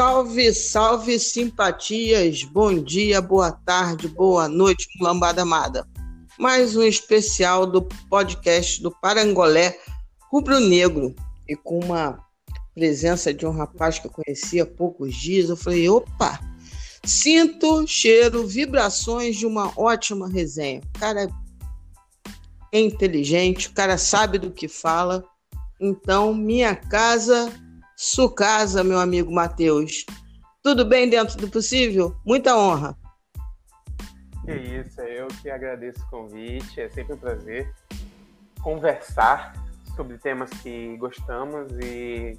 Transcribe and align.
Salve, 0.00 0.54
salve, 0.54 1.18
simpatias! 1.18 2.42
Bom 2.42 2.82
dia, 2.82 3.20
boa 3.20 3.52
tarde, 3.52 4.08
boa 4.08 4.48
noite, 4.48 4.88
lambada 4.98 5.42
amada. 5.42 5.86
Mais 6.38 6.74
um 6.74 6.82
especial 6.82 7.66
do 7.66 7.82
podcast 8.08 8.82
do 8.82 8.90
Parangolé 8.90 9.78
Rubro 10.32 10.58
Negro. 10.58 11.14
E 11.46 11.54
com 11.54 11.80
uma 11.80 12.18
presença 12.74 13.34
de 13.34 13.44
um 13.44 13.50
rapaz 13.50 13.98
que 13.98 14.06
eu 14.06 14.10
conhecia 14.10 14.62
há 14.62 14.66
poucos 14.66 15.14
dias, 15.14 15.50
eu 15.50 15.56
falei: 15.56 15.86
opa, 15.90 16.40
sinto, 17.04 17.86
cheiro, 17.86 18.46
vibrações 18.46 19.36
de 19.36 19.44
uma 19.44 19.70
ótima 19.76 20.30
resenha. 20.30 20.80
O 20.96 20.98
cara 20.98 21.28
é 22.72 22.80
inteligente, 22.80 23.68
o 23.68 23.74
cara 23.74 23.98
sabe 23.98 24.38
do 24.38 24.50
que 24.50 24.66
fala. 24.66 25.22
Então, 25.78 26.32
minha 26.32 26.74
casa 26.74 27.52
Sucasa, 28.02 28.82
meu 28.82 28.98
amigo 28.98 29.30
Matheus. 29.30 30.06
Tudo 30.62 30.86
bem 30.86 31.10
dentro 31.10 31.36
do 31.36 31.50
possível? 31.50 32.16
Muita 32.24 32.56
honra. 32.56 32.96
Que 34.42 34.54
isso, 34.54 34.98
é 35.02 35.20
eu 35.20 35.28
que 35.28 35.50
agradeço 35.50 36.02
o 36.04 36.08
convite. 36.08 36.80
É 36.80 36.88
sempre 36.88 37.12
um 37.12 37.18
prazer 37.18 37.70
conversar 38.62 39.52
sobre 39.94 40.16
temas 40.16 40.48
que 40.48 40.96
gostamos 40.96 41.70
e 41.78 42.38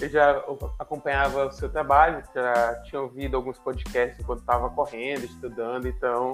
eu 0.00 0.08
já 0.08 0.44
acompanhava 0.80 1.46
o 1.46 1.52
seu 1.52 1.68
trabalho, 1.70 2.20
já 2.34 2.82
tinha 2.82 3.02
ouvido 3.02 3.36
alguns 3.36 3.60
podcasts 3.60 4.18
enquanto 4.18 4.40
estava 4.40 4.68
correndo, 4.68 5.24
estudando, 5.24 5.86
então 5.86 6.32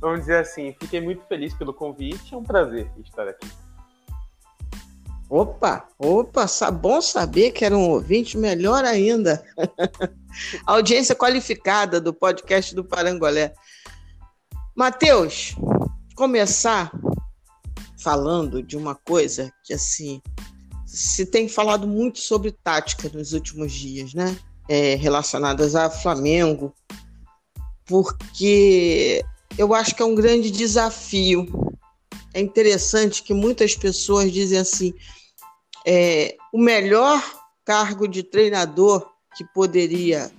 vamos 0.00 0.20
dizer 0.20 0.38
assim, 0.38 0.74
fiquei 0.80 1.00
muito 1.00 1.24
feliz 1.26 1.54
pelo 1.54 1.72
convite, 1.72 2.34
é 2.34 2.36
um 2.36 2.42
prazer 2.42 2.90
estar 3.04 3.28
aqui. 3.28 3.65
Opa, 5.28 5.88
opa, 5.98 6.46
bom 6.70 7.02
saber 7.02 7.50
que 7.50 7.64
era 7.64 7.76
um 7.76 7.90
ouvinte, 7.90 8.38
melhor 8.38 8.84
ainda. 8.84 9.44
Audiência 10.64 11.16
qualificada 11.16 12.00
do 12.00 12.14
podcast 12.14 12.74
do 12.74 12.84
Parangolé. 12.84 13.52
Matheus, 14.74 15.56
começar 16.14 16.92
falando 17.98 18.62
de 18.62 18.76
uma 18.76 18.94
coisa 18.94 19.52
que, 19.64 19.74
assim, 19.74 20.22
se 20.86 21.26
tem 21.26 21.48
falado 21.48 21.88
muito 21.88 22.20
sobre 22.20 22.52
tática 22.52 23.10
nos 23.12 23.32
últimos 23.32 23.72
dias, 23.72 24.14
né? 24.14 24.38
É, 24.68 24.94
relacionadas 24.94 25.74
a 25.74 25.90
Flamengo, 25.90 26.72
porque 27.84 29.24
eu 29.58 29.74
acho 29.74 29.94
que 29.94 30.02
é 30.02 30.06
um 30.06 30.14
grande 30.14 30.50
desafio. 30.50 31.46
É 32.36 32.40
interessante 32.40 33.22
que 33.22 33.32
muitas 33.32 33.74
pessoas 33.74 34.30
dizem 34.30 34.58
assim: 34.58 34.92
é, 35.86 36.36
o 36.52 36.58
melhor 36.58 37.18
cargo 37.64 38.06
de 38.06 38.22
treinador 38.22 39.10
que 39.34 39.42
poderia 39.54 40.30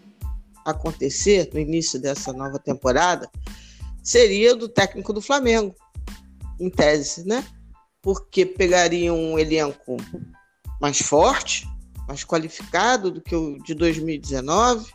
acontecer 0.64 1.50
no 1.52 1.60
início 1.60 2.00
dessa 2.00 2.32
nova 2.32 2.60
temporada 2.60 3.28
seria 4.04 4.56
do 4.56 4.70
técnico 4.70 5.12
do 5.12 5.24
Flamengo, 5.24 5.74
em 6.60 6.70
tese, 6.70 7.28
né? 7.28 7.44
Porque 8.00 8.46
pegaria 8.46 9.12
um 9.12 9.40
elenco 9.40 9.98
mais 10.80 11.02
forte, 11.02 11.68
mais 12.08 12.24
qualificado 12.24 13.10
do 13.10 13.22
que 13.22 13.36
o 13.36 13.58
de 13.64 13.74
2019, 13.74 14.92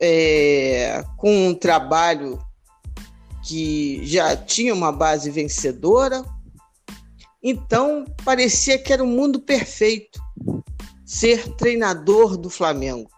é, 0.00 1.04
com 1.16 1.48
um 1.48 1.54
trabalho 1.56 2.38
que 3.42 4.00
já 4.04 4.36
tinha 4.36 4.72
uma 4.72 4.92
base 4.92 5.30
vencedora, 5.30 6.24
então, 7.42 8.04
parecia 8.24 8.78
que 8.78 8.92
era 8.92 9.02
o 9.02 9.06
um 9.06 9.10
mundo 9.10 9.40
perfeito 9.40 10.22
ser 11.04 11.54
treinador 11.56 12.36
do 12.36 12.48
Flamengo. 12.48 13.10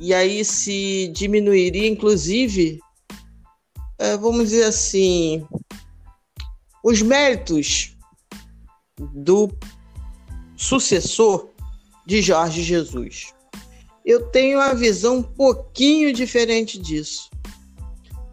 E 0.00 0.14
aí 0.14 0.42
se 0.42 1.08
diminuiria, 1.14 1.86
inclusive, 1.86 2.80
é, 3.98 4.16
vamos 4.16 4.48
dizer 4.48 4.64
assim, 4.64 5.46
os 6.82 7.02
méritos 7.02 7.94
do 8.98 9.50
sucessor 10.56 11.50
de 12.06 12.22
Jorge 12.22 12.62
Jesus. 12.62 13.34
Eu 14.02 14.30
tenho 14.30 14.58
uma 14.58 14.74
visão 14.74 15.18
um 15.18 15.22
pouquinho 15.22 16.12
diferente 16.12 16.78
disso. 16.78 17.29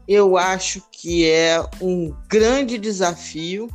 Eu 0.07 0.37
acho 0.37 0.81
que 0.91 1.29
é 1.29 1.61
um 1.81 2.15
grande 2.29 2.77
desafio 2.77 3.69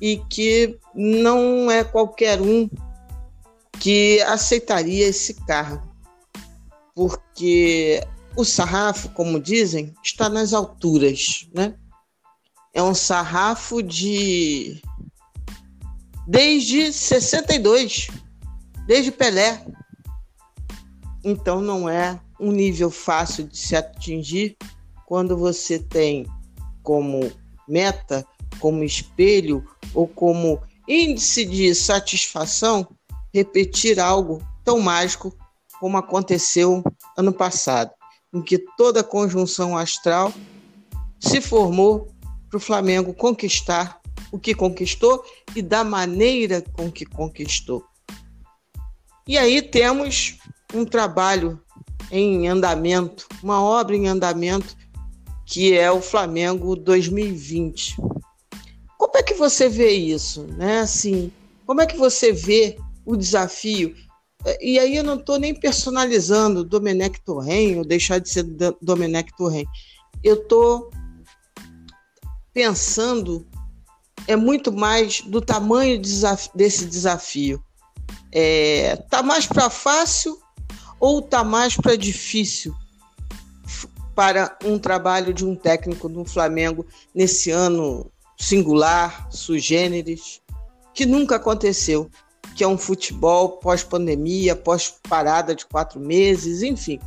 e 0.00 0.18
que 0.28 0.78
não 0.94 1.70
é 1.70 1.82
qualquer 1.82 2.40
um 2.40 2.68
que 3.78 4.20
aceitaria 4.22 5.06
esse 5.06 5.34
cargo, 5.34 5.94
porque 6.94 8.02
o 8.36 8.44
sarrafo, 8.44 9.08
como 9.10 9.40
dizem, 9.40 9.94
está 10.02 10.28
nas 10.28 10.52
alturas, 10.52 11.48
né? 11.54 11.74
É 12.74 12.82
um 12.82 12.94
sarrafo 12.94 13.82
de 13.82 14.82
desde 16.26 16.92
62, 16.92 18.08
desde 18.86 19.10
Pelé. 19.10 19.64
Então 21.24 21.60
não 21.60 21.88
é 21.88 22.20
um 22.38 22.52
nível 22.52 22.90
fácil 22.90 23.44
de 23.44 23.56
se 23.56 23.74
atingir 23.74 24.56
quando 25.06 25.36
você 25.36 25.78
tem 25.78 26.26
como 26.82 27.30
meta, 27.68 28.26
como 28.58 28.82
espelho 28.82 29.64
ou 29.94 30.06
como 30.06 30.60
índice 30.88 31.44
de 31.44 31.74
satisfação 31.74 32.86
repetir 33.32 33.98
algo 33.98 34.42
tão 34.64 34.80
mágico 34.80 35.34
como 35.80 35.96
aconteceu 35.96 36.82
ano 37.16 37.32
passado, 37.32 37.90
em 38.32 38.42
que 38.42 38.58
toda 38.76 39.00
a 39.00 39.04
conjunção 39.04 39.76
astral 39.76 40.32
se 41.20 41.40
formou 41.40 42.08
para 42.48 42.56
o 42.56 42.60
Flamengo 42.60 43.14
conquistar 43.14 44.00
o 44.32 44.38
que 44.38 44.54
conquistou 44.54 45.24
e 45.54 45.62
da 45.62 45.84
maneira 45.84 46.62
com 46.72 46.90
que 46.90 47.04
conquistou. 47.04 47.84
E 49.26 49.36
aí 49.36 49.60
temos 49.60 50.38
um 50.74 50.84
trabalho 50.84 51.60
em 52.10 52.48
andamento, 52.48 53.26
uma 53.42 53.60
obra 53.60 53.96
em 53.96 54.08
andamento, 54.08 54.76
que 55.46 55.78
é 55.78 55.90
o 55.90 56.02
Flamengo 56.02 56.74
2020. 56.74 57.96
Como 58.98 59.16
é 59.16 59.22
que 59.22 59.34
você 59.34 59.68
vê 59.68 59.92
isso, 59.92 60.42
né? 60.42 60.80
Assim, 60.80 61.30
como 61.64 61.80
é 61.80 61.86
que 61.86 61.96
você 61.96 62.32
vê 62.32 62.76
o 63.04 63.16
desafio? 63.16 63.94
E 64.60 64.78
aí 64.78 64.96
eu 64.96 65.04
não 65.04 65.14
estou 65.14 65.38
nem 65.38 65.54
personalizando 65.54 66.64
Domenech 66.64 67.20
Torren 67.24 67.78
ou 67.78 67.84
deixar 67.84 68.18
de 68.18 68.28
ser 68.28 68.44
Domenech 68.82 69.30
Torren. 69.36 69.64
Eu 70.22 70.34
estou 70.34 70.90
pensando 72.52 73.46
é 74.26 74.34
muito 74.34 74.72
mais 74.72 75.20
do 75.20 75.40
tamanho 75.40 76.00
desse 76.54 76.86
desafio. 76.86 77.62
É, 78.32 78.96
tá 79.08 79.22
mais 79.22 79.46
para 79.46 79.70
fácil 79.70 80.36
ou 80.98 81.22
tá 81.22 81.44
mais 81.44 81.76
para 81.76 81.96
difícil 81.96 82.74
para 84.16 84.56
um 84.64 84.78
trabalho 84.78 85.34
de 85.34 85.44
um 85.44 85.54
técnico 85.54 86.08
no 86.08 86.24
Flamengo 86.24 86.86
nesse 87.14 87.50
ano 87.50 88.10
singular, 88.38 89.30
sui 89.30 89.58
generis, 89.58 90.40
que 90.94 91.04
nunca 91.04 91.36
aconteceu, 91.36 92.10
que 92.56 92.64
é 92.64 92.66
um 92.66 92.78
futebol 92.78 93.58
pós-pandemia, 93.58 94.56
pós-parada 94.56 95.54
de 95.54 95.66
quatro 95.66 96.00
meses, 96.00 96.62
enfim. 96.62 96.98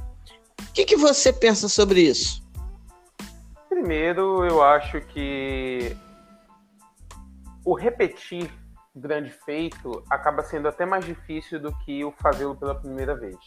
O 0.62 0.72
que, 0.72 0.86
que 0.86 0.96
você 0.96 1.34
pensa 1.34 1.68
sobre 1.68 2.02
isso? 2.02 2.48
Primeiro, 3.68 4.46
eu 4.46 4.62
acho 4.62 5.02
que 5.02 5.98
o 7.66 7.74
repetir 7.74 8.52
grande 8.96 9.32
feito 9.46 10.04
acaba 10.10 10.44
sendo 10.44 10.68
até 10.68 10.86
mais 10.86 11.06
difícil 11.06 11.60
do 11.60 11.76
que 11.80 12.06
o 12.06 12.12
fazê-lo 12.12 12.56
pela 12.56 12.76
primeira 12.76 13.16
vez. 13.16 13.38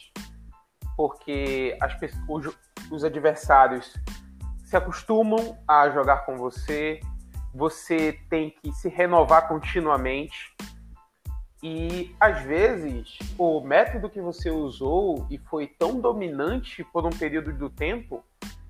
Porque 0.97 1.77
as 1.81 1.95
pessoas, 1.95 2.55
os 2.91 3.05
adversários 3.05 3.95
se 4.65 4.77
acostumam 4.77 5.59
a 5.69 5.91
jogar 5.91 6.25
com 6.25 6.37
você, 6.37 7.01
você 7.55 8.19
tem 8.31 8.51
que 8.51 8.73
se 8.73 8.89
renovar 8.89 9.47
continuamente. 9.47 10.55
E 11.63 12.15
às 12.19 12.43
vezes 12.43 13.19
o 13.39 13.61
método 13.61 14.11
que 14.11 14.21
você 14.21 14.51
usou 14.51 15.27
e 15.31 15.39
foi 15.39 15.67
tão 15.67 16.01
dominante 16.01 16.83
por 16.85 17.07
um 17.07 17.11
período 17.11 17.53
do 17.53 17.71
tempo, 17.71 18.25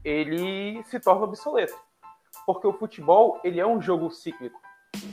ele 0.04 0.82
se 0.84 0.98
torna 1.00 1.24
obsoleto. 1.24 1.76
Porque 2.44 2.66
o 2.66 2.72
futebol, 2.72 3.40
ele 3.44 3.60
é 3.60 3.66
um 3.66 3.80
jogo 3.80 4.10
cíclico. 4.10 4.60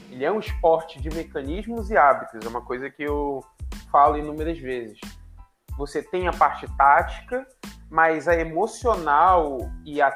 Ele 0.09 0.25
é 0.25 0.31
um 0.31 0.39
esporte 0.39 0.99
de 0.99 1.09
mecanismos 1.09 1.89
e 1.89 1.97
hábitos, 1.97 2.45
é 2.45 2.49
uma 2.49 2.61
coisa 2.61 2.89
que 2.89 3.03
eu 3.03 3.43
falo 3.91 4.17
inúmeras 4.17 4.57
vezes. 4.57 4.99
Você 5.79 6.03
tem 6.03 6.27
a 6.27 6.33
parte 6.33 6.67
tática, 6.75 7.47
mas 7.89 8.27
a 8.27 8.35
emocional 8.35 9.59
e 9.85 10.01
a 10.01 10.11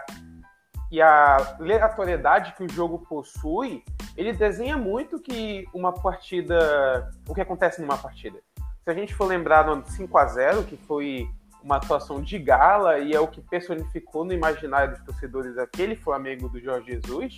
e 0.92 1.01
a 1.01 1.38
aleatoriedade 1.60 2.54
que 2.56 2.63
o 2.63 2.69
jogo 2.69 3.00
possui, 3.00 3.83
ele 4.15 4.31
desenha 4.31 4.77
muito 4.77 5.19
que 5.19 5.65
uma 5.74 5.92
partida, 5.92 7.12
o 7.27 7.33
que 7.33 7.42
acontece 7.42 7.81
numa 7.81 7.98
partida. 7.98 8.38
Se 8.83 8.92
a 8.92 8.94
gente 8.94 9.12
for 9.15 9.25
lembrar 9.25 9.65
no 9.65 9.83
5 9.83 10.15
a 10.15 10.25
0 10.27 10.63
que 10.65 10.77
foi 10.77 11.27
uma 11.63 11.77
atuação 11.77 12.21
de 12.21 12.38
gala 12.38 13.00
e 13.00 13.12
é 13.12 13.19
o 13.19 13.27
que 13.27 13.42
personificou 13.42 14.24
no 14.24 14.33
imaginário 14.33 14.94
dos 14.94 15.04
torcedores 15.04 15.57
aquele 15.57 15.95
Flamengo 15.95 16.48
do 16.48 16.59
Jorge 16.59 16.92
Jesus, 16.92 17.38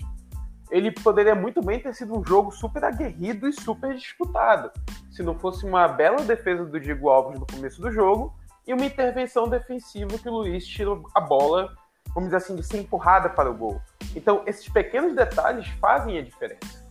ele 0.75 0.91
poderia 0.91 1.33
muito 1.33 1.61
bem 1.61 1.79
ter 1.79 1.93
sido 1.95 2.19
um 2.19 2.25
jogo 2.25 2.51
super 2.51 2.83
aguerrido 2.83 3.47
e 3.47 3.53
super 3.53 3.95
disputado, 3.95 4.69
se 5.09 5.23
não 5.23 5.39
fosse 5.39 5.65
uma 5.65 5.87
bela 5.87 6.21
defesa 6.23 6.65
do 6.65 6.77
Diego 6.77 7.07
Alves 7.07 7.39
no 7.39 7.47
começo 7.47 7.81
do 7.81 7.89
jogo 7.89 8.35
e 8.67 8.73
uma 8.73 8.85
intervenção 8.85 9.47
defensiva 9.47 10.17
que 10.17 10.27
o 10.27 10.33
Luiz 10.33 10.67
tirou 10.67 11.09
a 11.15 11.21
bola, 11.21 11.73
vamos 12.13 12.25
dizer 12.25 12.37
assim, 12.37 12.57
de 12.57 12.63
ser 12.63 12.79
empurrada 12.79 13.29
para 13.29 13.49
o 13.49 13.53
gol. 13.53 13.81
Então, 14.13 14.43
esses 14.45 14.67
pequenos 14.67 15.15
detalhes 15.15 15.65
fazem 15.79 16.17
a 16.17 16.21
diferença. 16.21 16.85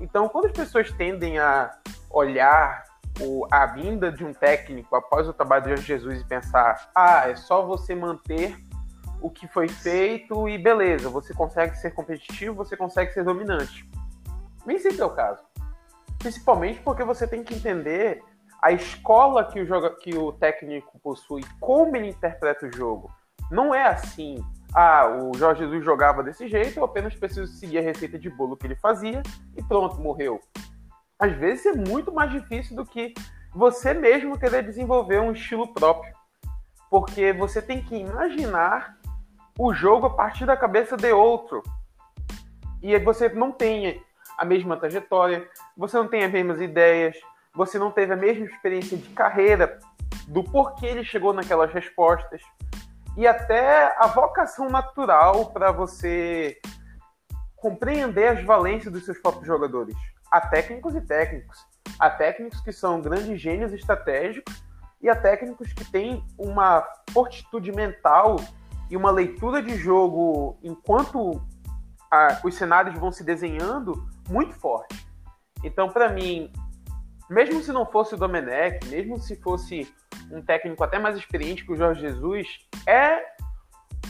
Então, 0.00 0.28
quando 0.28 0.46
as 0.46 0.52
pessoas 0.52 0.90
tendem 0.90 1.38
a 1.38 1.70
olhar 2.10 2.82
a 3.52 3.66
vinda 3.66 4.10
de 4.10 4.24
um 4.24 4.32
técnico 4.32 4.96
após 4.96 5.28
o 5.28 5.32
trabalho 5.32 5.76
de 5.76 5.82
Jesus 5.82 6.20
e 6.20 6.24
pensar: 6.24 6.90
ah, 6.92 7.28
é 7.28 7.36
só 7.36 7.64
você 7.64 7.94
manter 7.94 8.56
o 9.20 9.30
que 9.30 9.48
foi 9.48 9.68
feito 9.68 10.48
e 10.48 10.58
beleza, 10.58 11.08
você 11.08 11.34
consegue 11.34 11.76
ser 11.76 11.92
competitivo, 11.92 12.54
você 12.54 12.76
consegue 12.76 13.12
ser 13.12 13.24
dominante. 13.24 13.88
Nem 14.64 14.78
sempre 14.78 15.00
é 15.00 15.04
o 15.04 15.10
caso. 15.10 15.42
Principalmente 16.18 16.80
porque 16.80 17.04
você 17.04 17.26
tem 17.26 17.42
que 17.42 17.54
entender 17.54 18.22
a 18.60 18.72
escola 18.72 19.44
que 19.44 19.60
o, 19.60 19.66
joga, 19.66 19.90
que 19.96 20.16
o 20.16 20.32
técnico 20.32 20.98
possui, 21.00 21.42
como 21.60 21.96
ele 21.96 22.08
interpreta 22.08 22.66
o 22.66 22.72
jogo. 22.72 23.10
Não 23.50 23.74
é 23.74 23.86
assim, 23.86 24.44
ah, 24.74 25.06
o 25.08 25.36
Jorge 25.36 25.64
Jesus 25.64 25.84
jogava 25.84 26.22
desse 26.22 26.48
jeito, 26.48 26.78
eu 26.78 26.84
apenas 26.84 27.14
preciso 27.14 27.46
seguir 27.46 27.78
a 27.78 27.82
receita 27.82 28.18
de 28.18 28.28
bolo 28.28 28.56
que 28.56 28.66
ele 28.66 28.76
fazia 28.76 29.22
e 29.56 29.62
pronto, 29.62 30.00
morreu 30.00 30.40
às 31.18 31.32
vezes 31.32 31.66
é 31.66 31.72
muito 31.72 32.12
mais 32.12 32.30
difícil 32.30 32.76
do 32.76 32.86
que 32.86 33.12
você 33.52 33.92
mesmo 33.92 34.38
querer 34.38 34.62
desenvolver 34.62 35.20
um 35.20 35.32
estilo 35.32 35.74
próprio. 35.74 36.14
Porque 36.88 37.32
você 37.32 37.60
tem 37.60 37.82
que 37.82 37.96
imaginar 37.96 38.97
o 39.58 39.74
jogo 39.74 40.06
a 40.06 40.10
partir 40.10 40.46
da 40.46 40.56
cabeça 40.56 40.96
de 40.96 41.12
outro. 41.12 41.62
E 42.80 42.96
você 43.00 43.28
não 43.28 43.50
tem 43.50 44.00
a 44.38 44.44
mesma 44.44 44.76
trajetória, 44.76 45.48
você 45.76 45.96
não 45.96 46.06
tem 46.06 46.22
as 46.22 46.30
mesmas 46.30 46.60
ideias, 46.60 47.16
você 47.52 47.76
não 47.76 47.90
teve 47.90 48.12
a 48.12 48.16
mesma 48.16 48.46
experiência 48.46 48.96
de 48.96 49.08
carreira 49.10 49.80
do 50.28 50.44
porquê 50.44 50.86
ele 50.86 51.02
chegou 51.02 51.32
naquelas 51.32 51.72
respostas. 51.72 52.40
E 53.16 53.26
até 53.26 53.92
a 53.98 54.06
vocação 54.06 54.70
natural 54.70 55.46
para 55.46 55.72
você 55.72 56.56
compreender 57.56 58.28
as 58.28 58.44
valências 58.44 58.92
dos 58.92 59.04
seus 59.04 59.18
próprios 59.18 59.48
jogadores 59.48 59.96
há 60.30 60.40
técnicos 60.40 60.94
e 60.94 61.00
técnicos. 61.00 61.58
Há 61.98 62.10
técnicos 62.10 62.60
que 62.60 62.72
são 62.72 63.00
grandes 63.00 63.40
gênios 63.40 63.72
estratégicos 63.72 64.62
e 65.02 65.08
há 65.08 65.16
técnicos 65.16 65.72
que 65.72 65.84
têm 65.90 66.24
uma 66.38 66.86
fortitude 67.12 67.72
mental 67.72 68.36
e 68.90 68.96
uma 68.96 69.10
leitura 69.10 69.62
de 69.62 69.76
jogo 69.76 70.58
enquanto 70.62 71.42
a, 72.10 72.40
os 72.44 72.54
cenários 72.54 72.98
vão 72.98 73.12
se 73.12 73.22
desenhando 73.22 74.06
muito 74.28 74.54
forte. 74.54 75.06
Então, 75.62 75.88
para 75.88 76.08
mim, 76.08 76.52
mesmo 77.28 77.62
se 77.62 77.72
não 77.72 77.84
fosse 77.84 78.14
o 78.14 78.16
Domenech, 78.16 78.86
mesmo 78.88 79.18
se 79.18 79.36
fosse 79.36 79.92
um 80.30 80.40
técnico 80.42 80.82
até 80.82 80.98
mais 80.98 81.16
experiente 81.16 81.64
que 81.64 81.72
o 81.72 81.76
Jorge 81.76 82.00
Jesus, 82.00 82.46
é 82.86 83.20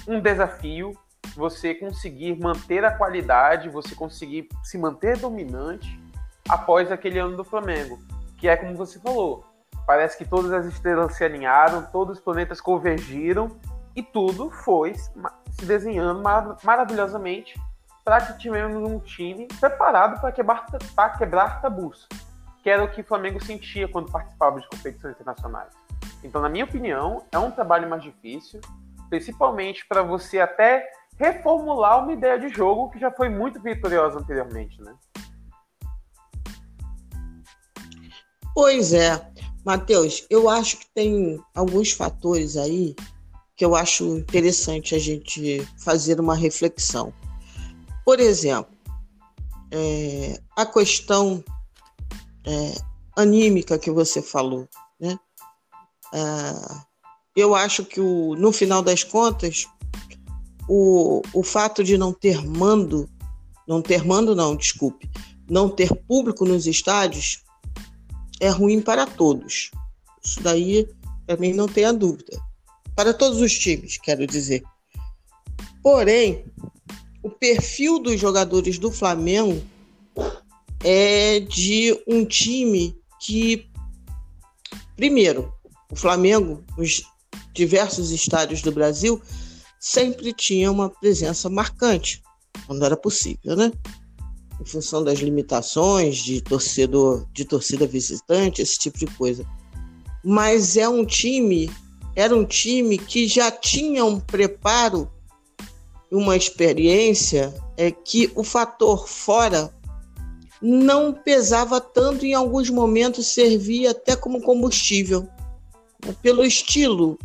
um 0.07 0.21
desafio 0.21 0.93
você 1.35 1.75
conseguir 1.75 2.39
manter 2.39 2.85
a 2.85 2.91
qualidade, 2.91 3.69
você 3.69 3.95
conseguir 3.95 4.49
se 4.63 4.77
manter 4.77 5.17
dominante 5.19 6.01
após 6.49 6.91
aquele 6.91 7.19
ano 7.19 7.37
do 7.37 7.45
Flamengo, 7.45 7.99
que 8.39 8.49
é 8.49 8.57
como 8.57 8.75
você 8.75 8.99
falou, 8.99 9.45
parece 9.87 10.17
que 10.19 10.25
todas 10.25 10.53
as 10.53 10.67
estrelas 10.67 11.15
se 11.15 11.25
alinharam, 11.25 11.83
todos 11.93 12.19
os 12.19 12.25
planetas 12.25 12.61
convergiram 12.61 13.57
e 13.99 14.03
tudo 14.03 14.49
foi 14.49 14.95
se 14.95 15.67
desenhando 15.67 16.23
mar 16.23 16.57
maravilhosamente 16.63 17.61
para 18.05 18.21
que 18.21 18.39
tivemos 18.39 18.77
um 18.89 19.01
time 19.01 19.49
preparado 19.59 20.21
para 20.21 20.31
quebrar, 20.31 20.67
quebrar 21.19 21.61
tabus, 21.61 22.07
que 22.63 22.71
era 22.71 22.85
o 22.85 22.89
que 22.89 23.01
o 23.01 23.05
Flamengo 23.05 23.45
sentia 23.45 23.89
quando 23.89 24.09
participava 24.09 24.61
de 24.61 24.69
competições 24.69 25.15
internacionais. 25.15 25.75
Então, 26.23 26.41
na 26.41 26.49
minha 26.49 26.65
opinião, 26.65 27.25
é 27.33 27.39
um 27.41 27.51
trabalho 27.51 27.91
mais 27.91 28.01
difícil, 28.01 28.61
principalmente 29.11 29.85
para 29.89 30.01
você 30.01 30.39
até 30.39 30.89
reformular 31.17 32.05
uma 32.05 32.13
ideia 32.13 32.39
de 32.39 32.51
jogo 32.51 32.91
que 32.91 33.01
já 33.01 33.11
foi 33.11 33.29
muito 33.29 33.61
vitoriosa 33.61 34.21
anteriormente, 34.21 34.81
né? 34.81 34.95
Pois 38.55 38.93
é, 38.93 39.29
Matheus, 39.65 40.25
eu 40.31 40.49
acho 40.49 40.79
que 40.79 40.87
tem 40.95 41.43
alguns 41.53 41.91
fatores 41.91 42.57
aí 42.57 42.95
que 43.59 43.65
eu 43.65 43.75
acho 43.75 44.17
interessante 44.17 44.95
a 44.95 45.01
gente 45.01 45.67
fazer 45.79 46.21
uma 46.21 46.37
reflexão. 46.37 47.13
Por 48.05 48.21
exemplo, 48.21 48.73
é, 49.73 50.41
a 50.57 50.65
questão 50.65 51.43
é, 52.47 52.75
anímica 53.17 53.77
que 53.77 53.91
você 53.91 54.23
falou, 54.23 54.69
né? 55.01 55.19
É, 56.15 56.89
eu 57.35 57.53
acho 57.53 57.85
que 57.85 58.01
o, 58.01 58.37
no 58.37 58.53
final 58.53 58.81
das 58.81 59.03
contas, 59.03 59.67
o, 60.69 61.21
o 61.35 61.43
fato 61.43 61.83
de 61.83 61.99
não 61.99 62.13
ter 62.13 62.47
mando, 62.47 63.11
não 63.67 63.83
ter 63.83 64.05
mando 64.05 64.37
não, 64.37 64.55
desculpe, 64.55 65.11
não 65.51 65.69
ter 65.69 65.93
público 66.07 66.45
nos 66.45 66.65
estádios 66.69 67.43
é 68.39 68.49
ruim 68.51 68.81
para 68.81 69.05
todos. 69.05 69.73
Isso 70.25 70.41
daí, 70.45 70.89
para 71.27 71.37
mim, 71.37 71.53
não 71.53 71.67
tenha 71.67 71.93
dúvida. 71.93 72.48
Para 72.99 73.15
todos 73.15 73.41
os 73.41 73.53
times, 73.57 73.97
quero 73.97 74.27
dizer. 74.27 74.61
Porém, 75.85 76.45
o 77.23 77.31
perfil 77.31 78.01
dos 78.01 78.19
jogadores 78.19 78.77
do 78.77 78.91
Flamengo 78.91 79.63
é 80.83 81.39
de 81.39 81.97
um 82.09 82.25
time 82.25 82.99
que, 83.21 83.71
primeiro, 84.97 85.55
o 85.93 85.95
Flamengo, 85.95 86.65
nos 86.77 87.05
diversos 87.55 88.11
estádios 88.11 88.63
do 88.63 88.73
Brasil, 88.73 89.23
sempre 89.79 90.33
tinha 90.33 90.69
uma 90.69 90.91
presença 90.91 91.49
marcante, 91.49 92.21
quando 92.67 92.85
era 92.85 92.97
possível, 92.97 93.55
né? 93.55 93.71
em 94.61 94.65
função 94.65 95.05
das 95.05 95.21
limitações 95.21 96.17
de 96.17 96.41
torcedor, 96.41 97.29
de 97.33 97.45
torcida 97.45 97.87
visitante, 97.87 98.61
esse 98.61 98.77
tipo 98.77 98.99
de 98.99 99.07
coisa. 99.07 99.47
Mas 100.25 100.77
é 100.77 100.89
um 100.89 101.07
time, 101.07 101.71
era 102.19 102.37
um 102.37 102.45
time 102.45 102.99
que 102.99 103.29
já 103.29 103.49
tinha 103.49 104.05
um 104.05 104.19
preparo, 104.19 105.09
uma 106.11 106.37
experiência 106.37 107.55
é 107.77 107.93
que 107.93 108.33
o 108.35 108.43
fator 108.43 109.07
fora 109.07 109.73
não 110.61 111.13
pesava 111.13 111.81
tanto 111.81 112.27
em 112.27 112.35
alguns 112.35 112.71
momentos 112.71 113.29
servia 113.29 113.93
até 113.93 114.17
como 114.17 114.43
combustível 114.43 115.29
né, 116.05 116.13
pelo 116.21 116.45
estilo 116.45 117.17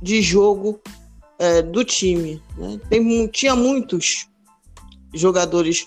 de 0.00 0.22
jogo 0.22 0.80
é, 1.38 1.60
do 1.60 1.84
time. 1.84 2.42
Né? 2.56 2.80
Tem, 2.88 3.26
tinha 3.26 3.54
muitos 3.54 4.26
jogadores 5.12 5.86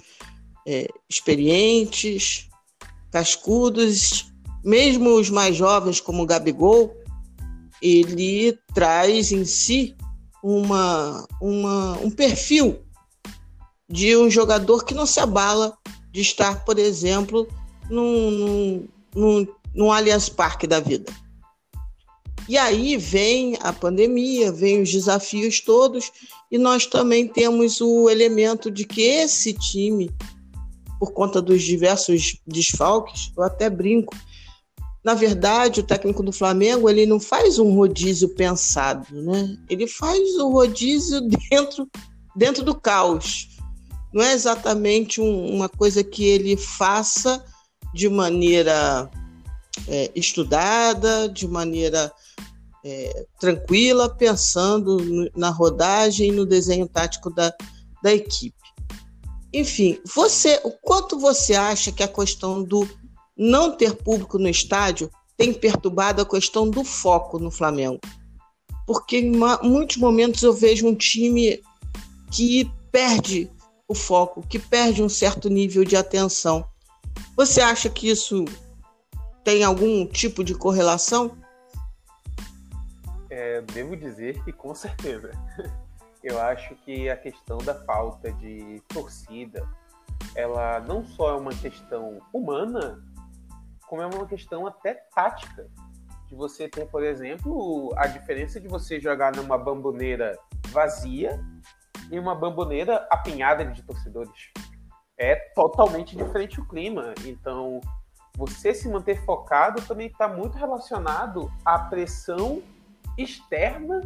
é, 0.68 0.88
experientes, 1.10 2.48
cascudos, 3.12 4.32
mesmo 4.64 5.16
os 5.16 5.32
mais 5.32 5.56
jovens, 5.56 6.00
como 6.00 6.22
o 6.22 6.28
Gabigol, 6.28 6.96
ele 7.84 8.58
traz 8.74 9.34
em 9.34 9.44
si 9.44 9.94
uma, 10.42 11.28
uma, 11.42 11.98
um 12.00 12.10
perfil 12.10 12.80
de 13.90 14.16
um 14.16 14.30
jogador 14.30 14.86
que 14.86 14.94
não 14.94 15.06
se 15.06 15.20
abala 15.20 15.78
de 16.12 16.22
estar, 16.22 16.64
por 16.64 16.80
exemplo, 16.80 17.48
num, 17.90 18.32
num, 18.32 18.88
num, 19.14 19.48
num 19.76 19.92
Allianz 19.92 20.30
Parque 20.30 20.66
da 20.66 20.80
vida. 20.80 21.12
E 22.48 22.58
aí 22.58 22.98
vem 22.98 23.58
a 23.62 23.74
pandemia, 23.74 24.52
vem 24.52 24.82
os 24.82 24.92
desafios 24.92 25.60
todos, 25.60 26.12
e 26.50 26.58
nós 26.58 26.86
também 26.86 27.28
temos 27.28 27.82
o 27.82 28.10
elemento 28.10 28.72
de 28.72 28.86
que 28.86 29.02
esse 29.02 29.54
time 29.54 30.10
por 31.04 31.12
conta 31.12 31.42
dos 31.42 31.62
diversos 31.62 32.40
desfalques, 32.48 33.30
eu 33.36 33.44
até 33.44 33.70
brinco. 33.70 34.16
Na 35.04 35.14
verdade, 35.14 35.82
o 35.82 35.84
técnico 35.84 36.24
do 36.24 36.32
Flamengo 36.32 36.90
ele 36.90 37.06
não 37.06 37.20
faz 37.20 37.60
um 37.60 37.74
rodízio 37.76 38.30
pensado, 38.30 39.06
né? 39.22 39.58
Ele 39.70 39.86
faz 39.86 40.36
o 40.38 40.50
rodízio 40.50 41.22
dentro, 41.50 41.90
dentro 42.36 42.64
do 42.64 42.74
caos. 42.74 43.50
Não 44.14 44.24
é 44.24 44.34
exatamente 44.34 45.20
um, 45.20 45.54
uma 45.54 45.68
coisa 45.68 46.04
que 46.04 46.24
ele 46.24 46.56
faça 46.56 47.44
de 47.94 48.08
maneira 48.08 49.10
é, 49.88 50.12
estudada, 50.16 51.28
de 51.28 51.48
maneira 51.48 52.12
é, 52.86 53.26
tranquila, 53.40 54.10
pensando 54.10 55.30
na 55.36 55.50
rodagem 55.50 56.30
e 56.30 56.32
no 56.32 56.46
desenho 56.46 56.88
tático 56.88 57.30
da, 57.30 57.54
da 58.02 58.14
equipe. 58.14 58.56
Enfim, 59.54 60.00
você, 60.16 60.60
o 60.64 60.72
quanto 60.72 61.20
você 61.20 61.54
acha 61.54 61.92
que 61.92 62.04
a 62.04 62.08
questão 62.08 62.64
do 62.64 62.88
não 63.38 63.76
ter 63.76 63.96
público 63.96 64.38
no 64.38 64.50
estádio 64.50 65.10
tem 65.36 65.54
perturbado 65.54 66.22
a 66.22 66.26
questão 66.26 66.70
do 66.70 66.84
foco 66.84 67.40
no 67.40 67.50
Flamengo? 67.50 68.00
porque 68.86 69.18
em 69.18 69.32
muitos 69.62 69.98
momentos 69.98 70.44
eu 70.44 70.54
vejo 70.54 70.88
um 70.88 70.96
time 70.96 71.62
que 72.32 72.72
perde 72.92 73.50
o 73.88 73.96
foco, 73.96 74.46
que 74.48 74.60
perde 74.60 75.02
um 75.02 75.10
certo 75.10 75.50
nível 75.50 75.84
de 75.84 75.96
atenção. 75.96 76.68
Você 77.36 77.62
acha 77.62 77.90
que 77.90 78.10
isso 78.10 78.46
tem 79.44 79.64
algum 79.64 80.06
tipo 80.06 80.44
de 80.44 80.56
correlação? 80.56 81.38
É, 83.30 83.62
devo 83.62 83.96
dizer 83.96 84.44
que 84.44 84.52
com 84.52 84.74
certeza. 84.76 85.32
Eu 86.24 86.40
acho 86.40 86.74
que 86.86 87.10
a 87.10 87.18
questão 87.18 87.58
da 87.58 87.76
falta 87.76 88.32
de 88.32 88.82
torcida, 88.88 89.68
ela 90.34 90.80
não 90.80 91.06
só 91.06 91.32
é 91.32 91.38
uma 91.38 91.54
questão 91.54 92.22
humana, 92.32 93.04
como 93.94 94.02
é 94.02 94.08
uma 94.08 94.26
questão 94.26 94.66
até 94.66 94.96
tática. 95.14 95.70
De 96.26 96.34
você 96.34 96.68
ter, 96.68 96.88
por 96.88 97.04
exemplo, 97.04 97.94
a 97.96 98.08
diferença 98.08 98.60
de 98.60 98.68
você 98.68 99.00
jogar 99.00 99.36
numa 99.36 99.56
bamboneira 99.56 100.36
vazia 100.70 101.40
e 102.10 102.18
uma 102.18 102.34
bamboneira 102.34 103.08
apinhada 103.12 103.64
de 103.64 103.84
torcedores. 103.84 104.52
É 105.16 105.36
totalmente 105.54 106.18
diferente 106.18 106.60
o 106.60 106.68
clima. 106.68 107.14
Então, 107.24 107.80
você 108.36 108.74
se 108.74 108.90
manter 108.90 109.24
focado 109.26 109.80
também 109.84 110.08
está 110.08 110.28
muito 110.28 110.58
relacionado 110.58 111.54
à 111.64 111.78
pressão 111.78 112.64
externa 113.16 114.02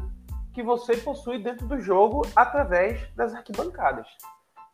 que 0.53 0.61
você 0.61 0.97
possui 0.97 1.41
dentro 1.41 1.65
do 1.65 1.79
jogo 1.79 2.23
através 2.35 3.09
das 3.15 3.33
arquibancadas. 3.33 4.09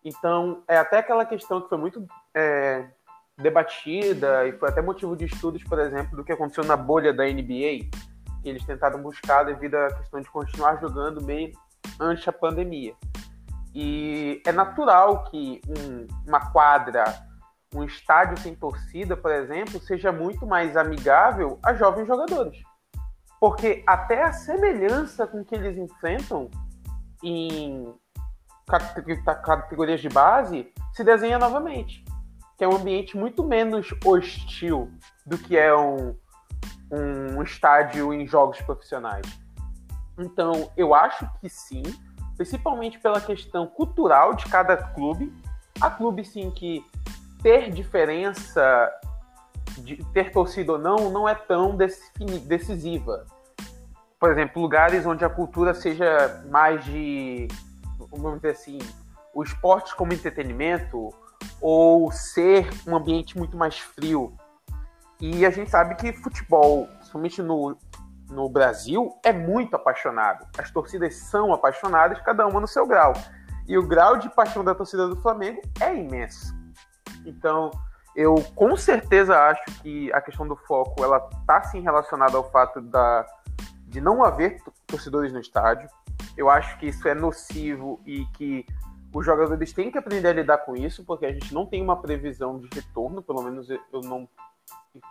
Então, 0.04 0.64
é 0.68 0.76
até 0.76 0.98
aquela 0.98 1.24
questão 1.24 1.62
que 1.62 1.70
foi 1.70 1.78
muito 1.78 2.04
é, 2.34 2.90
debatida 3.38 4.48
e 4.48 4.54
foi 4.54 4.70
até 4.70 4.82
motivo 4.82 5.16
de 5.16 5.26
estudos, 5.26 5.64
por 5.64 5.80
exemplo, 5.80 6.16
do 6.16 6.24
que 6.24 6.32
aconteceu 6.32 6.64
na 6.64 6.78
bolha 6.78 7.14
da 7.14 7.26
NBA, 7.26 7.90
que 8.42 8.50
eles 8.50 8.66
tentaram 8.66 9.02
buscar 9.02 9.44
devido 9.44 9.76
à 9.76 9.94
questão 9.94 10.22
de 10.22 10.30
continuar 10.30 10.80
jogando 10.80 11.24
bem 11.24 11.52
antes 12.00 12.26
da 12.26 12.32
pandemia. 12.32 12.94
E 13.74 14.42
é 14.46 14.52
natural 14.52 15.24
que 15.26 15.62
um, 15.68 16.08
uma 16.28 16.52
quadra, 16.52 17.06
um 17.74 17.84
estádio 17.84 18.38
sem 18.38 18.54
torcida, 18.54 19.18
por 19.18 19.32
exemplo, 19.32 19.82
seja 19.82 20.12
muito 20.12 20.46
mais 20.46 20.78
amigável 20.78 21.60
a 21.64 21.74
jovens 21.74 22.06
jogadores. 22.06 22.62
Porque 23.40 23.84
até 23.88 24.24
a 24.24 24.32
semelhança 24.32 25.26
com 25.26 25.44
que 25.44 25.56
eles 25.56 25.78
enfrentam 25.78 26.52
em 27.24 27.94
categorias 29.44 30.00
de 30.00 30.08
base 30.08 30.72
se 30.94 31.04
desenha 31.04 31.38
novamente 31.38 32.04
que 32.64 32.66
é 32.66 32.68
um 32.70 32.78
ambiente 32.78 33.18
muito 33.18 33.44
menos 33.44 33.94
hostil 34.06 34.90
do 35.26 35.38
que 35.38 35.58
é 35.58 35.76
um, 35.76 36.16
um 36.90 37.44
estádio 37.44 38.14
em 38.14 38.26
jogos 38.26 38.62
profissionais. 38.62 39.26
Então, 40.18 40.72
eu 40.78 40.96
acho 40.96 41.30
que 41.42 41.50
sim, 41.50 41.84
principalmente 42.38 42.98
pela 43.00 43.20
questão 43.20 43.68
cultural 43.68 44.34
de 44.34 44.46
cada 44.46 44.78
clube. 44.78 45.34
Há 45.82 45.90
clubes, 45.90 46.30
sim, 46.30 46.50
que 46.52 46.86
ter 47.42 47.70
diferença 47.70 48.90
de 49.80 49.98
ter 50.14 50.32
torcida 50.32 50.72
ou 50.72 50.80
não 50.80 51.10
não 51.10 51.28
é 51.28 51.36
tão 51.36 51.76
decisiva. 51.76 53.26
Por 54.18 54.32
exemplo, 54.32 54.62
lugares 54.62 55.06
onde 55.06 55.26
a 55.26 55.30
cultura 55.30 55.74
seja 55.74 56.42
mais 56.50 56.86
de, 56.86 57.50
vamos 58.10 58.36
dizer 58.36 58.52
assim, 58.52 58.80
o 59.34 59.44
esporte 59.44 59.94
como 59.98 60.14
entretenimento, 60.14 61.10
ou 61.62 62.12
ser 62.12 62.70
um 62.88 62.96
ambiente 62.96 63.38
muito 63.38 63.58
mais 63.58 63.80
frio. 63.80 64.36
E 65.20 65.46
a 65.46 65.50
gente 65.50 65.70
sabe 65.70 65.96
que 65.96 66.12
futebol, 66.12 66.88
somente 67.02 67.42
no, 67.42 67.78
no 68.30 68.50
Brasil, 68.50 69.10
é 69.24 69.32
muito 69.32 69.76
apaixonado. 69.76 70.46
As 70.58 70.70
torcidas 70.72 71.16
são 71.16 71.54
apaixonadas, 71.54 72.20
cada 72.22 72.46
uma 72.46 72.60
no 72.60 72.68
seu 72.68 72.86
grau. 72.86 73.14
E 73.68 73.78
o 73.78 73.88
grau 73.88 74.18
de 74.18 74.30
paixão 74.30 74.64
da 74.64 74.76
torcida 74.76 75.08
do 75.08 75.16
Flamengo 75.16 75.62
é 75.80 75.96
imenso. 75.96 76.54
Então, 77.26 77.72
eu 78.16 78.36
com 78.56 78.76
certeza 78.76 79.38
acho 79.38 79.64
que 79.82 80.12
a 80.14 80.22
questão 80.22 80.48
do 80.48 80.56
foco 80.56 81.04
ela 81.04 81.30
está 81.40 81.64
sim 81.64 81.82
relacionada 81.82 82.38
ao 82.38 82.50
fato 82.52 82.82
da, 82.82 83.26
de 83.88 84.02
não 84.02 84.24
haver 84.24 84.62
torcedores 84.86 85.32
no 85.32 85.40
estádio. 85.40 85.90
Eu 86.36 86.50
acho 86.50 86.78
que 86.78 86.88
isso 86.88 87.08
é 87.08 87.16
nocivo 87.16 88.02
e 88.06 88.26
que 88.34 88.66
os 89.14 89.24
jogadores 89.24 89.72
têm 89.72 89.92
que 89.92 89.98
aprender 89.98 90.28
a 90.28 90.34
lidar 90.34 90.58
com 90.60 90.76
isso, 90.76 91.06
porque 91.06 91.26
a 91.26 91.32
gente 91.32 91.54
não 91.54 91.68
tem 91.68 91.82
uma 91.82 92.02
previsão 92.02 92.60
de 92.60 92.68
retorno, 92.74 93.22
pelo 93.22 93.44
menos 93.44 93.70
eu 93.70 94.02
não 94.04 94.28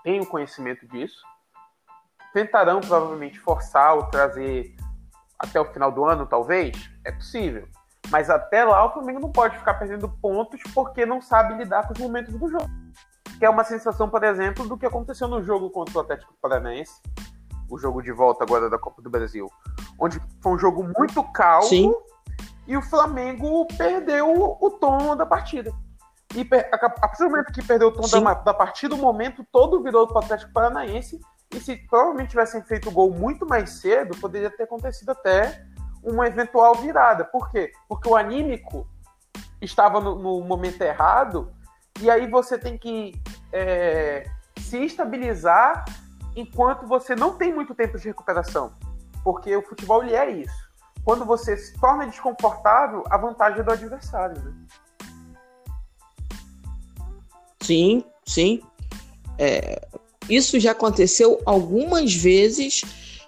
tenho 0.03 0.27
conhecimento 0.27 0.87
disso. 0.89 1.23
Tentarão 2.35 2.81
provavelmente 2.81 3.39
forçar 3.39 3.95
ou 3.95 4.07
trazer 4.07 4.75
até 5.39 5.61
o 5.61 5.73
final 5.73 5.93
do 5.93 6.05
ano, 6.05 6.27
talvez? 6.27 6.91
É 7.05 7.13
possível. 7.13 7.69
Mas 8.11 8.29
até 8.29 8.65
lá 8.65 8.85
o 8.85 8.93
Flamengo 8.93 9.21
não 9.21 9.31
pode 9.31 9.57
ficar 9.57 9.75
perdendo 9.75 10.09
pontos 10.09 10.61
porque 10.75 11.07
não 11.07 11.21
sabe 11.21 11.55
lidar 11.55 11.87
com 11.87 11.95
os 11.95 12.01
momentos 12.01 12.35
do 12.37 12.49
jogo. 12.49 12.69
Que 13.39 13.45
é 13.45 13.51
uma 13.51 13.65
sensação, 13.65 14.09
por 14.09 14.25
exemplo, 14.25 14.67
do 14.67 14.77
que 14.77 14.87
aconteceu 14.87 15.29
no 15.29 15.43
jogo 15.43 15.71
contra 15.71 15.97
o 15.99 16.01
Atlético 16.01 16.35
Paranaense, 16.41 17.01
o 17.71 17.79
jogo 17.79 18.03
de 18.03 18.11
volta 18.11 18.43
agora 18.43 18.69
da 18.69 18.79
Copa 18.79 19.01
do 19.01 19.09
Brasil, 19.09 19.49
onde 19.99 20.21
foi 20.41 20.53
um 20.53 20.59
jogo 20.59 20.83
muito 20.83 21.23
calmo. 21.33 21.69
Sim 21.69 21.95
e 22.67 22.77
o 22.77 22.83
Flamengo 22.83 23.67
perdeu 23.77 24.57
o 24.61 24.71
tom 24.71 25.17
da 25.17 25.27
partida. 25.27 25.73
E 26.35 26.49
a, 26.73 26.89
partir 26.89 27.25
do 27.25 27.31
momento 27.31 27.53
que 27.53 27.63
perdeu 27.63 27.89
o 27.89 27.93
tom 27.93 28.09
da, 28.09 28.35
da, 28.35 28.55
partida, 28.55 28.95
o 28.95 28.99
momento 28.99 29.45
todo 29.53 29.83
virou 29.83 30.07
para 30.07 30.17
o 30.17 30.25
Atlético 30.25 30.53
Paranaense. 30.53 31.21
E 31.55 31.61
se 31.61 31.77
provavelmente 31.77 32.31
tivessem 32.31 32.63
feito 32.63 32.89
o 32.89 32.93
gol 32.93 33.13
muito 33.13 33.45
mais 33.47 33.81
cedo, 33.81 34.17
poderia 34.19 34.51
ter 34.51 34.63
acontecido 34.63 35.11
até 35.11 35.63
uma 36.03 36.27
eventual 36.27 36.75
virada. 36.77 37.25
Por 37.25 37.51
quê? 37.51 37.73
Porque 37.87 38.09
o 38.09 38.17
anímico 38.17 38.89
estava 39.61 40.01
no, 40.01 40.15
no 40.15 40.41
momento 40.41 40.81
errado, 40.81 41.53
e 42.01 42.11
aí 42.11 42.27
você 42.29 42.59
tem 42.59 42.79
que 42.79 43.13
é, 43.53 44.25
se 44.57 44.79
estabilizar 44.79 45.85
enquanto 46.35 46.87
você 46.87 47.15
não 47.15 47.37
tem 47.37 47.53
muito 47.53 47.75
tempo 47.75 47.99
de 47.99 48.09
recuperação. 48.09 48.73
Porque 49.23 49.55
o 49.55 49.63
futebol 49.63 50.03
ele 50.03 50.17
é 50.17 50.31
isso 50.31 50.72
quando 51.05 51.25
você 51.25 51.57
se 51.57 51.79
torna 51.79 52.07
desconfortável, 52.07 53.05
a 53.11 53.17
vantagem 53.17 53.61
é 53.61 53.63
do 53.63 53.73
adversário, 53.73 54.41
né? 54.43 54.55
Sim, 57.61 58.05
sim. 58.25 58.61
É, 59.39 59.87
isso 60.29 60.59
já 60.61 60.73
aconteceu 60.73 61.41
algumas 61.45 62.15
vezes 62.15 62.83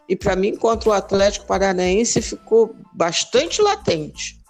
e 0.08 0.14
para 0.14 0.36
mim 0.36 0.56
contra 0.56 0.90
o 0.90 0.92
Atlético 0.92 1.46
Paranaense 1.46 2.20
ficou 2.20 2.76
bastante 2.92 3.60
latente. 3.62 4.40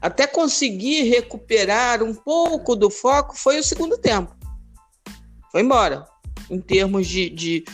Até 0.00 0.26
conseguir 0.26 1.04
recuperar 1.04 2.02
um 2.02 2.14
pouco 2.14 2.74
do 2.74 2.90
foco 2.90 3.36
foi 3.36 3.58
o 3.58 3.64
segundo 3.64 3.96
tempo. 3.96 4.34
Foi 5.50 5.60
embora. 5.60 6.06
Em 6.50 6.60
termos 6.60 7.06
de, 7.06 7.30
de 7.30 7.64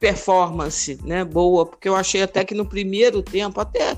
performance, 0.00 0.98
né, 1.04 1.24
boa, 1.24 1.64
porque 1.64 1.88
eu 1.88 1.94
achei 1.94 2.22
até 2.22 2.44
que 2.44 2.54
no 2.54 2.66
primeiro 2.66 3.22
tempo, 3.22 3.60
até 3.60 3.96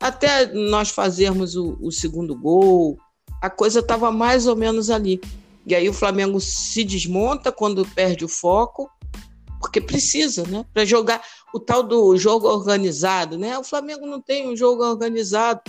até 0.00 0.52
nós 0.52 0.90
fazermos 0.90 1.56
o, 1.56 1.76
o 1.80 1.90
segundo 1.90 2.36
gol, 2.36 2.98
a 3.40 3.50
coisa 3.50 3.80
estava 3.80 4.10
mais 4.10 4.46
ou 4.46 4.56
menos 4.56 4.90
ali. 4.90 5.20
E 5.66 5.74
aí 5.74 5.88
o 5.88 5.94
Flamengo 5.94 6.40
se 6.40 6.84
desmonta 6.84 7.50
quando 7.50 7.86
perde 7.86 8.24
o 8.24 8.28
foco, 8.28 8.90
porque 9.58 9.80
precisa, 9.80 10.44
né? 10.46 10.64
Para 10.74 10.84
jogar 10.84 11.22
o 11.54 11.58
tal 11.58 11.82
do 11.82 12.16
jogo 12.16 12.46
organizado, 12.46 13.38
né? 13.38 13.58
O 13.58 13.64
Flamengo 13.64 14.06
não 14.06 14.20
tem 14.20 14.48
um 14.48 14.56
jogo 14.56 14.84
organizado. 14.84 15.62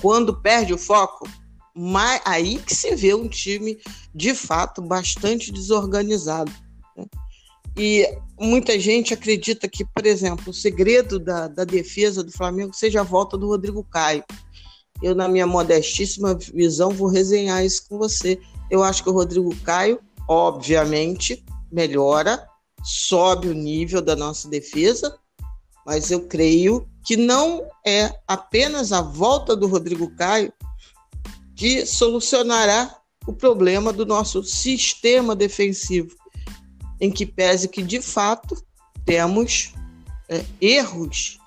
Quando 0.00 0.40
perde 0.40 0.72
o 0.72 0.78
foco, 0.78 1.28
mas 1.74 2.20
aí 2.24 2.58
que 2.58 2.74
se 2.74 2.94
vê 2.94 3.14
um 3.14 3.28
time 3.28 3.78
de 4.14 4.34
fato 4.34 4.80
bastante 4.80 5.50
desorganizado. 5.50 6.52
E 7.76 8.06
muita 8.38 8.78
gente 8.78 9.14
acredita 9.14 9.68
que, 9.68 9.84
por 9.84 10.04
exemplo, 10.04 10.50
o 10.50 10.54
segredo 10.54 11.18
da, 11.18 11.48
da 11.48 11.64
defesa 11.64 12.22
do 12.22 12.32
Flamengo 12.32 12.74
seja 12.74 13.00
a 13.00 13.04
volta 13.04 13.36
do 13.38 13.46
Rodrigo 13.46 13.84
Caio. 13.84 14.24
Eu, 15.02 15.14
na 15.14 15.28
minha 15.28 15.46
modestíssima 15.46 16.34
visão, 16.34 16.90
vou 16.90 17.08
resenhar 17.08 17.64
isso 17.64 17.88
com 17.88 17.98
você. 17.98 18.38
Eu 18.70 18.82
acho 18.82 19.02
que 19.02 19.10
o 19.10 19.12
Rodrigo 19.12 19.54
Caio, 19.64 20.00
obviamente, 20.28 21.44
melhora, 21.70 22.46
sobe 22.84 23.48
o 23.48 23.54
nível 23.54 24.02
da 24.02 24.14
nossa 24.14 24.48
defesa, 24.48 25.16
mas 25.86 26.10
eu 26.10 26.26
creio 26.26 26.86
que 27.04 27.16
não 27.16 27.66
é 27.84 28.12
apenas 28.28 28.92
a 28.92 29.02
volta 29.02 29.56
do 29.56 29.66
Rodrigo 29.66 30.14
Caio 30.14 30.52
que 31.56 31.84
solucionará 31.86 32.96
o 33.26 33.32
problema 33.32 33.92
do 33.92 34.04
nosso 34.04 34.42
sistema 34.42 35.34
defensivo 35.34 36.21
em 37.02 37.10
que 37.10 37.26
pese 37.26 37.66
que, 37.66 37.82
de 37.82 38.00
fato, 38.00 38.56
temos 39.04 39.74
é, 40.28 40.44
erros 40.60 41.40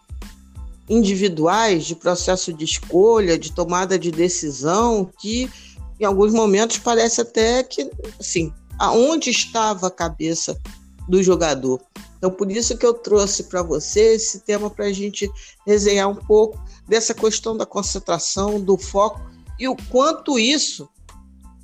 individuais 0.90 1.86
de 1.86 1.96
processo 1.96 2.52
de 2.52 2.66
escolha, 2.66 3.40
de 3.40 3.54
tomada 3.54 3.98
de 3.98 4.12
decisão, 4.12 5.10
que 5.18 5.50
em 5.98 6.04
alguns 6.04 6.34
momentos 6.34 6.78
parece 6.78 7.22
até 7.22 7.64
que, 7.64 7.90
assim, 8.20 8.54
aonde 8.78 9.30
estava 9.30 9.88
a 9.88 9.92
cabeça 9.92 10.60
do 11.08 11.24
jogador? 11.24 11.82
Então, 12.18 12.30
por 12.30 12.52
isso 12.52 12.78
que 12.78 12.86
eu 12.86 12.94
trouxe 12.94 13.44
para 13.44 13.64
você 13.64 14.16
esse 14.16 14.42
tema 14.42 14.70
para 14.70 14.88
a 14.88 14.92
gente 14.92 15.32
resenhar 15.66 16.10
um 16.10 16.16
pouco 16.16 16.62
dessa 16.86 17.14
questão 17.14 17.56
da 17.56 17.66
concentração, 17.66 18.60
do 18.60 18.78
foco 18.78 19.22
e 19.58 19.70
o 19.70 19.76
quanto 19.90 20.38
isso 20.38 20.90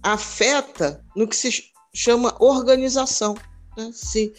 afeta 0.01 1.03
no 1.13 1.27
que 1.27 1.35
se 1.35 1.65
chama 1.93 2.33
organização. 2.39 3.35
Né? 3.77 3.91
Se, 3.93 4.33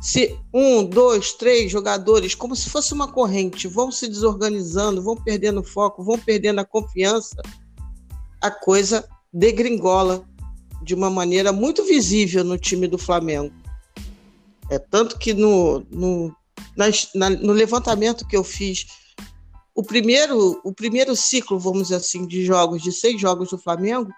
se 0.00 0.38
um, 0.52 0.84
dois, 0.84 1.32
três 1.32 1.70
jogadores, 1.70 2.34
como 2.34 2.54
se 2.54 2.68
fosse 2.70 2.92
uma 2.92 3.10
corrente, 3.10 3.68
vão 3.68 3.90
se 3.90 4.08
desorganizando, 4.08 5.02
vão 5.02 5.16
perdendo 5.16 5.62
foco, 5.62 6.04
vão 6.04 6.18
perdendo 6.18 6.60
a 6.60 6.64
confiança, 6.64 7.40
a 8.40 8.50
coisa 8.50 9.08
degringola 9.32 10.24
de 10.82 10.94
uma 10.94 11.10
maneira 11.10 11.52
muito 11.52 11.84
visível 11.84 12.44
no 12.44 12.58
time 12.58 12.86
do 12.86 12.98
Flamengo. 12.98 13.52
É 14.70 14.78
tanto 14.78 15.18
que 15.18 15.32
no, 15.32 15.80
no, 15.90 16.34
na, 17.14 17.30
no 17.30 17.52
levantamento 17.52 18.26
que 18.26 18.36
eu 18.36 18.44
fiz, 18.44 18.86
o 19.74 19.82
primeiro, 19.82 20.60
o 20.64 20.72
primeiro 20.72 21.14
ciclo, 21.14 21.58
vamos 21.58 21.84
dizer 21.84 21.96
assim, 21.96 22.26
de 22.26 22.44
jogos, 22.44 22.82
de 22.82 22.92
seis 22.92 23.20
jogos 23.20 23.50
do 23.50 23.58
Flamengo, 23.58 24.10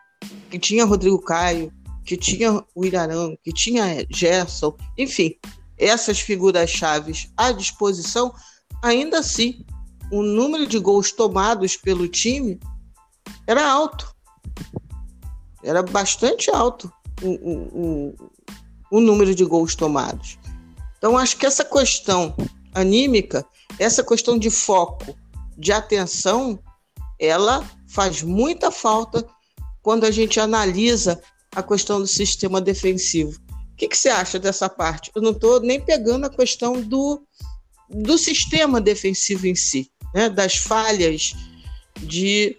que 0.51 0.59
tinha 0.59 0.85
Rodrigo 0.85 1.21
Caio, 1.21 1.73
que 2.09 2.17
tinha 2.17 2.65
o 2.75 2.87
Irarão, 2.87 3.37
que 3.45 3.53
tinha 3.53 4.07
Gerson, 4.09 4.75
enfim, 4.97 5.35
essas 5.77 6.19
figuras 6.19 6.71
chaves 6.71 7.31
à 7.37 7.53
disposição, 7.53 8.35
ainda 8.83 9.19
assim, 9.19 9.63
o 10.11 10.23
número 10.23 10.67
de 10.67 10.79
gols 10.79 11.13
tomados 11.13 11.77
pelo 11.77 12.09
time 12.09 12.59
era 13.47 13.71
alto. 13.71 14.17
Era 15.63 15.83
bastante 15.83 16.51
alto 16.51 16.91
o, 17.21 17.29
o, 17.29 17.55
o, 17.75 18.31
o 18.91 19.01
número 19.03 19.35
de 19.35 19.45
gols 19.45 19.75
tomados. 19.75 20.39
Então, 20.97 21.19
acho 21.19 21.37
que 21.37 21.45
essa 21.45 21.63
questão 21.63 22.35
anímica, 22.73 23.45
essa 23.79 24.03
questão 24.03 24.39
de 24.39 24.49
foco, 24.49 25.15
de 25.59 25.73
atenção, 25.73 26.59
ela 27.21 27.69
faz 27.87 28.23
muita 28.23 28.71
falta 28.71 29.29
quando 29.83 30.05
a 30.05 30.11
gente 30.11 30.41
analisa 30.41 31.21
a 31.55 31.63
questão 31.63 32.01
do 32.01 32.07
sistema 32.07 32.61
defensivo. 32.61 33.39
O 33.73 33.77
que, 33.77 33.89
que 33.89 33.97
você 33.97 34.09
acha 34.09 34.39
dessa 34.39 34.69
parte? 34.69 35.11
Eu 35.15 35.23
não 35.23 35.31
estou 35.31 35.61
nem 35.61 35.81
pegando 35.81 36.27
a 36.27 36.31
questão 36.31 36.81
do, 36.81 37.23
do 37.89 38.19
sistema 38.19 38.81
defensivo 38.81 39.47
em 39.47 39.55
si, 39.55 39.91
né? 40.15 40.29
das 40.29 40.57
falhas 40.57 41.33
de, 42.01 42.57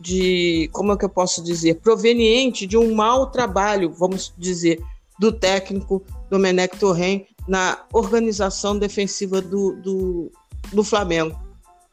de, 0.00 0.68
como 0.72 0.92
é 0.92 0.96
que 0.96 1.04
eu 1.04 1.10
posso 1.10 1.42
dizer, 1.42 1.80
proveniente 1.80 2.66
de 2.66 2.76
um 2.76 2.94
mau 2.94 3.30
trabalho, 3.30 3.92
vamos 3.92 4.32
dizer, 4.36 4.82
do 5.18 5.30
técnico 5.30 6.02
Domenech 6.30 6.76
Torren 6.78 7.26
na 7.46 7.84
organização 7.92 8.78
defensiva 8.78 9.40
do, 9.40 9.76
do, 9.82 10.32
do 10.72 10.84
Flamengo. 10.84 11.38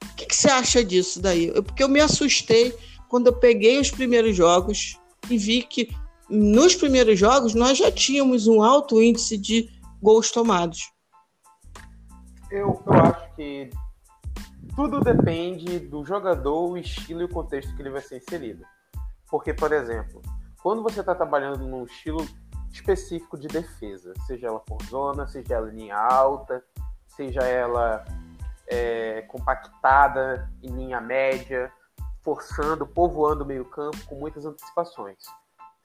O 0.03 0.15
que, 0.15 0.25
que, 0.25 0.35
você 0.35 0.49
acha 0.49 0.83
disso 0.83 1.21
daí? 1.21 1.51
Porque 1.63 1.83
eu 1.83 1.89
me 1.89 1.99
assustei 1.99 2.73
quando 3.07 3.27
eu 3.27 3.33
peguei 3.33 3.79
os 3.79 3.91
primeiros 3.91 4.35
jogos 4.35 4.97
e 5.29 5.37
vi 5.37 5.63
que 5.63 5.89
nos 6.29 6.75
primeiros 6.75 7.17
jogos 7.17 7.53
nós 7.53 7.77
já 7.77 7.91
tínhamos 7.91 8.47
um 8.47 8.61
alto 8.61 9.01
índice 9.01 9.37
de 9.37 9.69
gols 10.01 10.31
tomados. 10.31 10.91
Eu, 12.51 12.81
eu 12.85 12.93
acho 12.93 13.35
que 13.35 13.69
tudo 14.75 14.99
depende 15.01 15.79
do 15.79 16.05
jogador, 16.05 16.71
o 16.71 16.77
estilo 16.77 17.21
e 17.21 17.25
o 17.25 17.29
contexto 17.29 17.75
que 17.75 17.81
ele 17.81 17.89
vai 17.89 18.01
ser 18.01 18.17
inserido. 18.17 18.63
Porque, 19.29 19.53
por 19.53 19.71
exemplo, 19.71 20.21
quando 20.61 20.81
você 20.81 21.01
está 21.01 21.13
trabalhando 21.13 21.67
num 21.67 21.83
estilo 21.83 22.25
específico 22.71 23.37
de 23.37 23.47
defesa, 23.47 24.13
seja 24.25 24.47
ela 24.47 24.59
por 24.59 24.81
zona, 24.83 25.27
seja 25.27 25.55
ela 25.55 25.69
linha 25.69 25.97
alta, 25.97 26.63
seja 27.07 27.41
ela 27.41 28.05
é, 28.67 29.21
compactada 29.23 30.49
em 30.63 30.69
linha 30.69 31.01
média, 31.01 31.71
forçando, 32.23 32.85
povoando 32.85 33.43
o 33.43 33.47
meio-campo 33.47 33.97
com 34.05 34.15
muitas 34.15 34.45
antecipações. 34.45 35.17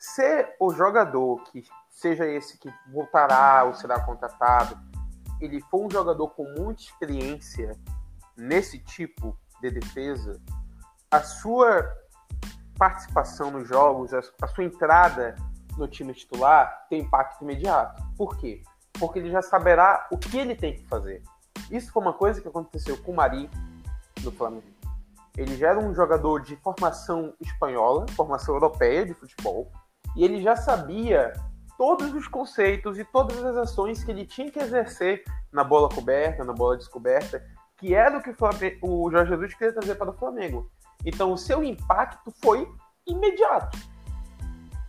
Se 0.07 0.55
o 0.61 0.71
jogador, 0.71 1.43
que 1.45 1.64
seja 1.88 2.27
esse 2.27 2.59
que 2.59 2.71
voltará 2.93 3.64
ou 3.64 3.73
será 3.73 3.99
contratado, 4.05 4.79
ele 5.40 5.62
for 5.62 5.87
um 5.87 5.90
jogador 5.90 6.29
com 6.29 6.45
muita 6.59 6.83
experiência 6.83 7.73
nesse 8.37 8.79
tipo 8.79 9.35
de 9.62 9.71
defesa, 9.71 10.38
a 11.11 11.21
sua 11.23 11.90
participação 12.79 13.51
nos 13.51 13.67
jogos, 13.67 14.12
a 14.12 14.47
sua 14.47 14.64
entrada 14.64 15.37
no 15.79 15.88
time 15.88 16.12
titular 16.12 16.87
tem 16.90 17.01
impacto 17.01 17.43
imediato. 17.43 18.03
Por 18.14 18.37
quê? 18.37 18.62
Porque 19.01 19.19
ele 19.19 19.31
já 19.31 19.40
saberá 19.40 20.07
o 20.12 20.19
que 20.19 20.37
ele 20.37 20.55
tem 20.55 20.75
que 20.75 20.87
fazer. 20.87 21.23
Isso 21.71 21.90
foi 21.90 22.03
uma 22.03 22.12
coisa 22.12 22.43
que 22.43 22.49
aconteceu 22.49 23.03
com 23.03 23.12
o 23.12 23.17
Mari 23.17 23.51
no 24.23 24.31
Flamengo. 24.31 24.69
Ele 25.35 25.57
já 25.57 25.71
era 25.71 25.79
um 25.79 25.95
jogador 25.95 26.43
de 26.43 26.57
formação 26.57 27.35
espanhola, 27.40 28.07
formação 28.14 28.55
europeia 28.55 29.07
de 29.07 29.14
futebol, 29.14 29.73
e 30.16 30.24
ele 30.24 30.42
já 30.42 30.57
sabia 30.57 31.33
todos 31.77 32.14
os 32.14 32.29
conceitos 32.29 32.98
e 32.98 33.05
todas 33.05 33.44
as 33.44 33.57
ações 33.57 34.05
que 34.05 34.11
ele 34.11 34.24
tinha 34.24 34.50
que 34.50 34.59
exercer 34.59 35.24
na 35.53 35.64
bola 35.64 35.88
coberta, 35.88 36.44
na 36.44 36.53
bola 36.53 36.77
descoberta, 36.77 37.42
que 37.77 37.94
era 37.94 38.18
o 38.18 38.22
que 38.22 38.35
o 38.81 39.11
Jorge 39.11 39.31
Jesus 39.31 39.55
queria 39.55 39.72
trazer 39.72 39.94
para 39.96 40.11
o 40.11 40.14
Flamengo. 40.14 40.70
Então, 41.05 41.33
o 41.33 41.38
seu 41.38 41.62
impacto 41.62 42.33
foi 42.42 42.68
imediato. 43.07 43.77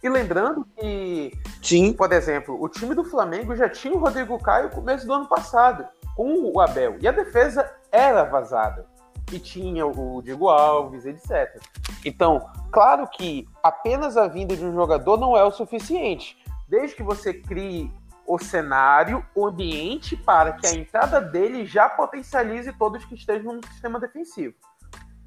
E 0.01 0.09
lembrando 0.09 0.65
que, 0.77 1.31
Sim. 1.61 1.91
por 1.93 2.11
exemplo, 2.13 2.61
o 2.61 2.69
time 2.69 2.93
do 2.93 3.03
Flamengo 3.03 3.55
já 3.55 3.67
tinha 3.67 3.95
o 3.95 3.99
Rodrigo 3.99 4.37
Caio 4.37 4.65
no 4.65 4.75
começo 4.75 5.07
do 5.07 5.13
ano 5.13 5.27
passado, 5.27 5.85
com 6.15 6.51
o 6.53 6.61
Abel. 6.61 6.97
E 7.01 7.07
a 7.07 7.11
defesa 7.11 7.69
era 7.91 8.23
vazada. 8.23 8.85
E 9.31 9.39
tinha 9.39 9.85
o 9.85 10.21
Diego 10.21 10.49
Alves, 10.49 11.05
etc. 11.05 11.59
Então, 12.05 12.49
claro 12.71 13.07
que 13.07 13.47
apenas 13.63 14.17
a 14.17 14.27
vinda 14.27 14.55
de 14.55 14.63
um 14.63 14.73
jogador 14.73 15.17
não 15.17 15.35
é 15.35 15.43
o 15.43 15.51
suficiente. 15.51 16.37
Desde 16.67 16.95
que 16.95 17.03
você 17.03 17.33
crie 17.33 17.91
o 18.27 18.39
cenário, 18.39 19.25
o 19.35 19.45
ambiente 19.45 20.15
para 20.15 20.53
que 20.53 20.65
a 20.65 20.73
entrada 20.73 21.21
dele 21.21 21.65
já 21.65 21.87
potencialize 21.87 22.71
todos 22.73 23.05
que 23.05 23.15
estejam 23.15 23.53
no 23.53 23.67
sistema 23.67 23.99
defensivo. 23.99 24.55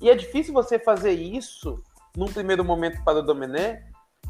E 0.00 0.10
é 0.10 0.14
difícil 0.14 0.52
você 0.52 0.78
fazer 0.78 1.12
isso 1.12 1.82
num 2.16 2.26
primeiro 2.26 2.64
momento 2.64 3.02
para 3.04 3.18
o 3.18 3.22
Domené, 3.22 3.84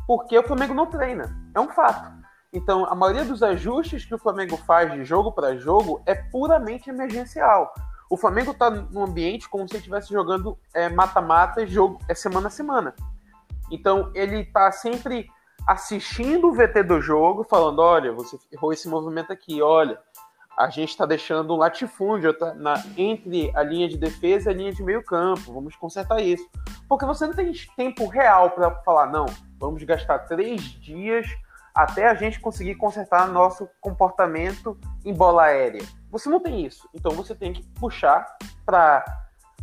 porque 0.07 0.39
o 0.39 0.43
Flamengo 0.43 0.75
não 0.75 0.87
treina. 0.87 1.35
É 1.55 1.61
um 1.61 1.69
fato. 1.69 2.11
Então, 2.53 2.87
a 2.87 2.95
maioria 2.95 3.25
dos 3.25 3.43
ajustes 3.43 4.05
que 4.05 4.15
o 4.15 4.19
Flamengo 4.19 4.57
faz 4.57 4.91
de 4.93 5.05
jogo 5.05 5.33
para 5.33 5.57
jogo 5.57 6.03
é 6.07 6.15
puramente 6.15 6.89
emergencial. 6.89 7.73
O 8.11 8.17
Flamengo 8.17 8.53
está 8.53 8.71
num 8.71 9.05
ambiente 9.05 9.49
como 9.49 9.69
se 9.69 9.77
estivesse 9.77 10.13
jogando 10.13 10.59
é, 10.75 10.89
mata-mata, 10.89 11.63
é, 11.63 11.67
jogo 11.67 12.01
é 12.09 12.15
semana 12.15 12.49
a 12.49 12.51
semana. 12.51 12.95
Então, 13.71 14.11
ele 14.15 14.41
está 14.41 14.73
sempre 14.73 15.29
assistindo 15.67 16.49
o 16.49 16.53
VT 16.53 16.83
do 16.85 17.01
jogo, 17.01 17.45
falando: 17.45 17.81
olha, 17.81 18.13
você 18.13 18.39
errou 18.51 18.73
esse 18.73 18.89
movimento 18.89 19.33
aqui, 19.33 19.61
olha, 19.61 19.99
a 20.57 20.71
gente 20.71 20.89
está 20.89 21.05
deixando 21.05 21.55
um 21.55 21.59
latifúndio 21.59 22.33
tá, 22.33 22.55
na, 22.55 22.83
entre 22.97 23.53
a 23.55 23.63
linha 23.63 23.89
de 23.89 23.99
defesa 23.99 24.51
e 24.51 24.55
a 24.55 24.57
linha 24.57 24.73
de 24.73 24.83
meio 24.83 25.05
campo, 25.05 25.53
vamos 25.53 25.77
consertar 25.77 26.21
isso. 26.21 26.49
Porque 26.89 27.05
você 27.05 27.27
não 27.27 27.35
tem 27.35 27.53
tempo 27.77 28.07
real 28.07 28.51
para 28.53 28.71
falar, 28.83 29.07
não, 29.07 29.27
Vamos 29.59 29.83
gastar 29.83 30.21
três 30.21 30.63
dias 30.63 31.27
até 31.75 32.09
a 32.09 32.15
gente 32.15 32.41
conseguir 32.41 32.77
consertar 32.77 33.29
nosso 33.29 33.69
comportamento 33.81 34.79
em 35.05 35.13
bola 35.13 35.45
aérea. 35.45 35.83
Você 36.11 36.29
não 36.29 36.41
tem 36.41 36.65
isso. 36.65 36.89
Então 36.95 37.13
você 37.13 37.35
tem 37.35 37.53
que 37.53 37.63
puxar 37.81 38.27
para 38.65 39.05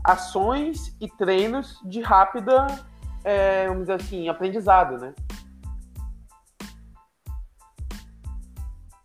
ações 0.04 0.96
e 1.02 1.10
treinos 1.10 1.80
de 1.86 2.02
rápida, 2.02 2.68
é, 3.24 3.68
vamos 3.68 3.84
dizer 3.84 3.94
assim, 3.94 4.30
aprendizado, 4.30 4.98
né? 4.98 5.14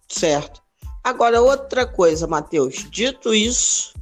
Certo. 0.09 0.61
Agora, 1.03 1.41
outra 1.41 1.87
coisa, 1.87 2.27
Matheus. 2.27 2.87
Dito 2.91 3.33
isso, 3.33 3.95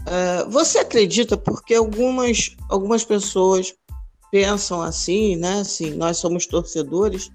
uh, 0.00 0.50
você 0.50 0.78
acredita, 0.78 1.36
porque 1.36 1.74
algumas, 1.74 2.56
algumas 2.70 3.04
pessoas 3.04 3.74
pensam 4.30 4.80
assim, 4.80 5.36
né? 5.36 5.60
Assim, 5.60 5.90
nós 5.90 6.16
somos 6.16 6.46
torcedores, 6.46 7.30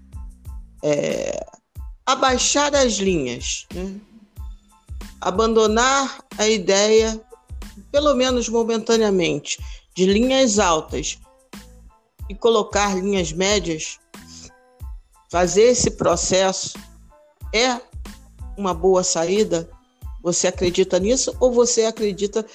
é, 0.83 1.45
abaixar 2.05 2.73
as 2.73 2.93
linhas, 2.93 3.67
né? 3.71 3.99
Abandonar 5.21 6.23
a 6.37 6.47
ideia, 6.47 7.19
pelo 7.91 8.13
menos 8.13 8.47
momentaneamente, 8.49 9.57
de 9.95 10.05
linhas 10.05 10.59
altas 10.59 11.19
e 12.29 12.35
colocar 12.35 12.95
linhas 12.95 13.31
médias, 13.31 13.99
fazer 15.29 15.63
esse 15.63 15.91
processo 15.91 16.77
é 17.53 17.81
uma 18.57 18.73
boa 18.73 19.03
saída? 19.03 19.69
Você 20.21 20.47
acredita 20.47 20.99
nisso 20.99 21.35
ou 21.39 21.51
você 21.51 21.85
acredita 21.85 22.45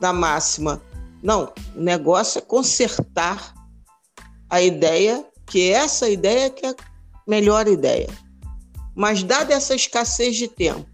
na 0.00 0.12
máxima? 0.12 0.80
Não, 1.22 1.52
o 1.74 1.80
negócio 1.80 2.38
é 2.38 2.42
consertar 2.42 3.54
a 4.48 4.62
ideia 4.62 5.24
que 5.46 5.70
essa 5.70 6.08
ideia 6.08 6.50
que 6.50 6.66
é 6.66 6.70
a 6.70 6.74
melhor 7.26 7.66
ideia. 7.66 8.08
Mas 8.94 9.22
dada 9.22 9.54
essa 9.54 9.74
escassez 9.74 10.36
de 10.36 10.48
tempo, 10.48 10.88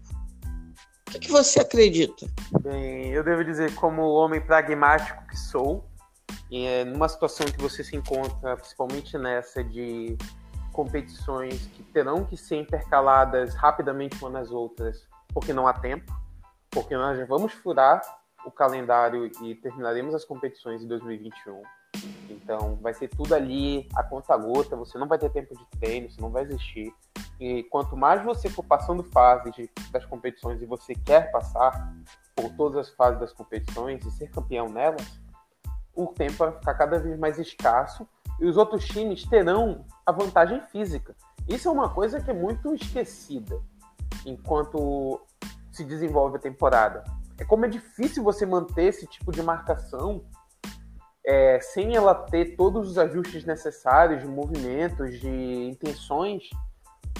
que, 1.15 1.27
que 1.27 1.31
você 1.31 1.59
acredita? 1.59 2.27
Bem, 2.61 3.11
eu 3.11 3.23
devo 3.23 3.43
dizer, 3.43 3.73
como 3.75 4.01
homem 4.13 4.41
pragmático 4.41 5.25
que 5.27 5.37
sou, 5.37 5.85
é, 6.51 6.83
numa 6.83 7.07
situação 7.07 7.45
que 7.47 7.61
você 7.61 7.83
se 7.83 7.95
encontra, 7.95 8.55
principalmente 8.57 9.17
nessa 9.17 9.63
de 9.63 10.17
competições 10.71 11.67
que 11.67 11.83
terão 11.83 12.25
que 12.25 12.35
ser 12.35 12.57
intercaladas 12.57 13.55
rapidamente 13.55 14.17
umas 14.21 14.33
nas 14.33 14.51
outras, 14.51 15.07
porque 15.33 15.53
não 15.53 15.67
há 15.67 15.73
tempo, 15.73 16.13
porque 16.69 16.95
nós 16.95 17.17
já 17.17 17.25
vamos 17.25 17.53
furar 17.53 18.01
o 18.45 18.51
calendário 18.51 19.31
e 19.41 19.55
terminaremos 19.55 20.13
as 20.13 20.25
competições 20.25 20.83
em 20.83 20.87
2021. 20.87 21.61
Então, 22.29 22.77
vai 22.81 22.93
ser 22.93 23.07
tudo 23.07 23.33
ali 23.33 23.89
a 23.95 24.03
conta 24.03 24.35
gota, 24.37 24.75
você 24.75 24.97
não 24.97 25.07
vai 25.07 25.17
ter 25.17 25.29
tempo 25.29 25.55
de 25.57 25.65
treino, 25.79 26.09
você 26.09 26.21
não 26.21 26.29
vai 26.29 26.43
existir. 26.43 26.93
E 27.39 27.63
quanto 27.63 27.97
mais 27.97 28.23
você 28.23 28.49
for 28.49 28.63
passando 28.63 29.03
fases 29.03 29.53
de, 29.53 29.69
das 29.91 30.05
competições 30.05 30.61
e 30.61 30.65
você 30.65 30.93
quer 30.93 31.31
passar 31.31 31.93
por 32.35 32.49
todas 32.51 32.87
as 32.87 32.95
fases 32.95 33.19
das 33.19 33.33
competições 33.33 34.05
e 34.05 34.11
ser 34.11 34.29
campeão 34.29 34.69
nelas, 34.69 35.19
o 35.95 36.07
tempo 36.07 36.33
vai 36.33 36.51
ficar 36.51 36.73
cada 36.75 36.99
vez 36.99 37.17
mais 37.17 37.39
escasso 37.39 38.07
e 38.39 38.45
os 38.45 38.57
outros 38.57 38.85
times 38.85 39.23
terão 39.23 39.85
a 40.05 40.11
vantagem 40.11 40.61
física. 40.61 41.15
Isso 41.47 41.67
é 41.67 41.71
uma 41.71 41.89
coisa 41.89 42.21
que 42.21 42.29
é 42.29 42.33
muito 42.33 42.73
esquecida 42.73 43.61
enquanto 44.25 45.21
se 45.71 45.83
desenvolve 45.83 46.37
a 46.37 46.39
temporada. 46.39 47.03
É 47.37 47.43
como 47.43 47.65
é 47.65 47.67
difícil 47.67 48.23
você 48.23 48.45
manter 48.45 48.85
esse 48.85 49.05
tipo 49.07 49.31
de 49.31 49.41
marcação 49.41 50.23
é, 51.25 51.59
sem 51.59 51.95
ela 51.95 52.13
ter 52.13 52.55
todos 52.55 52.89
os 52.89 52.97
ajustes 52.97 53.45
necessários 53.45 54.21
de 54.21 54.27
movimentos, 54.27 55.19
de 55.19 55.69
intenções, 55.69 56.43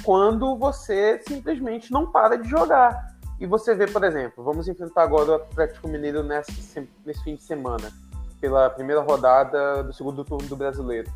quando 0.03 0.55
você 0.57 1.19
simplesmente 1.27 1.91
não 1.91 2.11
para 2.11 2.37
de 2.37 2.47
jogar. 2.47 3.15
E 3.39 3.45
você 3.45 3.73
vê, 3.73 3.87
por 3.87 4.03
exemplo, 4.03 4.43
vamos 4.43 4.67
enfrentar 4.67 5.03
agora 5.03 5.31
o 5.31 5.35
Atlético 5.35 5.87
Mineiro 5.87 6.23
nesse, 6.23 6.87
nesse 7.05 7.23
fim 7.23 7.35
de 7.35 7.43
semana, 7.43 7.91
pela 8.39 8.69
primeira 8.69 9.01
rodada 9.01 9.83
do 9.83 9.91
segundo 9.91 10.23
turno 10.23 10.47
do 10.47 10.55
Brasileiro. 10.55 11.11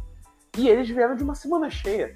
E 0.57 0.67
eles 0.67 0.89
vieram 0.89 1.15
de 1.15 1.23
uma 1.23 1.35
semana 1.35 1.69
cheia. 1.69 2.15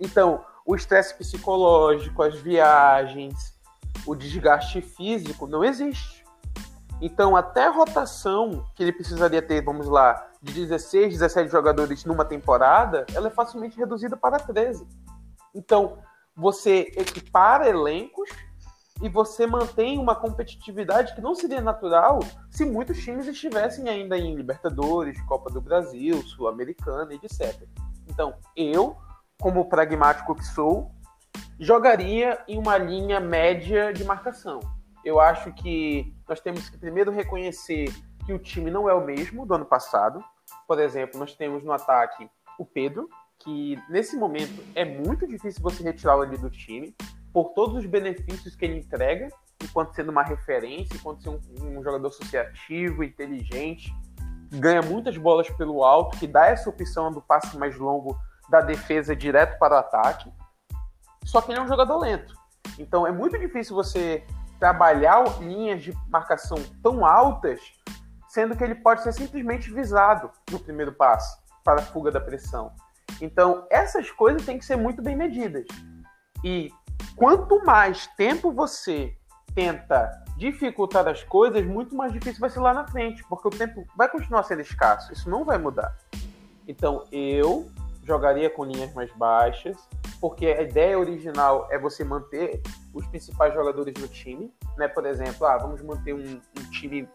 Então, 0.00 0.44
o 0.66 0.74
estresse 0.74 1.14
psicológico, 1.14 2.22
as 2.22 2.36
viagens, 2.36 3.54
o 4.06 4.14
desgaste 4.14 4.82
físico 4.82 5.46
não 5.46 5.64
existe. 5.64 6.17
Então, 7.00 7.36
até 7.36 7.66
a 7.66 7.70
rotação 7.70 8.64
que 8.74 8.82
ele 8.82 8.92
precisaria 8.92 9.40
ter, 9.40 9.62
vamos 9.62 9.86
lá, 9.86 10.28
de 10.42 10.52
16, 10.52 11.12
17 11.14 11.50
jogadores 11.50 12.04
numa 12.04 12.24
temporada, 12.24 13.06
ela 13.14 13.28
é 13.28 13.30
facilmente 13.30 13.78
reduzida 13.78 14.16
para 14.16 14.38
13. 14.38 14.86
Então, 15.54 15.98
você 16.34 16.92
equipara 16.96 17.68
elencos 17.68 18.30
e 19.00 19.08
você 19.08 19.46
mantém 19.46 19.98
uma 19.98 20.14
competitividade 20.14 21.14
que 21.14 21.20
não 21.20 21.34
seria 21.34 21.60
natural 21.60 22.18
se 22.50 22.64
muitos 22.64 22.98
times 22.98 23.26
estivessem 23.26 23.88
ainda 23.88 24.16
em 24.18 24.34
Libertadores, 24.34 25.20
Copa 25.22 25.50
do 25.50 25.60
Brasil, 25.60 26.20
Sul-Americana, 26.22 27.14
etc. 27.14 27.62
Então, 28.08 28.34
eu, 28.56 28.96
como 29.40 29.68
pragmático 29.68 30.34
que 30.34 30.44
sou, 30.44 30.90
jogaria 31.60 32.42
em 32.48 32.58
uma 32.58 32.76
linha 32.76 33.20
média 33.20 33.92
de 33.92 34.04
marcação. 34.04 34.60
Eu 35.04 35.20
acho 35.20 35.52
que 35.52 36.14
nós 36.28 36.40
temos 36.40 36.68
que 36.68 36.78
primeiro 36.78 37.10
reconhecer 37.10 37.92
que 38.24 38.32
o 38.32 38.38
time 38.38 38.70
não 38.70 38.88
é 38.88 38.94
o 38.94 39.04
mesmo 39.04 39.46
do 39.46 39.54
ano 39.54 39.64
passado. 39.64 40.22
Por 40.66 40.78
exemplo, 40.78 41.18
nós 41.18 41.34
temos 41.34 41.64
no 41.64 41.72
ataque 41.72 42.28
o 42.58 42.66
Pedro, 42.66 43.08
que 43.38 43.80
nesse 43.88 44.16
momento 44.16 44.62
é 44.74 44.84
muito 44.84 45.26
difícil 45.26 45.62
você 45.62 45.82
retirá-lo 45.82 46.22
ali 46.22 46.36
do 46.36 46.50
time, 46.50 46.94
por 47.32 47.50
todos 47.50 47.76
os 47.76 47.86
benefícios 47.86 48.56
que 48.56 48.64
ele 48.64 48.78
entrega, 48.78 49.28
enquanto 49.62 49.94
sendo 49.94 50.10
uma 50.10 50.22
referência, 50.22 50.94
enquanto 50.94 51.22
sendo 51.22 51.40
um, 51.62 51.78
um 51.78 51.82
jogador 51.82 52.08
associativo, 52.08 53.04
inteligente, 53.04 53.94
ganha 54.50 54.82
muitas 54.82 55.16
bolas 55.16 55.48
pelo 55.50 55.84
alto, 55.84 56.18
que 56.18 56.26
dá 56.26 56.46
essa 56.46 56.68
opção 56.68 57.12
do 57.12 57.20
passe 57.20 57.56
mais 57.56 57.76
longo 57.76 58.18
da 58.48 58.60
defesa 58.60 59.14
direto 59.14 59.58
para 59.58 59.76
o 59.76 59.78
ataque. 59.78 60.32
Só 61.24 61.40
que 61.40 61.52
ele 61.52 61.60
é 61.60 61.62
um 61.62 61.68
jogador 61.68 61.98
lento. 61.98 62.34
Então 62.78 63.06
é 63.06 63.12
muito 63.12 63.38
difícil 63.38 63.74
você 63.74 64.24
trabalhar 64.58 65.40
linhas 65.40 65.82
de 65.82 65.92
marcação 66.08 66.58
tão 66.82 67.04
altas, 67.04 67.60
sendo 68.28 68.56
que 68.56 68.64
ele 68.64 68.74
pode 68.74 69.02
ser 69.02 69.12
simplesmente 69.12 69.72
visado 69.72 70.30
no 70.50 70.58
primeiro 70.58 70.92
passo 70.92 71.38
para 71.64 71.80
a 71.80 71.84
fuga 71.84 72.10
da 72.10 72.20
pressão. 72.20 72.72
Então, 73.20 73.66
essas 73.70 74.10
coisas 74.10 74.44
têm 74.44 74.58
que 74.58 74.64
ser 74.64 74.76
muito 74.76 75.02
bem 75.02 75.16
medidas. 75.16 75.66
E 76.44 76.70
quanto 77.16 77.64
mais 77.64 78.06
tempo 78.16 78.52
você 78.52 79.16
tenta 79.54 80.24
dificultar 80.36 81.08
as 81.08 81.24
coisas, 81.24 81.66
muito 81.66 81.96
mais 81.96 82.12
difícil 82.12 82.40
vai 82.40 82.50
ser 82.50 82.60
lá 82.60 82.72
na 82.72 82.86
frente, 82.86 83.24
porque 83.28 83.48
o 83.48 83.50
tempo 83.50 83.84
vai 83.96 84.08
continuar 84.08 84.44
sendo 84.44 84.62
escasso. 84.62 85.12
Isso 85.12 85.28
não 85.28 85.44
vai 85.44 85.58
mudar. 85.58 85.96
Então, 86.66 87.04
eu 87.10 87.66
jogaria 88.08 88.48
com 88.48 88.64
linhas 88.64 88.92
mais 88.94 89.12
baixas, 89.12 89.76
porque 90.20 90.46
a 90.46 90.62
ideia 90.62 90.98
original 90.98 91.68
é 91.70 91.78
você 91.78 92.02
manter 92.02 92.60
os 92.92 93.06
principais 93.06 93.52
jogadores 93.52 93.92
do 93.94 94.08
time, 94.08 94.52
né? 94.76 94.88
Por 94.88 95.04
exemplo, 95.06 95.46
ah, 95.46 95.58
vamos 95.58 95.82
manter 95.82 96.14
um, 96.14 96.40
um 96.40 96.70
time 96.70 97.06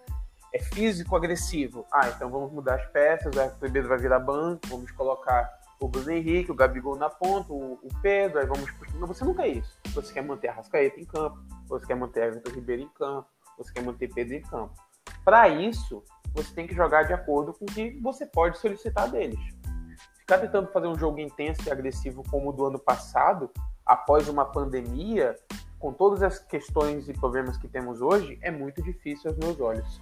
é 0.54 0.60
físico 0.60 1.16
agressivo. 1.16 1.84
Ah, 1.92 2.08
então 2.10 2.30
vamos 2.30 2.52
mudar 2.54 2.76
as 2.76 2.86
peças, 2.92 3.36
o 3.36 3.60
Pedro 3.60 3.90
vai 3.90 3.98
virar 3.98 4.20
banco, 4.20 4.62
vamos 4.68 4.92
colocar 4.92 5.50
o 5.80 5.88
Bruno 5.88 6.12
Henrique, 6.12 6.52
o 6.52 6.56
Gabigol 6.56 6.96
na 6.96 7.10
ponta, 7.10 7.52
o, 7.52 7.74
o 7.82 7.90
Pedro, 8.02 8.40
aí 8.40 8.46
vamos. 8.46 8.70
Não, 8.94 9.08
você 9.08 9.26
não 9.26 9.34
quer 9.34 9.48
isso. 9.48 9.78
Você 9.96 10.14
quer 10.14 10.22
manter 10.22 10.50
a 10.50 10.54
Rascaeta 10.54 11.00
em 11.00 11.06
campo, 11.06 11.40
você 11.68 11.88
quer 11.88 11.96
manter 11.96 12.28
Everton 12.28 12.52
Ribeiro 12.52 12.84
em 12.84 12.90
campo, 12.90 13.28
você 13.58 13.74
quer 13.74 13.82
manter 13.82 14.14
Pedro 14.14 14.36
em 14.36 14.42
campo. 14.44 14.74
Para 15.26 15.50
isso, 15.50 16.04
você 16.34 16.54
tem 16.54 16.68
que 16.68 16.76
jogar 16.76 17.04
de 17.04 17.14
acordo 17.14 17.54
com 17.54 17.66
o 17.66 17.68
que 17.68 18.00
você 18.00 18.26
pode 18.26 18.58
solicitar 18.60 19.10
deles 19.10 19.40
ficar 20.34 20.38
tentando 20.40 20.72
fazer 20.72 20.88
um 20.88 20.98
jogo 20.98 21.20
intenso 21.20 21.62
e 21.68 21.72
agressivo 21.72 22.24
como 22.30 22.50
o 22.50 22.54
do 22.54 22.66
ano 22.66 22.80
passado, 22.80 23.50
após 23.86 24.28
uma 24.28 24.46
pandemia, 24.46 25.36
com 25.80 25.94
todas 25.94 26.24
as 26.24 26.40
questões 26.40 27.08
e 27.10 27.14
problemas 27.14 27.58
que 27.58 27.68
temos 27.68 28.02
hoje, 28.02 28.40
é 28.42 28.50
muito 28.50 28.82
difícil 28.82 29.30
aos 29.30 29.38
meus 29.38 29.60
olhos. 29.60 30.02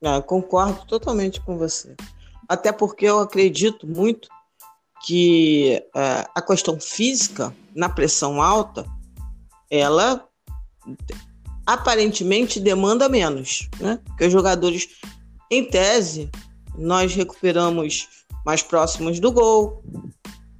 Não, 0.00 0.22
concordo 0.22 0.84
totalmente 0.86 1.40
com 1.40 1.58
você. 1.58 1.96
Até 2.48 2.70
porque 2.70 3.06
eu 3.06 3.18
acredito 3.18 3.86
muito 3.86 4.28
que 5.04 5.82
uh, 5.88 6.30
a 6.34 6.42
questão 6.42 6.78
física, 6.78 7.54
na 7.74 7.88
pressão 7.88 8.40
alta, 8.40 8.86
ela 9.70 10.24
aparentemente 11.66 12.60
demanda 12.60 13.08
menos, 13.08 13.68
né? 13.78 14.00
Porque 14.04 14.26
os 14.26 14.32
jogadores 14.32 14.88
em 15.50 15.64
tese, 15.64 16.30
nós 16.76 17.14
recuperamos 17.14 18.08
mais 18.44 18.62
próximos 18.62 19.18
do 19.18 19.32
gol, 19.32 19.82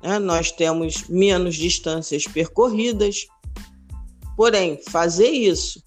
né? 0.02 0.18
nós 0.18 0.50
temos 0.50 1.08
menos 1.08 1.56
distâncias 1.56 2.24
percorridas. 2.24 3.26
Porém, 4.36 4.80
fazer 4.88 5.28
isso 5.28 5.82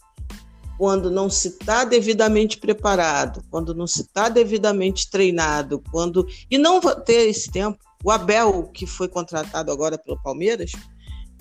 quando 0.77 1.11
não 1.11 1.29
se 1.29 1.49
está 1.49 1.83
devidamente 1.83 2.57
preparado, 2.57 3.43
quando 3.51 3.73
não 3.73 3.85
se 3.85 4.01
está 4.01 4.29
devidamente 4.29 5.11
treinado, 5.11 5.79
quando 5.91 6.27
e 6.49 6.57
não 6.57 6.81
ter 6.81 7.29
esse 7.29 7.51
tempo. 7.51 7.77
O 8.03 8.09
Abel, 8.09 8.63
que 8.73 8.87
foi 8.87 9.07
contratado 9.07 9.71
agora 9.71 9.95
pelo 9.95 10.19
Palmeiras, 10.23 10.71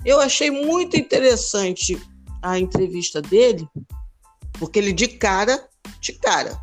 eu 0.04 0.20
achei 0.20 0.50
muito 0.50 0.94
interessante 0.94 1.98
a 2.42 2.58
entrevista 2.58 3.22
dele, 3.22 3.66
porque 4.58 4.78
ele 4.78 4.92
de 4.92 5.08
cara, 5.08 5.66
de 6.02 6.12
cara, 6.12 6.60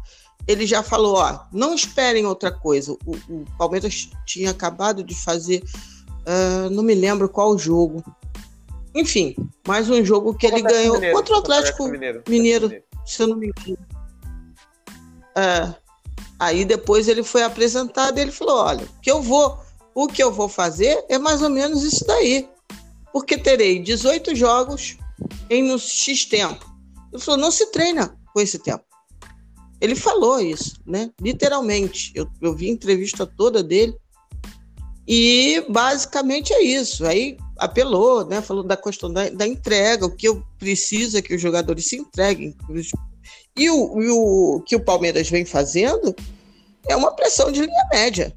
ele 0.47 0.65
já 0.65 0.81
falou, 0.81 1.17
ó, 1.17 1.39
não 1.51 1.75
esperem 1.75 2.25
outra 2.25 2.51
coisa. 2.51 2.93
O, 3.05 3.15
o 3.29 3.45
Palmeiras 3.57 4.09
tinha 4.25 4.51
acabado 4.51 5.03
de 5.03 5.13
fazer, 5.13 5.61
uh, 6.25 6.69
não 6.69 6.81
me 6.81 6.95
lembro 6.95 7.27
qual 7.27 7.57
jogo. 7.57 8.03
Enfim, 8.95 9.35
mais 9.67 9.89
um 9.89 10.03
jogo 10.03 10.33
que 10.33 10.47
ele 10.47 10.61
ganhou 10.61 10.95
Mineiro, 10.95 11.15
contra 11.15 11.35
o 11.35 11.39
Atlético 11.39 11.87
Mineiro, 11.87 12.23
Mineiro, 12.27 12.83
se 13.05 13.21
eu 13.21 13.27
não 13.27 13.35
me 13.35 13.47
engano. 13.47 13.77
Uh, 15.37 15.75
aí 16.39 16.63
depois 16.63 17.07
ele 17.07 17.23
foi 17.23 17.43
apresentado 17.43 18.17
e 18.17 18.21
ele 18.21 18.31
falou, 18.31 18.57
olha, 18.57 18.85
o 18.85 19.01
que 19.01 19.11
eu 19.11 19.21
vou, 19.21 19.59
o 19.93 20.07
que 20.07 20.23
eu 20.23 20.31
vou 20.31 20.47
fazer 20.47 21.03
é 21.09 21.17
mais 21.17 21.41
ou 21.41 21.49
menos 21.49 21.83
isso 21.83 22.05
daí. 22.07 22.49
Porque 23.11 23.37
terei 23.37 23.79
18 23.79 24.33
jogos 24.33 24.97
em 25.49 25.71
um 25.71 25.77
X 25.77 26.25
tempo. 26.25 26.65
Ele 27.11 27.21
falou, 27.21 27.39
não 27.39 27.51
se 27.51 27.71
treina 27.71 28.17
com 28.33 28.39
esse 28.39 28.59
tempo. 28.59 28.86
Ele 29.79 29.95
falou 29.95 30.39
isso, 30.39 30.75
né? 30.85 31.11
Literalmente. 31.21 32.11
Eu, 32.15 32.27
eu 32.41 32.55
vi 32.55 32.69
a 32.69 32.73
entrevista 32.73 33.25
toda 33.25 33.63
dele. 33.63 33.95
E 35.07 35.63
basicamente 35.69 36.53
é 36.53 36.61
isso. 36.61 37.05
Aí 37.05 37.37
apelou, 37.57 38.25
né? 38.25 38.41
Falou 38.41 38.63
da 38.63 38.75
questão 38.75 39.11
da, 39.11 39.29
da 39.29 39.47
entrega, 39.47 40.05
o 40.05 40.15
que 40.15 40.27
eu 40.27 40.43
preciso 40.57 41.17
é 41.17 41.21
que 41.21 41.35
os 41.35 41.41
jogadores 41.41 41.85
se 41.85 41.97
entreguem. 41.97 42.55
E 43.55 43.69
o, 43.69 44.01
e 44.01 44.09
o 44.09 44.63
que 44.65 44.75
o 44.75 44.83
Palmeiras 44.83 45.29
vem 45.29 45.45
fazendo 45.45 46.15
é 46.87 46.95
uma 46.95 47.11
pressão 47.11 47.51
de 47.51 47.61
linha 47.61 47.87
média. 47.91 48.35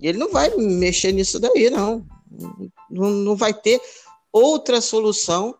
E 0.00 0.08
ele 0.08 0.18
não 0.18 0.30
vai 0.30 0.54
mexer 0.56 1.12
nisso 1.12 1.38
daí, 1.38 1.70
não. 1.70 2.06
Não, 2.90 3.10
não 3.10 3.36
vai 3.36 3.52
ter 3.52 3.80
outra 4.32 4.80
solução 4.80 5.54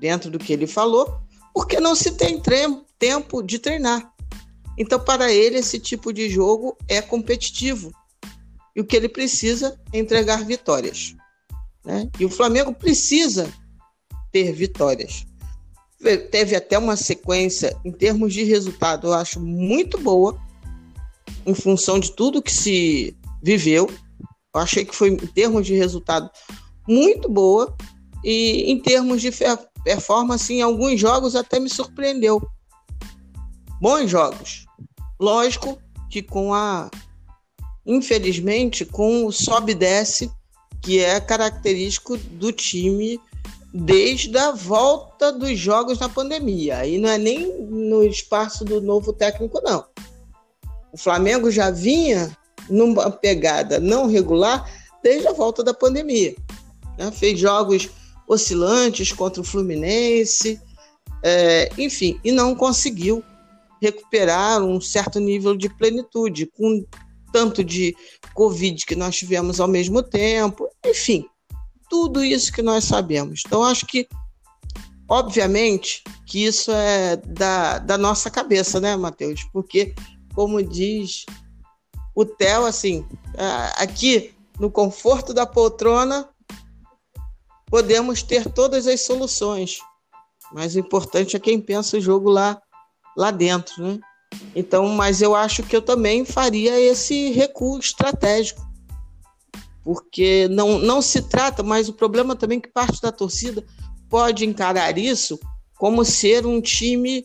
dentro 0.00 0.30
do 0.30 0.38
que 0.38 0.52
ele 0.52 0.66
falou, 0.66 1.20
porque 1.54 1.80
não 1.80 1.94
se 1.94 2.12
tem 2.12 2.40
tempo 2.40 2.85
de 3.44 3.58
treinar. 3.58 4.12
Então, 4.78 5.00
para 5.00 5.32
ele, 5.32 5.58
esse 5.58 5.78
tipo 5.78 6.12
de 6.12 6.28
jogo 6.28 6.76
é 6.88 7.00
competitivo. 7.00 7.92
E 8.74 8.80
o 8.80 8.84
que 8.84 8.96
ele 8.96 9.08
precisa 9.08 9.78
é 9.92 9.98
entregar 9.98 10.44
vitórias. 10.44 11.14
Né? 11.84 12.10
E 12.18 12.24
o 12.24 12.30
Flamengo 12.30 12.74
precisa 12.74 13.50
ter 14.30 14.52
vitórias. 14.52 15.24
Teve 16.30 16.54
até 16.54 16.78
uma 16.78 16.94
sequência, 16.94 17.74
em 17.84 17.90
termos 17.90 18.34
de 18.34 18.42
resultado, 18.44 19.06
eu 19.06 19.14
acho 19.14 19.40
muito 19.40 19.96
boa, 19.98 20.38
em 21.46 21.54
função 21.54 21.98
de 21.98 22.12
tudo 22.12 22.42
que 22.42 22.52
se 22.52 23.16
viveu. 23.42 23.88
Eu 24.54 24.60
achei 24.60 24.84
que 24.84 24.94
foi, 24.94 25.08
em 25.08 25.16
termos 25.16 25.66
de 25.66 25.74
resultado, 25.74 26.30
muito 26.86 27.30
boa. 27.30 27.74
E 28.22 28.70
em 28.70 28.78
termos 28.78 29.22
de 29.22 29.30
performance, 29.84 30.52
em 30.52 30.60
alguns 30.60 31.00
jogos 31.00 31.34
até 31.34 31.58
me 31.58 31.70
surpreendeu. 31.70 32.46
Bons 33.80 34.10
jogos. 34.10 34.66
Lógico 35.18 35.78
que 36.10 36.22
com 36.22 36.54
a. 36.54 36.90
Infelizmente, 37.84 38.84
com 38.84 39.26
o 39.26 39.32
sobe 39.32 39.72
e 39.72 39.74
desce, 39.74 40.30
que 40.82 40.98
é 40.98 41.20
característico 41.20 42.16
do 42.16 42.50
time 42.50 43.20
desde 43.72 44.36
a 44.38 44.52
volta 44.52 45.32
dos 45.32 45.58
jogos 45.58 45.98
na 45.98 46.08
pandemia. 46.08 46.78
Aí 46.78 46.98
não 46.98 47.08
é 47.08 47.18
nem 47.18 47.60
no 47.62 48.02
espaço 48.04 48.64
do 48.64 48.80
novo 48.80 49.12
técnico, 49.12 49.60
não. 49.62 49.84
O 50.92 50.98
Flamengo 50.98 51.50
já 51.50 51.70
vinha 51.70 52.36
numa 52.68 53.10
pegada 53.10 53.78
não 53.78 54.08
regular 54.08 54.68
desde 55.02 55.28
a 55.28 55.32
volta 55.32 55.62
da 55.62 55.74
pandemia. 55.74 56.34
Né? 56.98 57.10
Fez 57.12 57.38
jogos 57.38 57.88
oscilantes 58.26 59.12
contra 59.12 59.40
o 59.40 59.44
Fluminense, 59.44 60.60
é, 61.22 61.70
enfim, 61.78 62.18
e 62.24 62.32
não 62.32 62.54
conseguiu 62.54 63.22
recuperar 63.80 64.62
um 64.62 64.80
certo 64.80 65.20
nível 65.20 65.56
de 65.56 65.68
plenitude, 65.68 66.46
com 66.46 66.84
tanto 67.32 67.62
de 67.62 67.94
Covid 68.34 68.86
que 68.86 68.96
nós 68.96 69.16
tivemos 69.16 69.60
ao 69.60 69.68
mesmo 69.68 70.02
tempo, 70.02 70.68
enfim, 70.84 71.26
tudo 71.88 72.24
isso 72.24 72.52
que 72.52 72.62
nós 72.62 72.84
sabemos. 72.84 73.42
Então, 73.46 73.62
acho 73.62 73.86
que, 73.86 74.08
obviamente, 75.08 76.02
que 76.26 76.44
isso 76.44 76.70
é 76.72 77.16
da, 77.16 77.78
da 77.78 77.98
nossa 77.98 78.30
cabeça, 78.30 78.80
né, 78.80 78.96
Matheus? 78.96 79.44
Porque, 79.52 79.94
como 80.34 80.62
diz 80.62 81.26
o 82.14 82.24
Theo, 82.24 82.64
assim, 82.64 83.06
aqui 83.76 84.34
no 84.58 84.70
conforto 84.70 85.34
da 85.34 85.46
poltrona, 85.46 86.28
podemos 87.66 88.22
ter 88.22 88.50
todas 88.50 88.86
as 88.86 89.04
soluções, 89.04 89.78
mas 90.52 90.74
o 90.74 90.78
importante 90.78 91.36
é 91.36 91.40
quem 91.40 91.60
pensa 91.60 91.98
o 91.98 92.00
jogo 92.00 92.30
lá, 92.30 92.60
lá 93.16 93.30
dentro, 93.30 93.82
né? 93.82 93.98
Então, 94.54 94.88
mas 94.88 95.22
eu 95.22 95.34
acho 95.34 95.62
que 95.62 95.74
eu 95.74 95.82
também 95.82 96.24
faria 96.24 96.78
esse 96.78 97.30
recuo 97.30 97.78
estratégico 97.78 98.66
porque 99.86 100.48
não, 100.48 100.80
não 100.80 101.00
se 101.00 101.22
trata, 101.22 101.62
mas 101.62 101.88
o 101.88 101.92
problema 101.92 102.34
também 102.34 102.58
é 102.58 102.60
que 102.60 102.68
parte 102.72 103.00
da 103.00 103.12
torcida 103.12 103.64
pode 104.10 104.44
encarar 104.44 104.98
isso 104.98 105.38
como 105.78 106.04
ser 106.04 106.44
um 106.44 106.60
time 106.60 107.24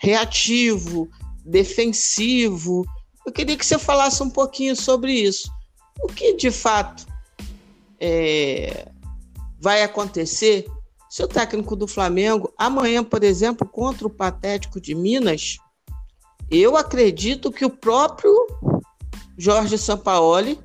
reativo, 0.00 1.10
defensivo. 1.44 2.86
Eu 3.26 3.32
queria 3.32 3.56
que 3.56 3.66
você 3.66 3.76
falasse 3.76 4.22
um 4.22 4.30
pouquinho 4.30 4.76
sobre 4.76 5.14
isso. 5.14 5.50
O 6.00 6.06
que 6.06 6.34
de 6.34 6.48
fato 6.48 7.04
é, 7.98 8.86
vai 9.60 9.82
acontecer 9.82 10.64
se 11.16 11.22
o 11.22 11.26
técnico 11.26 11.74
do 11.74 11.88
Flamengo, 11.88 12.52
amanhã, 12.58 13.02
por 13.02 13.24
exemplo, 13.24 13.66
contra 13.66 14.06
o 14.06 14.10
Patético 14.10 14.78
de 14.78 14.94
Minas, 14.94 15.56
eu 16.50 16.76
acredito 16.76 17.50
que 17.50 17.64
o 17.64 17.70
próprio 17.70 18.30
Jorge 19.38 19.78
Sampaoli 19.78 20.60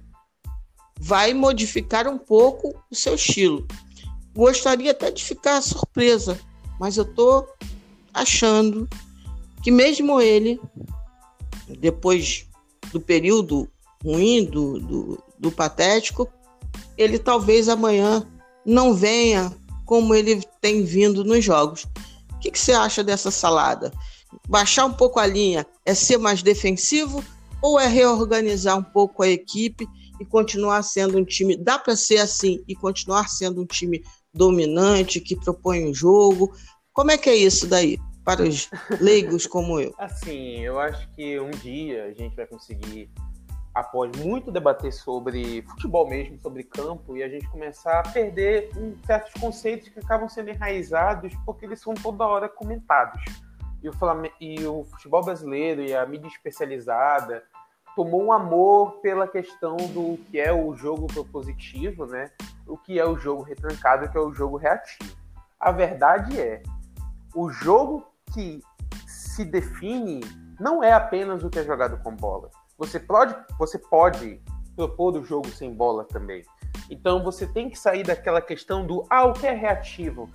vai 0.99 1.33
modificar 1.33 2.05
um 2.05 2.17
pouco 2.17 2.77
o 2.91 2.93
seu 2.93 3.15
estilo. 3.15 3.65
Gostaria 4.35 4.91
até 4.91 5.09
de 5.09 5.23
ficar 5.23 5.61
surpresa, 5.61 6.37
mas 6.77 6.97
eu 6.97 7.05
estou 7.05 7.47
achando 8.13 8.89
que 9.63 9.71
mesmo 9.71 10.19
ele, 10.19 10.59
depois 11.79 12.45
do 12.91 12.99
período 12.99 13.71
ruim 14.03 14.43
do, 14.43 14.79
do, 14.79 15.23
do 15.39 15.49
patético, 15.49 16.29
ele 16.97 17.17
talvez 17.17 17.69
amanhã 17.69 18.27
não 18.65 18.93
venha 18.93 19.49
como 19.91 20.15
ele 20.15 20.41
tem 20.61 20.85
vindo 20.85 21.21
nos 21.21 21.43
jogos. 21.43 21.85
O 22.31 22.39
que, 22.39 22.49
que 22.49 22.57
você 22.57 22.71
acha 22.71 23.03
dessa 23.03 23.29
salada? 23.29 23.91
Baixar 24.47 24.85
um 24.85 24.93
pouco 24.93 25.19
a 25.19 25.27
linha 25.27 25.67
é 25.85 25.93
ser 25.93 26.17
mais 26.17 26.41
defensivo 26.41 27.21
ou 27.61 27.77
é 27.77 27.87
reorganizar 27.87 28.77
um 28.77 28.83
pouco 28.83 29.21
a 29.21 29.27
equipe 29.27 29.85
e 30.17 30.23
continuar 30.23 30.81
sendo 30.83 31.17
um 31.17 31.25
time. 31.25 31.57
Dá 31.57 31.77
para 31.77 31.93
ser 31.97 32.19
assim 32.19 32.63
e 32.69 32.73
continuar 32.73 33.27
sendo 33.27 33.61
um 33.61 33.65
time 33.65 34.01
dominante, 34.33 35.19
que 35.19 35.35
propõe 35.35 35.83
o 35.83 35.93
jogo. 35.93 36.53
Como 36.93 37.11
é 37.11 37.17
que 37.17 37.29
é 37.29 37.35
isso 37.35 37.67
daí? 37.67 37.97
Para 38.23 38.43
os 38.43 38.69
leigos 39.01 39.45
como 39.45 39.77
eu. 39.77 39.93
Assim, 39.97 40.61
eu 40.61 40.79
acho 40.79 41.05
que 41.17 41.37
um 41.37 41.51
dia 41.51 42.05
a 42.05 42.13
gente 42.13 42.33
vai 42.33 42.47
conseguir, 42.47 43.09
após 43.73 44.11
muito 44.17 44.51
debater 44.51 44.91
sobre 44.91 45.61
futebol 45.63 46.07
mesmo, 46.07 46.39
sobre 46.39 46.63
campo, 46.63 47.15
e 47.15 47.23
a 47.23 47.29
gente 47.29 47.47
começar 47.49 47.99
a 47.99 48.09
perder 48.09 48.69
um, 48.77 48.95
certos 49.05 49.33
conceitos 49.39 49.89
que 49.89 49.99
acabam 49.99 50.27
sendo 50.27 50.49
enraizados 50.49 51.33
porque 51.45 51.65
eles 51.65 51.79
são 51.79 51.93
toda 51.93 52.25
hora 52.25 52.49
comentados. 52.49 53.23
E 53.81 53.89
o, 53.89 53.93
Flamengo, 53.93 54.35
e 54.39 54.65
o 54.65 54.83
futebol 54.83 55.23
brasileiro 55.23 55.81
e 55.81 55.95
a 55.95 56.05
mídia 56.05 56.27
especializada 56.27 57.43
tomou 57.95 58.23
um 58.23 58.31
amor 58.31 58.99
pela 59.01 59.27
questão 59.27 59.75
do 59.75 60.17
que 60.29 60.39
é 60.39 60.53
o 60.53 60.75
jogo 60.75 61.07
propositivo, 61.07 62.05
né? 62.05 62.29
O 62.67 62.77
que 62.77 62.99
é 62.99 63.05
o 63.05 63.17
jogo 63.17 63.41
retrancado, 63.41 64.05
o 64.05 64.09
que 64.09 64.17
é 64.17 64.21
o 64.21 64.33
jogo 64.33 64.57
reativo. 64.57 65.11
A 65.59 65.71
verdade 65.71 66.39
é, 66.39 66.61
o 67.33 67.49
jogo 67.49 68.05
que 68.33 68.61
se 69.07 69.43
define 69.43 70.21
não 70.59 70.83
é 70.83 70.93
apenas 70.93 71.43
o 71.43 71.49
que 71.49 71.59
é 71.59 71.63
jogado 71.63 71.97
com 72.03 72.15
bola. 72.15 72.49
Você 72.81 72.99
pode, 72.99 73.35
você 73.59 73.77
pode 73.77 74.41
propor 74.75 75.15
o 75.15 75.23
jogo 75.23 75.47
sem 75.49 75.71
bola 75.71 76.03
também. 76.03 76.43
Então 76.89 77.23
você 77.23 77.45
tem 77.45 77.69
que 77.69 77.77
sair 77.77 78.01
daquela 78.01 78.41
questão 78.41 78.87
do 78.87 79.05
ah, 79.07 79.25
o 79.25 79.33
que 79.33 79.45
é 79.45 79.53
reativo? 79.53 80.27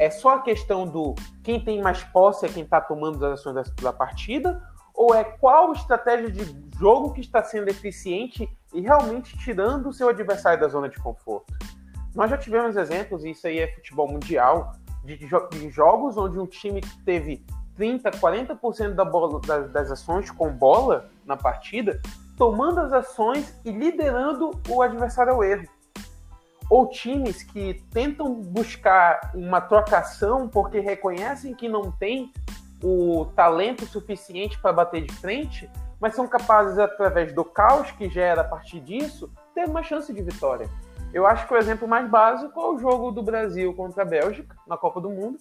É 0.00 0.10
só 0.10 0.30
a 0.30 0.42
questão 0.42 0.84
do 0.84 1.14
quem 1.44 1.64
tem 1.64 1.80
mais 1.80 2.02
posse 2.02 2.44
é 2.44 2.48
quem 2.48 2.64
está 2.64 2.80
tomando 2.80 3.24
as 3.24 3.38
ações 3.38 3.54
da, 3.54 3.62
da 3.82 3.92
partida 3.92 4.60
ou 4.92 5.14
é 5.14 5.22
qual 5.22 5.72
estratégia 5.74 6.28
de 6.28 6.44
jogo 6.76 7.12
que 7.12 7.20
está 7.20 7.40
sendo 7.44 7.68
eficiente 7.68 8.48
e 8.74 8.80
realmente 8.80 9.38
tirando 9.38 9.88
o 9.88 9.92
seu 9.92 10.08
adversário 10.08 10.60
da 10.60 10.66
zona 10.66 10.88
de 10.88 10.98
conforto? 10.98 11.54
Nós 12.16 12.28
já 12.28 12.36
tivemos 12.36 12.76
exemplos, 12.76 13.24
e 13.24 13.30
isso 13.30 13.46
aí 13.46 13.60
é 13.60 13.72
futebol 13.76 14.10
mundial, 14.10 14.72
de, 15.04 15.16
de 15.16 15.70
jogos 15.70 16.16
onde 16.16 16.36
um 16.36 16.46
time 16.46 16.80
teve 17.04 17.46
30, 17.76 18.10
40% 18.10 18.94
da 18.94 19.04
bola, 19.04 19.40
das 19.68 19.90
ações 19.92 20.32
com 20.32 20.52
bola 20.52 21.08
na 21.26 21.36
partida, 21.36 22.00
tomando 22.36 22.80
as 22.80 22.92
ações 22.92 23.58
e 23.64 23.70
liderando 23.70 24.50
o 24.68 24.82
adversário 24.82 25.32
ao 25.32 25.44
erro. 25.44 25.68
Ou 26.70 26.88
times 26.88 27.42
que 27.42 27.82
tentam 27.90 28.32
buscar 28.34 29.32
uma 29.34 29.60
trocação 29.60 30.48
porque 30.48 30.80
reconhecem 30.80 31.54
que 31.54 31.68
não 31.68 31.90
tem 31.90 32.32
o 32.82 33.26
talento 33.36 33.86
suficiente 33.86 34.58
para 34.60 34.72
bater 34.72 35.02
de 35.02 35.14
frente, 35.14 35.70
mas 36.00 36.16
são 36.16 36.26
capazes, 36.26 36.78
através 36.78 37.32
do 37.32 37.44
caos 37.44 37.90
que 37.92 38.08
gera 38.08 38.40
a 38.40 38.44
partir 38.44 38.80
disso, 38.80 39.30
ter 39.54 39.68
uma 39.68 39.82
chance 39.82 40.12
de 40.12 40.20
vitória. 40.20 40.68
Eu 41.14 41.26
acho 41.26 41.46
que 41.46 41.54
o 41.54 41.56
exemplo 41.56 41.86
mais 41.86 42.08
básico 42.08 42.58
é 42.58 42.64
o 42.70 42.78
jogo 42.78 43.12
do 43.12 43.22
Brasil 43.22 43.72
contra 43.74 44.02
a 44.02 44.06
Bélgica 44.06 44.56
na 44.66 44.76
Copa 44.76 45.00
do 45.00 45.10
Mundo, 45.10 45.38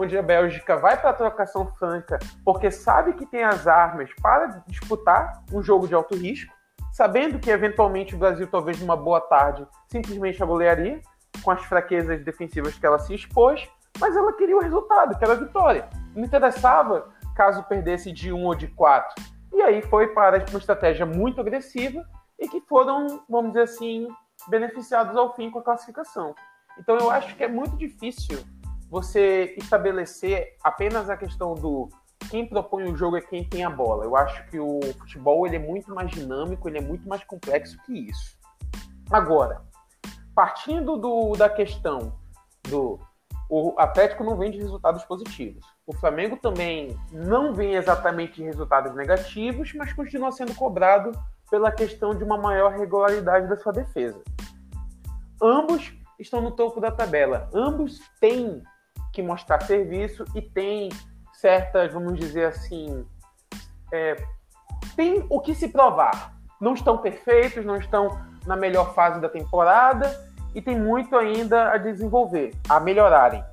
onde 0.00 0.16
a 0.16 0.22
Bélgica 0.22 0.78
vai 0.78 0.96
para 0.96 1.10
a 1.10 1.14
trocação 1.14 1.66
franca 1.74 2.18
porque 2.42 2.70
sabe 2.70 3.12
que 3.12 3.26
tem 3.26 3.44
as 3.44 3.66
armas 3.66 4.10
para 4.22 4.62
disputar 4.66 5.44
um 5.52 5.62
jogo 5.62 5.86
de 5.86 5.94
alto 5.94 6.16
risco, 6.16 6.52
sabendo 6.90 7.38
que 7.38 7.50
eventualmente 7.50 8.14
o 8.14 8.18
Brasil, 8.18 8.46
talvez 8.46 8.80
numa 8.80 8.96
boa 8.96 9.20
tarde, 9.20 9.66
simplesmente 9.88 10.42
a 10.42 10.46
golearia, 10.46 11.00
com 11.42 11.50
as 11.50 11.62
fraquezas 11.64 12.24
defensivas 12.24 12.78
que 12.78 12.86
ela 12.86 12.98
se 12.98 13.14
expôs, 13.14 13.68
mas 13.98 14.16
ela 14.16 14.32
queria 14.32 14.56
o 14.56 14.60
resultado, 14.60 15.18
que 15.18 15.24
era 15.24 15.34
a 15.34 15.36
vitória. 15.36 15.88
Não 16.14 16.24
interessava 16.24 17.08
caso 17.36 17.62
perdesse 17.64 18.10
de 18.10 18.32
um 18.32 18.44
ou 18.44 18.54
de 18.54 18.68
quatro. 18.68 19.22
E 19.52 19.60
aí 19.60 19.82
foi 19.82 20.08
para 20.08 20.44
uma 20.48 20.58
estratégia 20.58 21.04
muito 21.04 21.40
agressiva 21.40 22.02
e 22.38 22.48
que 22.48 22.60
foram, 22.62 23.22
vamos 23.28 23.52
dizer 23.52 23.64
assim, 23.64 24.08
beneficiados 24.48 25.14
ao 25.16 25.34
fim 25.34 25.50
com 25.50 25.58
a 25.58 25.62
classificação. 25.62 26.34
Então 26.78 26.96
eu 26.96 27.10
acho 27.10 27.36
que 27.36 27.44
é 27.44 27.48
muito 27.48 27.76
difícil 27.76 28.38
você 28.90 29.54
estabelecer 29.56 30.56
apenas 30.62 31.08
a 31.08 31.16
questão 31.16 31.54
do 31.54 31.88
quem 32.28 32.46
propõe 32.46 32.84
o 32.84 32.96
jogo 32.96 33.16
é 33.16 33.20
quem 33.20 33.48
tem 33.48 33.64
a 33.64 33.70
bola. 33.70 34.04
Eu 34.04 34.16
acho 34.16 34.46
que 34.48 34.58
o 34.58 34.80
futebol 34.98 35.46
ele 35.46 35.56
é 35.56 35.58
muito 35.58 35.94
mais 35.94 36.10
dinâmico, 36.10 36.68
ele 36.68 36.78
é 36.78 36.82
muito 36.82 37.08
mais 37.08 37.24
complexo 37.24 37.80
que 37.84 38.10
isso. 38.10 38.36
Agora, 39.10 39.62
partindo 40.34 40.96
do, 40.96 41.32
da 41.32 41.48
questão 41.48 42.18
do 42.68 42.98
o 43.52 43.74
Atlético 43.78 44.22
não 44.22 44.36
vem 44.36 44.52
de 44.52 44.58
resultados 44.58 45.02
positivos. 45.04 45.64
O 45.84 45.92
Flamengo 45.92 46.36
também 46.36 46.96
não 47.10 47.52
vem 47.52 47.74
exatamente 47.74 48.36
de 48.36 48.44
resultados 48.44 48.94
negativos, 48.94 49.74
mas 49.74 49.92
continua 49.92 50.30
sendo 50.30 50.54
cobrado 50.54 51.10
pela 51.50 51.72
questão 51.72 52.14
de 52.14 52.22
uma 52.22 52.38
maior 52.38 52.72
regularidade 52.72 53.48
da 53.48 53.56
sua 53.56 53.72
defesa. 53.72 54.22
Ambos 55.42 55.92
estão 56.16 56.40
no 56.40 56.52
topo 56.52 56.80
da 56.80 56.92
tabela. 56.92 57.50
Ambos 57.52 57.98
têm 58.20 58.62
que 59.20 59.26
mostrar 59.26 59.62
serviço 59.62 60.24
e 60.34 60.42
têm 60.42 60.88
certas, 61.34 61.92
vamos 61.92 62.18
dizer 62.18 62.46
assim, 62.46 63.06
é, 63.92 64.16
tem 64.96 65.24
o 65.28 65.40
que 65.40 65.54
se 65.54 65.68
provar. 65.68 66.34
Não 66.60 66.74
estão 66.74 66.98
perfeitos, 66.98 67.64
não 67.64 67.76
estão 67.76 68.20
na 68.46 68.56
melhor 68.56 68.94
fase 68.94 69.20
da 69.20 69.28
temporada 69.28 70.10
e 70.54 70.60
tem 70.60 70.78
muito 70.78 71.16
ainda 71.16 71.72
a 71.72 71.78
desenvolver, 71.78 72.52
a 72.68 72.80
melhorarem. 72.80 73.44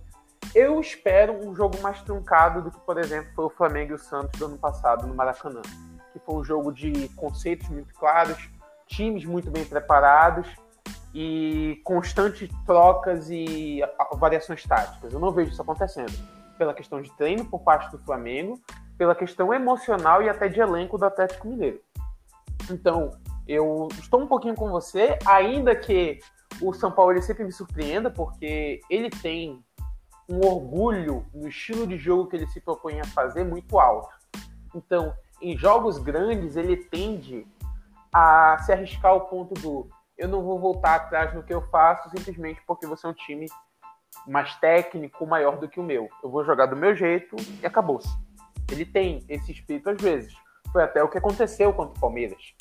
Eu 0.56 0.80
espero 0.80 1.34
um 1.34 1.56
jogo 1.56 1.80
mais 1.82 2.01
truncado 2.01 2.62
do 2.62 2.71
que, 2.71 2.80
por 2.80 2.97
exemplo, 2.97 3.30
foi 3.36 3.45
o 3.45 3.49
Flamengo 3.49 3.91
e 3.91 3.95
o 3.95 3.99
Santos 3.99 4.39
do 4.39 4.45
ano 4.45 4.58
passado 4.58 5.06
no 5.06 5.13
Maracanã 5.13 5.62
que 6.17 6.25
foi 6.25 6.36
um 6.36 6.43
jogo 6.43 6.71
de 6.71 7.10
conceitos 7.10 7.67
muito 7.69 7.93
claros, 7.93 8.49
times 8.88 9.23
muito 9.23 9.51
bem 9.51 9.63
preparados 9.63 10.47
e 11.19 11.82
constantes 11.84 12.47
trocas 12.63 13.27
e 13.32 13.82
variações 14.19 14.62
táticas. 14.63 15.12
Eu 15.12 15.19
não 15.19 15.32
vejo 15.32 15.49
isso 15.49 15.60
acontecendo. 15.63 16.13
Pela 16.60 16.75
questão 16.75 17.01
de 17.01 17.12
treino 17.17 17.43
por 17.43 17.62
parte 17.62 17.89
do 17.89 17.97
Flamengo, 17.97 18.62
pela 18.99 19.15
questão 19.15 19.51
emocional 19.51 20.21
e 20.21 20.30
até 20.30 20.47
de 20.47 20.60
elenco 20.60 20.95
do 20.95 21.06
Atlético 21.06 21.47
Mineiro. 21.47 21.82
Então, 22.69 23.17
eu 23.47 23.88
estou 23.93 24.21
um 24.21 24.27
pouquinho 24.27 24.53
com 24.53 24.69
você, 24.69 25.17
ainda 25.25 25.75
que 25.75 26.19
o 26.62 26.71
São 26.71 26.91
Paulo 26.91 27.19
sempre 27.23 27.43
me 27.43 27.51
surpreenda, 27.51 28.12
porque 28.12 28.80
ele 28.88 29.10
tem 29.10 29.65
um 30.30 30.45
orgulho 30.45 31.25
no 31.34 31.47
estilo 31.47 31.88
de 31.88 31.97
jogo 31.97 32.30
que 32.30 32.36
ele 32.36 32.45
se 32.45 32.62
propõe 32.62 32.99
a 32.99 33.06
fazer 33.06 33.43
muito 33.43 33.80
alto. 33.80 34.13
Então, 34.75 35.12
em 35.41 35.58
jogos 35.58 35.97
grandes, 35.97 36.56
ele 36.56 36.77
tende 36.77 37.47
a 38.13 38.60
se 38.60 38.71
arriscar 38.71 39.13
ao 39.13 39.21
ponto 39.21 39.56
do 39.56 39.89
eu 40.17 40.27
não 40.27 40.41
vou 40.43 40.60
voltar 40.60 40.95
atrás 40.95 41.34
no 41.34 41.43
que 41.43 41.53
eu 41.53 41.62
faço 41.69 42.10
simplesmente 42.10 42.62
porque 42.65 42.88
você 42.88 43.06
é 43.06 43.10
um 43.10 43.13
time 43.13 43.47
mais 44.25 44.56
técnico, 44.56 45.25
maior 45.27 45.58
do 45.58 45.69
que 45.69 45.80
o 45.80 45.84
meu. 45.84 46.10
Eu 46.23 46.30
vou 46.30 46.43
jogar 46.43 46.65
do 46.65 46.75
meu 46.75 46.95
jeito 46.95 47.36
e 47.62 47.65
acabou-se. 47.65 48.10
Ele 48.71 48.86
tem 48.86 49.23
esse 49.30 49.51
espírito 49.51 49.89
às 49.89 50.01
vezes. 50.01 50.34
Foi 50.71 50.84
até 50.84 51.03
o 51.03 51.10
que 51.10 51.17
aconteceu 51.17 51.71
contra 51.71 51.95
o 51.95 52.01
Palmeiras. 52.01 52.56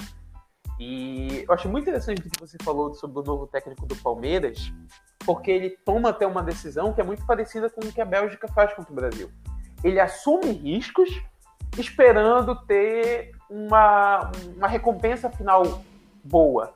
E 0.78 1.44
eu 1.48 1.54
acho 1.54 1.68
muito 1.68 1.84
interessante 1.84 2.20
o 2.20 2.30
que 2.30 2.40
você 2.40 2.58
falou 2.62 2.92
sobre 2.94 3.20
o 3.20 3.22
novo 3.22 3.46
técnico 3.46 3.86
do 3.86 3.96
Palmeiras, 3.96 4.70
porque 5.24 5.50
ele 5.50 5.70
toma 5.70 6.10
até 6.10 6.26
uma 6.26 6.42
decisão 6.42 6.92
que 6.92 7.00
é 7.00 7.04
muito 7.04 7.24
parecida 7.24 7.70
com 7.70 7.80
o 7.80 7.92
que 7.92 8.00
a 8.00 8.04
Bélgica 8.04 8.46
faz 8.48 8.74
contra 8.74 8.92
o 8.92 8.94
Brasil. 8.94 9.30
Ele 9.82 9.98
assume 9.98 10.52
riscos 10.52 11.08
esperando 11.78 12.54
ter 12.66 13.32
uma, 13.48 14.30
uma 14.56 14.68
recompensa 14.68 15.30
final 15.30 15.82
boa. 16.22 16.74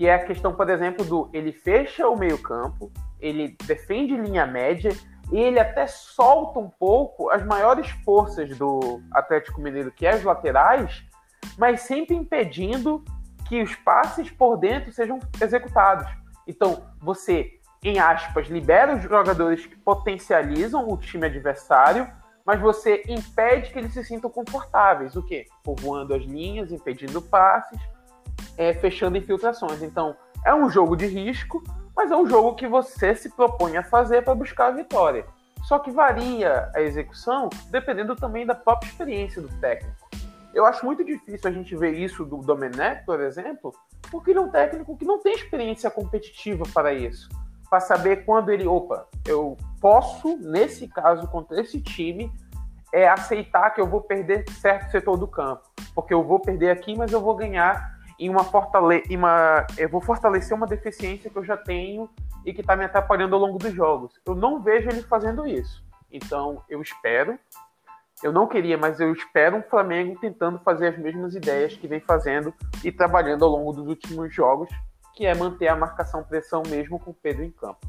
Que 0.00 0.06
é 0.06 0.14
a 0.14 0.24
questão, 0.24 0.54
por 0.54 0.70
exemplo, 0.70 1.04
do 1.04 1.28
ele 1.30 1.52
fecha 1.52 2.08
o 2.08 2.16
meio-campo, 2.16 2.90
ele 3.20 3.54
defende 3.66 4.16
linha 4.16 4.46
média 4.46 4.92
e 5.30 5.38
ele 5.38 5.60
até 5.60 5.86
solta 5.86 6.58
um 6.58 6.70
pouco 6.70 7.28
as 7.28 7.44
maiores 7.44 7.90
forças 8.02 8.56
do 8.56 9.02
Atlético 9.12 9.60
Mineiro, 9.60 9.92
que 9.92 10.06
é 10.06 10.14
as 10.14 10.24
laterais, 10.24 11.04
mas 11.58 11.82
sempre 11.82 12.16
impedindo 12.16 13.04
que 13.46 13.62
os 13.62 13.74
passes 13.74 14.30
por 14.30 14.56
dentro 14.56 14.90
sejam 14.90 15.18
executados. 15.38 16.10
Então, 16.48 16.82
você, 16.98 17.60
em 17.84 17.98
aspas, 17.98 18.46
libera 18.48 18.96
os 18.96 19.02
jogadores 19.02 19.66
que 19.66 19.76
potencializam 19.76 20.88
o 20.88 20.96
time 20.96 21.26
adversário 21.26 22.10
mas 22.42 22.58
você 22.58 23.04
impede 23.06 23.70
que 23.70 23.78
eles 23.78 23.92
se 23.92 24.02
sintam 24.02 24.30
confortáveis. 24.30 25.14
O 25.14 25.22
quê? 25.22 25.46
Povoando 25.62 26.14
as 26.14 26.22
linhas, 26.24 26.72
impedindo 26.72 27.22
passes, 27.22 27.78
é, 28.56 28.72
fechando 28.74 29.16
infiltrações. 29.16 29.82
Então, 29.82 30.16
é 30.44 30.54
um 30.54 30.68
jogo 30.70 30.96
de 30.96 31.06
risco, 31.06 31.62
mas 31.96 32.10
é 32.10 32.16
um 32.16 32.28
jogo 32.28 32.54
que 32.54 32.66
você 32.66 33.14
se 33.14 33.28
propõe 33.30 33.76
a 33.76 33.82
fazer 33.82 34.22
para 34.22 34.34
buscar 34.34 34.68
a 34.68 34.70
vitória. 34.70 35.26
Só 35.62 35.78
que 35.78 35.90
varia 35.90 36.70
a 36.74 36.80
execução 36.80 37.50
dependendo 37.70 38.16
também 38.16 38.46
da 38.46 38.54
própria 38.54 38.88
experiência 38.88 39.42
do 39.42 39.48
técnico. 39.60 40.08
Eu 40.54 40.66
acho 40.66 40.84
muito 40.84 41.04
difícil 41.04 41.48
a 41.48 41.52
gente 41.52 41.76
ver 41.76 41.92
isso 41.92 42.24
do 42.24 42.38
Domenech, 42.38 43.04
por 43.04 43.20
exemplo, 43.20 43.72
porque 44.10 44.30
ele 44.30 44.38
é 44.38 44.42
um 44.42 44.50
técnico 44.50 44.96
que 44.96 45.04
não 45.04 45.18
tem 45.20 45.34
experiência 45.34 45.90
competitiva 45.90 46.64
para 46.74 46.92
isso 46.92 47.28
para 47.70 47.78
saber 47.78 48.24
quando 48.24 48.50
ele, 48.50 48.66
opa, 48.66 49.06
eu 49.24 49.56
posso, 49.80 50.36
nesse 50.38 50.88
caso, 50.88 51.28
contra 51.28 51.60
esse 51.60 51.80
time, 51.80 52.30
é 52.92 53.08
aceitar 53.08 53.70
que 53.70 53.80
eu 53.80 53.86
vou 53.86 54.00
perder 54.00 54.44
certo 54.50 54.90
setor 54.90 55.16
do 55.16 55.28
campo. 55.28 55.62
Porque 55.94 56.12
eu 56.12 56.24
vou 56.24 56.40
perder 56.40 56.70
aqui, 56.70 56.96
mas 56.96 57.12
eu 57.12 57.20
vou 57.20 57.36
ganhar 57.36 57.99
em 58.20 58.28
uma, 58.28 58.44
fortale 58.44 59.02
em 59.08 59.16
uma 59.16 59.66
eu 59.78 59.88
vou 59.88 60.02
fortalecer 60.02 60.54
uma 60.54 60.66
deficiência 60.66 61.30
que 61.30 61.36
eu 61.36 61.44
já 61.44 61.56
tenho 61.56 62.08
e 62.44 62.52
que 62.52 62.60
está 62.60 62.76
me 62.76 62.84
atrapalhando 62.84 63.34
ao 63.34 63.40
longo 63.40 63.58
dos 63.58 63.72
jogos. 63.72 64.12
Eu 64.26 64.34
não 64.34 64.60
vejo 64.60 64.90
ele 64.90 65.02
fazendo 65.02 65.46
isso. 65.46 65.82
Então, 66.12 66.62
eu 66.68 66.82
espero. 66.82 67.38
Eu 68.22 68.30
não 68.30 68.46
queria, 68.46 68.76
mas 68.76 69.00
eu 69.00 69.10
espero 69.14 69.56
um 69.56 69.62
Flamengo 69.62 70.18
tentando 70.20 70.58
fazer 70.58 70.88
as 70.88 70.98
mesmas 70.98 71.34
ideias 71.34 71.74
que 71.74 71.88
vem 71.88 72.00
fazendo 72.00 72.52
e 72.84 72.92
trabalhando 72.92 73.46
ao 73.46 73.50
longo 73.50 73.72
dos 73.72 73.86
últimos 73.86 74.34
jogos 74.34 74.68
que 75.14 75.24
é 75.24 75.34
manter 75.34 75.68
a 75.68 75.76
marcação 75.76 76.22
pressão 76.22 76.62
mesmo 76.68 76.98
com 76.98 77.10
o 77.10 77.14
Pedro 77.14 77.42
em 77.42 77.50
campo. 77.50 77.80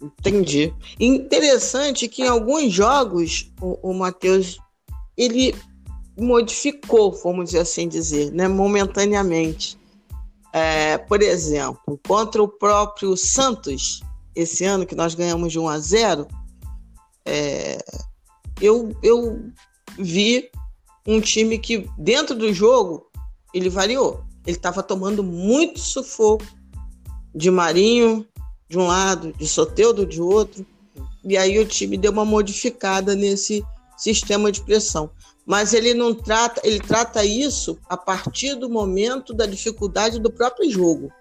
Entendi. 0.00 0.72
Interessante 1.00 2.08
que 2.08 2.22
em 2.22 2.28
alguns 2.28 2.72
jogos 2.72 3.52
o, 3.60 3.90
o 3.90 3.94
Matheus 3.94 4.58
ele 5.16 5.54
modificou, 6.16 7.12
vamos 7.12 7.54
assim 7.54 7.88
dizer, 7.88 8.30
né, 8.32 8.48
momentaneamente. 8.48 9.78
É, 10.52 10.98
por 10.98 11.20
exemplo, 11.20 12.00
contra 12.06 12.40
o 12.42 12.46
próprio 12.46 13.16
Santos, 13.16 14.00
esse 14.36 14.64
ano 14.64 14.86
que 14.86 14.94
nós 14.94 15.14
ganhamos 15.14 15.50
de 15.50 15.58
1 15.58 15.68
a 15.68 15.78
0, 15.78 16.28
é, 17.24 17.78
eu, 18.60 18.94
eu 19.02 19.50
vi 19.98 20.48
um 21.06 21.20
time 21.20 21.58
que, 21.58 21.88
dentro 21.98 22.36
do 22.36 22.52
jogo, 22.52 23.06
ele 23.52 23.68
variou. 23.68 24.24
Ele 24.46 24.56
estava 24.56 24.82
tomando 24.82 25.22
muito 25.22 25.80
sufoco 25.80 26.44
de 27.34 27.50
Marinho 27.50 28.26
de 28.68 28.78
um 28.78 28.86
lado, 28.86 29.32
de 29.32 29.46
Soteudo 29.46 30.06
de 30.06 30.20
outro. 30.20 30.64
E 31.24 31.36
aí 31.36 31.58
o 31.58 31.66
time 31.66 31.96
deu 31.96 32.12
uma 32.12 32.24
modificada 32.24 33.14
nesse 33.14 33.64
sistema 33.96 34.50
de 34.50 34.62
pressão. 34.62 35.10
Mas 35.46 35.74
ele 35.74 35.92
não 35.92 36.14
trata, 36.14 36.60
ele 36.64 36.80
trata 36.80 37.24
isso 37.24 37.78
a 37.88 37.96
partir 37.96 38.54
do 38.54 38.70
momento 38.70 39.34
da 39.34 39.46
dificuldade 39.46 40.18
do 40.18 40.30
próprio 40.30 40.70
jogo, 40.70 41.12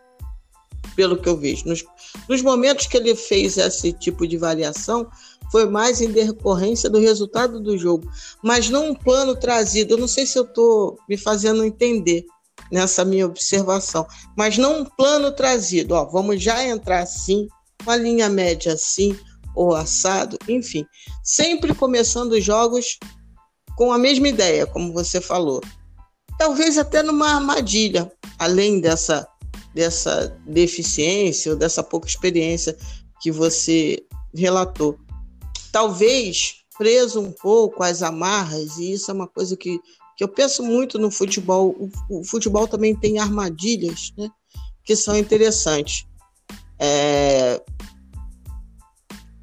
pelo 0.96 1.18
que 1.18 1.28
eu 1.28 1.38
vejo. 1.38 1.68
Nos, 1.68 1.84
nos 2.30 2.42
momentos 2.42 2.88
que 2.88 2.96
ele 2.96 3.16
fez 3.16 3.58
esse 3.58 3.92
tipo 3.92 4.26
de 4.26 4.38
variação, 4.38 5.08
foi 5.52 5.70
mais 5.70 6.02
em 6.02 6.10
decorrência 6.10 6.90
do 6.90 7.00
resultado 7.00 7.60
do 7.60 7.78
jogo, 7.78 8.10
mas 8.42 8.70
não 8.70 8.90
um 8.90 8.96
plano 8.96 9.36
trazido. 9.36 9.94
Eu 9.94 9.98
não 9.98 10.08
sei 10.08 10.26
se 10.26 10.38
eu 10.38 10.44
estou 10.44 10.98
me 11.08 11.18
fazendo 11.18 11.64
entender 11.64 12.26
nessa 12.72 13.06
minha 13.06 13.26
observação, 13.26 14.08
mas 14.36 14.58
não 14.58 14.82
um 14.82 14.86
plano 14.86 15.32
trazido. 15.32 15.94
Ó, 15.94 16.06
vamos 16.06 16.42
já 16.42 16.66
entrar 16.66 17.02
assim, 17.02 17.48
com 17.84 17.92
a 17.92 17.96
linha 17.96 18.30
média 18.30 18.74
assim, 18.74 19.16
ou 19.56 19.76
assado, 19.76 20.38
enfim, 20.48 20.86
sempre 21.24 21.74
começando 21.74 22.34
os 22.34 22.44
jogos 22.44 22.98
com 23.76 23.92
a 23.92 23.98
mesma 23.98 24.28
ideia, 24.28 24.66
como 24.66 24.94
você 24.94 25.20
falou. 25.20 25.62
Talvez 26.38 26.78
até 26.78 27.04
numa 27.04 27.36
armadilha, 27.36 28.12
além 28.40 28.80
dessa 28.80 29.28
dessa 29.74 30.28
deficiência 30.46 31.52
ou 31.52 31.58
dessa 31.58 31.82
pouca 31.82 32.08
experiência 32.08 32.78
que 33.20 33.32
você 33.32 33.98
relatou 34.36 35.00
talvez 35.74 36.64
preso 36.78 37.20
um 37.20 37.32
pouco 37.32 37.84
às 37.84 38.02
amarras, 38.02 38.78
e 38.78 38.94
isso 38.94 39.10
é 39.10 39.14
uma 39.14 39.28
coisa 39.28 39.58
que, 39.58 39.80
que 40.16 40.24
eu 40.24 40.28
penso 40.28 40.64
muito 40.64 41.00
no 41.00 41.12
futebol. 41.12 41.70
O, 41.70 42.20
o 42.20 42.24
futebol 42.24 42.68
também 42.68 42.96
tem 42.96 43.20
armadilhas 43.20 44.14
né, 44.18 44.30
que 44.86 44.96
são 44.96 45.18
interessantes. 45.18 46.06
É, 46.80 47.62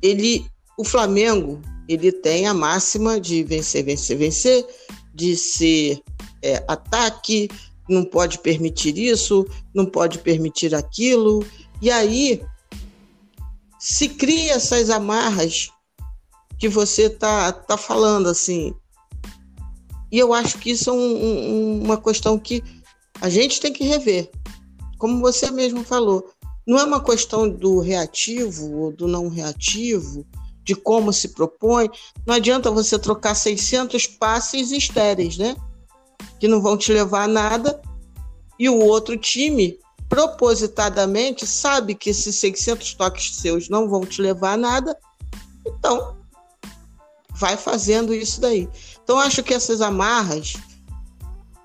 ele, 0.02 0.46
o 0.78 0.84
Flamengo 0.84 1.60
ele 1.88 2.12
tem 2.12 2.46
a 2.46 2.54
máxima 2.54 3.20
de 3.20 3.42
vencer, 3.42 3.84
vencer, 3.84 4.16
vencer, 4.16 4.66
de 5.14 5.36
ser 5.36 6.00
é, 6.42 6.64
ataque, 6.68 7.48
não 7.88 8.04
pode 8.04 8.38
permitir 8.38 8.96
isso, 8.96 9.46
não 9.74 9.84
pode 9.84 10.18
permitir 10.18 10.74
aquilo. 10.74 11.44
E 11.82 11.90
aí 11.90 12.42
se 13.78 14.08
cria 14.10 14.52
essas 14.52 14.90
amarras 14.90 15.70
que 16.58 16.68
você 16.68 17.08
tá, 17.08 17.50
tá 17.50 17.76
falando, 17.76 18.28
assim. 18.28 18.74
E 20.12 20.18
eu 20.18 20.34
acho 20.34 20.58
que 20.58 20.70
isso 20.70 20.90
é 20.90 20.92
um, 20.92 20.96
um, 20.96 21.84
uma 21.84 22.00
questão 22.00 22.38
que 22.38 22.62
a 23.20 23.28
gente 23.28 23.60
tem 23.60 23.72
que 23.72 23.84
rever. 23.84 24.30
como 24.98 25.20
você 25.20 25.50
mesmo 25.50 25.82
falou, 25.82 26.30
não 26.66 26.78
é 26.78 26.84
uma 26.84 27.02
questão 27.02 27.48
do 27.48 27.80
reativo 27.80 28.72
ou 28.76 28.92
do 28.92 29.08
não 29.08 29.28
reativo, 29.28 30.26
de 30.62 30.74
como 30.74 31.12
se 31.12 31.28
propõe. 31.28 31.90
Não 32.26 32.34
adianta 32.34 32.70
você 32.70 32.98
trocar 32.98 33.34
600 33.34 34.06
passes 34.06 34.70
estéreis, 34.70 35.36
né? 35.36 35.56
Que 36.38 36.46
não 36.46 36.60
vão 36.60 36.76
te 36.76 36.92
levar 36.92 37.24
a 37.24 37.28
nada. 37.28 37.80
E 38.58 38.68
o 38.68 38.78
outro 38.78 39.16
time, 39.16 39.78
propositadamente, 40.08 41.46
sabe 41.46 41.94
que 41.94 42.10
esses 42.10 42.36
600 42.36 42.94
toques 42.94 43.36
seus 43.36 43.68
não 43.68 43.88
vão 43.88 44.02
te 44.02 44.20
levar 44.20 44.52
a 44.52 44.56
nada. 44.56 44.98
Então, 45.66 46.16
vai 47.34 47.56
fazendo 47.56 48.14
isso 48.14 48.40
daí. 48.40 48.68
Então, 49.02 49.18
acho 49.18 49.42
que 49.42 49.54
essas 49.54 49.80
amarras 49.80 50.54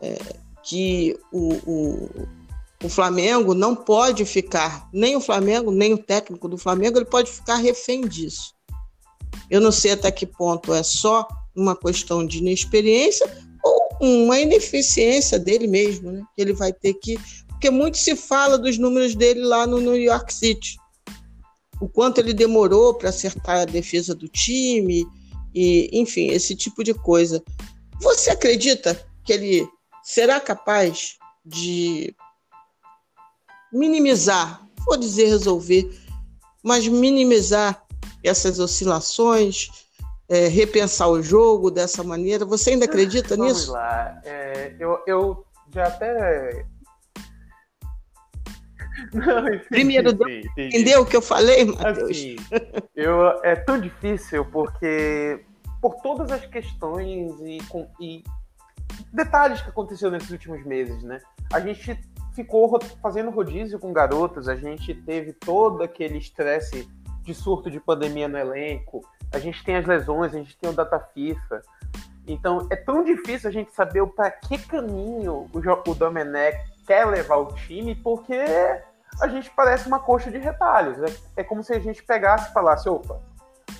é, 0.02 0.18
que 0.64 1.18
o, 1.32 1.54
o, 1.66 2.28
o 2.84 2.90
Flamengo 2.90 3.54
não 3.54 3.76
pode 3.76 4.26
ficar, 4.26 4.90
nem 4.94 5.16
o 5.16 5.22
Flamengo, 5.22 5.72
nem 5.72 5.94
o 5.94 5.98
técnico 5.98 6.48
do 6.48 6.58
Flamengo, 6.58 6.98
ele 6.98 7.06
pode 7.06 7.32
ficar 7.32 7.56
refém 7.56 8.08
disso. 8.08 8.54
Eu 9.50 9.62
não 9.62 9.72
sei 9.72 9.92
até 9.92 10.12
que 10.12 10.26
ponto 10.26 10.74
é 10.74 10.84
só 10.84 11.28
uma 11.56 11.76
questão 11.76 12.26
de 12.26 12.40
inexperiência 12.40 13.26
ou 13.64 13.98
uma 14.02 14.40
ineficiência 14.40 15.40
dele 15.40 15.68
mesmo, 15.68 16.12
né? 16.12 16.24
Ele 16.38 16.54
vai 16.54 16.74
ter 16.74 16.94
que. 16.96 17.18
Porque 17.48 17.70
muito 17.70 17.98
se 17.98 18.16
fala 18.16 18.58
dos 18.58 18.78
números 18.78 19.16
dele 19.16 19.42
lá 19.42 19.66
no 19.66 19.80
New 19.80 19.96
York 19.96 20.34
City. 20.34 20.78
O 21.80 21.88
quanto 21.88 22.20
ele 22.20 22.34
demorou 22.34 22.94
para 22.94 23.10
acertar 23.10 23.62
a 23.62 23.66
defesa 23.66 24.14
do 24.14 24.28
time, 24.28 25.06
e, 25.54 25.90
enfim, 25.94 26.28
esse 26.28 26.54
tipo 26.54 26.84
de 26.84 26.94
coisa. 26.94 27.42
Você 28.02 28.32
acredita 28.32 29.08
que 29.24 29.32
ele 29.32 29.68
será 30.04 30.40
capaz 30.40 31.16
de 31.46 32.14
minimizar, 33.76 34.66
vou 34.86 34.98
dizer 34.98 35.26
resolver, 35.26 35.92
mas 36.64 36.88
minimizar 36.88 37.84
essas 38.24 38.58
oscilações, 38.58 39.70
é, 40.30 40.48
repensar 40.48 41.10
o 41.10 41.22
jogo 41.22 41.70
dessa 41.70 42.04
maneira. 42.04 42.46
Você 42.46 42.72
ainda 42.72 42.86
acredita 42.86 43.36
Vamos 43.36 43.54
nisso? 43.54 43.72
Vamos 43.74 43.82
lá. 43.82 44.22
É, 44.24 44.76
eu, 44.80 45.00
eu 45.06 45.46
já 45.74 45.88
até. 45.88 46.66
Não, 49.14 49.54
enfim, 49.54 49.68
Primeiro, 49.70 50.18
entendeu 50.58 51.02
o 51.02 51.06
que 51.06 51.18
eu 51.18 51.22
falei, 51.22 51.66
Matheus? 51.66 52.12
Assim, 52.12 52.38
eu, 52.96 53.28
é 53.44 53.56
tão 53.56 53.80
difícil 53.80 54.46
porque, 54.46 55.44
por 55.82 55.96
todas 56.02 56.32
as 56.32 56.46
questões 56.46 57.36
e, 57.42 57.58
com, 57.68 57.88
e 58.00 58.24
detalhes 59.12 59.62
que 59.62 59.70
aconteceram 59.70 60.14
nesses 60.14 60.32
últimos 60.32 60.66
meses, 60.66 61.04
né? 61.04 61.20
A 61.52 61.60
gente 61.60 62.00
ficou 62.36 62.80
fazendo 63.02 63.32
rodízio 63.32 63.80
com 63.80 63.94
garotos, 63.94 64.48
a 64.48 64.56
gente 64.56 64.94
teve 64.94 65.34
todo 65.34 65.82
aquele 65.82 66.18
estresse 66.18 66.88
de 67.24 67.34
surto 67.34 67.72
de 67.72 67.80
pandemia 67.80 68.28
no 68.28 68.38
elenco, 68.38 69.02
a 69.34 69.40
gente 69.40 69.64
tem 69.64 69.78
as 69.78 69.86
lesões, 69.86 70.34
a 70.34 70.38
gente 70.38 70.58
tem 70.58 70.70
o 70.70 70.74
data 70.74 71.00
FIFA. 71.00 71.62
Então 72.28 72.68
é 72.70 72.76
tão 72.76 73.04
difícil 73.04 73.50
a 73.50 73.54
gente 73.54 73.72
saber 73.74 74.06
para 74.08 74.30
que 74.30 74.58
caminho 74.58 75.50
o, 75.54 75.90
o 75.90 75.96
Domenech 75.96 76.58
quer 76.86 77.06
levar 77.06 77.38
o 77.38 77.54
time, 77.54 77.96
porque 77.96 78.38
a 79.22 79.28
gente 79.28 79.50
parece 79.52 79.88
uma 79.88 80.00
coxa 80.00 80.30
de 80.30 80.38
retalhos. 80.38 80.98
É, 81.02 81.42
é 81.42 81.44
como 81.44 81.64
se 81.64 81.74
a 81.74 81.80
gente 81.80 82.04
pegasse 82.04 82.50
e 82.50 82.54
falasse: 82.54 82.90
opa, 82.90 83.20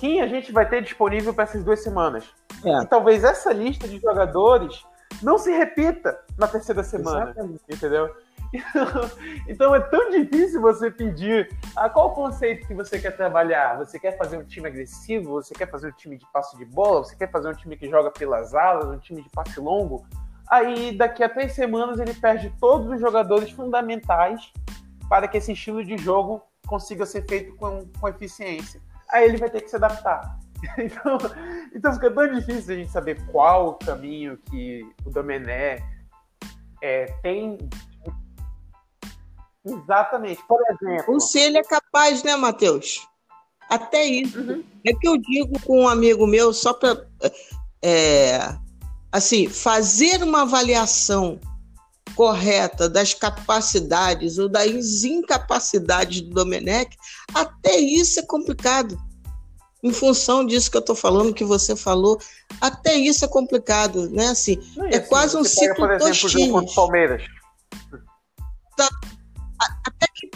quem 0.00 0.20
a 0.20 0.26
gente 0.26 0.52
vai 0.52 0.68
ter 0.68 0.82
disponível 0.82 1.32
para 1.34 1.44
essas 1.44 1.62
duas 1.62 1.82
semanas? 1.82 2.24
É. 2.64 2.82
E 2.82 2.86
talvez 2.86 3.22
essa 3.22 3.52
lista 3.52 3.86
de 3.86 3.98
jogadores 3.98 4.84
não 5.22 5.38
se 5.38 5.50
repita 5.50 6.18
na 6.36 6.46
terceira 6.46 6.82
semana. 6.82 7.30
Exatamente. 7.30 7.62
Entendeu? 7.68 8.14
Então 9.48 9.74
é 9.74 9.80
tão 9.80 10.10
difícil 10.10 10.60
você 10.60 10.90
pedir 10.90 11.56
a 11.76 11.88
qual 11.88 12.12
conceito 12.12 12.66
que 12.66 12.74
você 12.74 12.98
quer 12.98 13.16
trabalhar. 13.16 13.78
Você 13.78 13.98
quer 13.98 14.16
fazer 14.16 14.38
um 14.38 14.44
time 14.44 14.66
agressivo? 14.66 15.32
Você 15.34 15.54
quer 15.54 15.70
fazer 15.70 15.88
um 15.88 15.92
time 15.92 16.16
de 16.16 16.26
passe 16.32 16.56
de 16.56 16.64
bola? 16.64 17.04
Você 17.04 17.16
quer 17.16 17.30
fazer 17.30 17.48
um 17.48 17.52
time 17.52 17.76
que 17.76 17.88
joga 17.88 18.10
pelas 18.10 18.54
alas? 18.54 18.88
Um 18.88 18.98
time 18.98 19.22
de 19.22 19.28
passe 19.30 19.60
longo? 19.60 20.06
Aí 20.48 20.96
daqui 20.96 21.22
a 21.22 21.28
três 21.28 21.52
semanas 21.52 21.98
ele 21.98 22.14
perde 22.14 22.52
todos 22.60 22.88
os 22.88 23.00
jogadores 23.00 23.50
fundamentais 23.50 24.52
para 25.08 25.26
que 25.28 25.38
esse 25.38 25.52
estilo 25.52 25.84
de 25.84 25.96
jogo 25.96 26.42
consiga 26.66 27.06
ser 27.06 27.26
feito 27.26 27.54
com, 27.56 27.86
com 28.00 28.08
eficiência. 28.08 28.80
Aí 29.10 29.24
ele 29.24 29.38
vai 29.38 29.50
ter 29.50 29.62
que 29.62 29.70
se 29.70 29.76
adaptar. 29.76 30.38
Então, 30.78 31.18
então 31.74 31.92
fica 31.92 32.10
tão 32.10 32.32
difícil 32.32 32.74
a 32.74 32.78
gente 32.78 32.90
saber 32.90 33.22
qual 33.26 33.68
o 33.68 33.74
caminho 33.74 34.38
que 34.38 34.90
o 35.04 35.10
Domené 35.10 35.78
é, 36.82 37.04
tem 37.22 37.58
Exatamente. 39.66 40.42
Por 40.46 40.60
exemplo. 40.70 41.20
Se 41.20 41.38
ele 41.38 41.58
é 41.58 41.64
capaz, 41.64 42.22
né, 42.22 42.36
Matheus? 42.36 43.06
Até 43.68 44.04
isso. 44.04 44.38
Uhum. 44.38 44.62
É 44.86 44.92
que 44.92 45.08
eu 45.08 45.16
digo 45.16 45.60
com 45.60 45.82
um 45.82 45.88
amigo 45.88 46.26
meu, 46.26 46.52
só 46.52 46.72
para. 46.72 47.04
É, 47.82 48.54
assim, 49.10 49.48
fazer 49.48 50.22
uma 50.22 50.42
avaliação 50.42 51.40
correta 52.14 52.88
das 52.88 53.12
capacidades 53.12 54.38
ou 54.38 54.48
das 54.48 55.04
incapacidades 55.04 56.22
do 56.22 56.30
Domenech, 56.30 56.96
até 57.34 57.76
isso 57.76 58.20
é 58.20 58.22
complicado. 58.22 58.96
Em 59.82 59.92
função 59.92 60.44
disso 60.44 60.70
que 60.70 60.76
eu 60.76 60.80
estou 60.80 60.96
falando, 60.96 61.34
que 61.34 61.44
você 61.44 61.76
falou, 61.76 62.18
até 62.60 62.94
isso 62.94 63.24
é 63.24 63.28
complicado, 63.28 64.08
né? 64.10 64.28
Assim, 64.28 64.58
é, 64.78 64.96
é 64.96 64.98
assim, 64.98 65.08
quase 65.08 65.36
um 65.36 65.44
ciclo 65.44 65.86
pega, 65.86 65.98
por 65.98 66.08
exemplo, 66.08 66.52
contra 66.52 66.70
o 66.70 66.74
Palmeiras. 66.74 67.22
Até 69.84 70.06
que 70.14 70.30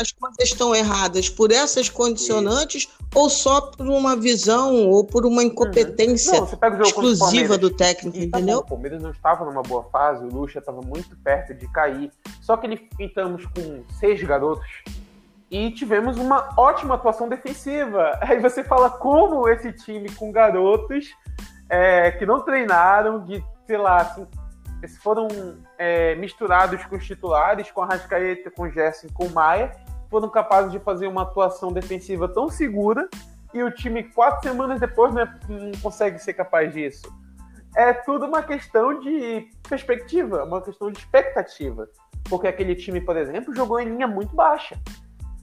as 0.00 0.10
coisas 0.12 0.38
estão 0.40 0.74
erradas 0.74 1.28
por 1.28 1.52
essas 1.52 1.88
condicionantes 1.88 2.88
ou 3.14 3.30
só 3.30 3.60
por 3.60 3.86
uma 3.86 4.16
visão 4.16 4.88
ou 4.88 5.04
por 5.04 5.24
uma 5.24 5.42
incompetência 5.42 6.40
uhum. 6.42 6.48
não, 6.60 6.82
exclusiva 6.82 7.56
do 7.56 7.70
técnico, 7.70 8.16
e, 8.16 8.24
entendeu? 8.24 8.62
Tá 8.62 8.62
bom, 8.62 8.66
o 8.66 8.70
Palmeiras 8.70 9.02
não 9.02 9.10
estava 9.10 9.44
numa 9.44 9.62
boa 9.62 9.84
fase, 9.84 10.24
o 10.24 10.28
Lucha 10.28 10.58
estava 10.58 10.80
muito 10.80 11.16
perto 11.18 11.54
de 11.54 11.68
cair. 11.68 12.10
Só 12.40 12.56
que 12.56 12.66
ele 12.66 12.88
entramos 12.98 13.46
com 13.46 13.84
seis 13.98 14.20
garotos 14.22 14.66
e 15.50 15.70
tivemos 15.70 16.18
uma 16.18 16.52
ótima 16.56 16.96
atuação 16.96 17.28
defensiva. 17.28 18.18
Aí 18.22 18.40
você 18.40 18.64
fala 18.64 18.90
como 18.90 19.48
esse 19.48 19.72
time 19.72 20.10
com 20.10 20.32
garotos 20.32 21.06
é, 21.68 22.10
que 22.10 22.26
não 22.26 22.40
treinaram, 22.40 23.24
que, 23.24 23.42
sei 23.66 23.78
lá, 23.78 23.98
assim, 23.98 24.26
eles 24.84 24.98
foram 24.98 25.28
é, 25.78 26.14
misturados 26.16 26.84
com 26.84 26.96
os 26.96 27.06
titulares, 27.06 27.70
com 27.70 27.82
a 27.82 27.86
Rascaeta, 27.86 28.50
com 28.50 28.64
o 28.64 28.70
Gerson, 28.70 29.08
com 29.14 29.26
o 29.26 29.32
Maia, 29.32 29.72
foram 30.10 30.28
capazes 30.28 30.70
de 30.70 30.78
fazer 30.78 31.06
uma 31.06 31.22
atuação 31.22 31.72
defensiva 31.72 32.28
tão 32.28 32.50
segura 32.50 33.08
e 33.54 33.62
o 33.62 33.70
time 33.70 34.04
quatro 34.04 34.48
semanas 34.48 34.78
depois 34.78 35.14
não, 35.14 35.22
é, 35.22 35.34
não 35.48 35.72
consegue 35.80 36.18
ser 36.18 36.34
capaz 36.34 36.72
disso. 36.72 37.10
É 37.74 37.94
tudo 37.94 38.26
uma 38.26 38.42
questão 38.42 39.00
de 39.00 39.48
perspectiva, 39.68 40.44
uma 40.44 40.60
questão 40.60 40.90
de 40.90 40.98
expectativa. 40.98 41.88
Porque 42.28 42.46
aquele 42.46 42.74
time, 42.74 43.00
por 43.00 43.16
exemplo, 43.16 43.54
jogou 43.54 43.80
em 43.80 43.88
linha 43.88 44.06
muito 44.06 44.34
baixa. 44.36 44.78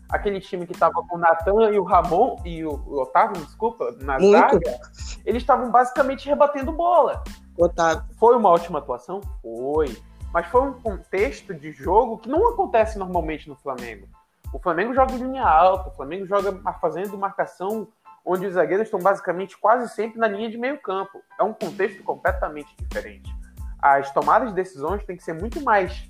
Aquele 0.09 0.39
time 0.39 0.67
que 0.67 0.73
estava 0.73 0.93
com 0.93 1.15
o 1.15 1.19
Natan 1.19 1.71
e 1.71 1.79
o 1.79 1.83
Ramon 1.83 2.37
e 2.45 2.63
o, 2.63 2.71
o 2.71 3.01
Otávio, 3.01 3.43
desculpa, 3.43 3.95
na 4.01 4.19
muito. 4.19 4.31
zaga, 4.31 4.79
eles 5.25 5.41
estavam 5.41 5.71
basicamente 5.71 6.27
rebatendo 6.27 6.71
bola. 6.71 7.23
Otávio. 7.57 8.03
Foi 8.17 8.35
uma 8.35 8.49
ótima 8.49 8.79
atuação? 8.79 9.21
Foi. 9.41 9.95
Mas 10.33 10.47
foi 10.47 10.61
um 10.61 10.73
contexto 10.73 11.53
de 11.53 11.71
jogo 11.71 12.17
que 12.17 12.29
não 12.29 12.49
acontece 12.49 12.97
normalmente 12.97 13.49
no 13.49 13.55
Flamengo. 13.55 14.07
O 14.53 14.59
Flamengo 14.59 14.93
joga 14.93 15.13
em 15.13 15.17
linha 15.17 15.43
alta, 15.43 15.89
o 15.89 15.93
Flamengo 15.93 16.25
joga 16.25 16.53
fazendo 16.79 17.17
marcação 17.17 17.87
onde 18.25 18.45
os 18.45 18.53
zagueiros 18.53 18.87
estão 18.87 18.99
basicamente 18.99 19.57
quase 19.57 19.93
sempre 19.93 20.19
na 20.19 20.27
linha 20.27 20.49
de 20.49 20.57
meio 20.57 20.79
campo. 20.79 21.21
É 21.39 21.43
um 21.43 21.53
contexto 21.53 22.03
completamente 22.03 22.75
diferente. 22.77 23.33
As 23.81 24.11
tomadas 24.11 24.49
de 24.49 24.55
decisões 24.55 25.03
têm 25.03 25.17
que 25.17 25.23
ser 25.23 25.33
muito 25.33 25.61
mais 25.61 26.09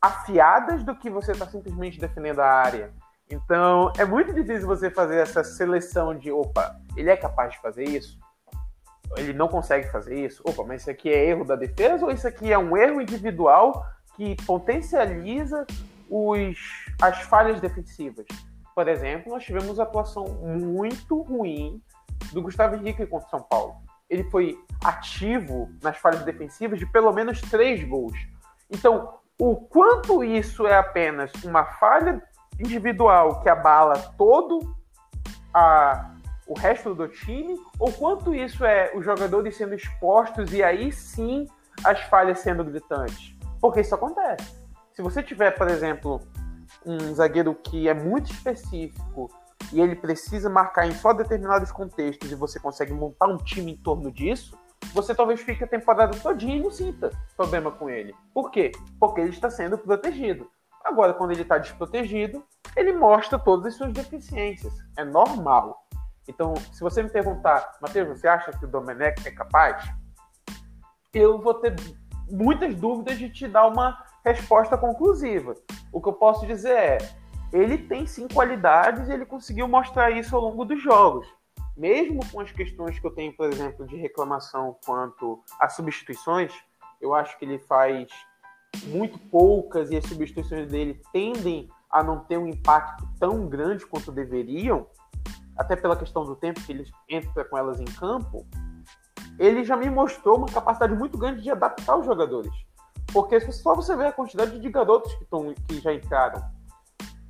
afiadas 0.00 0.82
do 0.82 0.94
que 0.94 1.10
você 1.10 1.32
está 1.32 1.46
simplesmente 1.46 1.98
defendendo 1.98 2.40
a 2.40 2.46
área. 2.46 2.92
Então, 3.30 3.92
é 3.96 4.04
muito 4.04 4.32
difícil 4.32 4.66
você 4.66 4.90
fazer 4.90 5.16
essa 5.16 5.42
seleção 5.42 6.16
de, 6.16 6.30
opa, 6.30 6.76
ele 6.96 7.10
é 7.10 7.16
capaz 7.16 7.52
de 7.52 7.60
fazer 7.60 7.84
isso? 7.84 8.18
Ele 9.16 9.32
não 9.32 9.48
consegue 9.48 9.88
fazer 9.90 10.24
isso. 10.24 10.42
Opa, 10.46 10.64
mas 10.64 10.82
isso 10.82 10.90
aqui 10.90 11.08
é 11.08 11.26
erro 11.26 11.44
da 11.44 11.56
defesa 11.56 12.04
ou 12.04 12.10
isso 12.10 12.26
aqui 12.26 12.52
é 12.52 12.58
um 12.58 12.76
erro 12.76 13.00
individual 13.00 13.84
que 14.16 14.36
potencializa 14.44 15.66
os, 16.08 16.58
as 17.00 17.20
falhas 17.22 17.60
defensivas? 17.60 18.26
Por 18.74 18.88
exemplo, 18.88 19.32
nós 19.32 19.44
tivemos 19.44 19.78
atuação 19.78 20.24
muito 20.24 21.20
ruim 21.22 21.80
do 22.32 22.42
Gustavo 22.42 22.76
Henrique 22.76 23.06
contra 23.06 23.28
São 23.28 23.40
Paulo. 23.40 23.76
Ele 24.08 24.24
foi 24.24 24.58
ativo 24.84 25.70
nas 25.82 25.96
falhas 25.98 26.22
defensivas 26.22 26.78
de 26.78 26.86
pelo 26.86 27.12
menos 27.12 27.40
três 27.40 27.82
gols. 27.84 28.16
Então, 28.70 29.14
o 29.38 29.56
quanto 29.56 30.22
isso 30.22 30.66
é 30.66 30.76
apenas 30.76 31.32
uma 31.44 31.64
falha 31.64 32.22
individual 32.58 33.40
que 33.40 33.48
abala 33.48 33.94
todo 34.16 34.76
a, 35.52 36.14
o 36.46 36.58
resto 36.58 36.94
do 36.94 37.08
time, 37.08 37.56
ou 37.78 37.92
quanto 37.92 38.34
isso 38.34 38.64
é 38.64 38.92
os 38.94 39.04
jogadores 39.04 39.56
sendo 39.56 39.74
expostos 39.74 40.52
e 40.52 40.62
aí 40.62 40.90
sim 40.92 41.46
as 41.84 42.00
falhas 42.02 42.40
sendo 42.40 42.64
gritantes? 42.64 43.36
Porque 43.60 43.80
isso 43.80 43.94
acontece. 43.94 44.54
Se 44.92 45.02
você 45.02 45.22
tiver, 45.22 45.52
por 45.52 45.68
exemplo, 45.68 46.20
um 46.84 47.14
zagueiro 47.14 47.54
que 47.54 47.88
é 47.88 47.94
muito 47.94 48.30
específico 48.30 49.30
e 49.72 49.80
ele 49.80 49.96
precisa 49.96 50.50
marcar 50.50 50.86
em 50.86 50.92
só 50.92 51.12
determinados 51.12 51.70
contextos 51.70 52.30
e 52.30 52.34
você 52.34 52.58
consegue 52.58 52.92
montar 52.92 53.28
um 53.28 53.38
time 53.38 53.72
em 53.72 53.76
torno 53.76 54.10
disso, 54.12 54.58
você 54.92 55.14
talvez 55.14 55.40
fique 55.40 55.64
a 55.64 55.66
temporada 55.66 56.16
todinha 56.18 56.56
e 56.56 56.60
não 56.60 56.70
sinta 56.70 57.10
problema 57.36 57.70
com 57.70 57.88
ele. 57.88 58.14
Por 58.34 58.50
quê? 58.50 58.72
Porque 58.98 59.20
ele 59.20 59.30
está 59.30 59.48
sendo 59.48 59.78
protegido. 59.78 60.50
Agora, 60.84 61.14
quando 61.14 61.30
ele 61.30 61.42
está 61.42 61.56
desprotegido, 61.56 62.44
ele 62.76 62.92
mostra 62.92 63.38
todas 63.38 63.66
as 63.66 63.74
suas 63.76 63.92
deficiências. 63.92 64.72
É 64.96 65.04
normal. 65.04 65.86
Então, 66.28 66.54
se 66.72 66.80
você 66.80 67.02
me 67.02 67.10
perguntar, 67.10 67.78
Matheus, 67.80 68.08
você 68.08 68.28
acha 68.28 68.52
que 68.52 68.64
o 68.64 68.68
Domenech 68.68 69.26
é 69.26 69.30
capaz? 69.30 69.84
Eu 71.12 71.40
vou 71.40 71.54
ter 71.54 71.74
muitas 72.30 72.74
dúvidas 72.74 73.18
de 73.18 73.28
te 73.28 73.48
dar 73.48 73.66
uma 73.66 74.02
resposta 74.24 74.78
conclusiva. 74.78 75.54
O 75.92 76.00
que 76.00 76.08
eu 76.08 76.12
posso 76.12 76.46
dizer 76.46 76.76
é, 76.76 76.98
ele 77.52 77.76
tem 77.76 78.06
sim 78.06 78.26
qualidades 78.28 79.08
e 79.08 79.12
ele 79.12 79.26
conseguiu 79.26 79.68
mostrar 79.68 80.10
isso 80.10 80.34
ao 80.34 80.42
longo 80.42 80.64
dos 80.64 80.82
jogos. 80.82 81.26
Mesmo 81.76 82.20
com 82.30 82.40
as 82.40 82.52
questões 82.52 82.98
que 82.98 83.06
eu 83.06 83.10
tenho, 83.10 83.34
por 83.36 83.52
exemplo, 83.52 83.86
de 83.86 83.96
reclamação 83.96 84.76
quanto 84.84 85.42
a 85.58 85.68
substituições, 85.68 86.52
eu 87.00 87.14
acho 87.14 87.38
que 87.38 87.44
ele 87.44 87.58
faz 87.58 88.08
muito 88.86 89.18
poucas 89.18 89.90
e 89.90 89.96
as 89.96 90.04
substituições 90.04 90.68
dele 90.68 91.00
tendem 91.12 91.68
a 91.90 92.02
não 92.02 92.20
ter 92.20 92.38
um 92.38 92.46
impacto 92.46 93.06
tão 93.18 93.46
grande 93.46 93.84
quanto 93.84 94.10
deveriam, 94.10 94.86
até 95.56 95.76
pela 95.76 95.96
questão 95.96 96.24
do 96.24 96.34
tempo 96.34 96.60
que 96.62 96.72
ele 96.72 96.90
entra 97.08 97.44
com 97.44 97.56
elas 97.56 97.80
em 97.80 97.84
campo, 97.84 98.46
ele 99.38 99.64
já 99.64 99.76
me 99.76 99.88
mostrou 99.90 100.38
uma 100.38 100.48
capacidade 100.48 100.94
muito 100.94 101.16
grande 101.18 101.42
de 101.42 101.50
adaptar 101.50 101.96
os 101.96 102.06
jogadores. 102.06 102.52
Porque 103.12 103.38
só 103.52 103.74
você 103.74 103.94
vê 103.94 104.06
a 104.06 104.12
quantidade 104.12 104.58
de 104.58 104.70
garotos 104.70 105.14
que, 105.14 105.24
tão, 105.24 105.52
que 105.68 105.80
já 105.80 105.92
entraram. 105.92 106.42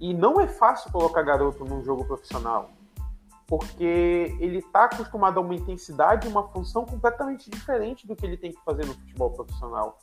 E 0.00 0.14
não 0.14 0.40
é 0.40 0.46
fácil 0.46 0.90
colocar 0.92 1.22
garoto 1.22 1.64
num 1.64 1.82
jogo 1.82 2.04
profissional. 2.04 2.70
Porque 3.46 4.36
ele 4.40 4.58
está 4.58 4.84
acostumado 4.84 5.38
a 5.38 5.40
uma 5.40 5.54
intensidade 5.54 6.26
e 6.26 6.30
uma 6.30 6.48
função 6.48 6.84
completamente 6.84 7.50
diferente 7.50 8.06
do 8.06 8.16
que 8.16 8.24
ele 8.24 8.36
tem 8.36 8.52
que 8.52 8.60
fazer 8.64 8.86
no 8.86 8.94
futebol 8.94 9.30
profissional. 9.30 9.98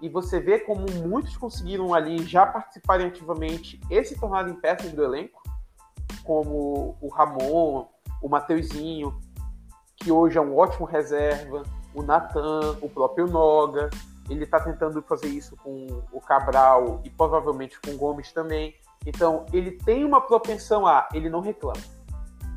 E 0.00 0.08
você 0.08 0.38
vê 0.38 0.58
como 0.58 0.86
muitos 1.06 1.36
conseguiram 1.36 1.94
ali 1.94 2.22
já 2.24 2.46
participarem 2.46 3.06
ativamente 3.06 3.80
e 3.90 4.04
se 4.04 4.18
tornarem 4.18 4.54
peças 4.54 4.92
do 4.92 5.02
elenco, 5.02 5.42
como 6.26 6.96
o 7.00 7.08
Ramon, 7.08 7.86
o 8.20 8.28
Mateuzinho, 8.28 9.18
que 9.96 10.10
hoje 10.10 10.36
é 10.36 10.40
um 10.40 10.56
ótimo 10.56 10.84
reserva, 10.84 11.62
o 11.94 12.02
Natan, 12.02 12.76
o 12.82 12.88
próprio 12.88 13.26
Noga. 13.26 13.88
Ele 14.28 14.44
está 14.44 14.58
tentando 14.60 15.00
fazer 15.02 15.28
isso 15.28 15.56
com 15.56 15.86
o 16.12 16.20
Cabral 16.20 17.00
e 17.04 17.10
provavelmente 17.10 17.80
com 17.80 17.92
o 17.92 17.96
Gomes 17.96 18.32
também. 18.32 18.74
Então, 19.06 19.46
ele 19.52 19.70
tem 19.70 20.04
uma 20.04 20.20
propensão 20.20 20.84
a. 20.84 21.08
Ele 21.14 21.30
não 21.30 21.40
reclama. 21.40 21.80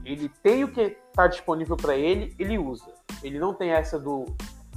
Ele 0.04 0.28
tem 0.42 0.64
o 0.64 0.72
que 0.72 0.98
está 1.10 1.28
disponível 1.28 1.78
para 1.78 1.96
ele, 1.96 2.36
ele 2.40 2.58
usa. 2.58 2.92
Ele 3.22 3.38
não 3.38 3.54
tem 3.54 3.70
essa 3.70 4.00
do. 4.00 4.26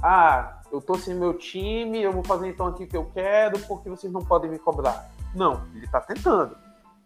Ah, 0.01 0.61
eu 0.71 0.81
tô 0.81 0.95
sem 0.95 1.15
meu 1.15 1.33
time, 1.33 2.01
eu 2.01 2.11
vou 2.11 2.23
fazer 2.23 2.49
então 2.49 2.67
aqui 2.67 2.83
o 2.83 2.87
que 2.87 2.97
eu 2.97 3.05
quero 3.05 3.57
porque 3.61 3.89
vocês 3.89 4.11
não 4.11 4.21
podem 4.21 4.51
me 4.51 4.59
cobrar. 4.59 5.09
Não, 5.33 5.65
ele 5.73 5.85
está 5.85 5.99
tentando. 5.99 6.55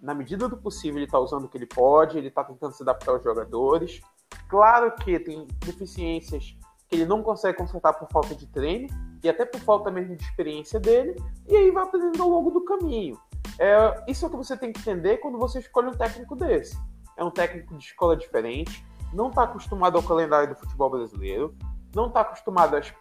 Na 0.01 0.13
medida 0.13 0.47
do 0.47 0.57
possível, 0.57 0.97
ele 0.97 1.05
está 1.05 1.19
usando 1.19 1.45
o 1.45 1.49
que 1.49 1.57
ele 1.57 1.65
pode, 1.65 2.17
ele 2.17 2.27
está 2.27 2.43
tentando 2.43 2.73
se 2.73 2.83
adaptar 2.83 3.11
aos 3.11 3.23
jogadores. 3.23 3.99
Claro 4.47 4.93
que 4.95 5.19
tem 5.19 5.47
deficiências 5.65 6.55
que 6.87 6.95
ele 6.95 7.05
não 7.05 7.21
consegue 7.21 7.57
consertar 7.57 7.93
por 7.93 8.07
falta 8.09 8.33
de 8.35 8.47
treino 8.47 8.87
e 9.23 9.29
até 9.29 9.45
por 9.45 9.59
falta 9.61 9.91
mesmo 9.91 10.15
de 10.15 10.23
experiência 10.23 10.79
dele, 10.79 11.15
e 11.47 11.55
aí 11.55 11.71
vai 11.71 11.83
aprendendo 11.83 12.21
ao 12.23 12.29
longo 12.29 12.51
do 12.51 12.63
caminho. 12.63 13.19
É, 13.59 14.03
isso 14.07 14.23
é 14.23 14.27
o 14.27 14.31
que 14.31 14.37
você 14.37 14.55
tem 14.55 14.71
que 14.71 14.79
entender 14.79 15.17
quando 15.17 15.37
você 15.37 15.59
escolhe 15.59 15.87
um 15.87 15.91
técnico 15.91 16.35
desse. 16.35 16.77
É 17.17 17.23
um 17.23 17.31
técnico 17.31 17.75
de 17.75 17.83
escola 17.83 18.15
diferente, 18.15 18.85
não 19.11 19.29
está 19.29 19.43
acostumado 19.43 19.97
ao 19.97 20.03
calendário 20.03 20.49
do 20.49 20.55
futebol 20.55 20.89
brasileiro, 20.91 21.55
não 21.95 22.07
está 22.07 22.21
acostumado 22.21 22.75
às 22.75 22.93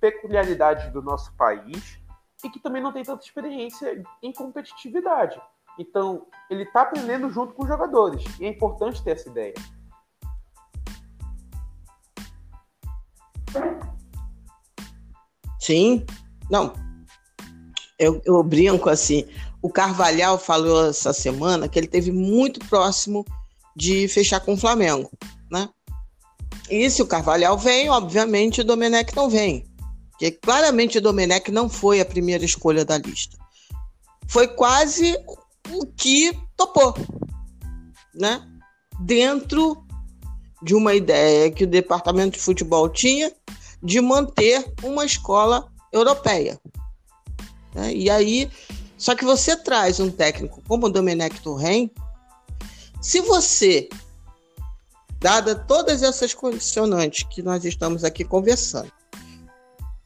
peculiaridades 0.00 0.92
do 0.92 1.00
nosso 1.00 1.34
país 1.36 1.98
e 2.44 2.50
que 2.50 2.60
também 2.60 2.82
não 2.82 2.92
tem 2.92 3.02
tanta 3.02 3.24
experiência 3.24 4.02
em 4.22 4.32
competitividade. 4.32 5.40
Então, 5.78 6.26
ele 6.50 6.64
está 6.64 6.82
aprendendo 6.82 7.30
junto 7.30 7.54
com 7.54 7.62
os 7.62 7.68
jogadores 7.68 8.24
e 8.38 8.44
é 8.44 8.48
importante 8.48 9.02
ter 9.02 9.12
essa 9.12 9.28
ideia. 9.28 9.54
Sim, 15.58 16.04
não. 16.50 16.72
Eu, 17.98 18.20
eu 18.24 18.42
brinco 18.42 18.90
assim. 18.90 19.26
O 19.62 19.70
Carvalhal 19.70 20.38
falou 20.38 20.88
essa 20.88 21.12
semana 21.12 21.68
que 21.68 21.78
ele 21.78 21.86
teve 21.86 22.10
muito 22.10 22.58
próximo 22.66 23.24
de 23.76 24.08
fechar 24.08 24.40
com 24.40 24.54
o 24.54 24.56
Flamengo, 24.56 25.10
né? 25.50 25.68
E 26.68 26.90
se 26.90 27.00
o 27.00 27.06
Carvalhal 27.06 27.56
vem, 27.56 27.88
obviamente 27.88 28.60
o 28.60 28.64
Domenech 28.64 29.14
não 29.14 29.30
vem. 29.30 29.64
Porque 30.10 30.32
claramente 30.32 30.98
o 30.98 31.00
Domenech 31.00 31.50
não 31.50 31.68
foi 31.68 32.00
a 32.00 32.04
primeira 32.04 32.44
escolha 32.44 32.84
da 32.84 32.98
lista. 32.98 33.36
Foi 34.28 34.48
quase 34.48 35.16
o 35.70 35.86
que 35.86 36.38
topou, 36.56 36.94
né? 38.14 38.46
Dentro 39.00 39.84
de 40.62 40.74
uma 40.74 40.94
ideia 40.94 41.50
que 41.50 41.64
o 41.64 41.66
departamento 41.66 42.38
de 42.38 42.44
futebol 42.44 42.88
tinha 42.88 43.32
de 43.82 44.00
manter 44.00 44.72
uma 44.82 45.04
escola 45.04 45.68
europeia. 45.92 46.60
Né? 47.74 47.92
E 47.92 48.10
aí, 48.10 48.50
só 48.96 49.14
que 49.14 49.24
você 49.24 49.56
traz 49.56 49.98
um 49.98 50.10
técnico 50.10 50.62
como 50.68 50.86
o 50.86 50.90
Domenech 50.90 51.40
Torren, 51.40 51.90
se 53.00 53.20
você, 53.20 53.88
dada 55.18 55.56
todas 55.56 56.02
essas 56.02 56.32
condicionantes 56.32 57.24
que 57.24 57.42
nós 57.42 57.64
estamos 57.64 58.04
aqui 58.04 58.24
conversando, 58.24 58.92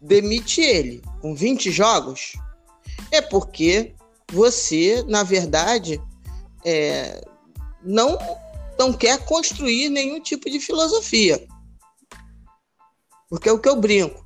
demite 0.00 0.62
ele 0.62 1.02
com 1.20 1.34
20 1.34 1.70
jogos, 1.70 2.32
é 3.10 3.20
porque 3.20 3.94
você, 4.32 5.04
na 5.06 5.22
verdade, 5.22 6.00
é, 6.64 7.24
não, 7.82 8.18
não 8.78 8.92
quer 8.92 9.24
construir 9.24 9.88
nenhum 9.88 10.20
tipo 10.20 10.50
de 10.50 10.60
filosofia. 10.60 11.46
Porque 13.28 13.48
é 13.48 13.52
o 13.52 13.58
que 13.58 13.68
eu 13.68 13.76
brinco. 13.76 14.24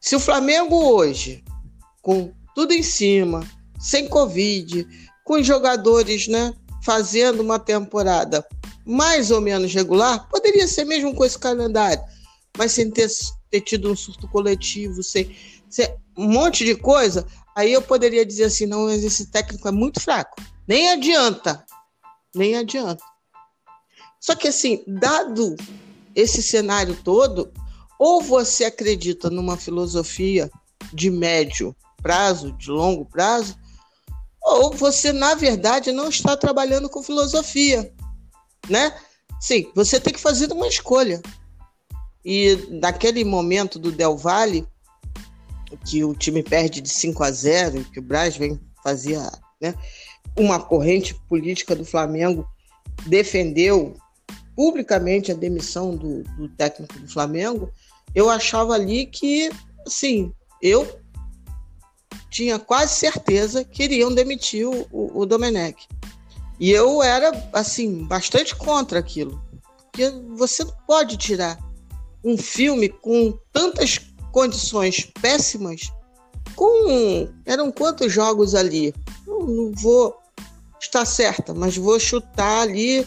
Se 0.00 0.14
o 0.14 0.20
Flamengo 0.20 0.76
hoje, 0.76 1.42
com 2.02 2.32
tudo 2.54 2.72
em 2.72 2.82
cima, 2.82 3.42
sem 3.78 4.08
Covid, 4.08 4.86
com 5.24 5.34
os 5.34 5.46
jogadores 5.46 6.28
né, 6.28 6.54
fazendo 6.82 7.40
uma 7.40 7.58
temporada 7.58 8.46
mais 8.84 9.30
ou 9.30 9.40
menos 9.40 9.72
regular, 9.72 10.28
poderia 10.28 10.68
ser 10.68 10.84
mesmo 10.84 11.14
com 11.14 11.24
esse 11.24 11.38
calendário, 11.38 12.02
mas 12.56 12.72
sem 12.72 12.90
ter, 12.90 13.08
ter 13.50 13.62
tido 13.62 13.90
um 13.90 13.96
surto 13.96 14.28
coletivo, 14.28 15.02
sem, 15.02 15.34
sem 15.70 15.88
um 16.16 16.28
monte 16.28 16.64
de 16.64 16.76
coisa, 16.76 17.26
aí 17.54 17.72
eu 17.72 17.82
poderia 17.82 18.24
dizer 18.24 18.44
assim: 18.44 18.66
não, 18.66 18.90
esse 18.90 19.26
técnico 19.26 19.68
é 19.68 19.72
muito 19.72 20.00
fraco. 20.00 20.40
Nem 20.66 20.90
adianta. 20.90 21.64
Nem 22.34 22.56
adianta. 22.56 23.02
Só 24.20 24.34
que, 24.34 24.48
assim, 24.48 24.82
dado 24.86 25.54
esse 26.14 26.42
cenário 26.42 26.96
todo, 27.04 27.52
ou 27.98 28.22
você 28.22 28.64
acredita 28.64 29.28
numa 29.28 29.56
filosofia 29.56 30.50
de 30.92 31.10
médio 31.10 31.76
prazo, 32.02 32.52
de 32.52 32.70
longo 32.70 33.04
prazo, 33.04 33.56
ou 34.42 34.72
você, 34.72 35.12
na 35.12 35.34
verdade, 35.34 35.92
não 35.92 36.08
está 36.08 36.36
trabalhando 36.36 36.88
com 36.88 37.02
filosofia, 37.02 37.92
né? 38.68 38.94
Sim, 39.40 39.70
você 39.74 39.98
tem 39.98 40.12
que 40.12 40.20
fazer 40.20 40.52
uma 40.52 40.68
escolha. 40.68 41.20
E 42.24 42.56
naquele 42.70 43.24
momento 43.24 43.78
do 43.78 43.92
Del 43.92 44.16
Valle, 44.16 44.66
que 45.84 46.04
o 46.04 46.14
time 46.14 46.42
perde 46.42 46.80
de 46.80 46.88
5 46.88 47.22
a 47.22 47.30
0, 47.30 47.84
que 47.84 47.98
o 47.98 48.02
Braz 48.02 48.36
vem 48.36 48.60
fazia 48.82 49.30
né, 49.60 49.74
uma 50.36 50.60
corrente 50.60 51.14
política 51.28 51.74
do 51.74 51.84
Flamengo 51.84 52.46
defendeu 53.06 53.96
publicamente 54.54 55.32
a 55.32 55.34
demissão 55.34 55.96
do, 55.96 56.22
do 56.36 56.48
técnico 56.48 56.98
do 56.98 57.08
Flamengo, 57.08 57.70
eu 58.14 58.30
achava 58.30 58.74
ali 58.74 59.06
que, 59.06 59.50
assim, 59.86 60.32
eu 60.62 61.00
tinha 62.30 62.58
quase 62.58 62.94
certeza 62.94 63.64
que 63.64 63.84
iriam 63.84 64.14
demitir 64.14 64.66
o, 64.68 64.86
o, 64.90 65.20
o 65.20 65.26
Domenech. 65.26 65.88
E 66.58 66.70
eu 66.70 67.02
era, 67.02 67.32
assim, 67.52 68.04
bastante 68.04 68.54
contra 68.54 69.00
aquilo. 69.00 69.42
Porque 69.90 70.08
você 70.36 70.64
não 70.64 70.74
pode 70.86 71.16
tirar 71.16 71.58
um 72.22 72.36
filme 72.36 72.88
com 72.88 73.36
tantas 73.52 74.00
condições 74.34 75.08
péssimas. 75.22 75.92
Com. 76.56 77.28
Eram 77.46 77.70
quantos 77.70 78.12
jogos 78.12 78.54
ali? 78.54 78.92
Eu 79.24 79.46
não 79.46 79.72
vou 79.72 80.18
estar 80.80 81.04
certa, 81.04 81.54
mas 81.54 81.76
vou 81.76 81.98
chutar 82.00 82.62
ali, 82.62 83.06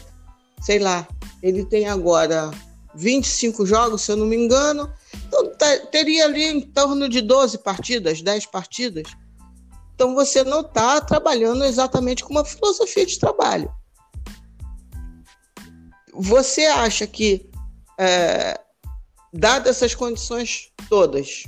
sei 0.62 0.80
lá. 0.80 1.06
Ele 1.44 1.66
tem 1.66 1.86
agora 1.86 2.50
25 2.96 3.66
jogos, 3.66 4.02
se 4.02 4.12
eu 4.12 4.16
não 4.16 4.26
me 4.26 4.38
engano. 4.38 4.92
Então, 5.28 5.52
teria 5.92 6.24
ali 6.26 6.46
em 6.46 6.62
torno 6.62 7.10
de 7.10 7.20
12 7.22 7.58
partidas, 7.60 8.22
10 8.22 8.46
partidas. 8.46 9.08
então 9.94 10.16
você 10.16 10.44
não 10.44 10.62
está 10.62 11.02
trabalhando 11.02 11.66
exatamente 11.66 12.24
com 12.24 12.32
uma 12.32 12.46
filosofia 12.46 13.06
de 13.06 13.20
trabalho. 13.20 13.70
Você 16.14 16.66
acha 16.66 17.06
que, 17.06 17.50
é, 18.00 18.60
dadas 19.34 19.78
essas 19.78 19.96
condições 19.96 20.72
todas, 20.90 21.44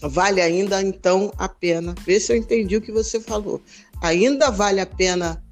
vale 0.00 0.40
ainda 0.40 0.80
então 0.82 1.32
a 1.38 1.48
pena? 1.48 1.94
Vê 2.00 2.20
se 2.20 2.32
eu 2.32 2.36
entendi 2.36 2.76
o 2.76 2.82
que 2.82 2.92
você 2.92 3.20
falou. 3.20 3.62
Ainda 4.02 4.50
vale 4.50 4.80
a 4.80 4.86
pena 4.86 5.42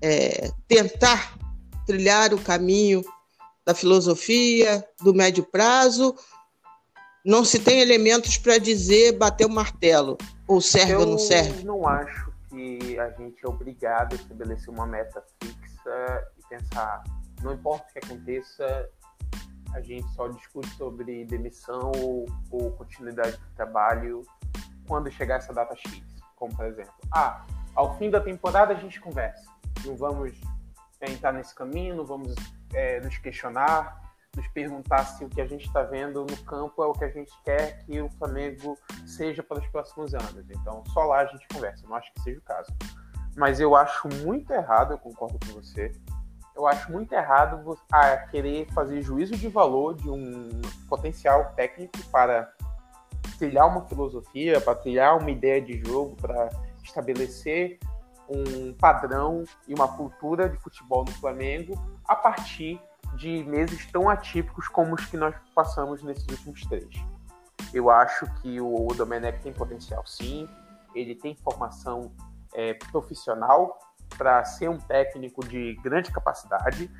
é, 0.00 0.50
tentar 0.66 1.36
trilhar 1.86 2.32
o 2.32 2.40
caminho 2.40 3.02
da 3.64 3.74
filosofia, 3.74 4.84
do 5.00 5.14
médio 5.14 5.44
prazo? 5.44 6.14
Não 7.24 7.44
se 7.44 7.58
tem 7.58 7.80
elementos 7.80 8.36
para 8.36 8.58
dizer 8.58 9.12
bater 9.12 9.46
o 9.46 9.50
martelo, 9.50 10.18
ou 10.48 10.60
serve 10.60 10.94
eu 10.94 11.00
ou 11.00 11.06
não 11.06 11.18
serve? 11.18 11.60
Eu 11.60 11.66
não 11.66 11.86
acho 11.86 12.32
que 12.50 12.98
a 12.98 13.10
gente 13.10 13.44
é 13.44 13.48
obrigado 13.48 14.14
a 14.14 14.16
estabelecer 14.16 14.68
uma 14.70 14.86
meta 14.86 15.22
fixa 15.40 16.24
e 16.38 16.48
pensar 16.48 17.04
não 17.42 17.54
importa 17.54 17.86
o 17.88 17.92
que 17.92 17.98
aconteça, 18.06 18.88
a 19.74 19.80
gente 19.80 20.08
só 20.14 20.28
discute 20.28 20.68
sobre 20.76 21.24
demissão 21.24 21.92
ou, 21.96 22.26
ou 22.50 22.72
continuidade 22.72 23.36
do 23.36 23.54
trabalho 23.54 24.22
quando 24.86 25.10
chegar 25.10 25.36
essa 25.36 25.52
data 25.52 25.74
X. 25.74 26.02
Como, 26.36 26.54
por 26.54 26.66
exemplo, 26.66 26.92
ah, 27.12 27.44
ao 27.74 27.96
fim 27.96 28.10
da 28.10 28.20
temporada 28.20 28.72
a 28.72 28.76
gente 28.76 29.00
conversa. 29.00 29.50
Não 29.84 29.96
vamos 29.96 30.32
entrar 31.00 31.32
nesse 31.32 31.54
caminho, 31.54 31.96
não 31.96 32.04
vamos 32.04 32.34
é, 32.74 33.00
nos 33.00 33.16
questionar, 33.18 34.00
nos 34.36 34.46
perguntar 34.48 35.04
se 35.04 35.24
o 35.24 35.28
que 35.28 35.40
a 35.40 35.46
gente 35.46 35.66
está 35.66 35.82
vendo 35.82 36.24
no 36.24 36.36
campo 36.44 36.82
é 36.82 36.86
o 36.86 36.92
que 36.92 37.04
a 37.04 37.10
gente 37.10 37.32
quer 37.44 37.84
que 37.84 38.00
o 38.00 38.08
Flamengo 38.10 38.78
seja 39.06 39.42
para 39.42 39.58
os 39.58 39.66
próximos 39.68 40.14
anos. 40.14 40.48
Então, 40.50 40.82
só 40.92 41.04
lá 41.04 41.20
a 41.20 41.26
gente 41.26 41.46
conversa. 41.48 41.86
Não 41.86 41.96
acho 41.96 42.12
que 42.14 42.20
seja 42.22 42.38
o 42.38 42.42
caso. 42.42 42.72
Mas 43.36 43.60
eu 43.60 43.74
acho 43.74 44.08
muito 44.08 44.52
errado, 44.52 44.92
eu 44.92 44.98
concordo 44.98 45.38
com 45.46 45.60
você, 45.60 45.92
eu 46.54 46.66
acho 46.66 46.90
muito 46.92 47.12
errado 47.12 47.78
a 47.90 48.16
querer 48.28 48.66
fazer 48.72 49.02
juízo 49.02 49.36
de 49.36 49.48
valor 49.48 49.94
de 49.94 50.08
um 50.08 50.60
potencial 50.88 51.52
técnico 51.56 51.98
para 52.10 52.52
trilhar 53.38 53.66
uma 53.66 53.86
filosofia, 53.86 54.60
para 54.60 54.74
trilhar 54.74 55.18
uma 55.18 55.30
ideia 55.30 55.60
de 55.60 55.82
jogo, 55.84 56.16
para 56.16 56.48
estabelecer 56.82 57.78
um 58.28 58.72
padrão 58.74 59.44
e 59.66 59.74
uma 59.74 59.88
cultura 59.88 60.48
de 60.48 60.56
futebol 60.58 61.04
no 61.04 61.12
Flamengo 61.12 61.74
a 62.06 62.14
partir 62.14 62.80
de 63.16 63.44
meses 63.44 63.90
tão 63.90 64.08
atípicos 64.08 64.68
como 64.68 64.94
os 64.94 65.04
que 65.06 65.16
nós 65.16 65.34
passamos 65.54 66.02
nesses 66.02 66.26
últimos 66.28 66.62
três. 66.62 66.88
Eu 67.72 67.90
acho 67.90 68.26
que 68.40 68.60
o 68.60 68.88
Domenech 68.94 69.40
tem 69.40 69.52
potencial, 69.52 70.06
sim. 70.06 70.48
Ele 70.94 71.14
tem 71.14 71.34
formação 71.34 72.12
é, 72.54 72.74
profissional 72.74 73.78
para 74.16 74.44
ser 74.44 74.68
um 74.68 74.78
técnico 74.78 75.46
de 75.46 75.74
grande 75.82 76.10
capacidade. 76.10 76.90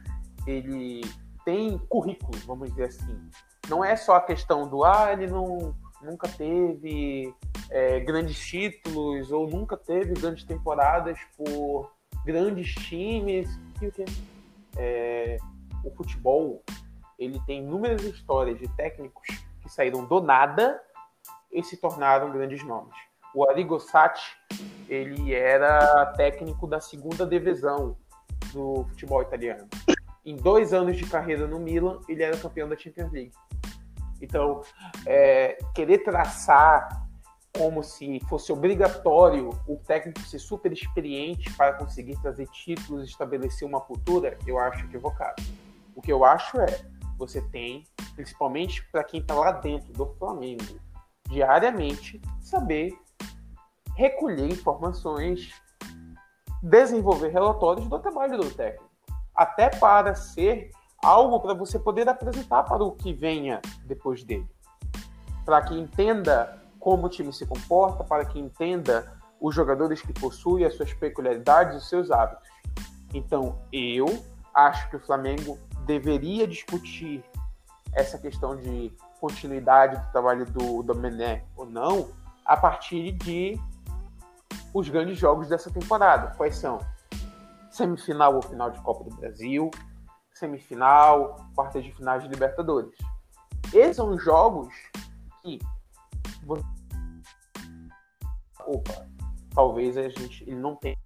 Ele 0.47 1.03
tem 1.45 1.79
currículo, 1.89 2.39
vamos 2.47 2.71
dizer 2.71 2.85
assim. 2.85 3.31
Não 3.69 3.85
é 3.85 3.97
só 3.97 4.17
a 4.17 4.21
questão 4.21 4.69
do 4.69 4.85
ah, 4.85 5.13
ele 5.13 5.27
não, 5.27 5.75
nunca 6.03 6.29
teve 6.29 7.33
é, 7.71 8.01
grandes 8.01 8.39
títulos 8.39 9.31
ou 9.31 9.49
nunca 9.49 9.77
teve 9.77 10.15
grandes 10.15 10.45
temporadas 10.45 11.19
por 11.37 11.93
grandes 12.25 12.75
times. 12.75 13.49
É, 14.77 15.37
o 15.85 15.91
futebol 15.91 16.63
ele 17.19 17.41
tem 17.47 17.61
inúmeras 17.61 18.03
histórias 18.03 18.59
de 18.59 18.69
técnicos 18.77 19.27
que 19.61 19.69
saíram 19.69 20.05
do 20.05 20.21
nada 20.21 20.81
e 21.53 21.63
se 21.63 21.77
tornaram 21.77 22.33
grandes 22.33 22.65
nomes. 22.65 22.95
O 23.35 23.49
Arrigo 23.49 23.79
Sacchi, 23.79 24.37
ele 24.93 25.35
era 25.35 26.07
técnico 26.17 26.67
da 26.67 26.79
segunda 26.79 27.27
divisão 27.27 27.97
do 28.53 28.85
futebol 28.91 29.23
italiano. 29.23 29.67
Em 30.25 30.37
dois 30.37 30.75
anos 30.75 30.97
de 30.97 31.07
carreira 31.07 31.47
no 31.47 31.59
Milan, 31.59 32.01
ele 32.09 32.23
era 32.23 32.37
campeão 32.37 32.69
da 32.69 32.77
Champions 32.77 33.11
League. 33.11 33.33
Então, 34.21 34.61
é, 35.07 35.57
querer 35.75 35.99
traçar 36.05 37.09
como 37.57 37.83
se 37.83 38.21
fosse 38.29 38.53
obrigatório 38.53 39.51
o 39.67 39.77
técnico 39.77 40.21
ser 40.21 40.39
super 40.39 40.73
experiente 40.73 41.53
para 41.55 41.73
conseguir 41.73 42.21
trazer 42.21 42.47
títulos, 42.49 43.09
estabelecer 43.09 43.67
uma 43.67 43.81
cultura, 43.81 44.39
eu 44.47 44.59
acho 44.59 44.85
equivocado. 44.85 45.43
O 45.95 46.01
que 46.01 46.13
eu 46.13 46.25
acho 46.25 46.61
é, 46.61 46.81
você 47.19 47.41
tem, 47.41 47.85
principalmente 48.15 48.87
para 48.91 49.05
quem 49.05 49.21
está 49.21 49.35
lá 49.35 49.53
dentro 49.53 49.93
do 49.93 50.07
Flamengo, 50.19 50.81
diariamente 51.29 52.21
saber 52.41 52.95
recolher 53.97 54.51
informações, 54.51 55.53
desenvolver 56.63 57.29
relatórios 57.29 57.87
do 57.89 57.99
trabalho 57.99 58.39
do 58.39 58.51
técnico, 58.51 58.91
até 59.35 59.69
para 59.69 60.15
ser 60.15 60.71
algo 61.03 61.41
para 61.41 61.55
você 61.55 61.79
poder 61.79 62.09
apresentar 62.09 62.63
para 62.63 62.83
o 62.83 62.93
que 62.93 63.13
venha 63.13 63.61
depois 63.85 64.23
dele, 64.23 64.49
para 65.45 65.63
que 65.63 65.75
entenda 65.75 66.63
como 66.79 67.07
o 67.07 67.09
time 67.09 67.33
se 67.33 67.47
comporta, 67.47 68.05
para 68.05 68.25
que 68.25 68.39
entenda 68.39 69.13
os 69.41 69.55
jogadores 69.55 70.01
que 70.01 70.13
possuem 70.13 70.65
as 70.65 70.75
suas 70.75 70.93
peculiaridades, 70.95 71.77
os 71.77 71.89
seus 71.89 72.11
hábitos. 72.11 72.49
Então, 73.13 73.59
eu 73.73 74.07
acho 74.55 74.89
que 74.89 74.97
o 74.97 75.01
Flamengo 75.01 75.59
deveria 75.85 76.47
discutir 76.47 77.25
essa 77.93 78.19
questão 78.19 78.57
de 78.57 78.93
continuidade 79.21 79.97
do 79.97 80.13
trabalho 80.13 80.47
do 80.47 80.83
Domené 80.83 81.45
ou 81.57 81.67
não 81.67 82.09
a 82.45 82.57
partir 82.57 83.13
de 83.13 83.61
os 84.73 84.89
grandes 84.89 85.19
jogos 85.19 85.49
dessa 85.49 85.71
temporada. 85.71 86.35
Quais 86.37 86.57
são? 86.57 86.79
Semifinal 87.71 88.35
ou 88.37 88.43
final 88.43 88.71
de 88.71 88.81
Copa 88.83 89.05
do 89.05 89.17
Brasil, 89.17 89.71
semifinal, 90.35 91.37
quartas 91.55 91.85
de 91.85 91.93
finais 91.93 92.23
de 92.23 92.29
Libertadores. 92.29 92.97
Esses 93.73 93.97
são 93.97 94.11
os 94.11 94.23
jogos 94.23 94.75
que 95.43 95.59
opa, 98.67 99.07
talvez 99.55 99.97
a 99.97 100.09
gente 100.09 100.43
ele 100.45 100.57
não 100.57 100.77
tenha 100.77 100.97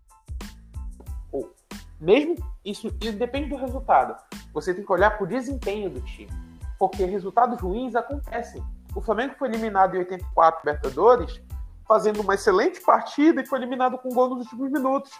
ou 1.31 1.55
mesmo 2.01 2.35
isso, 2.64 2.89
isso 3.01 3.17
depende 3.17 3.49
do 3.49 3.57
resultado. 3.57 4.17
Você 4.53 4.75
tem 4.75 4.85
que 4.85 4.93
olhar 4.93 5.11
para 5.11 5.25
o 5.25 5.29
desempenho 5.29 5.91
do 5.91 6.01
time, 6.01 6.31
porque 6.79 7.05
resultados 7.05 7.61
ruins 7.61 7.95
acontecem. 7.95 8.62
O 8.95 9.01
Flamengo 9.01 9.35
foi 9.39 9.49
eliminado 9.49 9.95
em 9.95 9.99
84 9.99 10.61
Libertadores 10.64 11.43
fazendo 11.87 12.20
uma 12.20 12.34
excelente 12.34 12.80
partida 12.80 13.41
e 13.41 13.47
foi 13.47 13.59
eliminado 13.59 13.99
com 13.99 14.09
gol 14.11 14.30
nos 14.30 14.45
últimos 14.45 14.70
minutos. 14.70 15.12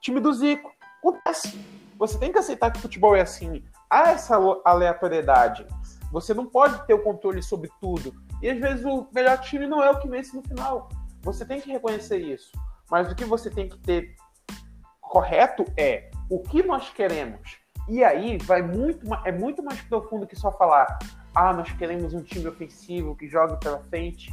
Time 0.00 0.20
do 0.20 0.32
Zico. 0.32 0.72
Acontece. 0.98 1.58
Você 1.98 2.18
tem 2.18 2.32
que 2.32 2.38
aceitar 2.38 2.70
que 2.70 2.78
o 2.78 2.82
futebol 2.82 3.14
é 3.14 3.20
assim. 3.20 3.64
Há 3.88 4.10
essa 4.10 4.36
aleatoriedade. 4.64 5.66
Você 6.10 6.34
não 6.34 6.46
pode 6.46 6.84
ter 6.86 6.94
o 6.94 7.02
controle 7.02 7.42
sobre 7.42 7.70
tudo. 7.80 8.12
E 8.42 8.50
às 8.50 8.58
vezes 8.58 8.84
o 8.84 9.06
melhor 9.12 9.38
time 9.38 9.66
não 9.66 9.82
é 9.82 9.90
o 9.90 9.98
que 9.98 10.08
vence 10.08 10.34
no 10.34 10.42
final. 10.42 10.88
Você 11.22 11.44
tem 11.44 11.60
que 11.60 11.70
reconhecer 11.70 12.18
isso. 12.18 12.50
Mas 12.90 13.10
o 13.10 13.14
que 13.14 13.24
você 13.24 13.50
tem 13.50 13.68
que 13.68 13.78
ter 13.78 14.14
correto 15.00 15.64
é 15.76 16.10
o 16.28 16.40
que 16.40 16.62
nós 16.62 16.90
queremos. 16.90 17.58
E 17.88 18.02
aí 18.02 18.38
vai 18.38 18.62
muito, 18.62 19.06
é 19.24 19.32
muito 19.32 19.62
mais 19.62 19.80
profundo 19.82 20.26
que 20.26 20.36
só 20.36 20.50
falar: 20.52 20.98
ah, 21.34 21.52
nós 21.52 21.70
queremos 21.72 22.14
um 22.14 22.22
time 22.22 22.48
ofensivo 22.48 23.16
que 23.16 23.28
jogue 23.28 23.58
pela 23.60 23.78
frente 23.84 24.32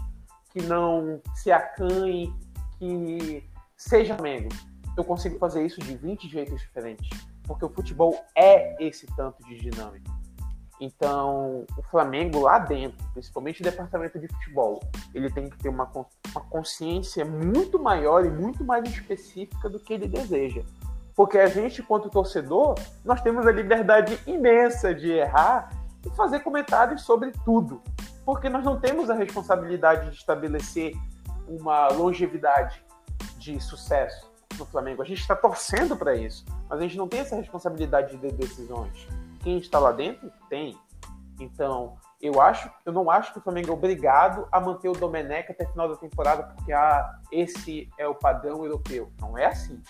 que 0.52 0.62
não 0.62 1.22
se 1.36 1.52
acanhe, 1.52 2.34
que 2.78 3.44
seja 3.78 4.16
Flamengo. 4.16 4.50
Eu 4.98 5.04
consigo 5.04 5.38
fazer 5.38 5.66
isso 5.66 5.80
de 5.80 5.96
20 5.96 6.28
jeitos 6.28 6.60
diferentes, 6.60 7.10
porque 7.44 7.66
o 7.66 7.70
futebol 7.70 8.16
é 8.36 8.76
esse 8.84 9.08
tanto 9.16 9.44
de 9.44 9.58
dinâmico. 9.58 10.12
Então, 10.80 11.64
o 11.78 11.84
Flamengo 11.84 12.40
lá 12.40 12.58
dentro, 12.58 12.98
principalmente 13.14 13.62
o 13.62 13.64
departamento 13.64 14.18
de 14.18 14.28
futebol, 14.28 14.80
ele 15.14 15.30
tem 15.30 15.48
que 15.48 15.58
ter 15.58 15.70
uma, 15.70 15.90
uma 15.94 16.42
consciência 16.50 17.24
muito 17.24 17.78
maior 17.78 18.26
e 18.26 18.30
muito 18.30 18.64
mais 18.64 18.90
específica 18.90 19.70
do 19.70 19.80
que 19.80 19.94
ele 19.94 20.08
deseja. 20.08 20.64
Porque 21.16 21.38
a 21.38 21.46
gente, 21.46 21.84
quanto 21.84 22.10
torcedor, 22.10 22.76
nós 23.06 23.22
temos 23.22 23.46
a 23.46 23.52
liberdade 23.52 24.20
imensa 24.26 24.94
de 24.94 25.12
errar 25.12 25.70
e 26.06 26.10
fazer 26.12 26.40
comentários 26.40 27.04
sobre 27.04 27.32
tudo 27.46 27.82
porque 28.26 28.50
nós 28.50 28.64
não 28.64 28.80
temos 28.80 29.10
a 29.10 29.14
responsabilidade 29.14 30.10
de 30.10 30.16
estabelecer 30.16 30.94
uma 31.48 31.88
longevidade 31.90 32.84
de 33.38 33.60
sucesso 33.60 34.32
no 34.58 34.66
Flamengo. 34.66 35.02
A 35.02 35.06
gente 35.06 35.22
está 35.22 35.36
torcendo 35.36 35.98
para 35.98 36.16
isso, 36.16 36.46
mas 36.70 36.80
a 36.80 36.82
gente 36.82 36.98
não 36.98 37.08
tem 37.08 37.22
essa 37.22 37.36
responsabilidade 37.36 38.18
de 38.18 38.32
decisões. 38.32 39.08
Quem 39.40 39.58
está 39.58 39.80
lá 39.80 39.92
dentro 39.92 40.32
tem. 40.50 40.78
Então, 41.40 41.98
eu 42.22 42.40
acho, 42.40 42.72
eu 42.86 42.94
não 42.94 43.10
acho 43.10 43.34
que 43.34 43.40
o 43.40 43.42
Flamengo 43.42 43.72
é 43.72 43.74
obrigado 43.74 44.48
a 44.52 44.60
manter 44.60 44.90
o 44.90 44.94
Domenech 44.94 45.52
até 45.52 45.66
o 45.66 45.70
final 45.72 45.90
da 45.90 45.96
temporada, 45.96 46.44
porque 46.44 46.72
ah, 46.72 47.20
esse 47.32 47.90
é 47.98 48.08
o 48.08 48.14
padrão 48.14 48.64
europeu. 48.64 49.12
Não 49.20 49.36
é 49.38 49.48
assim. 49.48 49.82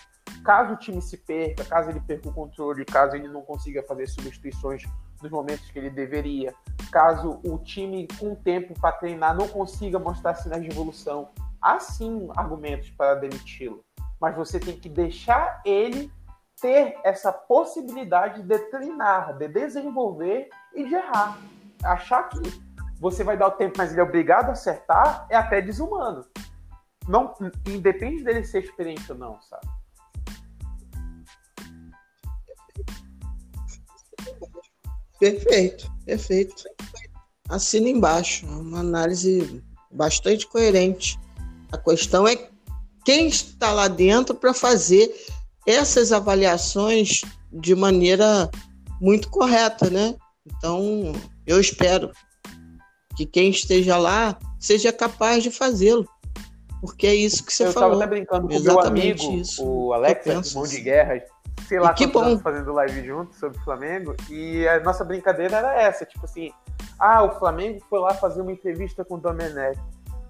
Caso 0.42 0.72
o 0.72 0.76
time 0.76 1.02
se 1.02 1.18
perca, 1.18 1.64
caso 1.64 1.90
ele 1.90 2.00
perca 2.00 2.28
o 2.28 2.32
controle, 2.32 2.84
caso 2.86 3.14
ele 3.14 3.28
não 3.28 3.42
consiga 3.42 3.82
fazer 3.82 4.06
substituições 4.08 4.82
nos 5.22 5.30
momentos 5.30 5.70
que 5.70 5.78
ele 5.78 5.90
deveria, 5.90 6.54
caso 6.90 7.40
o 7.44 7.58
time 7.58 8.08
com 8.18 8.34
tempo 8.34 8.74
para 8.80 8.92
treinar 8.92 9.34
não 9.36 9.48
consiga 9.48 9.98
mostrar 9.98 10.34
sinais 10.34 10.62
de 10.62 10.70
evolução, 10.70 11.30
há 11.60 11.78
sim 11.78 12.28
argumentos 12.36 12.90
para 12.90 13.14
demiti-lo, 13.14 13.84
mas 14.20 14.34
você 14.34 14.58
tem 14.58 14.76
que 14.76 14.88
deixar 14.88 15.62
ele 15.64 16.12
ter 16.60 16.98
essa 17.02 17.32
possibilidade 17.32 18.42
de 18.42 18.58
treinar, 18.70 19.36
de 19.36 19.48
desenvolver 19.48 20.48
e 20.74 20.84
de 20.84 20.94
errar. 20.94 21.38
Achar 21.82 22.28
que 22.28 22.38
você 23.00 23.24
vai 23.24 23.36
dar 23.36 23.48
o 23.48 23.52
tempo, 23.52 23.74
mas 23.78 23.90
ele 23.90 24.00
é 24.00 24.04
obrigado 24.04 24.48
a 24.48 24.52
acertar, 24.52 25.26
é 25.28 25.36
até 25.36 25.60
desumano. 25.60 26.24
Não, 27.08 27.34
independe 27.66 28.22
dele 28.22 28.44
ser 28.44 28.62
experiente 28.62 29.10
ou 29.10 29.18
não, 29.18 29.40
sabe? 29.42 29.66
Perfeito, 35.22 35.88
perfeito. 36.04 36.64
Assina 37.48 37.88
embaixo. 37.88 38.44
É 38.44 38.56
uma 38.56 38.80
análise 38.80 39.62
bastante 39.88 40.48
coerente. 40.48 41.16
A 41.70 41.78
questão 41.78 42.26
é 42.26 42.48
quem 43.04 43.28
está 43.28 43.72
lá 43.72 43.86
dentro 43.86 44.34
para 44.34 44.52
fazer 44.52 45.14
essas 45.64 46.10
avaliações 46.10 47.20
de 47.52 47.72
maneira 47.72 48.50
muito 49.00 49.30
correta, 49.30 49.88
né? 49.88 50.16
Então, 50.44 51.12
eu 51.46 51.60
espero 51.60 52.10
que 53.16 53.24
quem 53.24 53.50
esteja 53.50 53.96
lá 53.96 54.36
seja 54.58 54.92
capaz 54.92 55.44
de 55.44 55.52
fazê-lo. 55.52 56.04
Porque 56.80 57.06
é 57.06 57.14
isso 57.14 57.46
que 57.46 57.52
você 57.52 57.68
eu 57.68 57.72
falou. 57.72 57.90
Eu 57.90 57.94
estava 57.94 58.04
até 58.06 58.16
brincando 58.16 58.48
com 58.48 58.56
o 58.56 58.60
meu 58.60 58.80
amigo, 58.80 59.32
isso. 59.34 59.64
o 59.64 59.92
Alex, 59.92 60.26
irmão 60.26 60.66
de 60.66 60.80
guerra, 60.80 61.22
sei 61.66 61.80
lá, 61.80 61.94
que 61.94 62.06
bom. 62.06 62.38
fazendo 62.38 62.72
live 62.72 63.04
junto 63.04 63.34
sobre 63.34 63.58
o 63.58 63.62
Flamengo, 63.62 64.14
e 64.28 64.66
a 64.68 64.80
nossa 64.80 65.04
brincadeira 65.04 65.56
era 65.56 65.80
essa, 65.80 66.04
tipo 66.04 66.24
assim, 66.24 66.52
ah, 66.98 67.22
o 67.22 67.30
Flamengo 67.38 67.80
foi 67.88 67.98
lá 67.98 68.14
fazer 68.14 68.42
uma 68.42 68.52
entrevista 68.52 69.04
com 69.04 69.14
o 69.14 69.18
Domenech, 69.18 69.78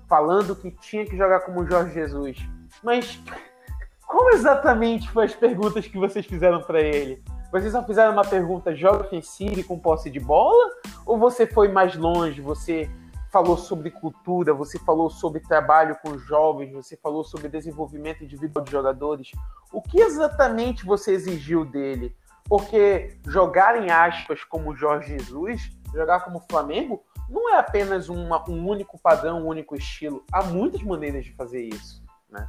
falando 0.09 0.55
que 0.55 0.70
tinha 0.70 1.05
que 1.05 1.16
jogar 1.16 1.41
como 1.41 1.61
o 1.61 1.66
Jorge 1.66 1.95
Jesus. 1.95 2.39
Mas 2.83 3.20
como 4.07 4.31
exatamente 4.31 5.11
foi 5.11 5.25
as 5.25 5.35
perguntas 5.35 5.87
que 5.87 5.99
vocês 5.99 6.27
fizeram 6.27 6.62
para 6.62 6.81
ele? 6.81 7.23
Vocês 7.51 7.73
só 7.73 7.85
fizeram 7.85 8.12
uma 8.12 8.25
pergunta 8.25 8.75
joga 8.75 9.05
ofensivo 9.05 9.61
e 9.61 9.64
com 9.64 9.79
posse 9.79 10.11
de 10.11 10.18
bola? 10.18 10.70
Ou 11.05 11.18
você 11.18 11.47
foi 11.47 11.68
mais 11.68 11.95
longe? 11.95 12.41
Você 12.41 12.91
falou 13.33 13.57
sobre 13.57 13.91
cultura, 13.91 14.53
você 14.53 14.78
falou 14.78 15.09
sobre 15.09 15.41
trabalho 15.41 15.97
com 16.05 16.18
jovens, 16.18 16.70
você 16.70 16.99
falou 16.99 17.24
sobre 17.24 17.49
desenvolvimento 17.49 18.22
individual 18.22 18.62
de 18.62 18.70
jogadores. 18.70 19.30
O 19.72 19.80
que 19.80 20.01
exatamente 20.01 20.85
você 20.85 21.12
exigiu 21.12 21.64
dele? 21.64 22.14
Porque 22.45 23.18
jogar 23.26 23.83
em 23.83 23.91
aspas 23.91 24.45
como 24.45 24.76
Jorge 24.76 25.16
Jesus, 25.16 25.70
jogar 25.95 26.20
como 26.20 26.45
Flamengo, 26.51 27.03
não 27.26 27.55
é 27.55 27.59
apenas 27.59 28.11
uma, 28.11 28.47
um 28.51 28.68
único 28.68 28.99
padrão, 28.99 29.43
um 29.43 29.47
único 29.47 29.74
estilo. 29.74 30.22
Há 30.30 30.43
muitas 30.43 30.83
maneiras 30.83 31.24
de 31.24 31.33
fazer 31.33 31.62
isso, 31.62 32.05
né? 32.28 32.47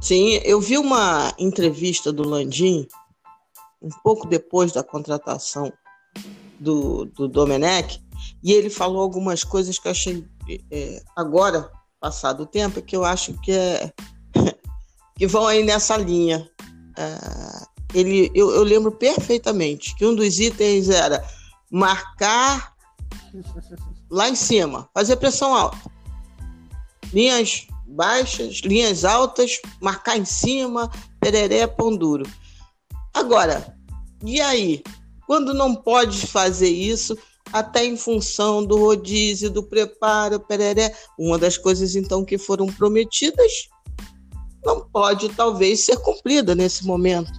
Sim, 0.00 0.40
eu 0.44 0.60
vi 0.60 0.78
uma 0.78 1.32
entrevista 1.38 2.10
do 2.10 2.26
Landim 2.26 2.88
um 3.82 3.90
pouco 4.02 4.26
depois 4.26 4.72
da 4.72 4.82
contratação 4.82 5.72
do, 6.58 7.06
do 7.06 7.28
Domenech, 7.28 8.00
e 8.42 8.52
ele 8.52 8.70
falou 8.70 9.02
algumas 9.02 9.42
coisas 9.42 9.78
que 9.78 9.88
eu 9.88 9.92
achei 9.92 10.24
é, 10.70 11.02
agora, 11.16 11.70
passado 12.00 12.44
o 12.44 12.46
tempo, 12.46 12.82
que 12.82 12.96
eu 12.96 13.04
acho 13.04 13.34
que, 13.40 13.52
é, 13.52 13.92
que 15.16 15.26
vão 15.26 15.46
aí 15.46 15.64
nessa 15.64 15.96
linha. 15.96 16.48
É, 16.96 17.72
ele, 17.94 18.30
eu, 18.34 18.50
eu 18.50 18.62
lembro 18.62 18.92
perfeitamente 18.92 19.94
que 19.96 20.06
um 20.06 20.14
dos 20.14 20.38
itens 20.38 20.88
era 20.88 21.22
marcar 21.70 22.74
lá 24.10 24.28
em 24.28 24.34
cima, 24.34 24.88
fazer 24.94 25.16
pressão 25.16 25.54
alta. 25.54 25.78
Linhas 27.12 27.66
baixas, 27.86 28.60
linhas 28.64 29.04
altas, 29.04 29.60
marcar 29.80 30.16
em 30.16 30.24
cima, 30.24 30.90
pereré, 31.20 31.66
pão 31.66 31.94
duro. 31.94 32.28
Agora, 33.12 33.76
e 34.24 34.40
aí? 34.40 34.82
Quando 35.26 35.54
não 35.54 35.74
pode 35.74 36.26
fazer 36.26 36.68
isso, 36.68 37.16
até 37.52 37.84
em 37.84 37.96
função 37.96 38.64
do 38.64 38.76
rodízio, 38.78 39.50
do 39.50 39.62
preparo, 39.62 40.40
pereré, 40.40 40.94
uma 41.18 41.38
das 41.38 41.56
coisas 41.56 41.94
então 41.94 42.24
que 42.24 42.38
foram 42.38 42.66
prometidas 42.66 43.68
não 44.64 44.80
pode 44.80 45.28
talvez 45.30 45.84
ser 45.84 45.96
cumprida 45.98 46.54
nesse 46.54 46.86
momento. 46.86 47.32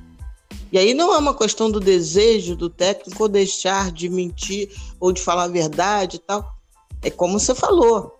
E 0.71 0.77
aí 0.77 0.93
não 0.93 1.13
é 1.13 1.17
uma 1.17 1.35
questão 1.35 1.69
do 1.69 1.79
desejo 1.79 2.55
do 2.55 2.69
técnico 2.69 3.29
deixar 3.29 3.91
de 3.91 4.09
mentir 4.09 4.69
ou 4.99 5.11
de 5.11 5.21
falar 5.21 5.43
a 5.43 5.47
verdade 5.47 6.17
e 6.17 6.19
tal. 6.19 6.51
É 7.01 7.09
como 7.09 7.39
você 7.39 7.53
falou, 7.53 8.17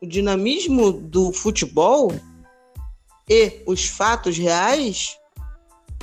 o 0.00 0.06
dinamismo 0.06 0.92
do 0.92 1.32
futebol 1.32 2.12
e 3.28 3.62
os 3.66 3.86
fatos 3.86 4.36
reais 4.36 5.16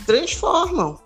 transformam, 0.06 0.99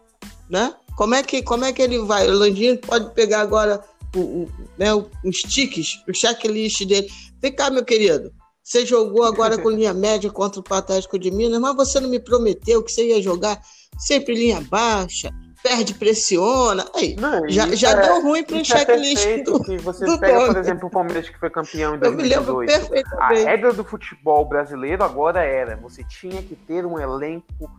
né? 0.49 0.73
Como 0.95 1.15
é 1.15 1.23
que, 1.23 1.41
como 1.41 1.63
é 1.63 1.71
que 1.71 1.81
ele 1.81 1.99
vai? 1.99 2.27
O 2.27 2.33
Landinho 2.33 2.77
pode 2.77 3.13
pegar 3.13 3.41
agora 3.41 3.83
o, 4.15 4.19
o, 4.19 4.49
né, 4.77 4.93
os 4.93 5.37
tiques, 5.37 6.03
o 6.07 6.13
checklist 6.13 6.85
dele. 6.85 7.09
Vem 7.41 7.53
cá, 7.53 7.69
meu 7.69 7.85
querido. 7.85 8.33
Você 8.61 8.85
jogou 8.85 9.23
agora 9.23 9.57
com 9.57 9.69
linha 9.69 9.93
média 9.95 10.29
contra 10.29 10.59
o 10.59 10.63
Patético 10.63 11.17
de 11.17 11.31
Minas, 11.31 11.59
mas 11.59 11.75
você 11.75 11.99
não 11.99 12.09
me 12.09 12.19
prometeu 12.19 12.83
que 12.83 12.91
você 12.91 13.07
ia 13.07 13.21
jogar 13.21 13.61
sempre 13.97 14.35
linha 14.35 14.61
baixa, 14.61 15.31
perde, 15.63 15.93
pressiona. 15.93 16.85
Aí, 16.93 17.15
não, 17.15 17.47
já, 17.49 17.73
já 17.73 17.91
é, 17.91 18.01
deu 18.01 18.21
ruim 18.21 18.43
para 18.43 18.57
o 18.57 18.59
é 18.59 18.63
checklist. 18.63 19.25
É 19.25 19.43
do, 19.43 19.63
você 19.81 20.05
do 20.05 20.19
pega, 20.19 20.47
por 20.47 20.57
exemplo, 20.57 20.87
o 20.87 20.91
Palmeiras 20.91 21.29
que 21.29 21.39
foi 21.39 21.49
campeão 21.49 21.95
em 21.95 21.99
2018. 21.99 22.71
A 23.19 23.29
regra 23.29 23.73
do 23.73 23.83
futebol 23.83 24.45
brasileiro 24.45 25.03
agora 25.03 25.43
era: 25.43 25.75
você 25.77 26.03
tinha 26.03 26.41
que 26.43 26.55
ter 26.55 26.85
um 26.85 26.99
elenco 26.99 27.71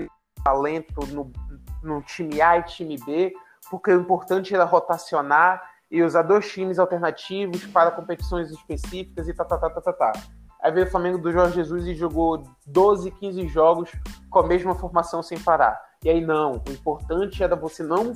e 0.00 0.08
talento 0.42 1.06
no, 1.08 1.32
no 1.82 2.02
time 2.02 2.40
A 2.40 2.58
e 2.58 2.62
time 2.62 2.96
B, 3.04 3.32
porque 3.70 3.90
o 3.90 4.00
importante 4.00 4.54
era 4.54 4.64
rotacionar 4.64 5.62
e 5.90 6.02
usar 6.02 6.22
dois 6.22 6.50
times 6.50 6.78
alternativos 6.78 7.66
para 7.66 7.90
competições 7.90 8.50
específicas 8.50 9.28
e 9.28 9.34
tá, 9.34 9.44
tá, 9.44 9.58
tá, 9.58 9.70
tá, 9.70 9.80
tá, 9.80 9.92
tá. 9.92 10.12
Aí 10.62 10.72
veio 10.72 10.86
o 10.86 10.90
Flamengo 10.90 11.18
do 11.18 11.32
Jorge 11.32 11.54
Jesus 11.54 11.86
e 11.86 11.94
jogou 11.94 12.42
12, 12.66 13.10
15 13.12 13.46
jogos 13.48 13.92
com 14.28 14.40
a 14.40 14.46
mesma 14.46 14.74
formação 14.74 15.22
sem 15.22 15.38
parar. 15.38 15.80
E 16.04 16.10
aí 16.10 16.20
não, 16.20 16.62
o 16.68 16.72
importante 16.72 17.42
era 17.42 17.54
você 17.54 17.82
não 17.82 18.12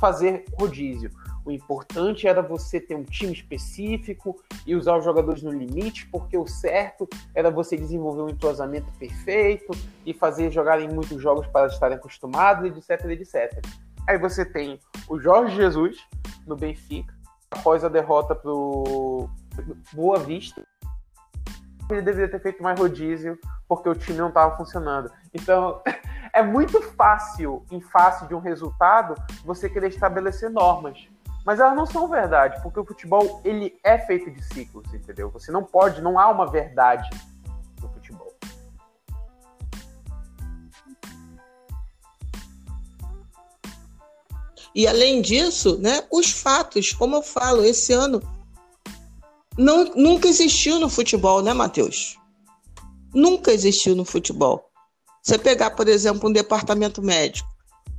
fazer 0.00 0.44
rodízio. 0.58 1.10
O 1.44 1.50
importante 1.50 2.26
era 2.26 2.42
você 2.42 2.80
ter 2.80 2.94
um 2.94 3.04
time 3.04 3.32
específico 3.32 4.42
e 4.66 4.74
usar 4.74 4.96
os 4.96 5.04
jogadores 5.04 5.42
no 5.42 5.50
limite, 5.50 6.06
porque 6.08 6.36
o 6.36 6.46
certo 6.46 7.08
era 7.34 7.50
você 7.50 7.76
desenvolver 7.76 8.22
um 8.22 8.28
entrosamento 8.28 8.90
perfeito 8.98 9.72
e 10.04 10.12
fazer 10.12 10.50
jogarem 10.50 10.88
muitos 10.88 11.20
jogos 11.20 11.46
para 11.46 11.66
estarem 11.66 11.96
acostumados, 11.96 12.76
etc, 12.76 13.04
etc. 13.10 13.62
Aí 14.06 14.18
você 14.18 14.44
tem 14.44 14.78
o 15.08 15.18
Jorge 15.18 15.54
Jesus 15.54 15.96
no 16.46 16.56
Benfica, 16.56 17.14
após 17.50 17.84
a 17.84 17.88
derrota 17.88 18.34
pro 18.34 19.28
Boa 19.92 20.18
Vista. 20.18 20.62
Ele 21.94 22.02
deveria 22.02 22.30
ter 22.30 22.40
feito 22.40 22.62
mais 22.62 22.78
rodízio, 22.78 23.38
porque 23.68 23.88
o 23.88 23.94
time 23.94 24.18
não 24.18 24.28
estava 24.28 24.56
funcionando. 24.56 25.10
Então, 25.34 25.82
é 26.32 26.42
muito 26.42 26.80
fácil, 26.92 27.64
em 27.70 27.80
face 27.80 28.26
de 28.26 28.34
um 28.34 28.40
resultado, 28.40 29.14
você 29.44 29.68
querer 29.68 29.88
estabelecer 29.88 30.50
normas 30.50 31.08
mas 31.44 31.58
elas 31.58 31.74
não 31.74 31.86
são 31.86 32.08
verdade, 32.08 32.60
porque 32.62 32.78
o 32.78 32.84
futebol 32.84 33.40
ele 33.44 33.78
é 33.82 33.98
feito 33.98 34.30
de 34.30 34.42
ciclos, 34.44 34.92
entendeu? 34.92 35.30
Você 35.30 35.50
não 35.50 35.64
pode, 35.64 36.00
não 36.00 36.18
há 36.18 36.28
uma 36.28 36.46
verdade 36.46 37.08
no 37.80 37.88
futebol. 37.88 38.32
E 44.74 44.86
além 44.86 45.20
disso, 45.20 45.78
né, 45.78 46.04
os 46.10 46.30
fatos, 46.30 46.92
como 46.92 47.16
eu 47.16 47.22
falo, 47.22 47.64
esse 47.64 47.92
ano 47.92 48.22
não, 49.60 49.84
nunca 49.94 50.26
existiu 50.26 50.80
no 50.80 50.88
futebol, 50.88 51.42
né, 51.42 51.52
Matheus? 51.52 52.16
Nunca 53.14 53.52
existiu 53.52 53.94
no 53.94 54.04
futebol. 54.04 54.64
Você 55.22 55.36
pegar, 55.36 55.72
por 55.72 55.86
exemplo, 55.86 56.30
um 56.30 56.32
departamento 56.32 57.02
médico, 57.02 57.48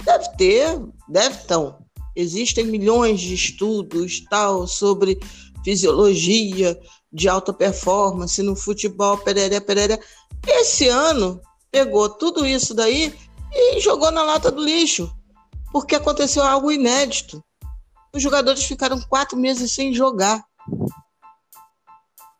deve 0.03 0.27
ter, 0.37 0.81
deve 1.07 1.37
tão 1.45 1.77
Existem 2.15 2.65
milhões 2.65 3.21
de 3.21 3.35
estudos 3.35 4.23
tal 4.29 4.67
sobre 4.67 5.19
fisiologia 5.63 6.77
de 7.13 7.29
alta 7.29 7.53
performance 7.53 8.41
no 8.41 8.55
futebol, 8.55 9.17
pereré, 9.17 9.59
pereré. 9.59 9.99
Esse 10.45 10.87
ano 10.87 11.39
pegou 11.71 12.09
tudo 12.09 12.45
isso 12.45 12.73
daí 12.73 13.13
e 13.53 13.79
jogou 13.79 14.11
na 14.11 14.23
lata 14.23 14.51
do 14.51 14.63
lixo, 14.63 15.13
porque 15.71 15.95
aconteceu 15.95 16.43
algo 16.43 16.71
inédito. 16.71 17.41
Os 18.13 18.21
jogadores 18.21 18.63
ficaram 18.63 18.99
quatro 19.01 19.37
meses 19.37 19.71
sem 19.71 19.93
jogar 19.93 20.43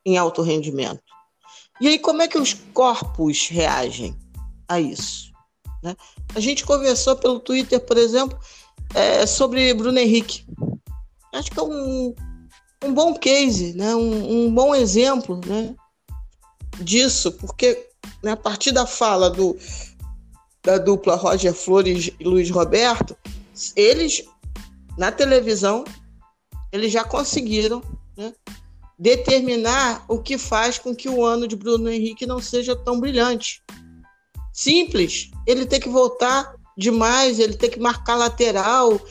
em 0.06 0.18
alto 0.18 0.41
rendimento. 0.41 1.02
E 1.80 1.88
aí, 1.88 1.99
como 1.99 2.22
é 2.22 2.28
que 2.28 2.38
os 2.38 2.54
corpos 2.54 3.47
reagem 3.49 4.16
a 4.68 4.80
isso? 4.80 5.32
Né? 5.84 5.95
A 6.36 6.39
gente 6.39 6.66
conversou 6.66 7.16
pelo 7.16 7.39
Twitter, 7.39 7.80
por 7.80 7.97
exemplo, 7.97 8.38
é, 8.93 9.26
sobre 9.26 9.74
Bruno 9.74 9.97
Henrique. 9.97 10.45
acho 11.34 11.49
que 11.49 11.60
é 11.60 11.64
um, 11.64 12.14
um 12.86 12.93
bom 12.93 13.14
case, 13.14 13.74
né? 13.74 13.95
um, 13.95 14.45
um 14.45 14.54
bom 14.54 14.76
exemplo 14.76 15.39
né? 15.45 15.76
disso, 16.80 17.32
porque 17.34 17.89
né, 18.24 18.32
a 18.32 18.38
partir 18.38 18.72
da 18.72 18.86
fala 18.86 19.30
do, 19.30 19.58
da 20.64 20.78
dupla 20.78 21.16
Roger 21.16 21.54
Flores 21.54 22.12
e 22.20 22.24
Luiz 22.24 22.49
Roberto, 22.49 23.16
eles, 23.76 24.24
na 24.97 25.12
televisão, 25.12 25.84
eles 26.72 26.91
já 26.91 27.04
conseguiram 27.04 27.82
né, 28.16 28.34
determinar 29.02 30.06
o 30.08 30.20
que 30.20 30.38
faz 30.38 30.78
com 30.78 30.95
que 30.95 31.10
o 31.10 31.26
ano 31.26 31.47
de 31.47 31.56
Bruno 31.56 31.89
Henrique 31.89 32.28
não 32.28 32.39
seja 32.39 32.76
tão 32.76 32.99
brilhante. 32.99 33.64
Simples, 34.54 35.32
ele 35.47 35.66
tem 35.66 35.80
que 35.80 35.89
voltar 35.89 36.54
demais, 36.78 37.39
ele 37.39 37.56
tem 37.56 37.68
que 37.68 37.80
marcar 37.80 38.16
lateral, 38.16 39.02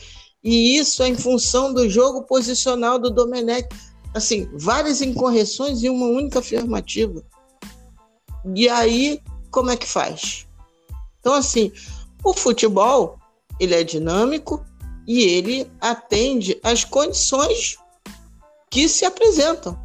e 0.45 0.79
isso 0.79 1.03
é 1.03 1.09
em 1.09 1.17
função 1.17 1.75
do 1.75 1.91
jogo 1.91 2.23
posicional 2.23 3.01
do 3.01 3.11
Domenech. 3.11 3.69
Assim, 4.15 4.49
várias 4.55 5.03
incorreções 5.03 5.83
e 5.83 5.91
uma 5.91 6.07
única 6.07 6.39
afirmativa. 6.39 7.25
E 8.55 8.69
aí, 8.69 9.21
como 9.51 9.73
é 9.73 9.77
que 9.77 9.89
faz? 9.89 10.47
Então, 11.19 11.35
assim, 11.35 11.73
o 12.23 12.33
futebol, 12.33 13.19
ele 13.59 13.75
é 13.75 13.83
dinâmico 13.83 14.65
e 15.05 15.23
ele 15.23 15.69
atende 15.81 16.61
às 16.63 16.85
condições 16.85 17.77
que 18.71 18.89
se 18.89 19.05
apresentam. 19.05 19.79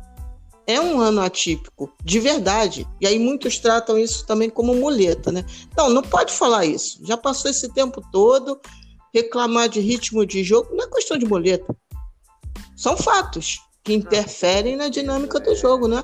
É 0.67 0.79
um 0.81 0.99
ano 0.99 1.21
atípico, 1.21 1.93
de 2.03 2.19
verdade. 2.19 2.87
E 2.99 3.05
aí 3.05 3.19
muitos 3.19 3.59
tratam 3.59 3.99
isso 3.99 4.25
também 4.25 4.49
como 4.49 4.73
muleta, 4.73 5.31
né? 5.31 5.45
Não, 5.77 5.89
não 5.89 6.01
pode 6.01 6.33
falar 6.33 6.65
isso. 6.65 6.99
Já 7.05 7.15
passou 7.15 7.51
esse 7.51 7.71
tempo 7.71 8.01
todo, 8.11 8.59
reclamar 9.13 9.69
de 9.69 9.79
ritmo 9.79 10.25
de 10.25 10.43
jogo 10.43 10.75
não 10.75 10.85
é 10.85 10.89
questão 10.89 11.17
de 11.17 11.25
muleta. 11.25 11.75
São 12.75 12.97
fatos 12.97 13.59
que 13.83 13.93
interferem 13.93 14.75
na 14.75 14.89
dinâmica 14.89 15.39
do 15.39 15.55
jogo, 15.55 15.87
né? 15.87 16.03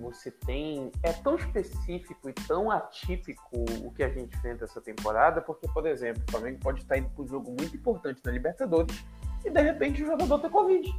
Você 0.00 0.30
tem. 0.30 0.90
É 1.02 1.12
tão 1.12 1.36
específico 1.36 2.28
e 2.28 2.32
tão 2.32 2.70
atípico 2.70 3.64
o 3.82 3.90
que 3.92 4.02
a 4.02 4.08
gente 4.08 4.36
fez 4.40 4.60
essa 4.60 4.80
temporada, 4.80 5.40
porque, 5.40 5.66
por 5.68 5.86
exemplo, 5.86 6.22
o 6.28 6.30
Flamengo 6.30 6.58
pode 6.60 6.82
estar 6.82 6.98
indo 6.98 7.08
para 7.10 7.24
um 7.24 7.28
jogo 7.28 7.54
muito 7.58 7.74
importante 7.76 8.20
na 8.24 8.32
Libertadores 8.32 8.94
e 9.44 9.50
de 9.50 9.60
repente 9.60 10.02
o 10.02 10.06
jogador 10.06 10.38
tem 10.40 10.50
Covid. 10.50 10.94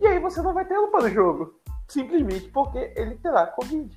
E 0.00 0.06
aí 0.06 0.18
você 0.18 0.42
não 0.42 0.54
vai 0.54 0.64
tê-lo 0.64 0.88
para 0.88 1.04
o 1.04 1.10
jogo. 1.10 1.54
Simplesmente 1.88 2.48
porque 2.50 2.92
ele 2.96 3.16
terá 3.16 3.46
Covid. 3.46 3.96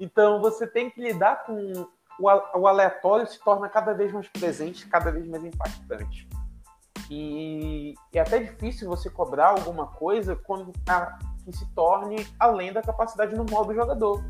Então 0.00 0.40
você 0.40 0.66
tem 0.66 0.90
que 0.90 1.00
lidar 1.00 1.44
com 1.44 1.86
o 2.18 2.66
aleatório 2.66 3.26
se 3.26 3.38
torna 3.40 3.68
cada 3.68 3.92
vez 3.92 4.12
mais 4.12 4.28
presente, 4.28 4.88
cada 4.88 5.10
vez 5.10 5.26
mais 5.28 5.44
impactante. 5.44 6.28
E 7.10 7.94
é 8.12 8.20
até 8.20 8.38
difícil 8.38 8.88
você 8.88 9.08
cobrar 9.08 9.50
alguma 9.50 9.86
coisa 9.86 10.34
quando 10.34 10.72
a, 10.88 11.18
que 11.44 11.52
se 11.52 11.66
torne 11.74 12.26
além 12.38 12.72
da 12.72 12.82
capacidade 12.82 13.34
normal 13.34 13.64
do 13.64 13.74
jogador. 13.74 14.24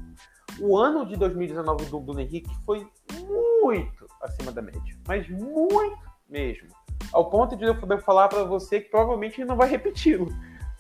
O 0.60 0.76
ano 0.76 1.06
de 1.06 1.16
2019 1.16 1.86
do 1.86 2.00
Bruno 2.00 2.20
Henrique 2.20 2.54
foi 2.64 2.86
muito 3.24 4.06
acima 4.20 4.52
da 4.52 4.60
média, 4.60 4.98
mas 5.06 5.28
muito 5.28 5.98
mesmo. 6.28 6.68
Ao 7.12 7.30
ponto 7.30 7.56
de 7.56 7.64
eu 7.64 7.78
poder 7.78 8.02
falar 8.02 8.28
para 8.28 8.44
você 8.44 8.80
que 8.80 8.90
provavelmente 8.90 9.44
não 9.44 9.56
vai 9.56 9.68
repeti-lo, 9.68 10.28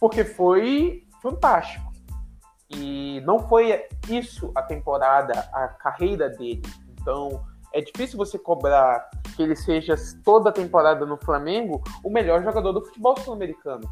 porque 0.00 0.24
foi 0.24 1.06
fantástico. 1.22 1.92
E 2.70 3.20
não 3.24 3.38
foi 3.48 3.86
isso 4.08 4.50
a 4.54 4.62
temporada, 4.62 5.32
a 5.52 5.68
carreira 5.68 6.28
dele. 6.28 6.62
Então, 7.00 7.44
é 7.72 7.80
difícil 7.80 8.16
você 8.16 8.38
cobrar 8.38 9.08
que 9.36 9.42
ele 9.42 9.54
seja 9.54 9.94
toda 10.24 10.50
a 10.50 10.52
temporada 10.52 11.04
no 11.06 11.16
Flamengo 11.16 11.82
o 12.02 12.10
melhor 12.10 12.42
jogador 12.42 12.72
do 12.72 12.84
futebol 12.84 13.16
sul-americano. 13.20 13.88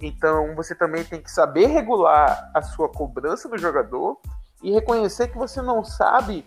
Então, 0.00 0.54
você 0.54 0.74
também 0.74 1.04
tem 1.04 1.20
que 1.20 1.30
saber 1.30 1.66
regular 1.66 2.50
a 2.54 2.62
sua 2.62 2.88
cobrança 2.88 3.48
do 3.48 3.56
jogador 3.56 4.18
e 4.62 4.72
reconhecer 4.72 5.28
que 5.28 5.38
você 5.38 5.62
não 5.62 5.84
sabe 5.84 6.44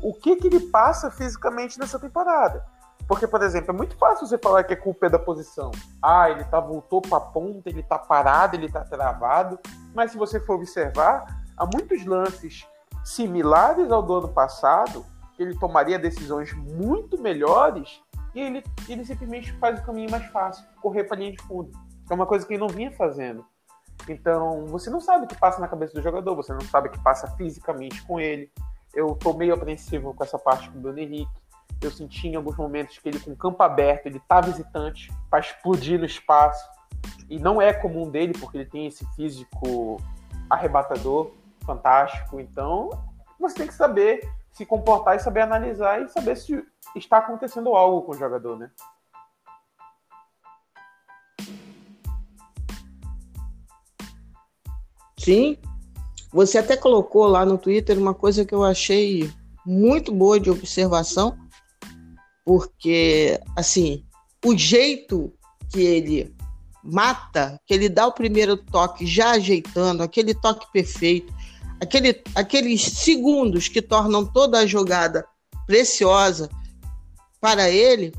o 0.00 0.14
que, 0.14 0.36
que 0.36 0.46
ele 0.46 0.60
passa 0.60 1.10
fisicamente 1.10 1.78
nessa 1.78 1.98
temporada. 1.98 2.64
Porque, 3.08 3.26
por 3.26 3.42
exemplo, 3.42 3.70
é 3.70 3.76
muito 3.76 3.96
fácil 3.96 4.26
você 4.26 4.36
falar 4.36 4.62
que 4.64 4.74
a 4.74 4.76
culpa 4.76 5.06
é 5.06 5.08
da 5.10 5.18
posição. 5.18 5.70
Ah, 6.02 6.30
ele 6.30 6.44
tá, 6.44 6.60
voltou 6.60 7.02
a 7.10 7.18
ponta, 7.18 7.70
ele 7.70 7.82
tá 7.82 7.98
parado, 7.98 8.54
ele 8.54 8.70
tá 8.70 8.84
travado. 8.84 9.58
Mas 9.94 10.12
se 10.12 10.18
você 10.18 10.38
for 10.38 10.56
observar, 10.56 11.42
há 11.56 11.64
muitos 11.64 12.04
lances 12.04 12.68
similares 13.02 13.90
ao 13.90 14.02
do 14.02 14.14
ano 14.14 14.28
passado 14.28 15.04
ele 15.38 15.56
tomaria 15.56 15.98
decisões 15.98 16.52
muito 16.52 17.20
melhores 17.20 18.02
e 18.34 18.40
ele, 18.40 18.64
ele 18.88 19.04
simplesmente 19.04 19.52
faz 19.54 19.80
o 19.80 19.84
caminho 19.84 20.10
mais 20.10 20.26
fácil, 20.26 20.64
correr 20.82 21.04
para 21.04 21.16
a 21.16 21.20
linha 21.20 21.32
de 21.32 21.42
fundo. 21.42 21.70
Que 22.06 22.12
é 22.12 22.14
uma 22.14 22.26
coisa 22.26 22.46
que 22.46 22.52
ele 22.52 22.60
não 22.60 22.68
vinha 22.68 22.90
fazendo. 22.92 23.44
Então, 24.08 24.66
você 24.66 24.90
não 24.90 25.00
sabe 25.00 25.24
o 25.24 25.28
que 25.28 25.36
passa 25.36 25.60
na 25.60 25.68
cabeça 25.68 25.94
do 25.94 26.02
jogador, 26.02 26.34
você 26.34 26.52
não 26.52 26.60
sabe 26.60 26.88
o 26.88 26.90
que 26.90 27.02
passa 27.02 27.28
fisicamente 27.36 28.02
com 28.06 28.18
ele. 28.20 28.50
Eu 28.94 29.14
tô 29.14 29.32
meio 29.32 29.54
apreensivo 29.54 30.14
com 30.14 30.24
essa 30.24 30.38
parte 30.38 30.70
do 30.70 30.80
Bruno 30.80 30.98
Henrique. 30.98 31.30
Eu 31.80 31.90
senti 31.92 32.28
em 32.28 32.34
alguns 32.34 32.56
momentos 32.56 32.98
que 32.98 33.08
ele, 33.08 33.20
com 33.20 33.30
o 33.30 33.36
campo 33.36 33.62
aberto, 33.62 34.06
ele 34.06 34.20
tá 34.20 34.40
visitante 34.40 35.12
para 35.30 35.38
explodir 35.38 35.98
no 35.98 36.04
espaço. 36.04 36.68
E 37.30 37.38
não 37.38 37.62
é 37.62 37.72
comum 37.72 38.10
dele, 38.10 38.32
porque 38.38 38.58
ele 38.58 38.66
tem 38.66 38.86
esse 38.86 39.06
físico 39.14 40.02
arrebatador, 40.50 41.30
fantástico. 41.64 42.40
Então, 42.40 42.90
você 43.38 43.54
tem 43.54 43.66
que 43.66 43.74
saber 43.74 44.28
se 44.50 44.66
comportar 44.66 45.16
e 45.16 45.20
saber 45.20 45.42
analisar 45.42 46.02
e 46.02 46.08
saber 46.08 46.36
se 46.36 46.64
está 46.96 47.18
acontecendo 47.18 47.76
algo 47.76 48.02
com 48.02 48.12
o 48.12 48.18
jogador, 48.18 48.58
né? 48.58 48.70
Sim. 55.16 55.58
Você 56.32 56.58
até 56.58 56.76
colocou 56.76 57.26
lá 57.26 57.44
no 57.44 57.56
Twitter 57.56 57.96
uma 57.98 58.14
coisa 58.14 58.44
que 58.44 58.54
eu 58.54 58.64
achei 58.64 59.30
muito 59.64 60.12
boa 60.12 60.40
de 60.40 60.50
observação, 60.50 61.38
porque 62.48 63.38
assim, 63.54 64.06
o 64.42 64.56
jeito 64.56 65.30
que 65.70 65.82
ele 65.82 66.34
mata, 66.82 67.60
que 67.66 67.74
ele 67.74 67.90
dá 67.90 68.06
o 68.06 68.12
primeiro 68.12 68.56
toque 68.56 69.06
já 69.06 69.32
ajeitando, 69.32 70.02
aquele 70.02 70.32
toque 70.32 70.66
perfeito, 70.72 71.30
aquele, 71.78 72.22
aqueles 72.34 72.80
segundos 72.80 73.68
que 73.68 73.82
tornam 73.82 74.24
toda 74.24 74.60
a 74.60 74.66
jogada 74.66 75.26
preciosa 75.66 76.48
para 77.38 77.68
ele, 77.68 78.14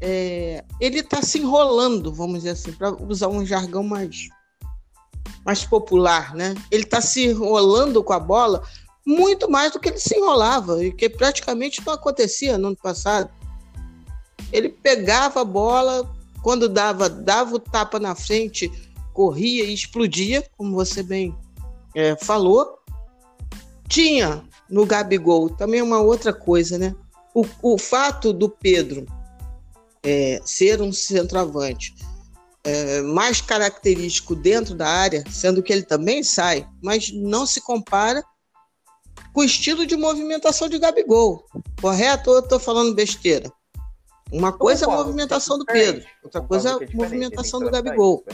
é, 0.00 0.64
ele 0.80 1.00
está 1.00 1.20
se 1.20 1.40
enrolando, 1.40 2.14
vamos 2.14 2.44
dizer 2.44 2.50
assim, 2.50 2.70
para 2.70 2.92
usar 3.02 3.26
um 3.26 3.44
jargão 3.44 3.82
mais, 3.82 4.28
mais 5.44 5.64
popular, 5.64 6.32
né? 6.36 6.54
Ele 6.70 6.84
está 6.84 7.00
se 7.00 7.24
enrolando 7.24 8.04
com 8.04 8.12
a 8.12 8.20
bola 8.20 8.62
muito 9.04 9.50
mais 9.50 9.72
do 9.72 9.80
que 9.80 9.88
ele 9.88 9.98
se 9.98 10.16
enrolava, 10.16 10.84
e 10.84 10.92
que 10.92 11.08
praticamente 11.08 11.84
não 11.84 11.92
acontecia 11.92 12.56
no 12.56 12.68
ano 12.68 12.76
passado. 12.76 13.28
Ele 14.52 14.68
pegava 14.68 15.40
a 15.40 15.44
bola, 15.44 16.10
quando 16.42 16.68
dava, 16.68 17.08
dava 17.08 17.56
o 17.56 17.58
tapa 17.58 17.98
na 17.98 18.14
frente, 18.14 18.70
corria 19.12 19.64
e 19.64 19.72
explodia, 19.72 20.44
como 20.56 20.74
você 20.74 21.02
bem 21.02 21.34
é, 21.94 22.16
falou, 22.16 22.78
tinha 23.88 24.42
no 24.68 24.84
Gabigol 24.84 25.50
também 25.50 25.80
uma 25.80 26.00
outra 26.00 26.32
coisa, 26.32 26.76
né? 26.76 26.94
O, 27.34 27.46
o 27.62 27.78
fato 27.78 28.32
do 28.32 28.48
Pedro 28.48 29.06
é, 30.02 30.40
ser 30.44 30.80
um 30.82 30.92
centroavante 30.92 31.94
é, 32.64 33.02
mais 33.02 33.40
característico 33.40 34.34
dentro 34.34 34.74
da 34.74 34.88
área, 34.88 35.22
sendo 35.30 35.62
que 35.62 35.72
ele 35.72 35.82
também 35.82 36.22
sai, 36.22 36.66
mas 36.82 37.12
não 37.12 37.46
se 37.46 37.60
compara 37.60 38.24
com 39.32 39.40
o 39.40 39.44
estilo 39.44 39.86
de 39.86 39.96
movimentação 39.96 40.68
de 40.68 40.78
Gabigol. 40.78 41.44
Correto 41.80 42.30
ou 42.30 42.36
eu 42.36 42.42
estou 42.42 42.58
falando 42.58 42.94
besteira? 42.94 43.52
Uma 44.32 44.52
coisa 44.52 44.86
é 44.86 44.88
a 44.88 44.96
movimentação 44.96 45.58
do 45.58 45.64
Pedro, 45.64 46.04
outra 46.22 46.40
coisa 46.40 46.70
é 46.70 46.72
a 46.72 46.96
movimentação 46.96 47.60
do 47.60 47.70
Gabigol. 47.70 48.24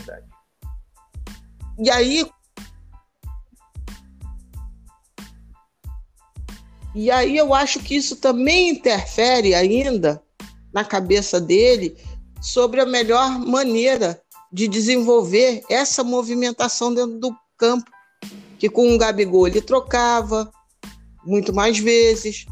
E 1.78 1.90
aí, 1.90 2.26
E 6.94 7.10
aí 7.10 7.36
eu 7.36 7.54
acho 7.54 7.80
que 7.80 7.94
isso 7.94 8.16
também 8.16 8.70
interfere 8.70 9.54
ainda 9.54 10.20
na 10.72 10.84
cabeça 10.84 11.40
dele 11.40 11.96
sobre 12.40 12.80
a 12.80 12.86
melhor 12.86 13.38
maneira 13.38 14.20
de 14.52 14.66
desenvolver 14.66 15.62
essa 15.70 16.02
movimentação 16.02 16.92
dentro 16.92 17.18
do 17.18 17.36
campo. 17.56 17.90
Que 18.58 18.68
com 18.68 18.92
o 18.94 18.98
Gabigol 18.98 19.46
ele 19.46 19.62
trocava 19.62 20.50
muito 21.24 21.54
mais 21.54 21.78
vezes. 21.78 22.46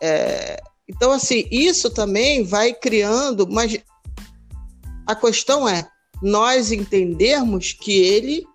É... 0.00 0.62
Então, 0.88 1.12
assim, 1.12 1.46
isso 1.50 1.90
também 1.90 2.44
vai 2.44 2.72
criando, 2.72 3.46
mas 3.48 3.78
a 5.06 5.14
questão 5.14 5.68
é 5.68 5.88
nós 6.22 6.70
entendermos 6.70 7.72
que 7.72 8.00
ele 8.00 8.46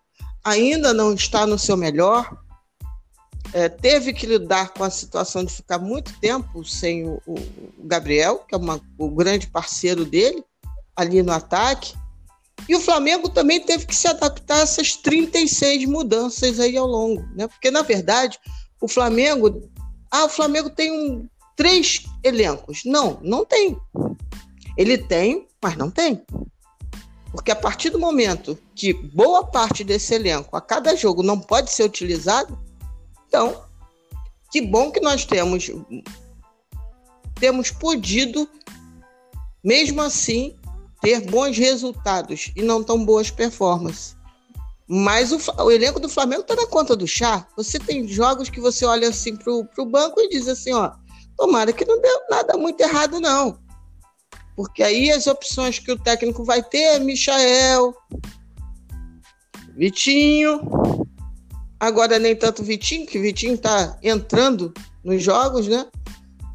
ainda 0.44 0.94
não 0.94 1.14
está 1.14 1.46
no 1.46 1.60
seu 1.60 1.76
melhor, 1.76 2.38
é, 3.54 3.68
teve 3.70 4.14
que 4.14 4.26
lidar 4.26 4.74
com 4.74 4.84
a 4.84 4.90
situação 4.90 5.44
de 5.44 5.54
ficar 5.54 5.80
muito 5.80 6.18
tempo 6.20 6.64
sem 6.64 7.06
o, 7.08 7.22
o 7.26 7.36
Gabriel, 7.80 8.40
que 8.48 8.56
é 8.56 8.58
uma, 8.58 8.80
o 8.98 9.10
grande 9.10 9.48
parceiro 9.48 10.06
dele, 10.06 10.44
ali 10.96 11.22
no 11.22 11.32
ataque. 11.32 11.94
E 12.68 12.76
o 12.76 12.82
Flamengo 12.82 13.30
também 13.30 13.60
teve 13.60 13.86
que 13.86 13.96
se 13.96 14.08
adaptar 14.08 14.58
a 14.58 14.62
essas 14.62 14.94
36 14.96 15.86
mudanças 15.86 16.60
aí 16.60 16.76
ao 16.76 16.88
longo, 16.88 17.26
né? 17.36 17.48
Porque, 17.48 17.70
na 17.70 17.82
verdade, 17.82 18.40
o 18.82 18.88
Flamengo. 18.88 19.70
Ah, 20.10 20.26
o 20.26 20.30
Flamengo 20.30 20.70
tem 20.70 20.92
um, 20.92 21.28
três 21.58 22.06
elencos. 22.24 22.84
Não, 22.86 23.20
não 23.22 23.44
tem. 23.44 23.78
Ele 24.78 24.98
tem, 24.98 25.48
mas 25.62 25.76
não 25.76 25.92
tem. 25.92 26.24
Porque 27.32 27.52
a 27.52 27.56
partir 27.56 27.90
do 27.90 28.00
momento 28.00 28.58
que 28.74 28.94
boa 28.94 29.46
parte 29.46 29.84
desse 29.84 30.14
elenco 30.14 30.56
a 30.56 30.62
cada 30.62 30.96
jogo 30.96 31.22
não 31.22 31.38
pode 31.38 31.72
ser 31.72 31.84
utilizado, 31.84 32.58
então, 33.28 33.64
que 34.50 34.62
bom 34.62 34.92
que 34.92 35.02
nós 35.02 35.26
temos 35.26 35.70
temos 37.36 37.70
podido, 37.70 38.50
mesmo 39.64 40.02
assim, 40.02 40.56
ter 41.02 41.22
bons 41.22 41.58
resultados 41.58 42.52
e 42.56 42.62
não 42.62 42.84
tão 42.84 43.04
boas 43.04 43.30
performances. 43.30 44.16
Mas 44.88 45.32
o, 45.32 45.64
o 45.64 45.70
elenco 45.70 46.00
do 46.00 46.10
Flamengo 46.10 46.42
está 46.42 46.56
na 46.56 46.66
conta 46.66 46.96
do 46.96 47.06
chá. 47.06 47.46
Você 47.56 47.78
tem 47.78 48.08
jogos 48.08 48.50
que 48.50 48.60
você 48.60 48.86
olha 48.86 49.10
assim 49.10 49.36
para 49.36 49.52
o 49.54 49.86
banco 49.86 50.20
e 50.22 50.30
diz 50.30 50.48
assim, 50.48 50.74
ó, 50.74 50.94
tomara 51.38 51.72
que 51.72 51.86
não 51.86 52.02
dê 52.02 52.10
nada 52.30 52.58
muito 52.58 52.82
errado, 52.82 53.20
não. 53.20 53.60
Porque 54.56 54.82
aí 54.82 55.12
as 55.12 55.28
opções 55.28 55.78
que 55.78 55.92
o 55.92 56.00
técnico 56.00 56.44
vai 56.44 56.64
ter 56.64 56.96
é 56.96 57.00
Michael, 57.00 57.96
Vitinho. 59.76 60.60
Agora 61.80 62.18
nem 62.18 62.36
tanto 62.36 62.64
Vitinho, 62.64 63.06
que 63.06 63.20
Vitinho 63.20 63.54
está 63.54 63.98
entrando 64.02 64.74
nos 65.04 65.22
jogos, 65.22 65.68
né? 65.68 65.86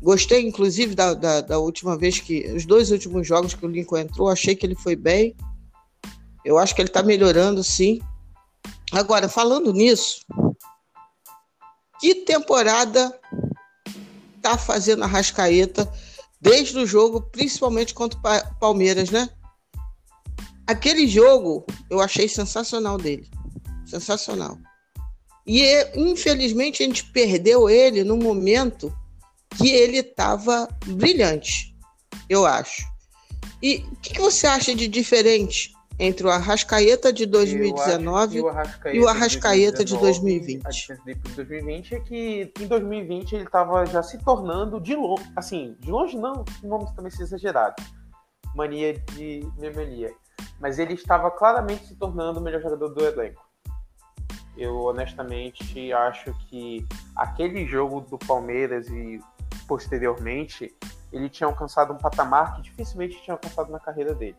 Gostei, 0.03 0.45
inclusive, 0.45 0.97
da, 0.97 1.15
da, 1.15 1.41
da, 1.41 1.59
última 1.61 1.97
vez 1.97 2.19
que. 2.19 2.45
Os 2.53 2.67
dois 2.67 2.91
últimos 2.91 3.25
jogos 3.25 3.55
que 3.55 3.65
o 3.65 3.69
Lincoln 3.69 3.99
entrou, 3.99 4.29
achei 4.29 4.57
que 4.57 4.67
ele 4.67 4.75
foi 4.75 4.97
bem. 4.97 5.37
Eu 6.45 6.59
acho 6.59 6.75
que 6.75 6.83
ele 6.83 6.89
está 6.89 7.05
melhorando, 7.05 7.63
sim. 7.63 8.01
Agora, 8.91 9.29
falando 9.29 9.73
nisso, 9.73 10.27
que 12.01 12.17
temporada 12.17 13.17
tá 14.43 14.59
fazendo 14.59 15.05
a 15.05 15.07
Rascaeta 15.07 15.91
desde 16.41 16.79
o 16.79 16.87
jogo, 16.87 17.21
principalmente 17.21 17.95
contra 17.95 18.19
o 18.19 18.59
Palmeiras, 18.59 19.11
né? 19.11 19.29
Aquele 20.67 21.07
jogo 21.07 21.65
eu 21.89 22.01
achei 22.01 22.29
sensacional 22.29 22.99
dele. 22.99 23.29
Sensacional. 23.87 24.59
E 25.47 25.63
infelizmente 25.95 26.83
a 26.83 26.87
gente 26.87 27.05
perdeu 27.13 27.69
ele 27.69 28.05
no 28.05 28.17
momento 28.17 28.93
que 29.57 29.71
ele 29.71 29.99
estava 29.99 30.69
brilhante, 30.87 31.75
eu 32.29 32.47
acho. 32.47 32.83
E 33.63 33.85
o 33.93 33.97
que, 33.97 34.15
que, 34.15 34.21
você 34.21 34.47
acha 34.47 34.75
de 34.75 34.89
diferente 34.89 35.72
entre 35.99 36.27
o 36.27 36.31
Arrascaeta 36.31 37.13
de 37.13 37.27
2019 37.27 38.41
o 38.41 38.49
Arrascaeta 38.49 38.97
e 38.97 39.01
o 39.01 39.09
Arrascaeta 39.09 39.85
de 39.85 39.97
2020? 39.99 40.67
A 40.67 40.71
diferença 40.71 41.05
dele 41.05 41.21
de 41.21 41.35
2020 41.35 41.95
é 41.95 42.01
que 42.01 42.53
em 42.61 42.67
2020 42.67 43.33
ele 43.35 43.45
estava 43.45 43.85
já 43.87 44.03
se 44.03 44.19
tornando 44.19 44.81
de 44.81 44.95
longe, 44.95 45.31
assim, 45.37 45.77
de 45.81 45.91
longe 45.91 46.17
não, 46.17 46.45
vamos 46.63 46.91
também 46.93 47.11
ser 47.11 47.23
exagerado, 47.25 47.83
mania 48.55 48.99
de 49.15 49.47
mania, 49.75 50.13
mas 50.61 50.79
ele 50.79 50.95
estava 50.95 51.31
claramente 51.31 51.87
se 51.87 51.97
tornando 51.97 52.41
o 52.41 52.43
melhor 52.43 52.63
jogador 52.63 52.89
do 52.89 53.05
elenco. 53.05 53.43
Eu 54.57 54.77
honestamente 54.81 55.93
acho 55.93 56.35
que 56.49 56.87
aquele 57.17 57.67
jogo 57.67 58.01
do 58.03 58.19
Palmeiras 58.19 58.87
e 58.89 59.19
posteriormente 59.67 60.75
ele 61.13 61.29
tinha 61.29 61.47
alcançado 61.47 61.93
um 61.93 61.99
patamar 61.99 62.57
que 62.57 62.63
dificilmente 62.63 63.21
tinha 63.23 63.35
alcançado 63.35 63.71
na 63.71 63.79
carreira 63.79 64.15
dele. 64.15 64.37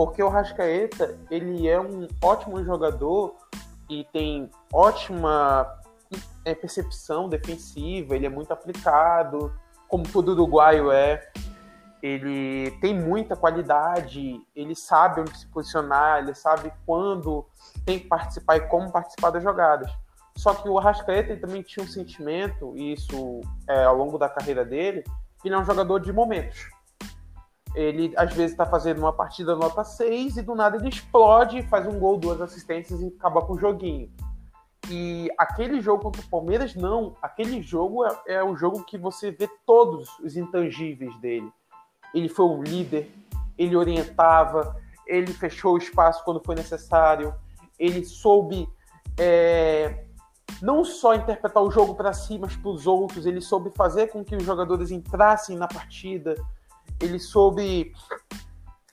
Porque 0.00 0.22
o 0.22 0.30
Rascaeta, 0.30 1.18
ele 1.30 1.68
é 1.68 1.78
um 1.78 2.08
ótimo 2.22 2.64
jogador 2.64 3.36
e 3.86 4.02
tem 4.04 4.48
ótima 4.72 5.78
é, 6.42 6.54
percepção 6.54 7.28
defensiva, 7.28 8.16
ele 8.16 8.24
é 8.24 8.30
muito 8.30 8.50
aplicado, 8.50 9.52
como 9.88 10.08
todo 10.08 10.32
uruguaio 10.32 10.90
é. 10.90 11.30
Ele 12.02 12.70
tem 12.80 12.98
muita 12.98 13.36
qualidade, 13.36 14.40
ele 14.56 14.74
sabe 14.74 15.20
onde 15.20 15.36
se 15.36 15.46
posicionar, 15.48 16.20
ele 16.20 16.34
sabe 16.34 16.72
quando 16.86 17.44
tem 17.84 17.98
que 17.98 18.08
participar 18.08 18.56
e 18.56 18.60
como 18.68 18.90
participar 18.90 19.28
das 19.28 19.42
jogadas. 19.42 19.92
Só 20.34 20.54
que 20.54 20.66
o 20.66 20.78
Arrascaeta 20.78 21.36
também 21.36 21.60
tinha 21.60 21.84
um 21.84 21.88
sentimento, 21.88 22.72
e 22.74 22.94
isso 22.94 23.42
é, 23.68 23.84
ao 23.84 23.98
longo 23.98 24.16
da 24.16 24.30
carreira 24.30 24.64
dele, 24.64 25.04
que 25.42 25.48
ele 25.48 25.54
é 25.56 25.58
um 25.58 25.64
jogador 25.66 26.00
de 26.00 26.10
momentos 26.10 26.70
ele 27.74 28.12
às 28.16 28.34
vezes 28.34 28.52
está 28.52 28.66
fazendo 28.66 28.98
uma 28.98 29.12
partida 29.12 29.54
nota 29.54 29.84
6 29.84 30.38
e 30.38 30.42
do 30.42 30.54
nada 30.54 30.76
ele 30.76 30.88
explode, 30.88 31.62
faz 31.62 31.86
um 31.86 31.98
gol, 31.98 32.18
duas 32.18 32.40
assistências 32.40 33.00
e 33.00 33.06
acaba 33.06 33.42
com 33.42 33.54
o 33.54 33.58
joguinho. 33.58 34.10
E 34.88 35.30
aquele 35.38 35.80
jogo 35.80 36.02
contra 36.02 36.20
o 36.20 36.28
Palmeiras, 36.28 36.74
não. 36.74 37.16
Aquele 37.22 37.62
jogo 37.62 38.04
é, 38.04 38.18
é 38.26 38.44
o 38.44 38.56
jogo 38.56 38.84
que 38.84 38.98
você 38.98 39.30
vê 39.30 39.48
todos 39.64 40.08
os 40.18 40.36
intangíveis 40.36 41.16
dele. 41.20 41.48
Ele 42.12 42.28
foi 42.28 42.46
um 42.46 42.62
líder, 42.62 43.08
ele 43.56 43.76
orientava, 43.76 44.76
ele 45.06 45.32
fechou 45.32 45.74
o 45.74 45.78
espaço 45.78 46.24
quando 46.24 46.42
foi 46.44 46.56
necessário, 46.56 47.32
ele 47.78 48.04
soube 48.04 48.68
é, 49.16 50.04
não 50.60 50.84
só 50.84 51.14
interpretar 51.14 51.62
o 51.62 51.70
jogo 51.70 51.94
para 51.94 52.12
si, 52.12 52.36
mas 52.36 52.56
para 52.56 52.70
os 52.70 52.86
outros, 52.86 53.26
ele 53.26 53.40
soube 53.40 53.70
fazer 53.70 54.08
com 54.08 54.24
que 54.24 54.34
os 54.34 54.42
jogadores 54.42 54.90
entrassem 54.90 55.56
na 55.56 55.68
partida 55.68 56.34
ele 57.00 57.18
soube 57.18 57.92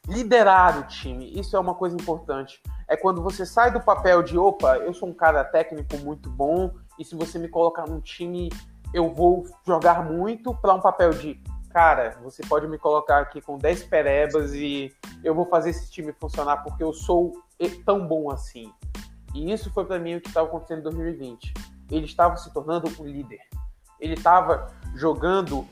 liderar 0.08 0.80
o 0.80 0.84
time. 0.84 1.38
Isso 1.38 1.55
é 1.55 1.60
uma 1.60 1.76
coisa 1.76 1.95
importante. 1.95 2.62
É 2.88 2.95
quando 2.95 3.22
você 3.22 3.45
sai 3.45 3.72
do 3.72 3.82
papel 3.82 4.24
de, 4.24 4.38
opa, 4.38 4.78
eu 4.78 4.93
sou 4.93 5.10
um 5.10 5.14
cara 5.14 5.43
técnico 5.43 5.97
muito 5.97 6.30
bom 6.30 6.74
e 6.97 7.03
se 7.03 7.16
você 7.16 7.38
me 7.38 7.49
colocar 7.49 7.86
num 7.86 7.99
time, 7.99 8.49
eu 8.93 9.14
vou 9.14 9.45
jogar 9.66 10.03
muito, 10.03 10.55
para 10.55 10.74
um 10.74 10.80
papel 10.80 11.10
de, 11.10 11.41
cara, 11.70 12.18
você 12.24 12.41
pode 12.43 12.68
me 12.68 12.78
colocar 12.78 13.20
aqui 13.20 13.41
com 13.41 13.58
10 13.58 13.84
perebas 13.84 14.53
e 14.53 14.95
eu 15.24 15.36
vou 15.36 15.45
fazer 15.45 15.72
esse 15.72 15.91
time 15.91 16.14
funcionar 16.14 16.64
porque 16.64 16.84
eu 16.84 16.93
sou 16.93 17.34
tão 17.86 18.08
bom 18.08 18.32
assim. 18.32 18.72
E 19.36 19.51
isso 19.51 19.72
foi 19.72 19.86
para 19.86 19.99
mim 19.99 20.16
o 20.16 20.22
que 20.22 20.30
estava 20.30 20.47
acontecendo 20.47 20.80
em 20.80 20.84
2020. 20.84 21.53
Ele 21.91 22.05
estava 22.05 22.38
se 22.38 22.51
tornando 22.53 22.89
um 22.99 23.05
líder. 23.05 23.41
Ele 23.99 24.14
estava 24.14 24.72
jogando 24.95 25.68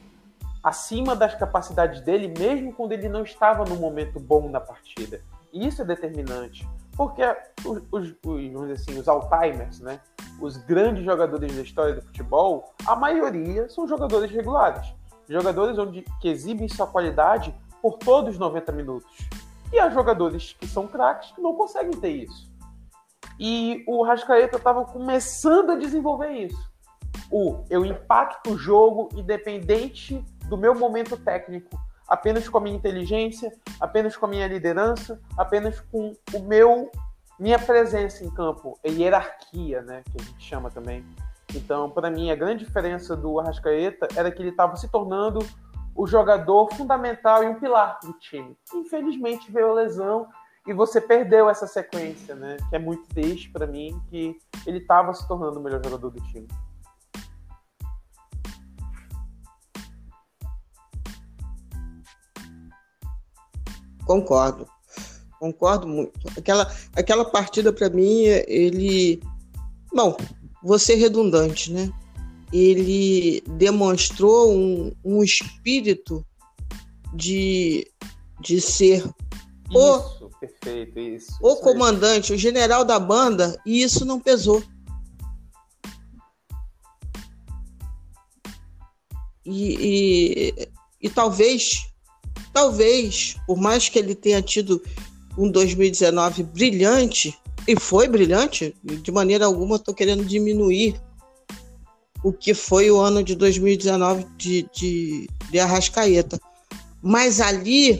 acima 0.65 1.15
das 1.15 1.35
capacidades 1.35 2.01
dele, 2.01 2.33
mesmo 2.39 2.73
quando 2.73 2.91
ele 2.93 3.07
não 3.07 3.21
estava 3.21 3.63
no 3.63 3.75
momento 3.75 4.19
bom 4.19 4.49
na 4.49 4.59
partida. 4.59 5.21
E 5.53 5.67
isso 5.67 5.83
é 5.83 5.85
determinante, 5.85 6.67
porque 6.97 7.21
os, 7.63 7.83
os, 7.91 8.15
os, 8.25 8.71
assim, 8.71 8.97
os 8.97 9.07
Alzheimer's, 9.07 9.79
né, 9.79 9.99
os 10.41 10.57
grandes 10.57 11.05
jogadores 11.05 11.55
da 11.55 11.61
história 11.61 11.93
do 11.93 12.01
futebol, 12.01 12.73
a 12.83 12.95
maioria 12.95 13.69
são 13.69 13.87
jogadores 13.87 14.31
regulares, 14.31 14.91
jogadores 15.29 15.77
onde, 15.77 16.03
que 16.19 16.29
exibem 16.29 16.67
sua 16.67 16.87
qualidade 16.87 17.53
por 17.79 17.99
todos 17.99 18.31
os 18.31 18.39
90 18.39 18.71
minutos. 18.71 19.15
E 19.71 19.77
há 19.77 19.91
jogadores 19.91 20.53
que 20.59 20.65
são 20.65 20.87
craques 20.87 21.31
que 21.31 21.41
não 21.41 21.53
conseguem 21.53 21.91
ter 21.91 22.09
isso. 22.09 22.51
E 23.39 23.83
o 23.87 24.03
Rascaeta 24.03 24.57
estava 24.57 24.83
começando 24.83 25.73
a 25.73 25.75
desenvolver 25.75 26.31
isso. 26.31 26.73
O 27.29 27.63
eu 27.69 27.85
impacto 27.85 28.51
o 28.53 28.57
jogo 28.57 29.09
independente 29.15 30.25
do 30.47 30.57
meu 30.57 30.75
momento 30.75 31.17
técnico, 31.17 31.79
apenas 32.07 32.47
com 32.47 32.57
a 32.57 32.61
minha 32.61 32.75
inteligência, 32.75 33.51
apenas 33.79 34.15
com 34.15 34.25
a 34.25 34.29
minha 34.29 34.47
liderança, 34.47 35.19
apenas 35.37 35.79
com 35.79 36.13
o 36.33 36.39
meu 36.39 36.91
minha 37.37 37.59
presença 37.59 38.23
em 38.23 38.29
campo, 38.29 38.79
a 38.83 38.87
hierarquia, 38.87 39.81
né, 39.81 40.03
que 40.09 40.21
a 40.21 40.23
gente 40.23 40.41
chama 40.41 40.71
também. 40.71 41.05
Então, 41.53 41.89
para 41.89 42.09
mim, 42.09 42.31
a 42.31 42.35
grande 42.35 42.65
diferença 42.65 43.15
do 43.15 43.39
Arrascaeta 43.39 44.07
era 44.15 44.31
que 44.31 44.41
ele 44.41 44.49
estava 44.49 44.75
se 44.77 44.89
tornando 44.89 45.39
o 45.95 46.07
jogador 46.07 46.73
fundamental 46.73 47.43
e 47.43 47.47
um 47.47 47.59
pilar 47.59 47.99
do 48.03 48.13
time. 48.13 48.57
Infelizmente 48.73 49.51
veio 49.51 49.71
a 49.71 49.73
lesão 49.73 50.27
e 50.67 50.73
você 50.73 50.99
perdeu 50.99 51.49
essa 51.49 51.67
sequência, 51.67 52.35
né? 52.35 52.57
Que 52.69 52.75
é 52.75 52.79
muito 52.79 53.07
triste 53.09 53.49
para 53.51 53.67
mim 53.67 53.97
que 54.09 54.37
ele 54.65 54.79
estava 54.79 55.13
se 55.13 55.25
tornando 55.27 55.59
o 55.59 55.63
melhor 55.63 55.81
jogador 55.83 56.09
do 56.09 56.21
time. 56.21 56.47
Concordo. 64.05 64.67
Concordo 65.39 65.87
muito. 65.87 66.19
Aquela, 66.37 66.73
aquela 66.95 67.25
partida, 67.25 67.73
para 67.73 67.89
mim, 67.89 68.23
ele. 68.47 69.21
Bom, 69.93 70.15
vou 70.63 70.79
ser 70.79 70.95
redundante, 70.95 71.71
né? 71.71 71.91
Ele 72.51 73.41
demonstrou 73.57 74.53
um, 74.53 74.91
um 75.03 75.23
espírito 75.23 76.25
de, 77.13 77.87
de 78.39 78.61
ser 78.61 79.03
isso, 79.69 80.25
o, 80.25 80.29
perfeito, 80.39 80.99
isso. 80.99 81.37
O 81.41 81.53
isso 81.53 81.61
comandante, 81.61 82.33
o 82.33 82.37
general 82.37 82.85
da 82.85 82.99
banda, 82.99 83.59
e 83.65 83.81
isso 83.81 84.05
não 84.05 84.19
pesou. 84.19 84.63
E, 89.45 90.53
e, 90.59 90.69
e 91.01 91.09
talvez 91.09 91.94
talvez, 92.55 93.35
por 93.45 93.57
mais 93.57 93.89
que 93.89 93.99
ele 93.99 94.15
tenha 94.15 94.41
tido 94.41 94.81
um 95.37 95.51
2019 95.51 96.43
brilhante, 96.43 97.37
e 97.67 97.77
foi 97.77 98.07
brilhante, 98.07 98.73
de 98.81 99.11
maneira 99.11 99.45
alguma 99.45 99.75
estou 99.75 99.93
querendo 99.93 100.23
diminuir 100.23 100.95
o 102.23 102.31
que 102.31 102.53
foi 102.53 102.89
o 102.89 102.97
ano 103.01 103.21
de 103.21 103.35
2019 103.35 104.25
de, 104.37 104.65
de, 104.73 105.29
de 105.51 105.59
Arrascaeta. 105.59 106.39
Mas 107.01 107.41
ali 107.41 107.99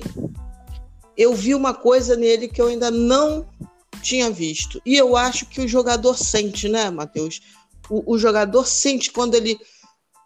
eu 1.18 1.36
vi 1.36 1.54
uma 1.54 1.74
coisa 1.74 2.16
nele 2.16 2.48
que 2.48 2.62
eu 2.62 2.68
ainda 2.68 2.90
não 2.90 3.46
tinha 4.02 4.32
visto. 4.32 4.82
E 4.86 4.96
eu 4.96 5.18
acho 5.18 5.48
que 5.48 5.60
o 5.60 5.68
jogador 5.68 6.18
sente, 6.18 6.70
né, 6.70 6.90
Matheus? 6.90 7.42
O, 7.90 8.14
o 8.14 8.18
jogador 8.18 8.66
sente 8.66 9.12
quando 9.12 9.36
ele. 9.36 9.60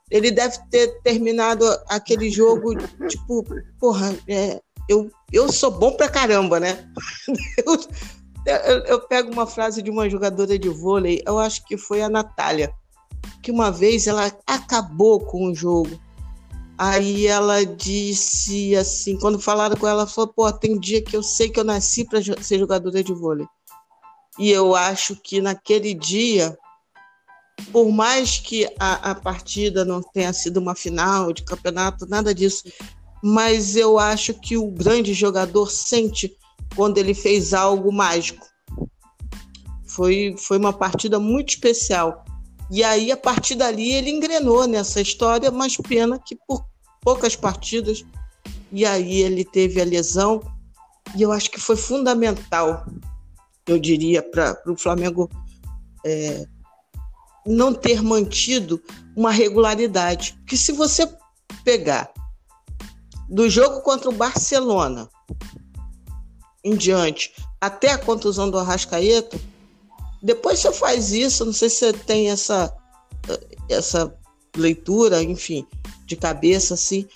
Ele 0.10 0.32
deve 0.32 0.58
ter 0.70 1.02
terminado 1.02 1.66
aquele 1.88 2.30
jogo, 2.30 2.76
tipo, 3.08 3.46
porra, 3.80 4.16
é, 4.28 4.60
eu, 4.88 5.10
eu 5.32 5.52
sou 5.52 5.70
bom 5.70 5.92
pra 5.96 6.10
caramba, 6.10 6.60
né? 6.60 6.90
Eu, 8.46 8.56
eu, 8.56 8.78
eu, 8.86 9.02
pego 9.02 9.32
uma 9.32 9.46
frase 9.46 9.82
de 9.82 9.92
uma 9.92 10.10
jogadora 10.10 10.58
de 10.58 10.70
vôlei, 10.70 11.22
eu 11.28 11.38
acho 11.38 11.64
que 11.66 11.78
foi 11.78 12.02
a 12.02 12.10
Natália, 12.10 12.74
que 13.44 13.52
uma 13.52 13.70
vez 13.70 14.08
ela 14.08 14.32
acabou 14.48 15.20
com 15.20 15.52
o 15.52 15.54
jogo. 15.54 16.00
Aí 16.78 17.28
ela 17.28 17.64
disse 17.66 18.76
assim, 18.76 19.20
quando 19.20 19.38
falaram 19.38 19.76
com 19.76 19.86
ela, 19.86 20.02
ela 20.02 20.08
falou, 20.08 20.34
pô, 20.34 20.52
tem 20.52 20.80
dia 20.80 21.04
que 21.04 21.16
eu 21.16 21.22
sei 21.22 21.50
que 21.50 21.60
eu 21.60 21.64
nasci 21.66 22.06
para 22.06 22.22
ser 22.42 22.58
jogadora 22.58 23.04
de 23.04 23.14
vôlei. 23.14 23.46
E 24.40 24.50
eu 24.50 24.74
acho 24.74 25.18
que 25.18 25.42
naquele 25.42 25.94
dia, 25.94 26.58
por 27.72 27.92
mais 27.92 28.40
que 28.40 28.66
a, 28.80 29.12
a 29.12 29.16
partida 29.16 29.86
não 29.86 30.02
tenha 30.02 30.34
sido 30.34 30.58
uma 30.58 30.76
final 30.76 31.32
de 31.34 31.44
campeonato, 31.44 32.06
nada 32.08 32.34
disso, 32.34 32.64
mas 33.22 33.76
eu 33.76 34.00
acho 34.00 34.34
que 34.34 34.58
o 34.58 34.72
grande 34.72 35.14
jogador 35.14 35.70
sente 35.70 36.36
quando 36.76 36.98
ele 36.98 37.14
fez 37.14 37.54
algo 37.54 37.92
mágico. 37.92 38.48
Foi, 39.86 40.36
foi 40.38 40.58
uma 40.58 40.72
partida 40.72 41.20
muito 41.20 41.50
especial. 41.50 42.24
E 42.72 42.84
aí, 42.84 43.12
a 43.12 43.18
partir 43.18 43.56
dali, 43.56 43.92
ele 43.92 44.12
engrenou 44.12 44.68
nessa 44.68 45.02
história, 45.02 45.50
mas 45.50 45.76
pena 45.76 46.20
que 46.20 46.36
por 46.48 46.64
poucas 47.02 47.36
partidas. 47.36 48.06
E 48.72 48.86
aí 48.86 49.22
ele 49.22 49.44
teve 49.44 49.82
a 49.82 49.86
lesão. 49.86 50.42
E 51.16 51.24
eu 51.24 51.32
acho 51.32 51.50
que 51.50 51.60
foi 51.60 51.76
fundamental, 51.76 52.86
eu 53.66 53.80
diria, 53.80 54.22
para 54.22 54.62
o 54.68 54.78
Flamengo 54.78 55.28
é, 56.06 56.46
não 57.46 57.74
ter 57.74 58.02
mantido 58.02 58.82
uma 59.16 59.32
regularidade. 59.32 60.36
Porque 60.40 60.58
se 60.58 60.72
você 60.72 61.10
pegar 61.64 62.12
do 63.28 63.50
jogo 63.50 63.82
contra 63.82 64.10
o 64.10 64.14
Barcelona 64.14 65.10
em 66.64 66.76
diante 66.76 67.34
até 67.62 67.92
a 67.92 67.98
contusão 67.98 68.50
do 68.50 68.58
Arrascaeta, 68.58 69.40
depois 70.22 70.60
você 70.60 70.72
faz 70.74 71.12
isso, 71.12 71.46
não 71.46 71.54
sei 71.54 71.70
se 71.70 71.78
você 71.78 71.94
tem 71.94 72.30
essa, 72.30 72.76
essa 73.70 74.14
leitura, 74.56 75.24
enfim, 75.24 75.66
de 76.06 76.16
cabeça, 76.16 76.74
assim, 76.74 77.08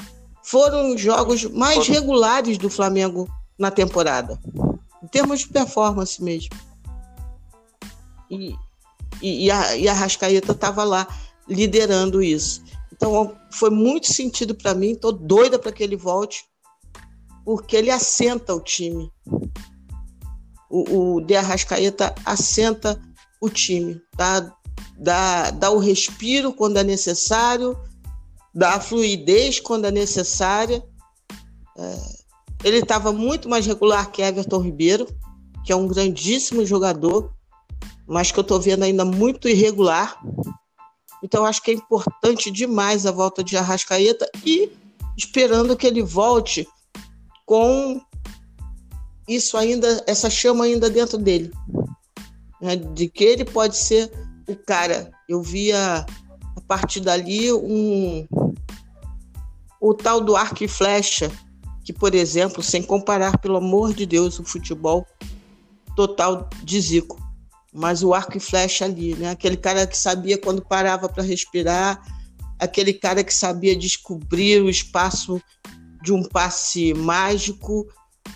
foram 0.43 0.93
os 0.93 1.01
jogos 1.01 1.43
mais 1.45 1.87
regulares 1.87 2.57
do 2.57 2.69
Flamengo 2.69 3.27
na 3.57 3.71
temporada, 3.71 4.39
em 5.01 5.07
termos 5.07 5.39
de 5.39 5.47
performance 5.47 6.21
mesmo. 6.21 6.55
E, 8.29 8.55
e, 9.21 9.45
e 9.45 9.51
a, 9.51 9.75
e 9.75 9.87
a 9.87 9.93
Rascaeta 9.93 10.51
estava 10.51 10.83
lá 10.83 11.07
liderando 11.47 12.21
isso. 12.21 12.63
Então 12.91 13.35
foi 13.51 13.69
muito 13.69 14.11
sentido 14.11 14.55
para 14.55 14.73
mim, 14.73 14.95
tô 14.95 15.11
doida 15.11 15.59
para 15.59 15.71
que 15.71 15.83
ele 15.83 15.95
volte, 15.95 16.45
porque 17.43 17.75
ele 17.75 17.89
assenta 17.89 18.53
o 18.53 18.61
time 18.61 19.11
o, 20.73 21.17
o 21.17 21.21
De 21.21 21.35
Arrascaeta 21.35 22.15
assenta 22.25 22.99
o 23.39 23.47
time, 23.47 24.01
tá? 24.17 24.51
dá, 24.97 25.51
dá 25.51 25.69
o 25.69 25.77
respiro 25.77 26.51
quando 26.51 26.77
é 26.77 26.83
necessário, 26.83 27.77
dá 28.53 28.73
a 28.73 28.79
fluidez 28.79 29.59
quando 29.59 29.85
é 29.85 29.91
necessária. 29.91 30.83
É, 31.77 31.97
ele 32.63 32.79
estava 32.79 33.11
muito 33.11 33.47
mais 33.47 33.67
regular 33.67 34.11
que 34.11 34.23
Everton 34.23 34.61
Ribeiro, 34.61 35.07
que 35.63 35.71
é 35.71 35.75
um 35.75 35.87
grandíssimo 35.87 36.65
jogador, 36.65 37.31
mas 38.07 38.31
que 38.31 38.39
eu 38.39 38.41
estou 38.41 38.59
vendo 38.59 38.83
ainda 38.83 39.05
muito 39.05 39.47
irregular. 39.47 40.19
Então 41.23 41.45
acho 41.45 41.61
que 41.61 41.71
é 41.71 41.73
importante 41.73 42.51
demais 42.51 43.05
a 43.05 43.11
volta 43.11 43.43
de 43.43 43.55
Arrascaeta 43.55 44.29
e 44.45 44.71
esperando 45.17 45.75
que 45.77 45.87
ele 45.87 46.01
volte 46.01 46.67
com 47.45 48.01
isso 49.27 49.57
ainda, 49.57 50.03
essa 50.05 50.29
chama 50.29 50.65
ainda 50.65 50.89
dentro 50.89 51.17
dele. 51.17 51.51
Né? 52.61 52.75
De 52.75 53.07
que 53.07 53.23
ele 53.23 53.45
pode 53.45 53.77
ser 53.77 54.11
o 54.47 54.55
cara. 54.55 55.11
Eu 55.27 55.41
via 55.41 56.05
a 56.55 56.61
partir 56.67 56.99
dali 56.99 57.51
um 57.51 58.27
o 59.79 59.93
tal 59.93 60.21
do 60.21 60.33
arco 60.33 60.63
e 60.63 60.67
flecha, 60.67 61.29
que, 61.83 61.91
por 61.91 62.15
exemplo, 62.15 62.63
sem 62.63 62.81
comparar, 62.81 63.37
pelo 63.39 63.57
amor 63.57 63.93
de 63.93 64.05
Deus, 64.05 64.39
o 64.39 64.43
futebol 64.45 65.05
total 65.93 66.49
de 66.63 66.79
Zico. 66.79 67.22
Mas 67.73 68.03
o 68.03 68.13
arco 68.13 68.37
e 68.37 68.39
flecha 68.39 68.85
ali, 68.85 69.15
né? 69.15 69.31
Aquele 69.31 69.57
cara 69.57 69.87
que 69.87 69.97
sabia 69.97 70.37
quando 70.37 70.61
parava 70.61 71.09
para 71.09 71.23
respirar, 71.23 72.01
aquele 72.59 72.93
cara 72.93 73.23
que 73.23 73.33
sabia 73.33 73.75
descobrir 73.75 74.61
o 74.61 74.69
espaço 74.69 75.41
de 76.01 76.13
um 76.13 76.23
passe 76.23 76.93
mágico 76.93 77.87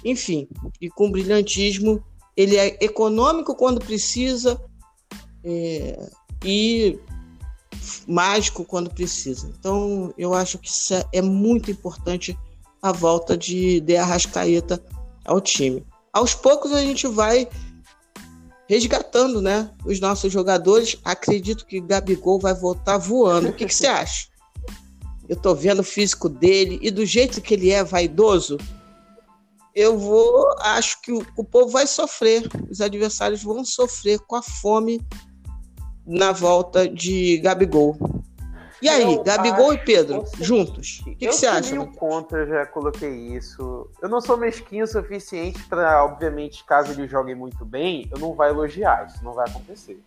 enfim, 0.04 0.48
e 0.80 0.90
com 0.90 1.12
brilhantismo. 1.12 2.04
Ele 2.36 2.56
é 2.56 2.78
econômico 2.82 3.56
quando 3.56 3.84
precisa 3.84 4.62
é, 5.44 6.10
e 6.44 7.00
mágico 8.08 8.64
quando 8.64 8.94
precisa. 8.94 9.52
Então, 9.60 10.14
eu 10.18 10.34
acho 10.34 10.60
que 10.60 10.70
isso 10.70 10.94
é, 10.94 11.06
é 11.14 11.22
muito 11.22 11.72
importante 11.72 12.38
a 12.82 12.92
volta 12.92 13.36
de, 13.36 13.80
de 13.82 13.96
Arrascaeta 13.98 14.84
ao 15.26 15.42
time. 15.42 15.84
Aos 16.14 16.36
poucos 16.36 16.72
a 16.74 16.82
gente 16.82 17.08
vai 17.08 17.48
resgatando 18.68 19.42
né, 19.42 19.70
os 19.86 20.00
nossos 20.00 20.32
jogadores. 20.32 20.98
Acredito 21.04 21.66
que 21.66 21.80
Gabigol 21.80 22.40
vai 22.40 22.54
voltar 22.54 22.98
voando. 22.98 23.50
O 23.50 23.54
que, 23.54 23.66
que 23.66 23.74
você 23.74 23.88
acha? 23.88 24.28
Eu 25.28 25.36
estou 25.36 25.56
vendo 25.56 25.80
o 25.80 25.84
físico 25.84 26.30
dele 26.30 26.80
e 26.82 26.92
do 26.92 27.06
jeito 27.06 27.42
que 27.42 27.54
ele 27.54 27.70
é 27.70 27.84
vaidoso, 27.84 28.58
eu 29.76 29.98
vou, 29.98 30.56
acho 30.60 31.02
que 31.02 31.12
o, 31.12 31.26
o, 31.36 31.44
povo 31.44 31.70
vai 31.70 31.86
sofrer, 31.86 32.50
os 32.70 32.82
adversários 32.82 33.44
vão 33.44 33.64
sofrer 33.64 34.20
com 34.20 34.36
a 34.36 34.42
fome 34.42 35.00
na 36.06 36.32
volta 36.32 36.88
de 36.88 37.38
Gabigol. 37.38 37.96
E 38.82 38.90
aí, 38.90 39.16
eu 39.16 39.24
Gabigol 39.24 39.74
e 39.74 39.78
Pedro, 39.80 40.24
juntos? 40.40 41.02
O 41.08 41.16
que, 41.16 41.32
você 41.32 41.48
acha? 41.48 41.76
Eu 41.76 41.88
contra, 41.88 42.46
já 42.46 42.66
coloquei 42.66 43.10
isso. 43.10 43.90
Eu 44.02 44.10
não 44.10 44.22
sou 44.22 44.38
mesquinho 44.38 44.84
o 44.84 44.88
suficiente 44.88 45.64
para, 45.68 46.06
obviamente, 46.06 46.64
caso 46.64 46.92
ele 46.92 47.08
jogue 47.08 47.34
muito 47.34 47.66
bem, 47.66 48.08
eu 48.12 48.20
não 48.20 48.34
vai 48.34 48.50
elogiar, 48.50 49.08
isso 49.08 49.24
não 49.24 49.34
vai 49.34 49.50
acontecer. 49.50 50.00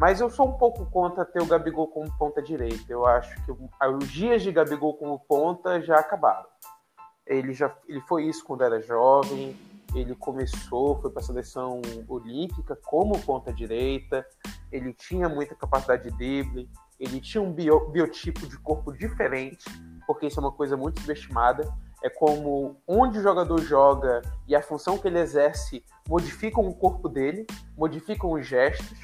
Mas 0.00 0.18
eu 0.18 0.30
sou 0.30 0.48
um 0.48 0.52
pouco 0.52 0.86
contra 0.86 1.26
ter 1.26 1.42
o 1.42 1.46
Gabigol 1.46 1.86
como 1.86 2.10
ponta 2.16 2.40
direita. 2.40 2.84
Eu 2.88 3.04
acho 3.06 3.36
que 3.44 3.52
os 3.52 4.08
dias 4.10 4.42
de 4.42 4.50
Gabigol 4.50 4.94
como 4.94 5.18
ponta 5.18 5.78
já 5.82 5.98
acabaram. 5.98 6.46
Ele 7.26 7.52
já 7.52 7.70
ele 7.86 8.00
foi 8.08 8.24
isso 8.24 8.42
quando 8.42 8.64
era 8.64 8.80
jovem. 8.80 9.54
Ele 9.94 10.14
começou, 10.14 10.98
foi 11.02 11.10
para 11.10 11.20
a 11.20 11.24
seleção 11.24 11.82
olímpica 12.08 12.74
como 12.86 13.20
ponta 13.20 13.52
direita. 13.52 14.24
Ele 14.72 14.94
tinha 14.94 15.28
muita 15.28 15.54
capacidade 15.54 16.04
de 16.04 16.16
drible. 16.16 16.70
Ele 17.00 17.18
tinha 17.18 17.42
um 17.42 17.50
bio, 17.50 17.88
biotipo 17.88 18.46
de 18.46 18.58
corpo 18.58 18.92
diferente, 18.92 19.64
porque 20.06 20.26
isso 20.26 20.38
é 20.38 20.42
uma 20.42 20.52
coisa 20.52 20.76
muito 20.76 21.00
subestimada. 21.00 21.66
É 22.02 22.10
como 22.10 22.76
onde 22.86 23.18
o 23.18 23.22
jogador 23.22 23.58
joga 23.62 24.20
e 24.46 24.54
a 24.54 24.62
função 24.62 24.98
que 24.98 25.08
ele 25.08 25.18
exerce 25.18 25.82
modificam 26.06 26.68
o 26.68 26.74
corpo 26.74 27.08
dele, 27.08 27.46
modificam 27.76 28.32
os 28.32 28.46
gestos. 28.46 28.98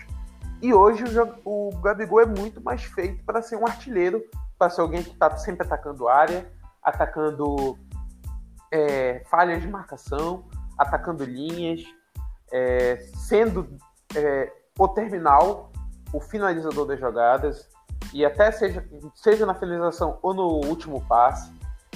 E 0.60 0.74
hoje 0.74 1.04
o, 1.44 1.68
o 1.68 1.80
Gabigol 1.80 2.20
é 2.20 2.26
muito 2.26 2.60
mais 2.60 2.84
feito 2.84 3.24
para 3.24 3.40
ser 3.40 3.56
um 3.56 3.66
artilheiro, 3.66 4.22
para 4.58 4.70
ser 4.70 4.82
alguém 4.82 5.02
que 5.02 5.10
está 5.10 5.34
sempre 5.36 5.66
atacando 5.66 6.08
área, 6.08 6.50
atacando 6.82 7.78
é, 8.70 9.22
falhas 9.30 9.62
de 9.62 9.68
marcação, 9.68 10.44
atacando 10.78 11.24
linhas, 11.24 11.82
é, 12.52 12.96
sendo 13.14 13.68
é, 14.14 14.52
o 14.78 14.88
terminal, 14.88 15.72
o 16.12 16.20
finalizador 16.20 16.86
das 16.86 17.00
jogadas, 17.00 17.68
e 18.12 18.24
até 18.24 18.50
seja, 18.50 18.86
seja 19.14 19.46
na 19.46 19.54
finalização 19.54 20.18
ou 20.22 20.34
no 20.34 20.66
último 20.66 21.00
passe. 21.06 21.52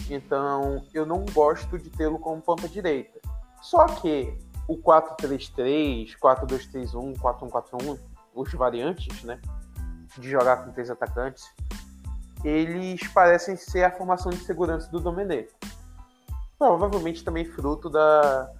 Então 0.09 0.85
eu 0.93 1.07
não 1.07 1.25
gosto 1.33 1.79
de 1.79 1.91
tê-lo 1.91 2.19
como 2.19 2.41
ponta 2.41 2.69
direita. 2.69 3.21
Só 3.63 3.87
que 3.87 4.37
o 4.67 4.77
4-3-3, 4.77 6.17
4-2-3-1, 6.19 7.19
4-1-4-1, 7.19 7.99
os 8.35 8.53
variantes, 8.53 9.23
né? 9.25 9.41
De 10.19 10.31
jogar 10.31 10.65
com 10.65 10.73
três 10.73 10.91
atacantes, 10.91 11.45
eles 12.45 13.07
parecem 13.09 13.57
ser 13.57 13.85
a 13.85 13.91
formação 13.91 14.31
de 14.31 14.39
segurança 14.39 14.91
do 14.91 14.99
Domenech 14.99 15.51
provavelmente 16.61 17.25
também 17.25 17.47
fruto 17.47 17.89
da, 17.89 18.53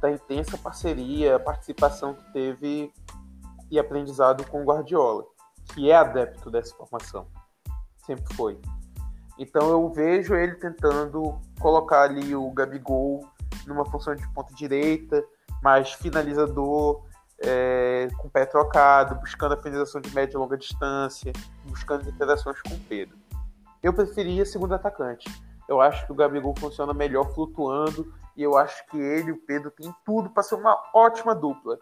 da 0.00 0.10
intensa 0.10 0.58
parceria, 0.58 1.38
participação 1.38 2.12
que 2.12 2.32
teve 2.32 2.92
e 3.70 3.78
aprendizado 3.78 4.44
com 4.46 4.60
o 4.60 4.64
Guardiola, 4.64 5.24
que 5.72 5.90
é 5.90 5.96
adepto 5.96 6.50
dessa 6.50 6.74
formação. 6.74 7.26
Sempre 8.04 8.34
foi. 8.34 8.60
Então 9.38 9.70
eu 9.70 9.88
vejo 9.90 10.34
ele 10.34 10.54
tentando 10.54 11.40
colocar 11.58 12.02
ali 12.02 12.34
o 12.34 12.50
Gabigol 12.50 13.26
numa 13.66 13.84
função 13.84 14.14
de 14.14 14.26
ponta 14.32 14.54
direita, 14.54 15.24
mais 15.62 15.92
finalizador, 15.92 17.02
é, 17.38 18.08
com 18.18 18.28
o 18.28 18.30
pé 18.30 18.46
trocado, 18.46 19.16
buscando 19.16 19.54
a 19.54 19.56
finalização 19.56 20.00
de 20.00 20.14
média 20.14 20.36
e 20.36 20.38
longa 20.38 20.56
distância, 20.56 21.32
buscando 21.64 22.08
interações 22.08 22.60
com 22.62 22.74
o 22.74 22.80
Pedro. 22.80 23.16
Eu 23.82 23.92
preferia 23.92 24.44
segundo 24.44 24.74
atacante. 24.74 25.28
Eu 25.68 25.80
acho 25.80 26.06
que 26.06 26.12
o 26.12 26.14
Gabigol 26.14 26.54
funciona 26.58 26.92
melhor 26.92 27.32
flutuando 27.34 28.12
e 28.36 28.42
eu 28.42 28.56
acho 28.56 28.86
que 28.86 28.98
ele 28.98 29.30
e 29.30 29.32
o 29.32 29.36
Pedro 29.38 29.70
têm 29.70 29.94
tudo 30.04 30.30
para 30.30 30.42
ser 30.42 30.54
uma 30.54 30.78
ótima 30.94 31.34
dupla. 31.34 31.78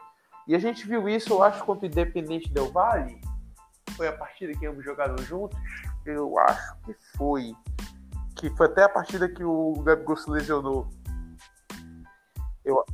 E 0.47 0.55
a 0.55 0.59
gente 0.59 0.87
viu 0.87 1.09
isso, 1.09 1.33
eu 1.33 1.43
acho, 1.43 1.65
contra 1.65 1.87
o 1.87 1.89
Independente 1.89 2.53
Del 2.53 2.71
Valle. 2.71 3.21
Foi 3.97 4.09
a 4.09 4.13
partida 4.13 4.53
que 4.59 4.67
ambos 4.67 4.85
jogaram 4.85 5.17
juntos. 5.19 5.59
Eu 6.05 6.39
acho 6.39 6.77
que 6.85 6.95
foi. 7.17 7.55
Que 8.37 8.51
foi 8.51 8.67
até 8.67 8.85
a 8.85 8.89
partida 8.89 9.29
que 9.29 9.45
o 9.45 9.75
Gabigol 9.83 10.17
se 10.17 10.31
lesionou. 10.31 10.89
Eu, 12.65 12.85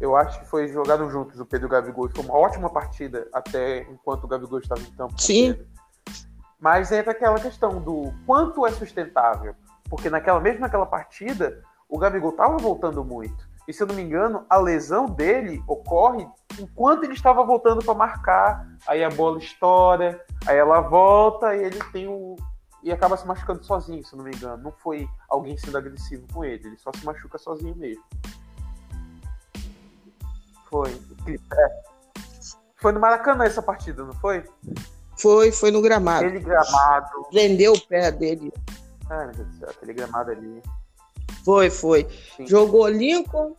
eu 0.00 0.14
acho 0.16 0.40
que 0.40 0.46
foi 0.46 0.68
jogado 0.68 1.08
juntos 1.10 1.40
o 1.40 1.46
Pedro 1.46 1.66
e 1.66 1.68
o 1.68 1.70
Gabigol. 1.70 2.08
Foi 2.14 2.24
uma 2.24 2.36
ótima 2.36 2.70
partida 2.70 3.28
até 3.32 3.82
enquanto 3.82 4.24
o 4.24 4.28
Gabigol 4.28 4.58
estava 4.58 4.80
em 4.80 4.92
campo. 4.92 5.20
Sim. 5.20 5.58
Mas 6.58 6.92
entra 6.92 7.12
aquela 7.12 7.38
questão 7.38 7.80
do 7.80 8.12
quanto 8.26 8.66
é 8.66 8.72
sustentável. 8.72 9.54
Porque 9.88 10.10
naquela 10.10 10.40
mesmo 10.40 10.60
naquela 10.60 10.86
partida, 10.86 11.62
o 11.88 11.98
Gabigol 11.98 12.30
estava 12.30 12.56
voltando 12.56 13.04
muito. 13.04 13.45
E 13.66 13.72
se 13.72 13.82
eu 13.82 13.86
não 13.86 13.94
me 13.94 14.02
engano, 14.02 14.46
a 14.48 14.56
lesão 14.58 15.06
dele 15.06 15.62
ocorre 15.66 16.26
enquanto 16.58 17.04
ele 17.04 17.14
estava 17.14 17.44
voltando 17.44 17.84
para 17.84 17.94
marcar. 17.94 18.66
Aí 18.86 19.02
a 19.02 19.10
bola 19.10 19.38
estoura, 19.38 20.24
aí 20.46 20.56
ela 20.56 20.80
volta 20.80 21.54
e 21.56 21.64
ele 21.64 21.78
tem 21.92 22.06
o. 22.06 22.36
E 22.82 22.92
acaba 22.92 23.16
se 23.16 23.26
machucando 23.26 23.64
sozinho, 23.64 24.04
se 24.04 24.12
eu 24.12 24.18
não 24.18 24.24
me 24.24 24.30
engano. 24.34 24.62
Não 24.62 24.72
foi 24.72 25.08
alguém 25.28 25.56
sendo 25.56 25.76
agressivo 25.76 26.24
com 26.32 26.44
ele, 26.44 26.68
ele 26.68 26.78
só 26.78 26.90
se 26.96 27.04
machuca 27.04 27.38
sozinho 27.38 27.74
mesmo. 27.74 28.04
Foi. 30.70 30.90
É. 31.28 31.82
Foi 32.76 32.92
no 32.92 33.00
Maracanã 33.00 33.44
essa 33.44 33.62
partida, 33.62 34.04
não 34.04 34.12
foi? 34.14 34.44
Foi, 35.18 35.50
foi 35.50 35.70
no 35.70 35.80
gramado. 35.80 36.26
Aquele 36.26 36.40
gramado. 36.40 37.26
Prendeu 37.30 37.72
o 37.72 37.80
pé 37.80 38.12
dele. 38.12 38.52
Ai, 39.08 39.26
meu 39.26 39.34
Deus 39.34 39.48
do 39.48 39.58
céu, 39.58 39.70
aquele 39.70 39.92
gramado 39.94 40.30
ali. 40.30 40.62
Foi, 41.46 41.70
foi. 41.70 42.08
Sim. 42.36 42.44
Jogou 42.44 42.88
Lincoln. 42.88 43.54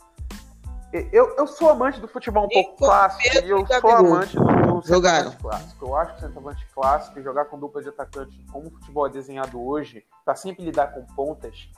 Eu, 1.14 1.36
eu 1.38 1.48
sou 1.48 1.70
amante 1.70 2.02
do 2.02 2.08
futebol 2.08 2.44
um 2.44 2.48
Lincoln, 2.48 2.64
pouco 2.64 2.78
clássico 2.86 3.46
e 3.46 3.50
eu 3.50 3.66
sou 3.66 3.92
amante 3.92 4.36
do, 4.36 4.82
centroavante 4.82 5.38
clássico. 5.38 5.86
Eu 5.86 5.96
acho 5.96 6.12
que 6.12 6.18
o 6.18 6.22
centroavante 6.28 6.68
clássico 6.74 7.20
e 7.20 7.24
jogar 7.24 7.46
com 7.46 7.58
dupla 7.58 7.82
de 7.82 7.88
atacante, 7.88 8.46
como 8.52 8.68
o 8.68 8.72
futebol 8.72 9.08
é 9.08 9.10
desenhado 9.10 9.62
hoje, 9.66 10.06
para 10.26 10.36
sempre 10.36 10.66
lidar 10.66 10.88
com 10.88 11.06
pontas, 11.16 11.70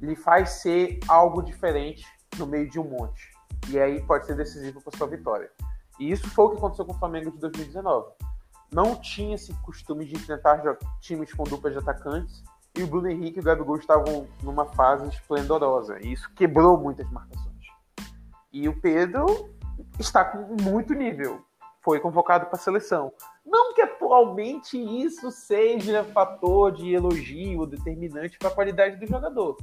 lhe 0.00 0.16
faz 0.16 0.50
ser 0.50 0.98
algo 1.06 1.40
diferente 1.40 2.04
no 2.36 2.46
meio 2.46 2.68
de 2.68 2.80
um 2.80 2.84
monte. 2.84 3.30
E 3.68 3.78
aí 3.78 4.02
pode 4.02 4.26
ser 4.26 4.34
decisivo 4.34 4.80
para 4.80 4.96
sua 4.98 5.06
vitória. 5.06 5.50
E 6.00 6.10
isso 6.10 6.28
foi 6.30 6.46
o 6.46 6.50
que 6.50 6.56
aconteceu 6.56 6.84
com 6.84 6.92
o 6.92 6.98
Flamengo 6.98 7.30
de 7.30 7.38
2019. 7.38 8.10
Não 8.72 8.96
tinha 8.96 9.36
esse 9.36 9.52
costume 9.62 10.04
de 10.04 10.16
enfrentar 10.16 10.60
times 11.00 11.32
com 11.32 11.44
duplas 11.44 11.74
de 11.74 11.78
atacantes 11.78 12.42
e 12.76 12.82
o 12.82 12.86
Bruno 12.86 13.08
Henrique 13.08 13.38
e 13.38 13.40
o 13.40 13.44
Gabigol 13.44 13.76
estavam 13.76 14.26
numa 14.42 14.66
fase 14.66 15.08
esplendorosa. 15.08 15.98
E 16.02 16.12
isso 16.12 16.30
quebrou 16.34 16.76
muitas 16.76 17.08
marcações. 17.10 17.44
E 18.52 18.68
o 18.68 18.80
Pedro 18.80 19.26
está 19.98 20.24
com 20.24 20.56
muito 20.62 20.92
nível. 20.92 21.44
Foi 21.80 22.00
convocado 22.00 22.46
para 22.46 22.56
a 22.56 22.58
seleção. 22.58 23.12
Não 23.44 23.74
que 23.74 23.82
atualmente 23.82 24.76
isso 24.76 25.30
seja 25.30 26.02
fator 26.02 26.72
de 26.72 26.92
elogio 26.92 27.66
determinante 27.66 28.38
para 28.38 28.48
a 28.48 28.54
qualidade 28.54 28.96
do 28.96 29.06
jogador, 29.06 29.56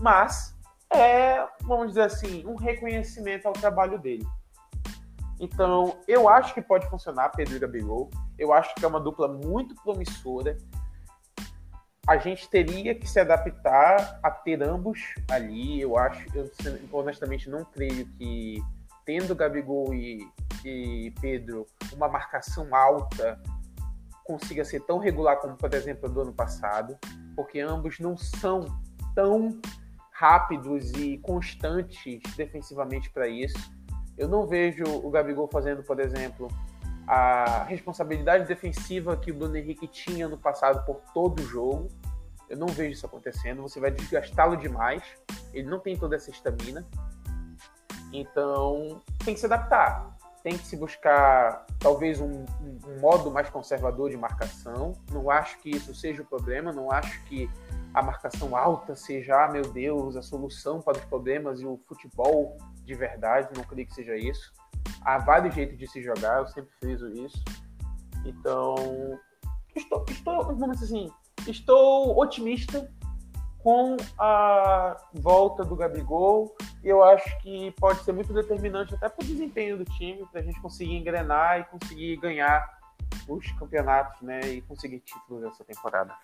mas 0.00 0.56
é, 0.90 1.46
vamos 1.62 1.88
dizer 1.88 2.02
assim, 2.02 2.46
um 2.46 2.54
reconhecimento 2.54 3.46
ao 3.46 3.52
trabalho 3.52 3.98
dele. 3.98 4.26
Então, 5.38 5.98
eu 6.08 6.28
acho 6.28 6.54
que 6.54 6.62
pode 6.62 6.88
funcionar 6.88 7.28
Pedro 7.30 7.56
e 7.56 7.58
Gabigol. 7.58 8.10
Eu 8.38 8.52
acho 8.52 8.74
que 8.74 8.84
é 8.84 8.88
uma 8.88 9.00
dupla 9.00 9.28
muito 9.28 9.74
promissora 9.82 10.56
a 12.06 12.16
gente 12.18 12.48
teria 12.48 12.94
que 12.94 13.08
se 13.08 13.18
adaptar 13.18 14.20
a 14.22 14.30
ter 14.30 14.62
ambos 14.62 15.00
ali. 15.30 15.80
Eu 15.80 15.98
acho, 15.98 16.24
eu 16.36 16.50
honestamente 16.92 17.50
não 17.50 17.64
creio 17.64 18.06
que 18.18 18.62
tendo 19.04 19.34
Gabigol 19.34 19.92
e, 19.94 20.28
e 20.64 21.12
Pedro 21.20 21.66
uma 21.92 22.08
marcação 22.08 22.74
alta 22.74 23.40
consiga 24.24 24.64
ser 24.64 24.80
tão 24.80 24.98
regular 24.98 25.36
como, 25.36 25.56
por 25.56 25.72
exemplo, 25.72 26.08
do 26.08 26.20
ano 26.20 26.32
passado, 26.32 26.98
porque 27.36 27.60
ambos 27.60 28.00
não 28.00 28.16
são 28.16 28.66
tão 29.14 29.60
rápidos 30.10 30.90
e 30.92 31.18
constantes 31.18 32.20
defensivamente 32.36 33.10
para 33.10 33.28
isso. 33.28 33.72
Eu 34.18 34.28
não 34.28 34.46
vejo 34.46 34.84
o 34.84 35.10
Gabigol 35.10 35.48
fazendo, 35.48 35.82
por 35.82 36.00
exemplo, 36.00 36.48
a 37.06 37.62
responsabilidade 37.64 38.46
defensiva 38.46 39.16
que 39.16 39.30
o 39.30 39.34
Bruno 39.34 39.56
Henrique 39.56 39.86
tinha 39.86 40.28
no 40.28 40.36
passado 40.36 40.84
por 40.84 41.00
todo 41.14 41.40
o 41.40 41.46
jogo. 41.46 41.88
Eu 42.48 42.56
não 42.56 42.66
vejo 42.66 42.92
isso 42.92 43.06
acontecendo. 43.06 43.62
Você 43.62 43.78
vai 43.78 43.90
desgastá-lo 43.90 44.56
demais. 44.56 45.02
Ele 45.52 45.68
não 45.68 45.78
tem 45.78 45.96
toda 45.96 46.16
essa 46.16 46.30
estamina. 46.30 46.84
Então, 48.12 49.00
tem 49.24 49.34
que 49.34 49.40
se 49.40 49.46
adaptar. 49.46 50.16
Tem 50.42 50.56
que 50.56 50.66
se 50.66 50.76
buscar, 50.76 51.66
talvez, 51.78 52.20
um, 52.20 52.44
um, 52.60 53.00
modo 53.00 53.30
mais 53.30 53.50
conservador 53.50 54.10
de 54.10 54.16
marcação. 54.16 54.92
Não 55.10 55.28
acho 55.30 55.58
que 55.58 55.70
isso 55.70 55.94
seja 55.94 56.22
o 56.22 56.24
problema. 56.24 56.72
Não 56.72 56.90
acho 56.90 57.22
que 57.24 57.50
a 57.92 58.02
marcação 58.02 58.56
alta 58.56 58.94
seja, 58.94 59.44
ah, 59.44 59.48
meu 59.48 59.62
Deus, 59.62 60.16
a 60.16 60.22
solução 60.22 60.80
para 60.80 60.98
os 60.98 61.04
problemas 61.04 61.60
e 61.60 61.66
o 61.66 61.78
futebol 61.86 62.56
de 62.84 62.94
verdade. 62.94 63.48
Não 63.56 63.64
creio 63.64 63.86
que 63.86 63.94
seja 63.94 64.16
isso 64.16 64.52
há 65.06 65.18
vários 65.18 65.54
jeitos 65.54 65.78
de 65.78 65.86
se 65.86 66.02
jogar, 66.02 66.40
eu 66.40 66.48
sempre 66.48 66.70
friso 66.80 67.08
isso. 67.08 67.42
Então, 68.24 68.74
estou, 69.74 70.04
estou 70.08 70.44
vamos 70.56 70.82
assim, 70.82 71.08
estou 71.46 72.18
otimista 72.18 72.90
com 73.60 73.96
a 74.18 74.96
volta 75.14 75.64
do 75.64 75.76
Gabigol. 75.76 76.56
Eu 76.82 77.04
acho 77.04 77.38
que 77.40 77.70
pode 77.72 78.00
ser 78.02 78.12
muito 78.12 78.32
determinante 78.32 78.94
até 78.94 79.08
para 79.08 79.24
o 79.24 79.26
desempenho 79.26 79.78
do 79.78 79.84
time, 79.84 80.26
para 80.26 80.40
a 80.40 80.44
gente 80.44 80.60
conseguir 80.60 80.96
engrenar 80.96 81.60
e 81.60 81.64
conseguir 81.64 82.16
ganhar 82.16 82.76
os 83.28 83.50
campeonatos, 83.52 84.20
né, 84.22 84.40
e 84.40 84.60
conseguir 84.62 85.00
títulos 85.00 85.44
essa 85.44 85.64
temporada. 85.64 86.14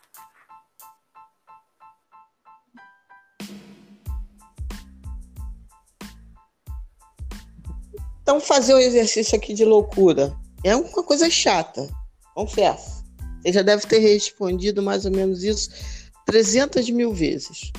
Então, 8.32 8.40
fazer 8.40 8.74
um 8.74 8.78
exercício 8.78 9.36
aqui 9.36 9.52
de 9.52 9.62
loucura 9.62 10.34
é 10.64 10.74
uma 10.74 11.02
coisa 11.02 11.28
chata, 11.28 11.86
confesso. 12.34 13.04
Você 13.42 13.52
já 13.52 13.60
deve 13.60 13.86
ter 13.86 13.98
respondido 13.98 14.82
mais 14.82 15.04
ou 15.04 15.10
menos 15.10 15.44
isso 15.44 15.68
300 16.24 16.88
mil 16.88 17.12
vezes. 17.12 17.70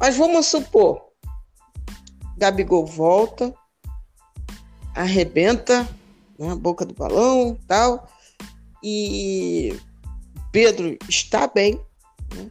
Mas 0.00 0.16
vamos 0.16 0.46
supor, 0.46 1.02
Gabigol 2.38 2.86
volta, 2.86 3.54
arrebenta 4.94 5.86
na 6.38 6.54
né, 6.54 6.54
boca 6.54 6.86
do 6.86 6.94
balão 6.94 7.58
tal, 7.68 8.08
e 8.82 9.78
Pedro 10.50 10.96
está 11.10 11.46
bem, 11.46 11.78
né? 12.34 12.50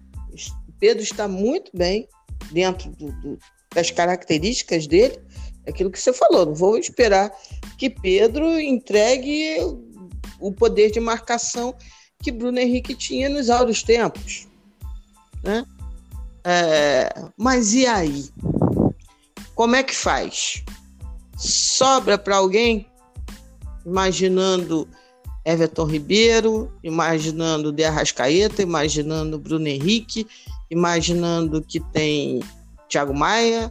Pedro 0.79 1.01
está 1.01 1.27
muito 1.27 1.75
bem 1.75 2.07
dentro 2.51 2.91
do, 2.91 3.11
do, 3.21 3.39
das 3.73 3.89
características 3.89 4.85
dele, 4.85 5.19
aquilo 5.67 5.91
que 5.91 5.99
você 5.99 6.13
falou, 6.13 6.45
não 6.45 6.55
vou 6.55 6.77
esperar 6.77 7.31
que 7.77 7.89
Pedro 7.89 8.59
entregue 8.59 9.57
o 10.39 10.51
poder 10.51 10.91
de 10.91 10.99
marcação 10.99 11.75
que 12.21 12.31
Bruno 12.31 12.59
Henrique 12.59 12.95
tinha 12.95 13.29
nos 13.29 13.49
áureos 13.49 13.83
tempos. 13.83 14.47
Né? 15.43 15.65
É, 16.43 17.13
mas 17.37 17.73
e 17.73 17.85
aí? 17.85 18.29
Como 19.55 19.75
é 19.75 19.83
que 19.83 19.95
faz? 19.95 20.63
Sobra 21.37 22.17
para 22.17 22.37
alguém? 22.37 22.87
Imaginando 23.85 24.87
Everton 25.45 25.85
Ribeiro, 25.85 26.71
imaginando 26.83 27.71
De 27.71 27.83
Arrascaeta, 27.83 28.61
imaginando 28.61 29.37
Bruno 29.37 29.67
Henrique, 29.67 30.25
imaginando 30.71 31.61
que 31.61 31.79
tem 31.79 32.41
Thiago 32.87 33.13
Maia, 33.13 33.69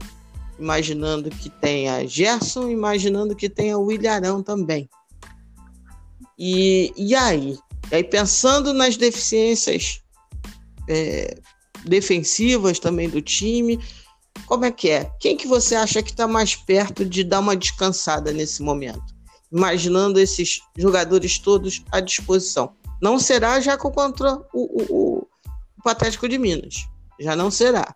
imaginando 0.58 1.30
que 1.30 1.50
tenha 1.50 2.06
Gerson, 2.06 2.68
imaginando 2.68 3.34
que 3.34 3.48
tenha 3.48 3.78
o 3.78 3.90
Ilharão 3.90 4.42
também. 4.42 4.88
E, 6.38 6.92
e 6.96 7.14
aí? 7.14 7.58
E 7.90 7.94
aí, 7.94 8.04
pensando 8.04 8.72
nas 8.72 8.96
deficiências 8.96 10.00
é, 10.88 11.38
defensivas 11.84 12.78
também 12.78 13.08
do 13.08 13.20
time, 13.20 13.78
Como 14.46 14.64
é 14.64 14.70
que 14.70 14.90
é? 14.90 15.10
Quem 15.20 15.36
que 15.36 15.46
você 15.46 15.74
acha 15.74 16.02
que 16.02 16.10
está 16.10 16.26
mais 16.26 16.54
perto 16.54 17.04
de 17.04 17.24
dar 17.24 17.40
uma 17.40 17.56
descansada 17.56 18.32
nesse 18.32 18.62
momento? 18.62 19.02
Imaginando 19.50 20.18
esses 20.18 20.60
jogadores 20.76 21.38
todos 21.38 21.82
à 21.90 22.00
disposição. 22.00 22.74
Não 23.00 23.18
será 23.18 23.60
já 23.60 23.76
contra 23.76 24.34
o, 24.52 24.82
o, 24.94 25.28
o 25.84 25.88
Atlético 25.88 26.28
de 26.28 26.38
Minas. 26.38 26.86
Já 27.20 27.36
não 27.36 27.50
será. 27.50 27.94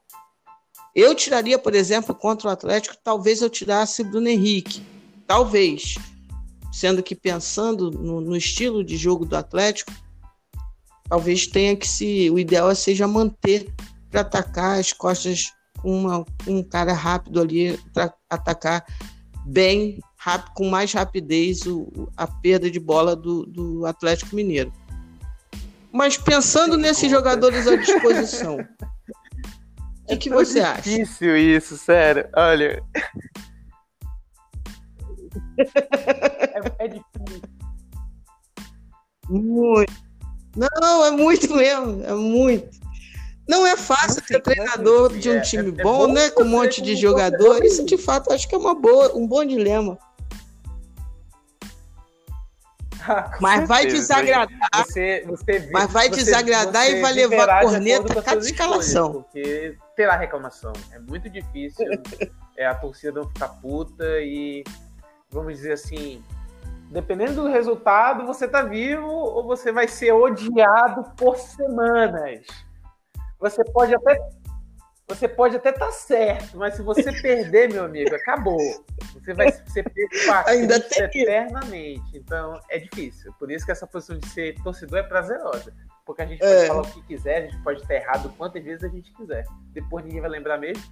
Eu 0.97 1.15
tiraria, 1.15 1.59
por 1.59 1.75
exemplo, 1.75 2.15
contra 2.15 2.49
o 2.49 2.51
Atlético, 2.51 2.97
talvez 3.05 3.43
eu 3.43 3.51
tirasse 3.51 4.03
Bruno 4.03 4.29
Henrique. 4.29 4.83
Talvez. 5.27 5.97
Sendo 6.73 7.03
que 7.03 7.15
pensando 7.15 7.91
no, 7.91 8.19
no 8.23 8.35
estilo 8.35 8.83
de 8.83 8.97
jogo 8.97 9.27
do 9.27 9.37
Atlético, 9.37 9.93
talvez 11.07 11.47
tenha 11.47 11.77
que 11.77 11.87
se. 11.87 12.31
O 12.31 12.39
ideal 12.39 12.75
seja 12.75 13.07
manter 13.07 13.71
para 14.11 14.23
atacar 14.23 14.81
as 14.81 14.95
costas 14.95 15.53
com 15.83 16.01
uma, 16.01 16.25
um 16.47 16.63
cara 16.63 16.95
rápido 16.95 17.43
ali 17.43 17.79
para 17.93 18.15
atacar 18.31 18.87
bem 19.45 20.01
rápido, 20.17 20.55
com 20.55 20.71
mais 20.71 20.95
rapidez 20.95 21.67
o, 21.67 22.09
a 22.17 22.27
perda 22.27 22.71
de 22.71 22.81
bola 22.81 23.15
do, 23.15 23.45
do 23.45 23.85
Atlético 23.85 24.35
Mineiro. 24.35 24.73
Mas 25.93 26.17
pensando 26.17 26.79
nesses 26.79 27.11
jogadores 27.11 27.67
à 27.67 27.77
disposição, 27.77 28.57
o 30.07 30.09
que, 30.09 30.15
é 30.15 30.17
que 30.17 30.31
você 30.31 30.61
acha? 30.61 30.89
É 30.89 30.99
difícil 30.99 31.37
isso, 31.37 31.77
sério. 31.77 32.29
Olha. 32.37 32.81
é, 35.59 36.85
é 36.85 36.89
difícil. 36.89 37.43
Muito. 39.29 39.93
Não, 40.57 41.05
é 41.05 41.11
muito 41.11 41.53
mesmo, 41.55 42.05
é 42.05 42.15
muito. 42.15 42.79
Não 43.49 43.67
é 43.67 43.77
fácil 43.77 44.23
ser 44.25 44.41
treinador 44.41 45.13
de 45.13 45.29
um 45.29 45.35
é, 45.35 45.41
time 45.41 45.77
é, 45.77 45.81
é 45.81 45.83
bom, 45.83 46.07
né? 46.07 46.31
Com 46.31 46.45
um 46.45 46.49
monte 46.49 46.81
de 46.81 46.95
jogadores. 46.95 47.75
Isso, 47.75 47.85
de 47.85 47.99
fato, 47.99 48.33
acho 48.33 48.49
que 48.49 48.55
é 48.55 48.59
uma 48.59 48.75
boa, 48.75 49.13
um 49.15 49.27
bom 49.27 49.45
dilema. 49.45 49.99
Mas 53.41 53.69
vai 53.69 53.87
desagradar. 53.87 54.69
Você, 54.75 55.25
você, 55.27 55.69
mas 55.73 55.93
vai 55.93 56.09
você, 56.09 56.17
desagradar 56.17 56.91
e 56.91 57.01
vai 57.01 57.13
levar 57.13 57.49
a 57.49 57.61
corneta 57.63 58.23
cada 58.23 58.41
escalação. 58.41 59.13
Porque 59.13 59.77
terá 59.95 60.17
reclamação. 60.17 60.73
É 60.93 60.99
muito 60.99 61.29
difícil 61.29 61.87
é, 62.57 62.67
a 62.67 62.75
torcida 62.75 63.21
não 63.21 63.29
ficar 63.29 63.49
puta 63.49 64.05
e, 64.21 64.65
vamos 65.31 65.55
dizer 65.55 65.73
assim, 65.73 66.23
dependendo 66.91 67.43
do 67.43 67.49
resultado, 67.49 68.27
você 68.27 68.47
tá 68.47 68.63
vivo 68.63 69.07
ou 69.07 69.45
você 69.45 69.73
vai 69.73 69.89
ser 69.89 70.13
odiado 70.13 71.05
por 71.17 71.37
semanas. 71.37 72.47
Você 73.39 73.63
pode 73.65 73.95
até 73.95 74.19
você 75.09 75.29
pode 75.29 75.57
até 75.57 75.71
estar 75.71 75.87
tá 75.87 75.93
certo, 75.93 76.57
mas 76.57 76.75
se 76.75 76.83
você 76.83 77.13
perder, 77.23 77.73
meu 77.73 77.85
amigo, 77.85 78.13
acabou. 78.15 78.59
Você 79.15 79.35
vai 79.35 79.53
ser 79.53 79.85
pego 79.85 80.09
Ainda 80.47 80.81
tem 80.81 81.05
eternamente. 81.05 82.17
Então, 82.17 82.61
é 82.69 82.79
difícil. 82.79 83.33
Por 83.39 83.51
isso 83.51 83.65
que 83.65 83.71
essa 83.71 83.87
posição 83.87 84.19
de 84.19 84.29
ser 84.29 84.61
torcedor 84.63 84.99
é 84.99 85.03
prazerosa. 85.05 85.73
Porque 86.05 86.23
a 86.23 86.27
gente 86.27 86.41
pode 86.41 86.53
é. 86.53 86.67
falar 86.67 86.83
o 86.83 86.91
que 86.91 87.03
quiser, 87.03 87.37
a 87.37 87.47
gente 87.47 87.63
pode 87.63 87.83
estar 87.83 87.95
errado 87.95 88.33
quantas 88.37 88.65
vezes 88.65 88.83
a 88.83 88.89
gente 88.89 89.13
quiser. 89.13 89.45
Depois 89.73 90.05
ninguém 90.05 90.21
vai 90.21 90.31
lembrar 90.31 90.59
mesmo. 90.59 90.83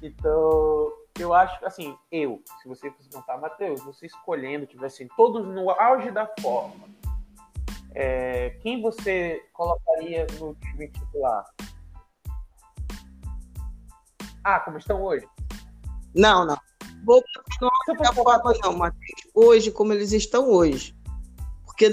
Então, 0.00 0.92
eu 1.18 1.34
acho 1.34 1.58
que, 1.58 1.64
assim, 1.64 1.96
eu, 2.12 2.40
se 2.62 2.68
você 2.68 2.90
fosse 2.90 3.08
contar, 3.10 3.38
Matheus, 3.38 3.82
você 3.82 4.06
escolhendo, 4.06 4.66
tivessem 4.66 5.08
todos 5.16 5.46
no 5.46 5.70
auge 5.70 6.10
da 6.10 6.28
forma, 6.40 6.88
é, 7.94 8.50
quem 8.60 8.82
você 8.82 9.42
colocaria 9.52 10.26
no 10.38 10.54
time 10.54 10.88
titular? 10.88 11.46
Ah, 14.48 14.60
como 14.60 14.78
estão 14.78 15.02
hoje? 15.02 15.26
Não, 16.14 16.46
não. 16.46 16.56
Vou 17.04 17.20
continuar 17.34 17.72
da 17.98 18.12
forma, 18.12 18.54
não, 18.62 18.76
Matheus. 18.76 19.02
Hoje, 19.34 19.72
como 19.72 19.92
eles 19.92 20.12
estão 20.12 20.48
hoje. 20.48 20.94
Porque 21.64 21.90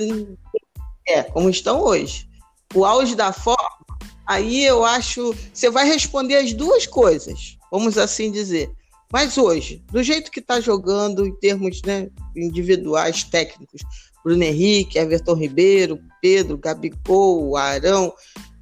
é, 1.08 1.24
como 1.24 1.50
estão 1.50 1.82
hoje. 1.82 2.30
O 2.76 2.86
auge 2.86 3.16
da 3.16 3.34
forma, 3.34 3.88
aí 4.28 4.64
eu 4.64 4.86
acho. 4.86 5.34
Você 5.52 5.72
vai 5.72 5.88
responder 5.88 6.36
as 6.36 6.54
duas 6.54 6.86
coisas, 6.86 7.58
vamos 7.72 7.98
assim 7.98 8.32
dizer. 8.32 8.72
Mas 9.12 9.36
hoje, 9.36 9.84
do 9.92 10.04
jeito 10.04 10.30
que 10.30 10.40
está 10.40 10.60
jogando, 10.60 11.26
em 11.26 11.36
termos 11.38 11.82
né, 11.82 12.08
individuais, 12.36 13.24
técnicos, 13.24 13.82
Bruno 14.24 14.44
Henrique, 14.44 15.00
Everton 15.00 15.34
Ribeiro, 15.34 16.00
Pedro, 16.22 16.56
Gabigol, 16.60 17.58
Arão, 17.58 18.14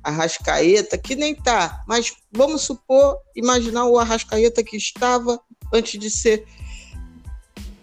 Arrascaeta, 0.04 0.98
que 0.98 1.16
nem 1.16 1.36
tá, 1.36 1.84
mas 1.88 2.14
vamos 2.32 2.62
supor, 2.64 3.18
imaginar 3.36 3.86
o 3.86 4.00
Arrascaeta 4.00 4.64
que 4.64 4.76
estava 4.76 5.40
antes 5.74 6.00
de 6.00 6.10
ser 6.10 6.46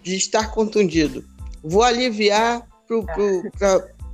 de 0.03 0.15
estar 0.15 0.51
contundido. 0.51 1.23
Vou 1.63 1.83
aliviar 1.83 2.67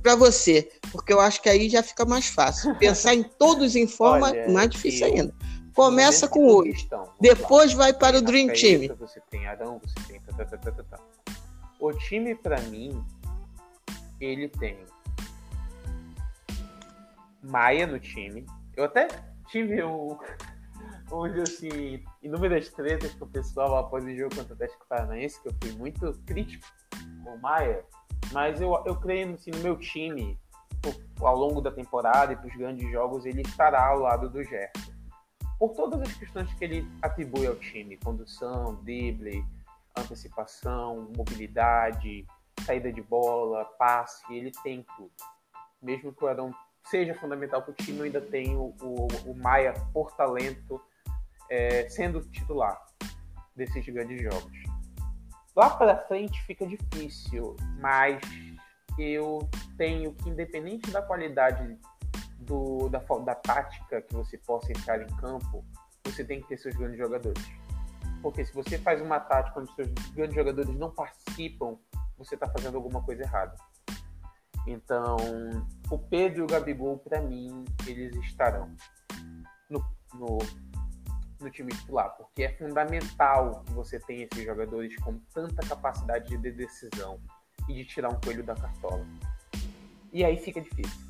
para 0.02 0.14
você, 0.16 0.70
porque 0.92 1.12
eu 1.12 1.20
acho 1.20 1.40
que 1.40 1.48
aí 1.48 1.68
já 1.68 1.82
fica 1.82 2.04
mais 2.04 2.26
fácil. 2.26 2.74
Pensar 2.76 3.14
em 3.14 3.22
todos 3.22 3.74
em 3.76 3.86
forma, 3.86 4.28
Olha, 4.28 4.50
mais 4.50 4.70
difícil 4.70 5.06
eu, 5.06 5.14
ainda. 5.14 5.34
Começa 5.74 6.26
com 6.26 6.46
hoje, 6.46 6.88
depois 7.20 7.72
lá. 7.72 7.78
vai 7.78 7.92
para 7.92 8.18
o 8.18 8.22
Dream 8.22 8.48
Team. 8.48 8.96
Você 8.98 9.20
tem 9.30 9.46
Arão, 9.46 9.80
você 9.82 9.94
tem. 10.08 10.20
Tá, 10.20 10.44
tá, 10.44 10.72
tá. 10.72 10.98
O 11.78 11.92
time, 11.92 12.34
para 12.34 12.58
mim, 12.62 13.04
ele 14.20 14.48
tem 14.48 14.78
Maia 17.50 17.86
no 17.86 17.98
time. 17.98 18.44
Eu 18.76 18.84
até 18.84 19.08
tive 19.48 19.82
um, 19.82 20.18
onde 21.10 21.40
assim, 21.40 22.04
inúmeras 22.22 22.68
tretas 22.70 23.14
com 23.14 23.24
o 23.24 23.28
pessoal 23.28 23.76
após 23.76 24.04
o 24.04 24.14
jogo 24.14 24.34
contra 24.34 24.52
o 24.52 24.54
Atlético 24.54 24.86
Paranaense, 24.88 25.40
que 25.40 25.48
eu 25.48 25.54
fui 25.62 25.72
muito 25.72 26.12
crítico 26.26 26.66
com 27.24 27.34
o 27.34 27.40
Maia, 27.40 27.84
mas 28.32 28.60
eu, 28.60 28.82
eu 28.86 28.96
creio 28.96 29.34
assim, 29.34 29.50
no 29.50 29.58
meu 29.58 29.76
time, 29.78 30.38
ao 31.20 31.36
longo 31.36 31.60
da 31.60 31.70
temporada 31.70 32.32
e 32.32 32.36
para 32.36 32.46
os 32.46 32.56
grandes 32.56 32.90
jogos, 32.90 33.24
ele 33.24 33.42
estará 33.42 33.86
ao 33.86 34.00
lado 34.00 34.28
do 34.28 34.42
Gerson. 34.42 34.92
Por 35.58 35.74
todas 35.74 36.02
as 36.02 36.12
questões 36.12 36.52
que 36.54 36.64
ele 36.64 36.86
atribui 37.00 37.46
ao 37.46 37.56
time, 37.56 37.96
condução, 37.96 38.74
drible, 38.82 39.44
antecipação, 39.96 41.10
mobilidade, 41.16 42.26
saída 42.60 42.92
de 42.92 43.00
bola, 43.00 43.64
passe, 43.78 44.22
ele 44.30 44.52
tem 44.62 44.84
tudo. 44.96 45.12
Mesmo 45.80 46.12
que 46.12 46.24
o 46.24 46.28
Arão 46.28 46.52
seja 46.86 47.14
fundamental 47.14 47.62
para 47.62 47.72
o 47.72 47.74
time, 47.74 48.02
ainda 48.02 48.20
tem 48.20 48.56
o, 48.56 48.74
o, 48.80 49.06
o 49.26 49.34
Maia 49.34 49.74
por 49.92 50.12
talento 50.12 50.80
é, 51.50 51.88
sendo 51.88 52.20
titular 52.20 52.80
desses 53.54 53.84
grandes 53.86 54.22
jogos. 54.22 54.52
Lá 55.54 55.70
para 55.70 55.96
frente 56.06 56.40
fica 56.42 56.66
difícil, 56.66 57.56
mas 57.80 58.20
eu 58.98 59.48
tenho 59.76 60.12
que, 60.14 60.28
independente 60.28 60.90
da 60.90 61.02
qualidade 61.02 61.78
do, 62.38 62.88
da, 62.88 62.98
da 62.98 63.34
tática 63.34 64.02
que 64.02 64.14
você 64.14 64.38
possa 64.38 64.70
entrar 64.70 65.00
em 65.02 65.06
campo, 65.16 65.64
você 66.04 66.24
tem 66.24 66.40
que 66.40 66.48
ter 66.48 66.58
seus 66.58 66.76
grandes 66.76 66.98
jogadores. 66.98 67.42
Porque 68.22 68.44
se 68.44 68.52
você 68.52 68.78
faz 68.78 69.00
uma 69.00 69.18
tática 69.18 69.60
onde 69.60 69.74
seus 69.74 69.88
grandes 70.10 70.34
jogadores 70.34 70.74
não 70.74 70.90
participam, 70.90 71.78
você 72.16 72.34
está 72.34 72.48
fazendo 72.48 72.76
alguma 72.76 73.02
coisa 73.02 73.22
errada. 73.22 73.54
Então, 74.66 75.16
o 75.90 75.98
Pedro 75.98 76.40
e 76.40 76.42
o 76.42 76.46
Gabigol, 76.46 76.98
para 76.98 77.20
mim, 77.20 77.64
eles 77.86 78.14
estarão 78.16 78.74
no, 79.70 79.84
no, 80.14 80.38
no, 81.40 81.50
time 81.50 81.72
titular, 81.72 82.10
porque 82.16 82.42
é 82.42 82.52
fundamental 82.56 83.62
que 83.64 83.72
você 83.72 84.00
tenha 84.00 84.26
esses 84.30 84.44
jogadores 84.44 84.96
com 84.96 85.18
tanta 85.32 85.66
capacidade 85.66 86.36
de 86.36 86.50
decisão 86.50 87.20
e 87.68 87.74
de 87.74 87.84
tirar 87.84 88.08
um 88.08 88.20
coelho 88.20 88.42
da 88.42 88.56
cartola. 88.56 89.06
E 90.12 90.24
aí 90.24 90.36
fica 90.38 90.60
difícil. 90.60 91.06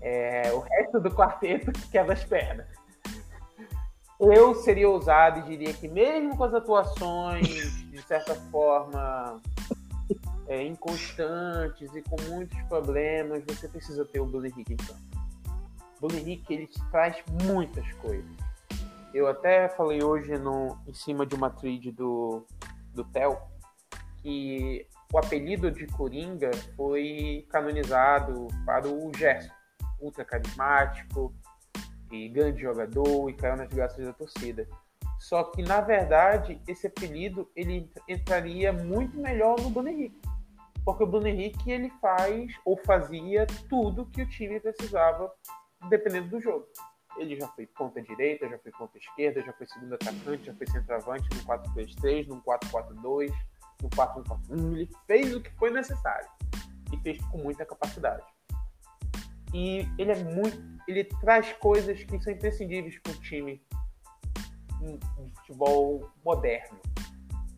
É, 0.00 0.52
o 0.52 0.60
resto 0.60 1.00
do 1.00 1.10
quarteto 1.10 1.72
quebra 1.90 2.14
as 2.14 2.24
pernas. 2.24 2.66
Eu 4.18 4.54
seria 4.54 4.88
ousado 4.88 5.40
e 5.40 5.42
diria 5.42 5.74
que, 5.74 5.86
mesmo 5.86 6.36
com 6.36 6.44
as 6.44 6.54
atuações, 6.54 7.46
de 7.90 8.00
certa 8.02 8.34
forma, 8.34 9.42
é, 10.48 10.62
inconstantes 10.64 11.94
e 11.94 12.02
com 12.02 12.20
muitos 12.28 12.60
problemas, 12.62 13.42
você 13.46 13.68
precisa 13.68 14.04
ter 14.04 14.20
o 14.20 14.26
Bruno 14.26 14.46
Henrique 14.46 14.74
em 14.74 14.76
campo. 14.76 15.00
Bruno 16.00 16.16
Henrique 16.16 16.54
ele 16.54 16.70
traz 16.90 17.16
muitas 17.44 17.90
coisas. 17.94 18.30
Eu 19.12 19.26
até 19.26 19.68
falei 19.68 20.02
hoje 20.02 20.36
no, 20.38 20.78
em 20.86 20.92
cima 20.92 21.24
de 21.24 21.34
uma 21.34 21.50
thread 21.50 21.90
do, 21.92 22.44
do 22.92 23.04
Theo 23.04 23.38
que 24.18 24.86
o 25.12 25.18
apelido 25.18 25.70
de 25.70 25.86
Coringa 25.86 26.50
foi 26.76 27.46
canonizado 27.48 28.48
para 28.64 28.88
o 28.88 29.10
Gerson, 29.16 29.52
ultra 30.00 30.24
carismático 30.24 31.32
e 32.10 32.28
grande 32.28 32.60
jogador 32.60 33.30
e 33.30 33.34
caiu 33.34 33.56
nas 33.56 33.68
graças 33.68 34.04
da 34.04 34.12
torcida. 34.12 34.68
Só 35.18 35.44
que 35.44 35.62
na 35.62 35.80
verdade 35.80 36.60
esse 36.68 36.86
apelido 36.86 37.50
ele 37.56 37.90
entraria 38.06 38.72
muito 38.72 39.16
melhor 39.16 39.58
no 39.60 39.70
Bruno 39.70 39.88
Henrique 39.88 40.20
porque 40.86 41.02
o 41.02 41.06
Bruno 41.06 41.26
Henrique 41.26 41.68
ele 41.68 41.90
faz 42.00 42.54
ou 42.64 42.76
fazia 42.76 43.44
tudo 43.68 44.06
que 44.06 44.22
o 44.22 44.28
time 44.28 44.60
precisava, 44.60 45.32
dependendo 45.88 46.28
do 46.28 46.40
jogo. 46.40 46.64
Ele 47.18 47.34
já 47.34 47.48
foi 47.48 47.66
ponta 47.66 48.00
direita, 48.00 48.48
já 48.48 48.56
foi 48.60 48.70
ponta 48.70 48.96
esquerda, 48.96 49.42
já 49.42 49.52
foi 49.52 49.66
segundo 49.66 49.94
atacante, 49.94 50.44
já 50.44 50.54
foi 50.54 50.66
centroavante 50.68 51.28
no 51.34 51.42
4-3-3, 51.42 52.28
no 52.28 52.40
4-4-2, 52.40 53.34
no 53.82 53.90
4-1-4-1. 53.90 54.74
Ele 54.74 54.90
fez 55.08 55.34
o 55.34 55.40
que 55.40 55.50
foi 55.56 55.72
necessário 55.72 56.28
e 56.92 56.96
fez 56.98 57.18
com 57.32 57.38
muita 57.38 57.66
capacidade. 57.66 58.22
E 59.52 59.88
ele 59.98 60.12
é 60.12 60.22
muito. 60.22 60.56
Ele 60.86 61.02
traz 61.02 61.52
coisas 61.54 62.00
que 62.04 62.20
são 62.20 62.32
imprescindíveis 62.32 62.96
para 63.00 63.10
o 63.10 63.20
time 63.22 63.60
de 64.80 65.36
futebol 65.38 66.08
moderno. 66.24 66.78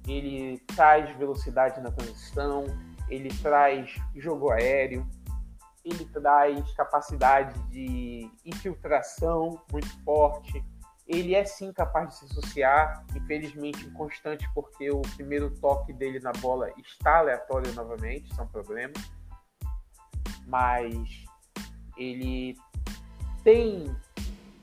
Ele 0.07 0.59
traz 0.75 1.15
velocidade 1.19 1.79
na 1.83 1.91
transição, 1.91 2.65
ele 3.11 3.29
traz 3.43 3.95
jogo 4.17 4.51
aéreo, 4.51 5.09
ele 5.85 6.05
traz 6.07 6.71
capacidade 6.73 7.59
de 7.69 8.31
infiltração 8.45 9.61
muito 9.73 9.89
forte. 10.05 10.63
Ele 11.07 11.35
é 11.35 11.45
sim 11.45 11.73
capaz 11.73 12.11
de 12.11 12.15
se 12.17 12.25
associar, 12.27 13.05
infelizmente 13.17 13.87
inconstante, 13.87 14.47
porque 14.55 14.91
o 14.91 15.01
primeiro 15.17 15.51
toque 15.59 15.93
dele 15.93 16.21
na 16.21 16.33
bola 16.33 16.71
está 16.77 17.19
aleatório 17.19 17.73
novamente, 17.73 18.31
isso 18.31 18.41
é 18.41 18.45
um 18.45 18.49
problema. 18.49 18.93
Mas 20.47 21.25
ele 21.97 22.57
tem 23.43 23.97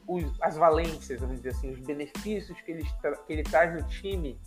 os, 0.07 0.23
as 0.41 0.55
valências, 0.55 1.19
vamos 1.19 1.38
dizer 1.38 1.49
assim, 1.49 1.72
os 1.72 1.80
benefícios 1.80 2.59
que 2.61 2.72
ele, 2.72 2.84
que 3.26 3.34
ele 3.34 3.43
traz 3.43 3.73
no 3.73 3.88
time, 3.89 4.39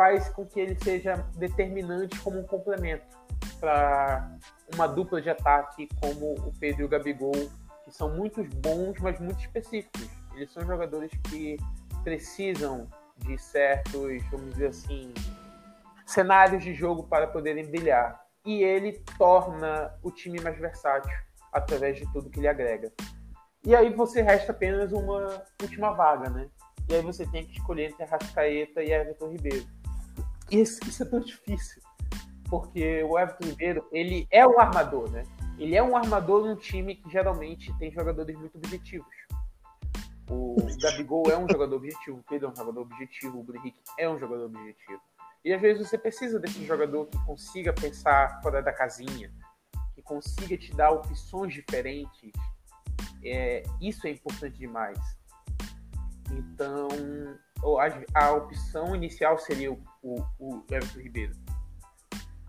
faz 0.00 0.30
com 0.30 0.46
que 0.46 0.58
ele 0.58 0.74
seja 0.82 1.16
determinante 1.36 2.18
como 2.20 2.40
um 2.40 2.44
complemento 2.44 3.04
para 3.60 4.34
uma 4.74 4.86
dupla 4.86 5.20
de 5.20 5.28
ataque 5.28 5.86
como 6.00 6.32
o 6.36 6.52
Pedro 6.58 6.80
e 6.80 6.84
o 6.86 6.88
Gabigol, 6.88 7.50
que 7.84 7.90
são 7.90 8.08
muito 8.16 8.42
bons, 8.62 8.98
mas 8.98 9.20
muito 9.20 9.40
específicos. 9.40 10.08
Eles 10.34 10.50
são 10.52 10.66
jogadores 10.66 11.10
que 11.28 11.58
precisam 12.02 12.88
de 13.18 13.36
certos, 13.36 14.24
vamos 14.30 14.54
dizer 14.54 14.68
assim, 14.68 15.12
cenários 16.06 16.64
de 16.64 16.72
jogo 16.72 17.02
para 17.02 17.26
poderem 17.26 17.66
brilhar. 17.66 18.24
E 18.46 18.62
ele 18.62 19.04
torna 19.18 19.94
o 20.02 20.10
time 20.10 20.40
mais 20.40 20.58
versátil 20.58 21.12
através 21.52 21.98
de 21.98 22.10
tudo 22.10 22.30
que 22.30 22.40
ele 22.40 22.48
agrega. 22.48 22.90
E 23.66 23.76
aí 23.76 23.92
você 23.92 24.22
resta 24.22 24.52
apenas 24.52 24.92
uma 24.92 25.42
última 25.60 25.90
vaga, 25.90 26.30
né? 26.30 26.48
E 26.88 26.94
aí 26.94 27.02
você 27.02 27.26
tem 27.26 27.44
que 27.44 27.58
escolher 27.58 27.90
entre 27.90 28.02
Arrascaeta 28.02 28.82
e 28.82 28.92
Everton 28.92 29.28
Ribeiro. 29.28 29.79
Isso, 30.50 30.80
isso 30.86 31.02
é 31.02 31.06
tão 31.06 31.20
difícil, 31.20 31.80
porque 32.48 33.02
o 33.04 33.18
Everton 33.18 33.46
Ribeiro, 33.46 33.86
ele 33.92 34.26
é 34.30 34.46
um 34.46 34.58
armador, 34.58 35.10
né? 35.10 35.22
Ele 35.58 35.76
é 35.76 35.82
um 35.82 35.96
armador 35.96 36.44
num 36.44 36.56
time 36.56 36.96
que 36.96 37.08
geralmente 37.10 37.72
tem 37.78 37.92
jogadores 37.92 38.36
muito 38.36 38.56
objetivos. 38.56 39.06
O 40.28 40.56
Gabigol 40.80 41.30
é 41.30 41.36
um 41.36 41.46
jogador 41.48 41.76
objetivo, 41.76 42.18
o 42.18 42.22
Pedro 42.22 42.48
é 42.48 42.50
um 42.52 42.56
jogador 42.56 42.80
objetivo, 42.80 43.40
o 43.40 43.42
Bruno 43.42 43.60
Henrique 43.60 43.80
é 43.98 44.08
um 44.08 44.18
jogador 44.18 44.46
objetivo. 44.46 45.00
E 45.44 45.52
às 45.52 45.60
vezes 45.60 45.88
você 45.88 45.98
precisa 45.98 46.38
desse 46.38 46.64
jogador 46.64 47.06
que 47.06 47.18
consiga 47.24 47.72
pensar 47.72 48.40
fora 48.42 48.62
da 48.62 48.72
casinha, 48.72 49.32
que 49.94 50.02
consiga 50.02 50.56
te 50.56 50.72
dar 50.74 50.90
opções 50.90 51.52
diferentes, 51.52 52.32
é, 53.22 53.62
isso 53.80 54.06
é 54.06 54.10
importante 54.10 54.58
demais. 54.58 54.98
Então, 56.30 56.88
a, 58.14 58.24
a 58.24 58.32
opção 58.32 58.94
inicial 58.94 59.38
seria 59.38 59.72
o, 59.72 59.82
o, 60.02 60.22
o 60.38 60.64
Everton 60.70 61.00
Ribeiro. 61.00 61.34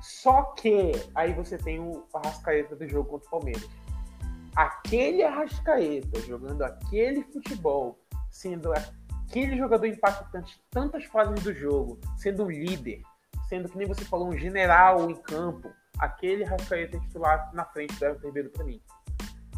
Só 0.02 0.44
que 0.54 0.92
aí 1.14 1.34
você 1.34 1.58
tem 1.58 1.80
o 1.80 2.06
Arrascaeta 2.14 2.76
do 2.76 2.88
jogo 2.88 3.10
contra 3.10 3.28
o 3.28 3.32
Palmeiras. 3.32 3.70
Aquele 4.56 5.24
Arrascaeta 5.24 6.20
jogando 6.22 6.64
aquele 6.64 7.24
futebol, 7.24 8.00
sendo 8.30 8.74
aquele 8.74 9.58
jogador 9.58 9.86
impactante 9.86 10.62
tantas 10.70 11.06
fases 11.06 11.44
do 11.44 11.54
jogo, 11.54 12.00
sendo 12.18 12.44
um 12.44 12.50
líder, 12.50 13.02
sendo 13.48 13.70
que 13.70 13.78
nem 13.78 13.88
você 13.88 14.04
falou, 14.04 14.28
um 14.28 14.38
general 14.38 15.10
em 15.10 15.16
campo, 15.16 15.72
aquele 16.00 16.44
Arrascaeta 16.44 17.00
titular 17.00 17.52
na 17.54 17.66
frente 17.66 17.96
do 17.96 18.06
Everton 18.06 18.28
Ribeiro 18.28 18.50
para 18.50 18.66
mim 18.66 18.82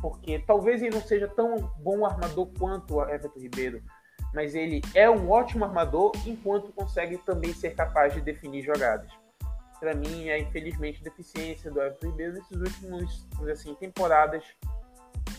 porque 0.04 0.38
talvez 0.40 0.82
ele 0.84 0.94
não 0.94 1.02
seja 1.02 1.30
tão 1.30 1.56
bom 1.78 2.06
armador 2.06 2.46
quanto 2.60 2.96
o 2.96 3.10
Everton 3.10 3.40
Ribeiro, 3.40 3.82
mas 4.34 4.56
ele 4.56 4.82
é 4.96 5.10
um 5.10 5.30
ótimo 5.30 5.66
armador 5.66 6.12
enquanto 6.26 6.72
consegue 6.74 7.18
também 7.20 7.54
ser 7.54 7.76
capaz 7.76 8.14
de 8.14 8.22
definir 8.22 8.64
jogadas. 8.64 9.12
Para 9.80 9.94
mim, 9.94 10.30
é 10.30 10.40
infelizmente 10.40 11.04
deficiência 11.04 11.70
do 11.70 11.82
Everton 11.82 12.08
Ribeiro 12.08 12.34
nesses 12.34 12.58
últimos, 12.58 13.28
assim, 13.52 13.76
temporadas 13.76 14.44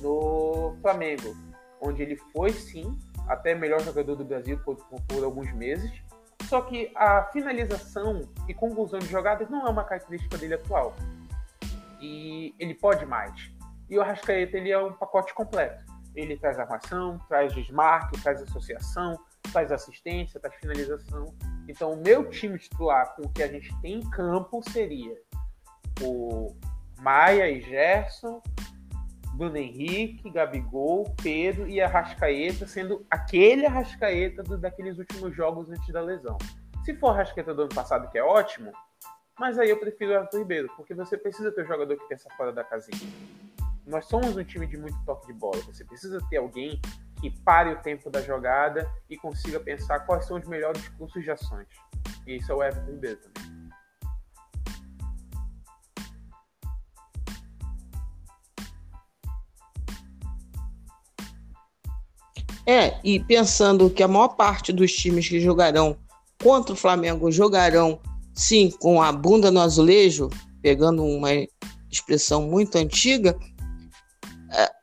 no 0.01 0.77
Flamengo, 0.83 1.35
onde 1.81 2.03
ele 2.03 2.17
foi 2.33 2.51
sim 2.51 2.99
até 3.27 3.55
melhor 3.55 3.81
jogador 3.81 4.17
do 4.17 4.25
Brasil 4.25 4.59
por, 4.65 4.77
por 4.77 5.25
alguns 5.25 5.51
meses, 5.53 5.91
só 6.49 6.61
que 6.61 6.93
a 6.95 7.25
finalização 7.33 8.29
e 8.49 8.55
conclusão 8.55 8.99
de 8.99 9.07
jogadas 9.07 9.49
não 9.49 9.67
é 9.67 9.71
uma 9.71 9.85
característica 9.85 10.37
dele 10.37 10.55
atual. 10.55 10.95
E 12.01 12.55
ele 12.59 12.75
pode 12.75 13.07
mais. 13.07 13.51
E 13.89 13.97
o 13.97 14.03
Arrascaeta 14.03 14.57
ele 14.57 14.71
é 14.71 14.79
um 14.79 14.93
pacote 14.93 15.33
completo. 15.33 15.94
Ele 16.15 16.37
traz 16.37 16.59
armação, 16.59 17.19
traz 17.29 17.53
desmarque, 17.53 18.21
traz 18.23 18.41
associação, 18.43 19.19
traz 19.53 19.73
assistência, 19.73 20.41
traz 20.41 20.55
finalização. 20.57 21.35
Então, 21.69 21.93
o 21.93 21.97
meu 21.97 22.29
time 22.31 22.59
titular 22.59 23.15
com 23.15 23.23
o 23.23 23.33
que 23.33 23.43
a 23.43 23.49
gente 23.49 23.75
tem 23.81 23.95
em 23.95 24.11
campo 24.11 24.63
seria 24.71 25.17
o 26.03 26.55
Maia 27.01 27.51
e 27.51 27.61
Gerson, 27.61 28.43
Bruno 29.35 29.57
Henrique, 29.57 30.31
Gabigol, 30.31 31.13
Pedro 31.23 31.69
e 31.69 31.81
Arrascaeta, 31.81 32.67
sendo 32.67 33.05
aquele 33.11 33.67
Arrascaeta 33.67 34.43
do, 34.43 34.57
daqueles 34.57 34.99
últimos 34.99 35.35
jogos 35.35 35.71
antes 35.71 35.93
da 35.93 36.01
lesão. 36.01 36.39
Se 36.85 36.95
for 36.95 37.09
Arrascaeta 37.09 37.53
do 37.53 37.63
ano 37.63 37.75
passado, 37.75 38.09
que 38.11 38.19
é 38.19 38.23
ótimo, 38.23 38.73
mas 39.39 39.59
aí 39.59 39.71
eu 39.71 39.79
prefiro 39.79 40.13
o 40.13 40.17
Arthur 40.17 40.39
Ribeiro, 40.39 40.69
porque 40.77 40.95
você 40.95 41.19
precisa 41.19 41.51
ter 41.51 41.65
um 41.65 41.67
jogador 41.67 41.97
que 41.97 42.09
pensa 42.09 42.29
fora 42.37 42.53
da 42.53 42.63
casinha 42.63 43.11
nós 43.87 44.07
somos 44.07 44.37
um 44.37 44.45
time 44.45 44.67
de 44.67 44.77
muito 44.77 44.97
toque 45.05 45.27
de 45.27 45.33
bola. 45.35 45.61
Você 45.63 45.85
precisa 45.85 46.19
ter 46.31 46.39
alguém 46.39 46.81
que 47.21 47.31
pare 47.43 47.71
o 47.71 47.83
tempo 47.83 48.11
da 48.11 48.21
jogada 48.23 48.91
e 49.09 49.17
consiga 49.17 49.61
pensar 49.61 50.01
quais 50.01 50.27
são 50.27 50.39
os 50.39 50.47
melhores 50.47 50.89
cursos 50.89 51.23
de 51.23 51.31
ações. 51.31 51.69
E 52.27 52.37
isso 52.37 52.51
é 52.51 52.55
o 52.55 52.63
Everton 52.63 52.91
Ribeiro 52.93 53.21
também. 53.21 53.55
É, 62.67 62.99
e 63.05 63.21
pensando 63.21 63.91
que 63.91 64.03
a 64.03 64.09
maior 64.09 64.29
parte 64.29 64.73
dos 64.73 64.91
times 64.91 65.29
que 65.29 65.39
jogarão 65.39 65.99
contra 66.43 66.73
o 66.73 66.77
Flamengo 66.77 67.31
jogarão 67.31 68.01
sim 68.35 68.71
com 68.81 69.03
a 69.03 69.13
bunda 69.13 69.51
no 69.51 69.61
azulejo, 69.61 70.31
pegando 70.63 71.05
uma 71.05 71.29
expressão 71.91 72.43
muito 72.43 72.77
antiga, 72.77 73.39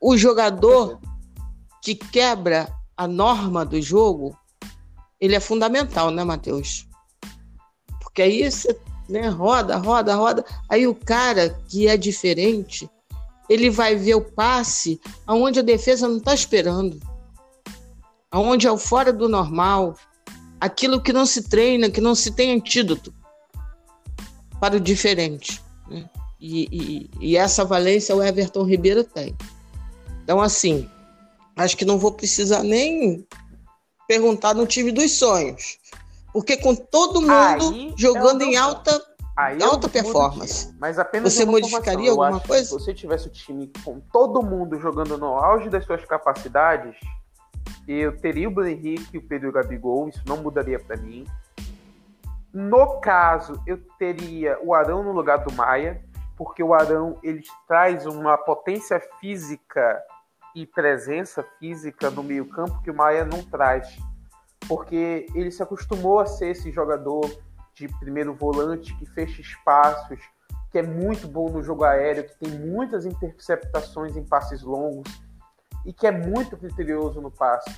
o 0.01 0.17
jogador 0.17 0.99
que 1.81 1.95
quebra 1.95 2.71
a 2.95 3.07
norma 3.07 3.65
do 3.65 3.81
jogo, 3.81 4.37
ele 5.19 5.35
é 5.35 5.39
fundamental, 5.39 6.11
né, 6.11 6.23
Matheus? 6.23 6.87
Porque 7.99 8.21
aí 8.21 8.49
você 8.49 8.77
né, 9.11 9.27
roda, 9.27 9.77
roda, 9.77 10.15
roda. 10.15 10.45
Aí 10.69 10.87
o 10.87 10.95
cara 10.95 11.49
que 11.67 11.87
é 11.87 11.97
diferente, 11.97 12.89
ele 13.49 13.69
vai 13.69 13.95
ver 13.95 14.15
o 14.15 14.21
passe 14.21 14.99
aonde 15.27 15.59
a 15.59 15.63
defesa 15.63 16.07
não 16.07 16.17
está 16.17 16.33
esperando, 16.33 16.99
aonde 18.31 18.65
é 18.65 18.71
o 18.71 18.77
fora 18.77 19.11
do 19.11 19.27
normal, 19.27 19.95
aquilo 20.59 21.01
que 21.01 21.11
não 21.11 21.25
se 21.25 21.49
treina, 21.49 21.89
que 21.89 21.99
não 21.99 22.15
se 22.15 22.31
tem 22.31 22.53
antídoto 22.53 23.13
para 24.59 24.77
o 24.77 24.79
diferente. 24.79 25.61
Né? 25.89 26.09
E, 26.39 26.67
e, 26.71 27.09
e 27.19 27.37
essa 27.37 27.65
valência 27.65 28.15
o 28.15 28.23
Everton 28.23 28.63
Ribeiro 28.63 29.03
tem. 29.03 29.35
Então, 30.31 30.41
assim, 30.41 30.89
acho 31.57 31.75
que 31.75 31.83
não 31.83 31.99
vou 31.99 32.13
precisar 32.13 32.63
nem 32.63 33.27
perguntar 34.07 34.53
no 34.53 34.65
time 34.65 34.89
dos 34.89 35.19
sonhos. 35.19 35.77
Porque 36.31 36.55
com 36.55 36.73
todo 36.73 37.19
mundo 37.19 37.33
aí 37.33 37.93
jogando 37.97 38.41
em 38.41 38.55
alta, 38.55 38.97
alta 39.61 39.89
performance. 39.89 40.73
Mas 40.79 40.97
apenas 40.97 41.33
você 41.33 41.43
modificaria 41.43 42.11
alguma 42.11 42.39
coisa? 42.39 42.63
Se 42.63 42.71
você 42.71 42.93
tivesse 42.93 43.27
o 43.27 43.29
time 43.29 43.69
com 43.83 43.99
todo 43.99 44.41
mundo 44.41 44.79
jogando 44.79 45.17
no 45.17 45.35
auge 45.35 45.69
das 45.69 45.83
suas 45.83 46.05
capacidades, 46.05 46.95
eu 47.85 48.17
teria 48.17 48.47
o 48.47 48.51
Bruno 48.51 48.69
Henrique 48.69 49.09
e 49.15 49.17
o 49.17 49.27
Pedro 49.27 49.51
Gabigol, 49.51 50.07
isso 50.07 50.21
não 50.25 50.37
mudaria 50.37 50.79
para 50.79 50.95
mim. 50.95 51.27
No 52.53 53.01
caso, 53.01 53.61
eu 53.67 53.77
teria 53.99 54.57
o 54.63 54.73
Arão 54.73 55.03
no 55.03 55.11
lugar 55.11 55.39
do 55.39 55.51
Maia, 55.51 56.01
porque 56.37 56.63
o 56.63 56.73
Arão 56.73 57.19
ele 57.21 57.41
traz 57.67 58.05
uma 58.05 58.37
potência 58.37 58.97
física 59.19 60.01
e 60.55 60.65
presença 60.65 61.43
física 61.59 62.09
no 62.09 62.23
meio-campo 62.23 62.81
que 62.81 62.91
o 62.91 62.95
Maia 62.95 63.25
não 63.25 63.43
traz. 63.43 63.97
Porque 64.67 65.25
ele 65.33 65.51
se 65.51 65.63
acostumou 65.63 66.19
a 66.19 66.25
ser 66.25 66.49
esse 66.49 66.71
jogador 66.71 67.29
de 67.73 67.87
primeiro 67.99 68.33
volante 68.33 68.95
que 68.97 69.05
fecha 69.05 69.41
espaços, 69.41 70.19
que 70.71 70.77
é 70.77 70.83
muito 70.83 71.27
bom 71.27 71.49
no 71.49 71.61
jogo 71.61 71.83
aéreo, 71.83 72.23
que 72.23 72.37
tem 72.37 72.59
muitas 72.59 73.05
interceptações 73.05 74.15
em 74.15 74.23
passes 74.23 74.61
longos. 74.61 75.09
e 75.83 75.91
que 75.91 76.05
é 76.05 76.11
muito 76.11 76.55
criterioso 76.55 77.19
no 77.19 77.31
passe. 77.31 77.75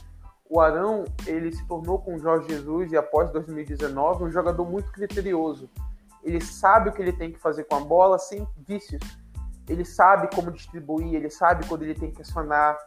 O 0.49 0.59
Arão, 0.59 1.05
ele 1.25 1.53
se 1.53 1.65
tornou 1.65 1.99
com 1.99 2.15
o 2.15 2.19
Jorge 2.19 2.49
Jesus 2.49 2.91
e 2.91 2.97
após 2.97 3.31
2019 3.31 4.25
um 4.25 4.29
jogador 4.29 4.69
muito 4.69 4.91
criterioso. 4.91 5.69
Ele 6.21 6.41
sabe 6.41 6.89
o 6.89 6.93
que 6.93 7.01
ele 7.01 7.13
tem 7.13 7.31
que 7.31 7.39
fazer 7.39 7.63
com 7.63 7.75
a 7.75 7.79
bola 7.79 8.19
sem 8.19 8.45
vícios. 8.67 9.01
Ele 9.67 9.85
sabe 9.85 10.29
como 10.33 10.51
distribuir, 10.51 11.15
ele 11.15 11.29
sabe 11.29 11.65
quando 11.67 11.83
ele 11.83 11.95
tem 11.95 12.11
que 12.11 12.21
acionar 12.21 12.77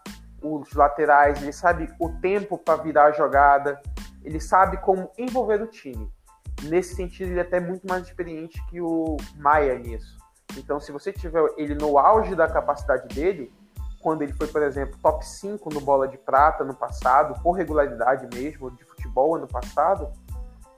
os 0.42 0.72
laterais, 0.72 1.42
ele 1.42 1.52
sabe 1.52 1.92
o 1.98 2.10
tempo 2.20 2.58
para 2.58 2.82
virar 2.82 3.06
a 3.06 3.12
jogada, 3.12 3.80
ele 4.22 4.40
sabe 4.40 4.76
como 4.78 5.10
envolver 5.16 5.62
o 5.62 5.66
time. 5.66 6.10
Nesse 6.64 6.94
sentido, 6.94 7.30
ele 7.30 7.38
é 7.38 7.42
até 7.42 7.60
muito 7.60 7.86
mais 7.86 8.06
experiente 8.06 8.64
que 8.66 8.80
o 8.80 9.16
Maia 9.36 9.78
nisso. 9.78 10.16
Então, 10.56 10.80
se 10.80 10.90
você 10.90 11.12
tiver 11.12 11.42
ele 11.56 11.74
no 11.74 11.98
auge 11.98 12.34
da 12.34 12.48
capacidade 12.48 13.08
dele, 13.14 13.52
quando 14.00 14.22
ele 14.22 14.32
foi, 14.32 14.46
por 14.46 14.62
exemplo, 14.62 14.98
top 15.02 15.26
5 15.26 15.74
no 15.74 15.80
Bola 15.80 16.06
de 16.06 16.16
Prata 16.16 16.64
no 16.64 16.74
passado, 16.74 17.40
por 17.42 17.52
regularidade 17.52 18.28
mesmo, 18.34 18.70
de 18.70 18.84
futebol 18.84 19.34
ano 19.34 19.46
passado, 19.46 20.12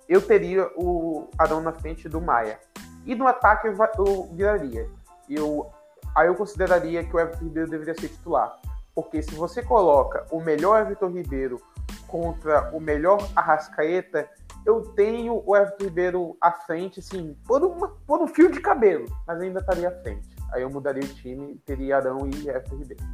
eu 0.08 0.22
teria 0.22 0.66
o 0.76 1.28
Arão 1.38 1.60
na 1.60 1.72
frente 1.72 2.08
do 2.08 2.20
Maia. 2.20 2.58
E 3.04 3.14
no 3.14 3.26
ataque 3.26 3.68
eu, 3.68 4.28
viraria. 4.32 4.88
Eu, 5.28 5.70
aí 6.14 6.28
eu 6.28 6.34
consideraria 6.34 7.04
que 7.04 7.14
o 7.14 7.20
Everton 7.20 7.44
Ribeiro 7.44 7.70
deveria 7.70 7.94
ser 7.94 8.08
titular. 8.08 8.58
Porque 8.94 9.22
se 9.22 9.34
você 9.34 9.62
coloca 9.62 10.26
o 10.30 10.40
melhor 10.40 10.80
Everton 10.80 11.10
Ribeiro 11.10 11.60
contra 12.06 12.70
o 12.74 12.80
melhor 12.80 13.18
Arrascaeta, 13.36 14.28
eu 14.66 14.82
tenho 14.94 15.42
o 15.46 15.56
Everton 15.56 15.84
Ribeiro 15.84 16.36
à 16.40 16.52
frente, 16.52 17.00
assim, 17.00 17.36
por, 17.46 17.62
uma, 17.62 17.88
por 18.06 18.20
um 18.20 18.26
fio 18.26 18.50
de 18.50 18.60
cabelo, 18.60 19.06
mas 19.26 19.40
ainda 19.40 19.60
estaria 19.60 19.88
à 19.88 20.02
frente. 20.02 20.28
Aí 20.52 20.62
eu 20.62 20.70
mudaria 20.70 21.04
o 21.04 21.14
time, 21.14 21.60
teria 21.64 21.96
Arão 21.96 22.28
e 22.28 22.48
Everton 22.48 22.76
Ribeiro. 22.76 23.04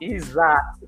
Exato. 0.00 0.86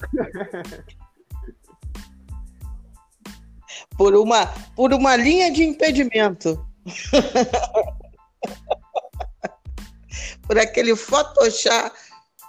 por 3.96 4.14
uma, 4.14 4.46
por 4.76 4.92
uma 4.92 5.16
linha 5.16 5.50
de 5.50 5.64
impedimento. 5.64 6.67
por 10.46 10.58
aquele 10.58 10.94
Photoshop 10.96 11.96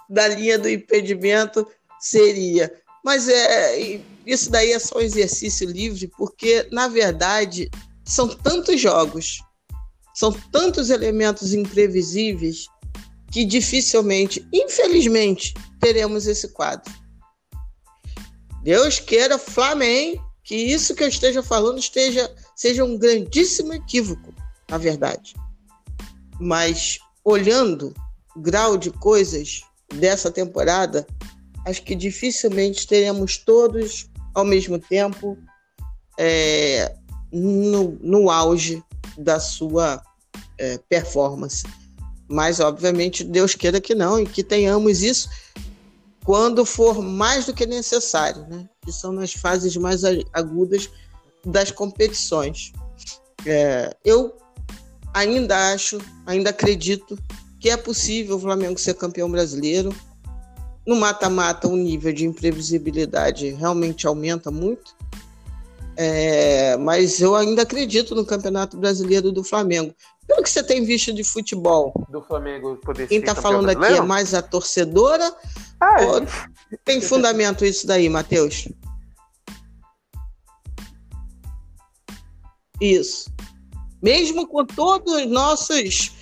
da 0.08 0.28
linha 0.28 0.58
do 0.58 0.68
impedimento 0.68 1.66
seria. 2.00 2.72
Mas 3.04 3.28
é 3.28 4.00
isso 4.26 4.50
daí 4.50 4.72
é 4.72 4.78
só 4.78 4.98
um 4.98 5.02
exercício 5.02 5.68
livre, 5.68 6.08
porque 6.16 6.66
na 6.70 6.88
verdade 6.88 7.70
são 8.04 8.28
tantos 8.28 8.80
jogos 8.80 9.40
são 10.20 10.30
tantos 10.52 10.90
elementos 10.90 11.54
imprevisíveis 11.54 12.66
que 13.32 13.42
dificilmente, 13.42 14.46
infelizmente, 14.52 15.54
teremos 15.80 16.26
esse 16.26 16.48
quadro. 16.48 16.92
Deus 18.62 18.98
queira, 18.98 19.38
Flamengo, 19.38 20.22
que 20.44 20.54
isso 20.54 20.94
que 20.94 21.02
eu 21.02 21.08
esteja 21.08 21.42
falando 21.42 21.78
esteja 21.78 22.30
seja 22.60 22.84
um 22.84 22.98
grandíssimo 22.98 23.72
equívoco, 23.72 24.34
na 24.68 24.76
verdade. 24.76 25.34
Mas 26.38 26.98
olhando 27.24 27.94
grau 28.36 28.76
de 28.76 28.90
coisas 28.90 29.62
dessa 29.94 30.30
temporada, 30.30 31.06
acho 31.66 31.82
que 31.82 31.94
dificilmente 31.94 32.86
teremos 32.86 33.38
todos 33.38 34.10
ao 34.34 34.44
mesmo 34.44 34.78
tempo 34.78 35.38
é, 36.18 36.94
no, 37.32 37.98
no 38.02 38.28
auge 38.28 38.84
da 39.16 39.40
sua 39.40 40.02
é, 40.58 40.76
performance. 40.86 41.64
Mas, 42.28 42.60
obviamente, 42.60 43.24
Deus 43.24 43.54
queira 43.54 43.80
que 43.80 43.94
não 43.94 44.20
e 44.20 44.26
que 44.26 44.44
tenhamos 44.44 45.02
isso 45.02 45.30
quando 46.26 46.66
for 46.66 47.00
mais 47.00 47.46
do 47.46 47.54
que 47.54 47.64
necessário, 47.64 48.46
né? 48.48 48.68
que 48.84 48.92
são 48.92 49.12
nas 49.12 49.32
fases 49.32 49.74
mais 49.78 50.02
agudas 50.34 50.90
das 51.44 51.70
competições. 51.70 52.72
É, 53.46 53.94
eu 54.04 54.34
ainda 55.14 55.72
acho, 55.72 55.98
ainda 56.26 56.50
acredito 56.50 57.18
que 57.58 57.70
é 57.70 57.76
possível 57.76 58.36
o 58.36 58.40
Flamengo 58.40 58.78
ser 58.78 58.94
campeão 58.94 59.30
brasileiro. 59.30 59.94
No 60.86 60.96
mata-mata, 60.96 61.68
o 61.68 61.76
nível 61.76 62.12
de 62.12 62.26
imprevisibilidade 62.26 63.50
realmente 63.50 64.06
aumenta 64.06 64.50
muito. 64.50 64.94
É, 65.96 66.78
mas 66.78 67.20
eu 67.20 67.36
ainda 67.36 67.62
acredito 67.62 68.14
no 68.14 68.24
Campeonato 68.24 68.78
Brasileiro 68.78 69.30
do 69.30 69.44
Flamengo. 69.44 69.94
Pelo 70.26 70.42
que 70.42 70.48
você 70.48 70.62
tem 70.62 70.82
visto 70.82 71.12
de 71.12 71.22
futebol. 71.22 71.92
Do 72.08 72.22
Flamengo 72.22 72.76
poder 72.76 73.06
Quem 73.06 73.18
está 73.18 73.34
falando 73.34 73.64
brasileiro? 73.64 73.96
aqui 73.96 74.04
é 74.04 74.06
mais 74.06 74.32
a 74.32 74.40
torcedora? 74.40 75.34
Ah, 75.78 75.96
ou... 76.02 76.26
Tem 76.84 77.00
fundamento 77.02 77.64
isso 77.64 77.86
daí, 77.86 78.08
Matheus? 78.08 78.66
Isso. 82.80 83.30
Mesmo 84.02 84.46
com 84.46 84.64
todos 84.64 85.12
os 85.14 85.26
nossos 85.26 86.12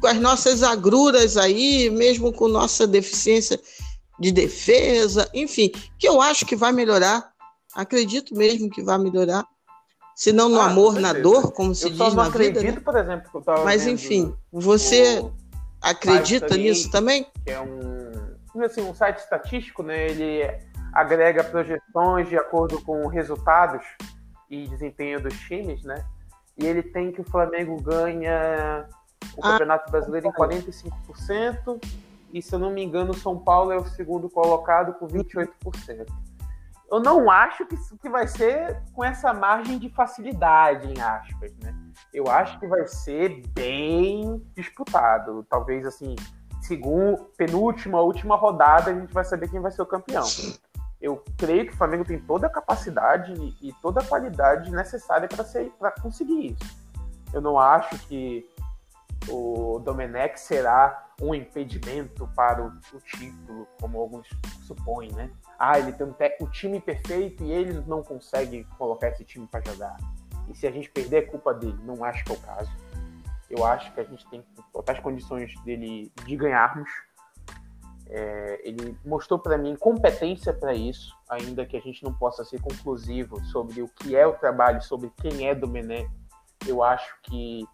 com 0.00 0.08
as 0.08 0.18
nossas 0.18 0.64
agruras 0.64 1.36
aí, 1.36 1.88
mesmo 1.88 2.32
com 2.32 2.48
nossa 2.48 2.88
deficiência 2.88 3.58
de 4.18 4.32
defesa, 4.32 5.30
enfim, 5.32 5.70
que 5.96 6.08
eu 6.08 6.20
acho 6.20 6.44
que 6.44 6.56
vai 6.56 6.72
melhorar. 6.72 7.30
Acredito 7.72 8.34
mesmo 8.34 8.68
que 8.68 8.82
vai 8.82 8.98
melhorar. 8.98 9.46
Se 10.14 10.32
não 10.32 10.48
no 10.48 10.60
ah, 10.60 10.66
amor, 10.66 10.98
na 10.98 11.12
dor, 11.12 11.52
como 11.52 11.74
se 11.74 11.86
eu 11.86 11.90
diz 11.90 11.98
na 11.98 12.08
vida. 12.08 12.22
acredito, 12.28 12.62
né? 12.62 12.80
por 12.80 12.96
exemplo, 12.96 13.30
que 13.30 13.36
eu 13.36 13.42
tava 13.42 13.64
Mas 13.64 13.86
enfim, 13.86 14.34
você 14.52 15.20
o... 15.20 15.32
acredita 15.80 16.56
nisso 16.56 16.90
também? 16.90 17.24
Que 17.44 17.52
é 17.52 17.60
um, 17.60 18.62
assim, 18.62 18.82
um 18.82 18.94
site 18.94 19.18
estatístico, 19.18 19.82
né? 19.82 20.10
Ele 20.10 20.42
agrega 20.92 21.44
projeções 21.44 22.28
de 22.28 22.36
acordo 22.36 22.82
com 22.82 23.06
resultados 23.06 23.82
e 24.54 24.68
desempenho 24.68 25.20
dos 25.20 25.38
times, 25.40 25.82
né? 25.82 26.04
E 26.56 26.66
ele 26.66 26.82
tem 26.82 27.10
que 27.10 27.20
o 27.20 27.24
Flamengo 27.24 27.80
ganha 27.80 28.86
o 29.36 29.40
ah, 29.40 29.52
Campeonato 29.52 29.90
Brasileiro 29.90 30.28
em 30.28 30.32
45%, 30.32 31.82
e 32.32 32.42
se 32.42 32.54
eu 32.54 32.58
não 32.58 32.70
me 32.70 32.82
engano, 32.82 33.12
o 33.12 33.16
São 33.16 33.38
Paulo 33.38 33.72
é 33.72 33.76
o 33.76 33.86
segundo 33.86 34.28
colocado 34.28 34.94
com 34.94 35.06
28% 35.06 36.06
eu 36.92 37.00
não 37.00 37.30
acho 37.30 37.64
que, 37.64 37.74
que 37.96 38.08
vai 38.10 38.28
ser 38.28 38.82
com 38.92 39.02
essa 39.02 39.32
margem 39.32 39.78
de 39.78 39.88
facilidade, 39.88 40.92
em 40.92 41.00
aspas, 41.00 41.50
né? 41.56 41.74
Eu 42.12 42.28
acho 42.28 42.60
que 42.60 42.66
vai 42.66 42.86
ser 42.86 43.42
bem 43.48 44.46
disputado. 44.54 45.42
Talvez, 45.48 45.86
assim, 45.86 46.14
segundo, 46.60 47.24
penúltima, 47.34 48.02
última 48.02 48.36
rodada, 48.36 48.90
a 48.90 48.94
gente 48.94 49.10
vai 49.10 49.24
saber 49.24 49.48
quem 49.48 49.58
vai 49.58 49.70
ser 49.70 49.80
o 49.80 49.86
campeão. 49.86 50.22
Eu 51.02 51.22
creio 51.36 51.66
que 51.66 51.74
o 51.74 51.76
Flamengo 51.76 52.04
tem 52.04 52.18
toda 52.18 52.46
a 52.46 52.50
capacidade 52.50 53.34
e 53.60 53.72
toda 53.82 54.00
a 54.00 54.04
qualidade 54.04 54.70
necessária 54.70 55.28
para 55.28 55.90
conseguir 56.00 56.52
isso. 56.52 56.82
Eu 57.34 57.40
não 57.40 57.58
acho 57.58 57.98
que 58.06 58.48
o 59.28 59.80
Domenech 59.84 60.38
será 60.38 61.08
um 61.20 61.34
impedimento 61.34 62.28
para 62.34 62.62
o, 62.62 62.68
o 62.68 63.00
título, 63.00 63.66
como 63.80 63.98
alguns 63.98 64.28
supõem, 64.66 65.12
né? 65.12 65.30
ah, 65.62 65.78
ele 65.78 65.92
tem 65.92 66.04
um, 66.04 66.14
um 66.40 66.46
time 66.50 66.80
perfeito 66.80 67.44
e 67.44 67.52
ele 67.52 67.80
não 67.86 68.02
consegue 68.02 68.64
colocar 68.76 69.10
esse 69.10 69.24
time 69.24 69.46
para 69.46 69.60
jogar. 69.70 69.96
E 70.48 70.56
se 70.56 70.66
a 70.66 70.72
gente 70.72 70.90
perder, 70.90 71.16
é 71.18 71.22
culpa 71.22 71.54
dele. 71.54 71.78
Não 71.84 72.02
acho 72.02 72.24
que 72.24 72.32
é 72.32 72.34
o 72.34 72.38
caso. 72.38 72.70
Eu 73.48 73.64
acho 73.64 73.92
que 73.94 74.00
a 74.00 74.04
gente 74.04 74.28
tem 74.28 74.44
totais 74.72 74.98
condições 74.98 75.54
dele 75.62 76.12
de 76.24 76.36
ganharmos. 76.36 76.90
É, 78.14 78.60
ele 78.62 78.94
mostrou 79.06 79.38
para 79.38 79.56
mim 79.56 79.74
competência 79.74 80.52
para 80.52 80.74
isso, 80.74 81.16
ainda 81.30 81.64
que 81.64 81.78
a 81.78 81.80
gente 81.80 82.04
não 82.04 82.12
possa 82.12 82.44
ser 82.44 82.60
conclusivo 82.60 83.42
sobre 83.46 83.80
o 83.80 83.88
que 83.88 84.14
é 84.14 84.26
o 84.26 84.34
trabalho, 84.34 84.82
sobre 84.82 85.10
quem 85.16 85.48
é 85.48 85.54
Domenech. 85.54 86.10
Eu 86.68 86.82
acho 86.82 87.16
que 87.22 87.66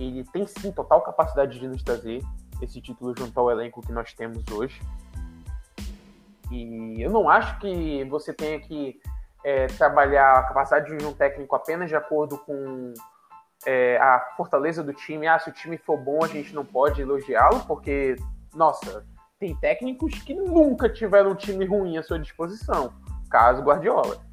ele 0.00 0.24
tem 0.32 0.46
sim 0.48 0.72
total 0.72 1.00
capacidade 1.00 1.60
de 1.60 1.68
nos 1.68 1.82
trazer 1.82 2.22
esse 2.60 2.80
título 2.80 3.14
junto 3.16 3.38
ao 3.38 3.48
elenco 3.48 3.80
que 3.80 3.92
nós 3.92 4.12
temos 4.12 4.42
hoje. 4.50 4.80
E 6.50 7.00
eu 7.00 7.10
não 7.10 7.28
acho 7.28 7.58
que 7.60 8.04
você 8.04 8.32
tenha 8.32 8.58
que 8.60 9.00
é, 9.44 9.68
trabalhar 9.68 10.32
a 10.32 10.42
capacidade 10.42 10.96
de 10.96 11.06
um 11.06 11.12
técnico 11.12 11.54
apenas 11.54 11.88
de 11.88 11.94
acordo 11.94 12.36
com 12.38 12.92
é, 13.64 13.96
a 13.98 14.34
fortaleza 14.36 14.82
do 14.82 14.92
time. 14.92 15.28
Ah, 15.28 15.38
se 15.38 15.50
o 15.50 15.52
time 15.52 15.78
for 15.78 15.96
bom, 15.96 16.24
a 16.24 16.28
gente 16.28 16.52
não 16.52 16.64
pode 16.64 17.00
elogiá-lo, 17.00 17.64
porque, 17.66 18.16
nossa, 18.52 19.06
tem 19.38 19.54
técnicos 19.56 20.14
que 20.22 20.34
nunca 20.34 20.88
tiveram 20.88 21.32
um 21.32 21.34
time 21.34 21.64
ruim 21.64 21.96
à 21.96 22.02
sua 22.02 22.18
disposição. 22.18 22.92
Caso 23.30 23.62
Guardiola. 23.62 24.24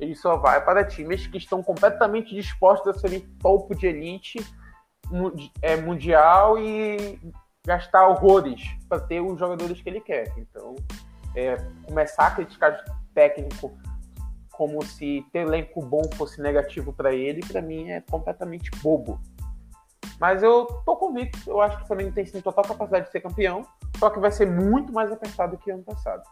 Ele 0.00 0.14
só 0.14 0.36
vai 0.36 0.64
para 0.64 0.84
times 0.84 1.26
que 1.26 1.38
estão 1.38 1.62
completamente 1.62 2.34
dispostos 2.34 2.96
a 2.96 2.98
serem 2.98 3.20
topo 3.40 3.74
de 3.74 3.86
elite 3.86 4.38
é, 5.60 5.76
mundial 5.76 6.58
e 6.58 7.18
gastar 7.66 8.06
horrores 8.08 8.62
para 8.88 9.00
ter 9.00 9.20
os 9.20 9.38
jogadores 9.38 9.80
que 9.80 9.88
ele 9.88 10.00
quer. 10.00 10.32
Então, 10.38 10.76
é, 11.34 11.56
começar 11.86 12.28
a 12.28 12.30
criticar 12.30 12.84
técnico 13.12 13.76
como 14.52 14.82
se 14.84 15.24
ter 15.32 15.40
elenco 15.40 15.80
bom 15.80 16.02
fosse 16.14 16.40
negativo 16.40 16.92
para 16.92 17.12
ele, 17.12 17.40
para 17.46 17.60
mim 17.60 17.90
é 17.90 18.00
completamente 18.00 18.70
bobo. 18.82 19.20
Mas 20.20 20.42
eu 20.42 20.66
tô 20.84 20.96
convicto, 20.96 21.38
eu 21.48 21.60
acho 21.60 21.76
que 21.76 21.84
o 21.84 21.86
Flamengo 21.86 22.12
tem 22.12 22.26
sim 22.26 22.40
total 22.40 22.64
capacidade 22.64 23.06
de 23.06 23.12
ser 23.12 23.20
campeão, 23.20 23.62
só 23.98 24.10
que 24.10 24.20
vai 24.20 24.30
ser 24.30 24.46
muito 24.46 24.92
mais 24.92 25.10
apertado 25.10 25.58
que 25.58 25.70
ano 25.70 25.82
passado. 25.82 26.22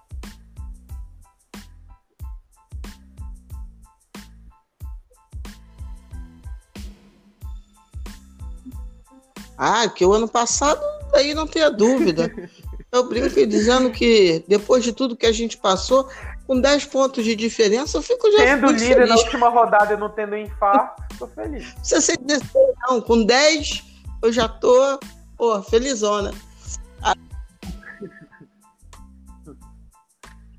Ah, 9.59 9.89
que 9.89 10.05
o 10.05 10.13
ano 10.13 10.29
passado, 10.29 10.81
aí 11.15 11.35
não 11.35 11.47
tenha 11.47 11.71
dúvida. 11.71 12.31
Eu 12.93 13.09
brinco 13.09 13.47
dizendo 13.47 13.91
que 13.91 14.45
depois 14.47 14.85
de 14.85 14.93
tudo 14.93 15.17
que 15.17 15.27
a 15.27 15.33
gente 15.33 15.59
passou, 15.59 16.09
com 16.47 16.61
10 16.61 16.87
pontos 16.87 17.25
de 17.25 17.35
diferença, 17.35 17.99
eu 17.99 18.03
fico 18.03 18.31
já 18.31 18.39
Tendo 18.39 18.71
líder 18.71 18.95
feliz. 18.95 19.09
na 19.09 19.17
última 19.17 19.49
rodada 19.49 19.95
e 19.95 19.97
não 19.97 20.09
tendo 20.09 20.37
infarto, 20.37 21.03
tô 21.19 21.27
feliz. 21.27 21.67
Não 21.67 21.75
precisa 21.75 22.01
ser 22.01 22.19
16, 22.19 22.53
não. 22.89 23.01
Com 23.01 23.25
10, 23.25 23.85
eu 24.23 24.33
já 24.33 24.49
tô, 24.49 24.99
pô, 25.37 25.61
felizona. 25.65 26.33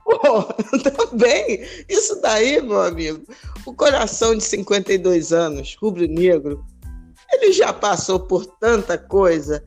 Pô, 0.07 0.41
também, 0.95 1.67
isso 1.89 2.21
daí, 2.21 2.61
meu 2.61 2.81
amigo, 2.81 3.21
o 3.65 3.73
coração 3.73 4.33
de 4.33 4.41
52 4.41 5.33
anos, 5.33 5.75
rubro-negro, 5.81 6.63
ele 7.33 7.51
já 7.51 7.73
passou 7.73 8.17
por 8.17 8.45
tanta 8.45 8.97
coisa 8.97 9.61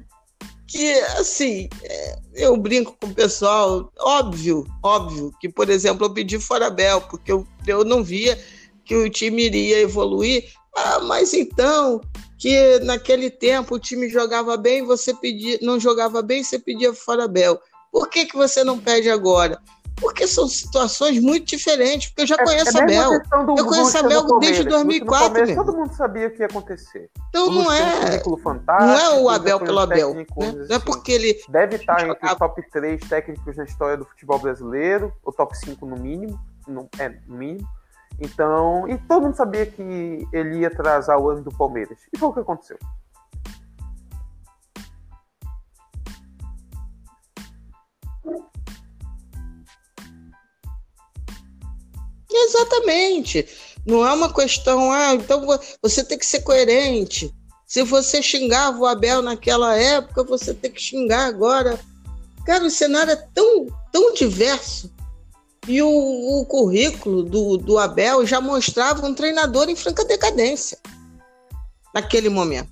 que, 0.67 0.93
assim, 1.19 1.69
é, 1.83 2.19
eu 2.37 2.57
brinco 2.57 2.97
com 2.99 3.09
o 3.09 3.15
pessoal, 3.15 3.93
óbvio, 3.99 4.65
óbvio, 4.83 5.31
que, 5.39 5.47
por 5.47 5.69
exemplo, 5.69 6.07
eu 6.07 6.15
pedi 6.15 6.39
fora 6.39 6.71
Bel, 6.71 7.03
porque 7.03 7.31
eu, 7.31 7.47
eu 7.67 7.85
não 7.85 8.03
via 8.03 8.43
que 8.83 8.97
o 8.97 9.11
time 9.11 9.45
iria 9.45 9.81
evoluir. 9.81 10.51
Ah, 10.75 11.01
mas 11.01 11.35
então, 11.35 12.01
que 12.39 12.79
naquele 12.79 13.29
tempo 13.29 13.75
o 13.75 13.79
time 13.79 14.09
jogava 14.09 14.57
bem, 14.57 14.87
você 14.87 15.13
pedia, 15.13 15.59
não 15.61 15.79
jogava 15.79 16.23
bem, 16.23 16.43
você 16.43 16.59
pedia 16.59 16.95
fora 16.95 17.29
Bel. 17.29 17.61
Por 17.93 18.09
que, 18.09 18.25
que 18.25 18.37
você 18.37 18.65
não 18.65 18.79
pede 18.79 19.11
agora? 19.11 19.61
Porque 20.01 20.27
são 20.27 20.49
situações 20.49 21.21
muito 21.21 21.47
diferentes, 21.47 22.09
porque 22.09 22.23
eu 22.23 22.27
já 22.27 22.43
conheço 22.43 22.79
é 22.79 22.83
a 22.83 22.87
Bel. 22.87 23.13
Eu 23.57 23.67
conheço 23.67 23.99
a 23.99 24.03
Bel 24.03 24.39
desde 24.39 24.65
Palmeiras. 24.65 24.65
2004, 24.67 25.05
No 25.05 25.07
Palmeiras, 25.07 25.49
meu. 25.51 25.65
todo 25.65 25.77
mundo 25.77 25.95
sabia 25.95 26.27
o 26.27 26.31
que 26.31 26.41
ia 26.41 26.47
acontecer. 26.47 27.11
Então 27.29 27.49
O 27.49 27.51
não 27.53 27.73
é, 27.73 28.23
não 28.67 28.99
é 28.99 29.21
o 29.21 29.29
Abel 29.29 29.61
pelo 29.61 29.79
Abel. 29.79 30.15
né? 30.15 30.25
dizer 30.25 30.41
Não 30.41 30.75
é 30.75 30.77
assim, 30.77 30.85
porque 30.85 31.13
ele 31.13 31.41
Deve 31.49 31.77
estar 31.77 32.09
entre 32.09 32.27
os 32.27 32.35
top 32.37 32.71
3 32.71 33.09
técnicos 33.09 33.57
na 33.57 33.65
história 33.65 33.97
do 33.97 34.05
futebol 34.05 34.39
brasileiro, 34.39 35.13
ou 35.23 35.33
top 35.33 35.57
5 35.57 35.85
no 35.85 35.97
mínimo, 35.97 36.41
no, 36.67 36.89
é, 36.99 37.09
no 37.27 37.37
mínimo. 37.37 37.69
Então, 38.19 38.87
e 38.89 38.99
todo 38.99 39.23
mundo 39.23 39.35
sabia 39.35 39.65
que 39.65 40.29
ele 40.33 40.59
ia 40.59 40.69
atrasar 40.69 41.19
o 41.19 41.31
ano 41.31 41.43
do 41.43 41.51
Palmeiras. 41.51 41.99
E 42.13 42.19
foi 42.19 42.29
o 42.29 42.33
que 42.33 42.41
aconteceu. 42.41 42.79
Exatamente. 52.31 53.47
Não 53.87 54.07
é 54.07 54.13
uma 54.13 54.33
questão, 54.33 54.91
ah, 54.93 55.15
então 55.15 55.45
vo- 55.45 55.59
você 55.83 56.05
tem 56.05 56.19
que 56.19 56.27
ser 56.27 56.41
coerente. 56.41 57.33
Se 57.67 57.83
você 57.83 58.23
xingava 58.23 58.79
o 58.79 58.87
Abel 58.87 59.23
naquela 59.23 59.77
época, 59.77 60.25
você 60.25 60.53
tem 60.53 60.71
que 60.71 60.81
xingar 60.81 61.27
agora. 61.27 61.79
Cara, 62.45 62.65
o 62.65 62.71
cenário 62.71 63.13
é 63.13 63.29
tão, 63.35 63.67
tão 63.93 64.13
diverso. 64.15 64.91
E 65.69 65.81
o, 65.83 65.89
o 65.89 66.47
currículo 66.47 67.23
do, 67.23 67.57
do 67.57 67.79
Abel 67.79 68.27
já 68.27 68.41
mostrava 68.41 69.07
um 69.07 69.15
treinador 69.15 69.69
em 69.69 69.77
franca 69.77 70.05
decadência 70.05 70.79
naquele 71.95 72.29
momento. 72.29 72.71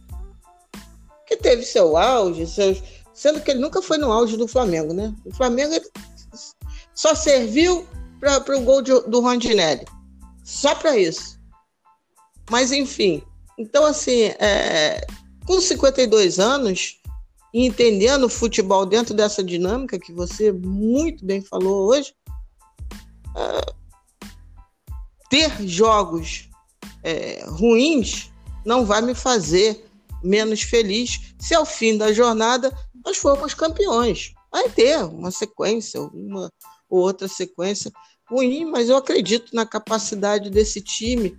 Que 1.26 1.36
teve 1.36 1.62
seu 1.64 1.96
auge, 1.96 2.46
seus, 2.46 2.82
sendo 3.12 3.40
que 3.40 3.50
ele 3.50 3.60
nunca 3.60 3.82
foi 3.82 3.98
no 3.98 4.10
auge 4.10 4.36
do 4.36 4.48
Flamengo, 4.48 4.94
né? 4.94 5.14
O 5.24 5.34
Flamengo 5.34 5.74
só 6.94 7.14
serviu 7.14 7.86
para 8.18 8.56
o 8.56 8.62
gol 8.62 8.82
de- 8.82 9.00
do 9.02 9.20
Rondinelli. 9.20 9.84
Só 10.44 10.74
para 10.74 10.96
isso. 10.96 11.38
Mas, 12.50 12.72
enfim. 12.72 13.22
Então, 13.58 13.84
assim, 13.84 14.24
é, 14.38 15.06
com 15.46 15.60
52 15.60 16.38
anos, 16.38 17.00
entendendo 17.52 18.24
o 18.24 18.28
futebol 18.30 18.86
dentro 18.86 19.14
dessa 19.14 19.42
dinâmica 19.42 19.98
que 19.98 20.12
você 20.12 20.52
muito 20.52 21.24
bem 21.24 21.42
falou 21.42 21.88
hoje, 21.88 22.14
é, 23.36 23.72
ter 25.30 25.66
jogos 25.66 26.48
é, 27.02 27.44
ruins 27.46 28.30
não 28.64 28.84
vai 28.84 29.00
me 29.00 29.14
fazer 29.14 29.84
menos 30.22 30.62
feliz 30.62 31.34
se 31.38 31.54
ao 31.54 31.64
fim 31.64 31.96
da 31.96 32.12
jornada 32.12 32.72
nós 33.04 33.16
formos 33.16 33.54
campeões. 33.54 34.34
Vai 34.50 34.68
ter 34.70 34.98
uma 35.04 35.30
sequência, 35.30 36.00
uma 36.00 36.50
ou 36.88 37.00
outra 37.00 37.28
sequência 37.28 37.92
ruim, 38.28 38.64
mas 38.66 38.88
eu 38.88 38.96
acredito 38.96 39.54
na 39.54 39.64
capacidade 39.64 40.50
desse 40.50 40.80
time 40.80 41.36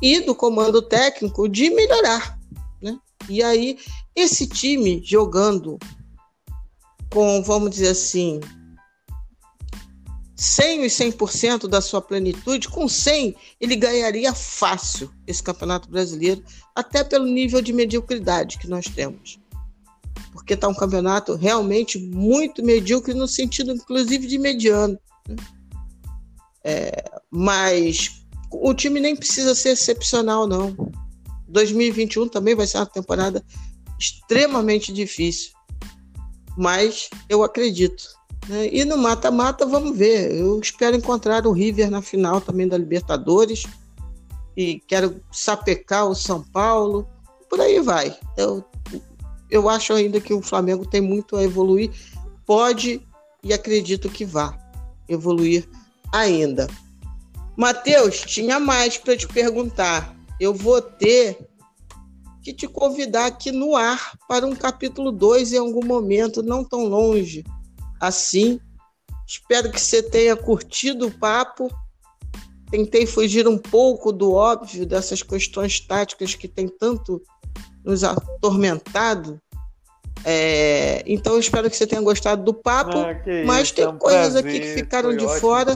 e 0.00 0.20
do 0.20 0.34
comando 0.34 0.80
técnico 0.80 1.48
de 1.48 1.70
melhorar. 1.70 2.38
Né? 2.80 2.98
E 3.28 3.42
aí, 3.42 3.78
esse 4.16 4.46
time 4.46 5.02
jogando 5.04 5.78
com, 7.12 7.42
vamos 7.42 7.70
dizer 7.70 7.88
assim, 7.88 8.40
100 10.40 10.84
e 10.84 10.86
100% 10.86 11.68
da 11.68 11.82
sua 11.82 12.00
plenitude, 12.00 12.68
com 12.68 12.88
100 12.88 13.36
ele 13.60 13.76
ganharia 13.76 14.32
fácil 14.32 15.10
esse 15.26 15.42
Campeonato 15.42 15.90
Brasileiro, 15.90 16.42
até 16.74 17.04
pelo 17.04 17.26
nível 17.26 17.60
de 17.60 17.74
mediocridade 17.74 18.58
que 18.58 18.66
nós 18.66 18.86
temos. 18.86 19.38
Porque 20.32 20.54
está 20.54 20.68
um 20.68 20.74
campeonato 20.74 21.34
realmente 21.34 21.98
muito 21.98 22.64
medíocre, 22.64 23.14
no 23.14 23.26
sentido, 23.26 23.72
inclusive, 23.72 24.26
de 24.26 24.38
mediano. 24.38 24.98
né? 25.28 25.36
É, 26.62 27.04
mas 27.30 28.22
o 28.50 28.74
time 28.74 29.00
nem 29.00 29.16
precisa 29.16 29.54
ser 29.54 29.70
excepcional, 29.70 30.46
não. 30.46 30.74
2021 31.48 32.28
também 32.28 32.54
vai 32.54 32.66
ser 32.66 32.78
uma 32.78 32.86
temporada 32.86 33.44
extremamente 33.98 34.92
difícil. 34.92 35.52
Mas 36.56 37.08
eu 37.28 37.42
acredito. 37.42 38.04
né? 38.48 38.68
E 38.72 38.84
no 38.84 38.96
mata-mata, 38.96 39.66
vamos 39.66 39.96
ver. 39.96 40.32
Eu 40.32 40.58
espero 40.60 40.96
encontrar 40.96 41.46
o 41.46 41.52
River 41.52 41.90
na 41.90 42.02
final 42.02 42.40
também 42.40 42.68
da 42.68 42.78
Libertadores. 42.78 43.64
E 44.56 44.80
quero 44.86 45.22
sapecar 45.30 46.06
o 46.08 46.14
São 46.14 46.42
Paulo. 46.42 47.08
Por 47.48 47.60
aí 47.60 47.80
vai. 47.80 48.16
Eu, 48.36 48.64
eu 49.50 49.68
acho 49.68 49.92
ainda 49.92 50.20
que 50.20 50.32
o 50.32 50.42
Flamengo 50.42 50.86
tem 50.86 51.00
muito 51.00 51.36
a 51.36 51.42
evoluir. 51.42 51.90
Pode 52.46 53.06
e 53.42 53.52
acredito 53.52 54.08
que 54.08 54.24
vá 54.24 54.56
evoluir 55.08 55.68
ainda. 56.12 56.68
Matheus, 57.56 58.20
tinha 58.20 58.60
mais 58.60 58.96
para 58.96 59.16
te 59.16 59.26
perguntar. 59.26 60.16
Eu 60.38 60.54
vou 60.54 60.80
ter 60.80 61.38
que 62.42 62.54
te 62.54 62.66
convidar 62.66 63.26
aqui 63.26 63.52
no 63.52 63.76
ar 63.76 64.16
para 64.26 64.46
um 64.46 64.54
capítulo 64.54 65.12
2 65.12 65.52
em 65.52 65.58
algum 65.58 65.84
momento, 65.84 66.42
não 66.42 66.64
tão 66.64 66.86
longe 66.86 67.44
assim. 68.00 68.58
Espero 69.26 69.70
que 69.70 69.80
você 69.80 70.02
tenha 70.02 70.34
curtido 70.34 71.06
o 71.06 71.10
papo. 71.10 71.68
Tentei 72.70 73.04
fugir 73.04 73.46
um 73.46 73.58
pouco 73.58 74.12
do 74.12 74.32
óbvio 74.32 74.86
dessas 74.86 75.22
questões 75.22 75.80
táticas 75.80 76.34
que 76.34 76.48
tem 76.48 76.68
tanto 76.68 77.20
nos 77.84 78.04
atormentado. 78.04 79.40
É, 80.24 81.02
então, 81.06 81.34
eu 81.34 81.40
espero 81.40 81.70
que 81.70 81.76
você 81.76 81.86
tenha 81.86 82.02
gostado 82.02 82.44
do 82.44 82.52
papo. 82.52 82.98
Ah, 82.98 83.14
mas 83.46 83.68
isso, 83.68 83.74
tem 83.74 83.84
é 83.84 83.88
um 83.88 83.98
coisas 83.98 84.32
prazer, 84.32 84.50
aqui 84.50 84.60
que 84.60 84.74
ficaram 84.74 85.16
de 85.16 85.26
fora 85.40 85.72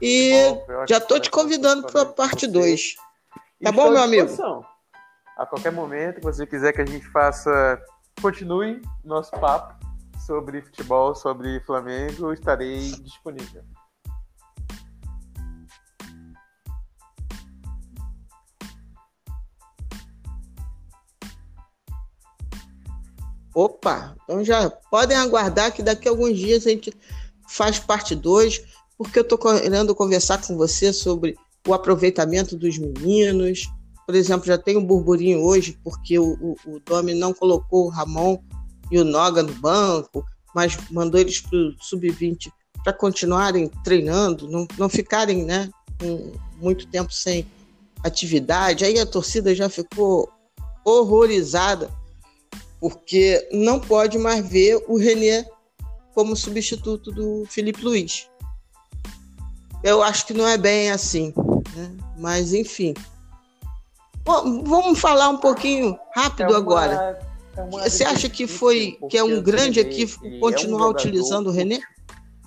e 0.00 0.32
futebol, 0.32 0.86
Já 0.88 0.98
estou 0.98 1.20
te 1.20 1.30
convidando 1.30 1.86
para 1.86 2.02
a 2.02 2.06
parte 2.06 2.46
com 2.46 2.52
2. 2.52 2.80
você. 2.80 2.96
Tá 3.62 3.72
bom, 3.72 3.90
meu 3.90 4.02
amigo? 4.02 4.28
A 5.38 5.46
qualquer 5.46 5.70
momento 5.70 6.16
que 6.16 6.24
você 6.24 6.46
quiser 6.46 6.72
que 6.72 6.80
a 6.80 6.86
gente 6.86 7.06
faça, 7.10 7.80
continue 8.20 8.82
nosso 9.04 9.30
papo 9.32 9.74
sobre 10.26 10.60
futebol, 10.62 11.14
sobre 11.14 11.60
Flamengo, 11.60 12.32
estarei 12.32 12.90
disponível. 13.02 13.62
Opa, 23.56 24.14
então 24.22 24.44
já 24.44 24.68
podem 24.90 25.16
aguardar 25.16 25.72
que 25.72 25.82
daqui 25.82 26.06
a 26.06 26.10
alguns 26.10 26.38
dias 26.38 26.66
a 26.66 26.68
gente 26.68 26.92
faz 27.48 27.78
parte 27.78 28.14
2, 28.14 28.62
porque 28.98 29.18
eu 29.18 29.22
estou 29.22 29.38
querendo 29.38 29.94
conversar 29.94 30.46
com 30.46 30.58
você 30.58 30.92
sobre 30.92 31.34
o 31.66 31.72
aproveitamento 31.72 32.54
dos 32.54 32.76
meninos. 32.76 33.66
Por 34.04 34.14
exemplo, 34.14 34.46
já 34.46 34.58
tem 34.58 34.76
um 34.76 34.84
burburinho 34.84 35.40
hoje, 35.42 35.80
porque 35.82 36.18
o, 36.18 36.34
o, 36.34 36.56
o 36.66 36.80
Domi 36.80 37.14
não 37.14 37.32
colocou 37.32 37.86
o 37.86 37.88
Ramon 37.88 38.36
e 38.90 38.98
o 38.98 39.04
Noga 39.04 39.42
no 39.42 39.54
banco, 39.54 40.22
mas 40.54 40.76
mandou 40.90 41.18
eles 41.18 41.40
para 41.40 41.56
o 41.56 41.74
sub-20 41.80 42.52
para 42.84 42.92
continuarem 42.92 43.70
treinando, 43.82 44.50
não, 44.50 44.68
não 44.76 44.90
ficarem 44.90 45.46
né, 45.46 45.70
muito 46.60 46.86
tempo 46.88 47.10
sem 47.10 47.46
atividade. 48.04 48.84
Aí 48.84 48.98
a 48.98 49.06
torcida 49.06 49.54
já 49.54 49.70
ficou 49.70 50.30
horrorizada 50.84 51.90
porque 52.88 53.48
não 53.50 53.80
pode 53.80 54.16
mais 54.16 54.48
ver 54.48 54.80
o 54.86 54.96
René 54.96 55.44
como 56.14 56.36
substituto 56.36 57.10
do 57.10 57.44
Felipe 57.46 57.82
Luiz. 57.84 58.30
Eu 59.82 60.04
acho 60.04 60.24
que 60.24 60.32
não 60.32 60.46
é 60.46 60.56
bem 60.56 60.92
assim, 60.92 61.34
né? 61.74 61.96
mas 62.16 62.54
enfim. 62.54 62.94
Bom, 64.24 64.62
vamos 64.62 65.00
falar 65.00 65.28
um 65.28 65.38
pouquinho 65.38 65.98
rápido 66.14 66.44
é 66.44 66.48
uma, 66.50 66.58
agora. 66.58 67.20
É 67.56 67.88
Você 67.88 68.04
acha 68.04 68.28
que 68.28 68.46
foi 68.46 68.96
que 69.10 69.18
é 69.18 69.24
um 69.24 69.42
grande 69.42 69.80
equívoco 69.80 70.24
continuar 70.38 70.84
é 70.84 70.86
um 70.86 70.90
utilizando 70.90 71.48
o 71.48 71.52
René? 71.52 71.80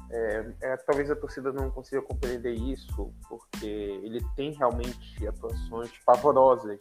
É, 0.09 0.45
é, 0.61 0.77
talvez 0.77 1.11
a 1.11 1.15
torcida 1.17 1.51
não 1.51 1.69
consiga 1.69 2.01
compreender 2.01 2.53
isso, 2.53 3.11
porque 3.27 3.67
ele 3.67 4.25
tem 4.37 4.53
realmente 4.53 5.27
atuações 5.27 5.91
pavorosas. 6.05 6.79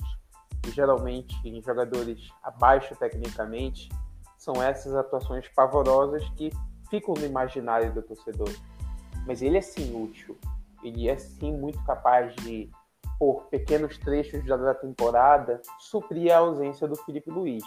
Geralmente 0.66 1.34
em 1.44 1.62
jogadores 1.62 2.30
abaixo 2.42 2.94
tecnicamente, 2.96 3.88
são 4.36 4.62
essas 4.62 4.94
atuações 4.94 5.48
pavorosas 5.48 6.28
que 6.30 6.52
ficam 6.88 7.14
no 7.14 7.24
imaginário 7.24 7.92
do 7.92 8.02
torcedor. 8.02 8.50
Mas 9.26 9.42
ele 9.42 9.58
é 9.58 9.60
sim 9.60 9.94
útil. 10.00 10.36
Ele 10.82 11.08
é 11.08 11.16
sim 11.16 11.52
muito 11.52 11.82
capaz 11.84 12.34
de, 12.36 12.70
por 13.18 13.44
pequenos 13.46 13.98
trechos 13.98 14.44
da 14.46 14.74
temporada, 14.74 15.60
suprir 15.78 16.32
a 16.32 16.38
ausência 16.38 16.86
do 16.86 16.96
Felipe 16.96 17.30
Luiz 17.30 17.64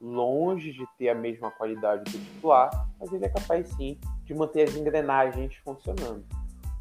longe 0.00 0.72
de 0.72 0.86
ter 0.98 1.08
a 1.08 1.14
mesma 1.14 1.50
qualidade 1.50 2.04
do 2.04 2.18
titular, 2.18 2.88
mas 3.00 3.12
ele 3.12 3.24
é 3.24 3.28
capaz 3.28 3.68
sim 3.70 3.98
de 4.24 4.34
manter 4.34 4.68
as 4.68 4.74
engrenagens 4.74 5.54
funcionando. 5.56 6.24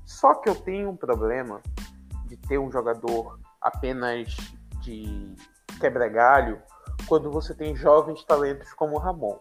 Só 0.05 0.35
que 0.35 0.49
eu 0.49 0.55
tenho 0.55 0.89
um 0.89 0.95
problema 0.95 1.61
de 2.25 2.35
ter 2.35 2.57
um 2.57 2.71
jogador 2.71 3.39
apenas 3.61 4.35
de 4.81 5.35
quebra-galho 5.79 6.61
quando 7.07 7.31
você 7.31 7.53
tem 7.53 7.75
jovens 7.75 8.23
talentos 8.23 8.73
como 8.73 8.95
o 8.95 8.99
Ramon. 8.99 9.39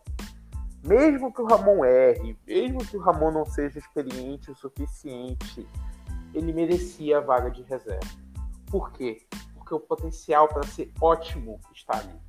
Mesmo 0.85 1.33
que 1.33 1.41
o 1.41 1.47
Ramon 1.47 1.85
erre, 1.85 2.37
mesmo 2.47 2.85
que 2.85 2.97
o 2.97 3.01
Ramon 3.01 3.31
não 3.31 3.45
seja 3.45 3.79
experiente 3.79 4.51
o 4.51 4.57
suficiente, 4.57 5.67
ele 6.35 6.53
merecia 6.53 7.19
a 7.19 7.21
vaga 7.21 7.51
de 7.51 7.63
reserva. 7.63 8.11
Por 8.71 8.91
quê? 8.93 9.25
Porque 9.55 9.75
o 9.75 9.81
potencial 9.81 10.49
para 10.49 10.65
ser 10.65 10.93
ótimo 11.01 11.61
está 11.73 11.99
ali. 11.99 12.21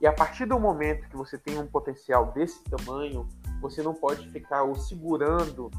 E 0.00 0.06
a 0.06 0.12
partir 0.12 0.46
do 0.46 0.58
momento 0.58 1.08
que 1.08 1.16
você 1.16 1.36
tem 1.38 1.58
um 1.58 1.66
potencial 1.66 2.32
desse 2.32 2.62
tamanho, 2.64 3.28
você 3.60 3.82
não 3.82 3.94
pode 3.94 4.28
ficar 4.30 4.62
o 4.62 4.74
segurando 4.74 5.70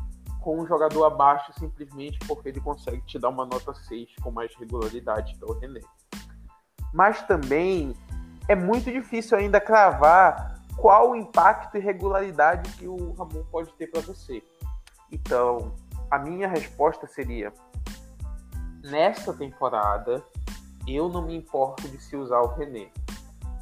com 0.41 0.59
um 0.59 0.67
jogador 0.67 1.05
abaixo 1.05 1.51
simplesmente 1.59 2.17
porque 2.27 2.49
ele 2.49 2.59
consegue 2.59 3.01
te 3.01 3.19
dar 3.19 3.29
uma 3.29 3.45
nota 3.45 3.73
6 3.73 4.15
com 4.21 4.31
mais 4.31 4.53
regularidade, 4.55 5.35
que 5.35 5.45
o 5.45 5.53
René. 5.53 5.81
Mas 6.93 7.21
também 7.23 7.95
é 8.47 8.55
muito 8.55 8.91
difícil 8.91 9.37
ainda 9.37 9.59
cravar 9.59 10.61
qual 10.75 11.11
o 11.11 11.15
impacto 11.15 11.77
e 11.77 11.79
regularidade 11.79 12.69
que 12.73 12.87
o 12.87 13.13
Ramon 13.13 13.43
pode 13.51 13.71
ter 13.73 13.87
para 13.87 14.01
você. 14.01 14.41
Então, 15.11 15.73
a 16.09 16.17
minha 16.17 16.47
resposta 16.47 17.07
seria: 17.07 17.51
nessa 18.83 19.33
temporada, 19.33 20.23
eu 20.87 21.09
não 21.09 21.21
me 21.21 21.35
importo 21.35 21.87
de 21.87 22.01
se 22.01 22.15
usar 22.15 22.41
o 22.41 22.55
René 22.55 22.89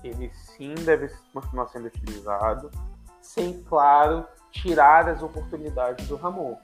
ele 0.08 0.32
sim 0.34 0.74
deve 0.76 1.10
continuar 1.34 1.68
sendo 1.68 1.88
utilizado, 1.88 2.70
sem, 3.22 3.62
claro, 3.64 4.26
tirar 4.52 5.10
as 5.10 5.22
oportunidades 5.22 6.08
do 6.08 6.16
Ramon. 6.16 6.58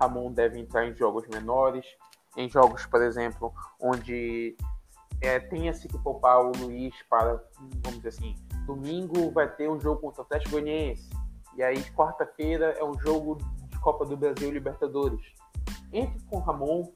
Ramon 0.00 0.32
deve 0.32 0.58
entrar 0.58 0.86
em 0.86 0.94
jogos 0.94 1.26
menores, 1.28 1.84
em 2.36 2.48
jogos, 2.48 2.86
por 2.86 3.02
exemplo, 3.02 3.52
onde 3.80 4.56
é, 5.20 5.38
tenha-se 5.40 5.88
que 5.88 5.98
poupar 5.98 6.40
o 6.40 6.52
Luiz 6.56 6.94
para, 7.08 7.42
vamos 7.82 7.98
dizer 7.98 8.08
assim, 8.08 8.34
domingo 8.66 9.30
vai 9.30 9.48
ter 9.48 9.68
um 9.68 9.80
jogo 9.80 10.00
contra 10.00 10.22
o 10.22 10.24
Atlético 10.24 10.52
Goianiense, 10.52 11.08
e 11.56 11.62
aí 11.62 11.82
quarta-feira 11.92 12.74
é 12.78 12.84
um 12.84 12.98
jogo 12.98 13.38
de 13.68 13.78
Copa 13.80 14.04
do 14.04 14.16
Brasil 14.16 14.50
Libertadores. 14.50 15.20
Entre 15.92 16.20
com 16.26 16.36
o 16.36 16.40
Ramon, 16.40 16.92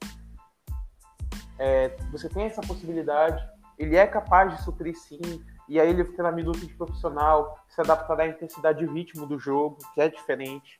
é, 1.58 1.96
você 2.10 2.28
tem 2.28 2.44
essa 2.44 2.60
possibilidade, 2.60 3.42
ele 3.78 3.96
é 3.96 4.06
capaz 4.06 4.54
de 4.54 4.62
suprir 4.62 4.96
sim 4.96 5.42
e 5.68 5.80
aí 5.80 5.88
ele 5.88 6.04
fica 6.04 6.22
na 6.22 6.32
minuta 6.32 6.58
de 6.58 6.74
profissional, 6.74 7.58
se 7.68 7.80
adaptar 7.80 8.20
à 8.20 8.26
intensidade 8.26 8.84
de 8.84 8.92
ritmo 8.92 9.26
do 9.26 9.38
jogo, 9.38 9.78
que 9.94 10.00
é 10.00 10.08
diferente. 10.08 10.78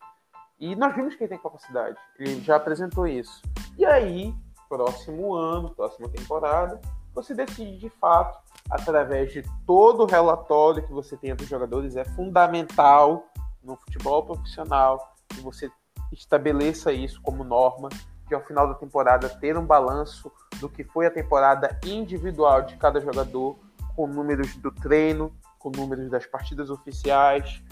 E 0.58 0.76
nós 0.76 0.94
vimos 0.94 1.14
que 1.14 1.24
ele 1.24 1.30
tem 1.30 1.38
capacidade, 1.38 1.96
ele 2.18 2.40
já 2.42 2.56
apresentou 2.56 3.06
isso. 3.06 3.40
E 3.78 3.86
aí, 3.86 4.34
próximo 4.68 5.34
ano, 5.34 5.74
próxima 5.74 6.08
temporada, 6.08 6.80
você 7.14 7.34
decide 7.34 7.78
de 7.78 7.90
fato, 7.90 8.38
através 8.70 9.32
de 9.32 9.42
todo 9.66 10.02
o 10.02 10.06
relatório 10.06 10.86
que 10.86 10.92
você 10.92 11.16
tem 11.16 11.34
dos 11.34 11.48
jogadores, 11.48 11.96
é 11.96 12.04
fundamental 12.04 13.26
no 13.62 13.76
futebol 13.76 14.24
profissional 14.24 15.14
que 15.28 15.40
você 15.40 15.70
estabeleça 16.12 16.92
isso 16.92 17.20
como 17.22 17.44
norma, 17.44 17.88
de 18.28 18.34
ao 18.34 18.44
final 18.44 18.68
da 18.68 18.74
temporada 18.74 19.28
ter 19.28 19.56
um 19.56 19.66
balanço 19.66 20.30
do 20.60 20.68
que 20.68 20.84
foi 20.84 21.06
a 21.06 21.10
temporada 21.10 21.78
individual 21.84 22.62
de 22.62 22.76
cada 22.76 23.00
jogador 23.00 23.58
com 23.94 24.06
números 24.06 24.56
do 24.56 24.70
treino, 24.70 25.34
com 25.58 25.70
números 25.70 26.10
das 26.10 26.26
partidas 26.26 26.70
oficiais, 26.70 27.62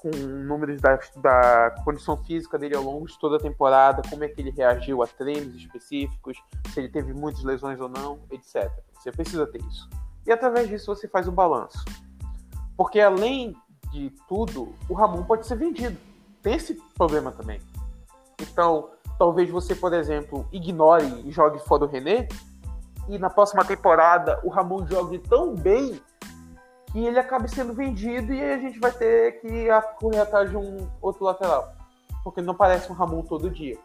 com 0.00 0.08
números 0.10 0.80
da, 0.80 0.98
da 1.16 1.74
condição 1.84 2.16
física 2.16 2.58
dele 2.58 2.74
ao 2.74 2.82
longo 2.82 3.06
de 3.06 3.18
toda 3.18 3.36
a 3.36 3.40
temporada, 3.40 4.02
como 4.08 4.24
é 4.24 4.28
que 4.28 4.40
ele 4.40 4.50
reagiu 4.50 5.02
a 5.02 5.06
treinos 5.06 5.54
específicos, 5.54 6.38
se 6.72 6.80
ele 6.80 6.88
teve 6.88 7.12
muitas 7.12 7.44
lesões 7.44 7.78
ou 7.80 7.88
não, 7.88 8.18
etc. 8.30 8.70
Você 8.94 9.12
precisa 9.12 9.46
ter 9.46 9.60
isso. 9.62 9.88
E 10.26 10.32
através 10.32 10.68
disso 10.68 10.86
você 10.94 11.06
faz 11.06 11.28
o 11.28 11.32
balanço. 11.32 11.84
Porque 12.76 12.98
além 12.98 13.54
de 13.92 14.10
tudo, 14.26 14.74
o 14.88 14.94
Ramon 14.94 15.22
pode 15.24 15.46
ser 15.46 15.56
vendido. 15.56 15.98
Tem 16.42 16.54
esse 16.54 16.74
problema 16.94 17.30
também. 17.30 17.60
Então, 18.40 18.88
talvez 19.18 19.50
você, 19.50 19.74
por 19.74 19.92
exemplo, 19.92 20.48
ignore 20.50 21.04
e 21.26 21.30
jogue 21.30 21.58
fora 21.66 21.84
o 21.84 21.88
René, 21.88 22.26
e 23.06 23.18
na 23.18 23.28
próxima 23.28 23.64
temporada 23.64 24.40
o 24.42 24.48
Ramon 24.48 24.86
jogue 24.86 25.18
tão 25.18 25.54
bem 25.54 26.00
que 26.92 27.04
ele 27.04 27.18
acabe 27.18 27.48
sendo 27.48 27.72
vendido 27.72 28.32
e 28.32 28.42
a 28.42 28.58
gente 28.58 28.78
vai 28.78 28.92
ter 28.92 29.40
que 29.40 29.68
correr 29.98 30.20
atrás 30.20 30.50
de 30.50 30.56
um 30.56 30.88
outro 31.00 31.24
lateral. 31.24 31.72
Porque 32.24 32.42
não 32.42 32.54
parece 32.54 32.90
um 32.90 32.94
Ramon 32.94 33.22
todo 33.22 33.50
dia. 33.50 33.78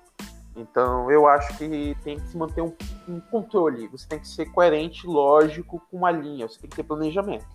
Então 0.56 1.12
eu 1.12 1.28
acho 1.28 1.58
que 1.58 1.96
tem 2.04 2.18
que 2.18 2.28
se 2.28 2.38
manter 2.38 2.62
um, 2.62 2.74
um 3.08 3.20
controle. 3.20 3.88
Você 3.90 4.08
tem 4.08 4.20
que 4.20 4.28
ser 4.28 4.46
coerente, 4.46 5.06
lógico, 5.06 5.82
com 5.92 5.98
uma 5.98 6.12
linha. 6.12 6.48
Você 6.48 6.60
tem 6.60 6.70
que 6.70 6.76
ter 6.76 6.84
planejamento. 6.84 7.46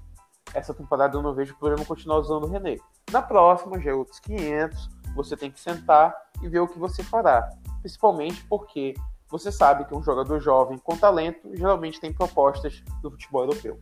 Essa 0.52 0.74
temporada 0.74 1.16
eu 1.16 1.22
não 1.22 1.35
vejo 1.35 1.56
problema 1.56 1.85
continuar 1.85 2.18
usando 2.18 2.44
o 2.44 2.48
René. 2.48 2.77
Na 3.10 3.22
próxima, 3.22 3.81
já 3.81 3.90
é 3.90 3.94
outros 3.94 4.20
500. 4.20 4.90
Você 5.14 5.36
tem 5.36 5.51
que 5.51 5.60
sentar 5.60 6.14
e 6.43 6.48
ver 6.48 6.60
o 6.60 6.68
que 6.68 6.78
você 6.78 7.02
fará. 7.02 7.48
Principalmente 7.81 8.44
porque 8.44 8.94
você 9.28 9.51
sabe 9.51 9.85
que 9.85 9.94
um 9.94 10.02
jogador 10.02 10.40
jovem 10.40 10.77
com 10.78 10.97
talento 10.97 11.48
geralmente 11.55 12.01
tem 12.01 12.12
propostas 12.12 12.82
do 13.01 13.10
futebol 13.10 13.43
europeu. 13.43 13.81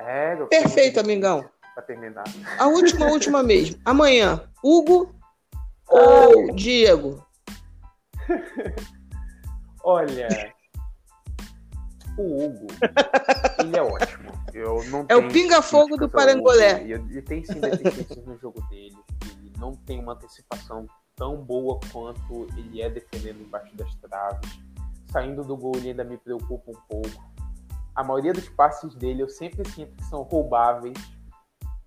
É, 0.00 0.36
Perfeito, 0.46 1.00
amigão. 1.00 1.48
Para 1.74 1.82
terminar. 1.84 2.24
A 2.58 2.66
última, 2.66 3.06
última 3.06 3.42
mesmo. 3.42 3.80
Amanhã, 3.84 4.42
Hugo 4.62 5.14
ou 5.88 6.54
Diego? 6.54 7.24
Olha, 9.82 10.28
o 12.18 12.44
Hugo, 12.44 12.66
ele 13.58 13.76
é 13.76 13.82
ótimo. 13.82 14.30
Eu 14.52 14.84
não 14.90 15.06
é 15.08 15.16
o 15.16 15.28
pinga-fogo 15.28 15.96
do 15.96 16.08
Parangolé. 16.08 16.82
Ele 16.82 17.22
tem 17.22 17.44
sim 17.44 17.60
deficiências 17.60 18.26
no 18.26 18.36
jogo 18.38 18.60
dele. 18.68 18.96
Ele 19.38 19.52
não 19.58 19.74
tem 19.74 19.98
uma 19.98 20.12
antecipação 20.12 20.86
tão 21.16 21.36
boa 21.36 21.78
quanto 21.92 22.46
ele 22.56 22.82
é 22.82 22.90
defendendo 22.90 23.40
embaixo 23.40 23.74
das 23.76 23.94
traves. 23.96 24.60
Saindo 25.10 25.42
do 25.42 25.56
gol, 25.56 25.72
ele 25.76 25.90
ainda 25.90 26.04
me 26.04 26.18
preocupa 26.18 26.70
um 26.70 26.80
pouco. 26.88 27.30
A 27.94 28.04
maioria 28.04 28.32
dos 28.32 28.48
passes 28.48 28.94
dele 28.94 29.22
eu 29.22 29.28
sempre 29.28 29.68
sinto 29.70 29.96
que 29.96 30.04
são 30.04 30.22
roubáveis 30.22 30.96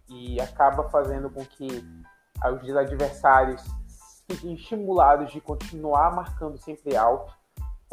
e 0.09 0.39
acaba 0.39 0.89
fazendo 0.89 1.30
com 1.30 1.45
que 1.45 1.67
os 2.63 2.75
adversários 2.75 3.63
fiquem 4.30 4.53
estimulados 4.53 5.31
de 5.31 5.39
continuar 5.39 6.15
marcando 6.15 6.57
sempre 6.57 6.95
alto 6.95 7.34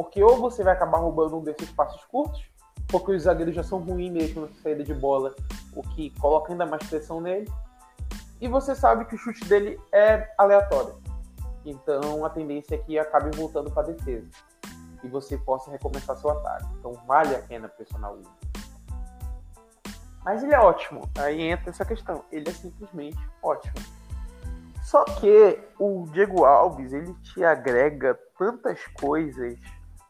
porque 0.01 0.23
ou 0.23 0.39
você 0.39 0.65
vai 0.65 0.73
acabar 0.73 0.97
roubando 0.97 1.37
um 1.37 1.45
desses 1.45 1.71
passos 1.73 2.03
curtos, 2.07 2.43
porque 2.89 3.13
os 3.13 3.25
zagueiros 3.25 3.55
já 3.55 3.63
são 3.63 3.81
ruins 3.81 4.11
mesmo 4.11 4.47
na 4.47 4.63
saída 4.63 4.83
de 4.83 4.95
bola, 4.95 5.35
o 5.77 5.83
que 5.83 6.09
coloca 6.19 6.51
ainda 6.51 6.65
mais 6.65 6.83
pressão 6.89 7.21
nele. 7.21 7.47
E 8.41 8.49
você 8.49 8.75
sabe 8.75 9.05
que 9.05 9.15
o 9.15 9.19
chute 9.19 9.45
dele 9.45 9.79
é 9.93 10.27
aleatório. 10.39 10.95
Então 11.67 12.25
a 12.25 12.31
tendência 12.31 12.77
é 12.77 12.79
que 12.79 12.99
acabe 12.99 13.37
voltando 13.37 13.71
para 13.71 13.83
a 13.83 13.93
defesa. 13.93 14.27
E 15.03 15.09
você 15.09 15.39
possa 15.39 15.71
recomeçar 15.71 16.17
seu 16.17 16.31
ataque. 16.31 16.67
Então 16.79 16.93
vale 17.07 17.35
a 17.35 17.43
pena 17.43 17.69
pressionar 17.69 18.13
o 18.13 18.21
Hugo. 18.21 18.31
Mas 20.25 20.43
ele 20.43 20.55
é 20.55 20.61
ótimo. 20.61 21.09
Aí 21.19 21.43
entra 21.43 21.71
essa 21.71 21.85
questão. 21.85 22.25
Ele 22.31 22.49
é 22.49 22.53
simplesmente 22.53 23.19
ótimo. 23.43 23.75
Só 24.83 25.05
que 25.05 25.59
o 25.79 26.07
Diego 26.13 26.45
Alves, 26.45 26.93
ele 26.93 27.15
te 27.23 27.45
agrega 27.45 28.19
tantas 28.39 28.85
coisas 29.01 29.59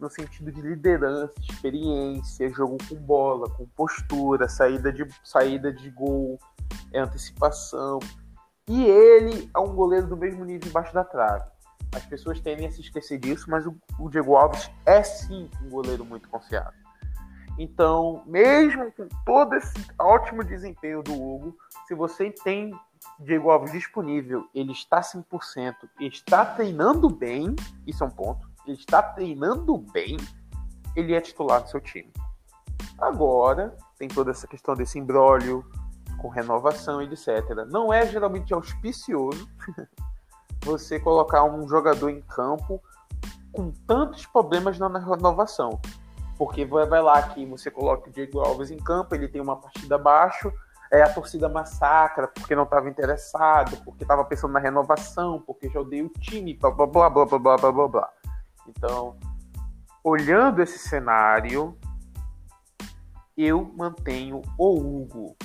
no 0.00 0.08
sentido 0.08 0.50
de 0.50 0.62
liderança, 0.62 1.34
experiência, 1.38 2.48
jogo 2.48 2.78
com 2.88 2.96
bola, 2.96 3.50
com 3.50 3.66
postura, 3.66 4.48
saída 4.48 4.90
de, 4.90 5.06
saída 5.22 5.70
de 5.70 5.90
gol, 5.90 6.38
antecipação. 6.94 7.98
E 8.66 8.84
ele 8.84 9.50
é 9.54 9.58
um 9.58 9.74
goleiro 9.74 10.06
do 10.06 10.16
mesmo 10.16 10.44
nível 10.44 10.68
embaixo 10.68 10.94
da 10.94 11.04
trave. 11.04 11.44
As 11.94 12.04
pessoas 12.06 12.40
tendem 12.40 12.66
a 12.66 12.70
se 12.70 12.80
esquecer 12.80 13.18
disso, 13.18 13.50
mas 13.50 13.66
o, 13.66 13.76
o 13.98 14.08
Diego 14.08 14.36
Alves 14.36 14.70
é 14.86 15.02
sim 15.02 15.50
um 15.64 15.70
goleiro 15.70 16.04
muito 16.04 16.28
confiável. 16.28 16.78
Então, 17.58 18.22
mesmo 18.26 18.90
com 18.92 19.08
todo 19.26 19.54
esse 19.54 19.74
ótimo 19.98 20.42
desempenho 20.44 21.02
do 21.02 21.12
Hugo, 21.12 21.56
se 21.86 21.94
você 21.94 22.30
tem 22.30 22.72
Diego 23.18 23.50
Alves 23.50 23.72
disponível, 23.72 24.48
ele 24.54 24.72
está 24.72 25.00
100%, 25.00 25.74
está 26.00 26.46
treinando 26.46 27.10
bem, 27.10 27.54
isso 27.86 28.02
é 28.04 28.06
um 28.06 28.10
ponto, 28.10 28.48
ele 28.66 28.78
está 28.78 29.02
treinando 29.02 29.76
bem, 29.76 30.16
ele 30.96 31.14
é 31.14 31.20
titular 31.20 31.62
do 31.62 31.68
seu 31.68 31.80
time. 31.80 32.12
Agora, 32.98 33.76
tem 33.98 34.08
toda 34.08 34.30
essa 34.30 34.46
questão 34.46 34.74
desse 34.74 34.98
imbróglio 34.98 35.64
com 36.18 36.28
renovação, 36.28 37.02
etc. 37.02 37.66
Não 37.68 37.92
é 37.92 38.06
geralmente 38.06 38.52
auspicioso 38.52 39.48
você 40.62 40.98
colocar 40.98 41.44
um 41.44 41.68
jogador 41.68 42.10
em 42.10 42.20
campo 42.22 42.80
com 43.52 43.70
tantos 43.86 44.26
problemas 44.26 44.78
na 44.78 44.88
renovação. 44.98 45.80
Porque 46.36 46.64
vai 46.64 47.02
lá 47.02 47.22
que 47.22 47.44
você 47.44 47.70
coloca 47.70 48.08
o 48.08 48.12
Diego 48.12 48.40
Alves 48.40 48.70
em 48.70 48.78
campo, 48.78 49.14
ele 49.14 49.28
tem 49.28 49.40
uma 49.40 49.56
partida 49.56 49.96
abaixo, 49.96 50.50
é, 50.90 51.02
a 51.02 51.12
torcida 51.12 51.48
massacra 51.48 52.26
porque 52.28 52.54
não 52.54 52.64
estava 52.64 52.88
interessado, 52.88 53.76
porque 53.84 54.04
estava 54.04 54.24
pensando 54.24 54.52
na 54.52 54.60
renovação, 54.60 55.40
porque 55.46 55.68
já 55.68 55.80
odeio 55.80 56.06
o 56.06 56.20
time, 56.20 56.54
blá 56.54 56.70
blá 56.70 56.86
blá 56.86 57.10
blá 57.10 57.26
blá 57.26 57.38
blá 57.38 57.72
blá 57.72 57.88
blá. 57.88 58.10
Então, 58.66 59.16
olhando 60.02 60.62
esse 60.62 60.78
cenário, 60.78 61.76
eu 63.36 63.72
mantenho 63.76 64.42
o 64.58 64.78
Hugo. 64.78 65.36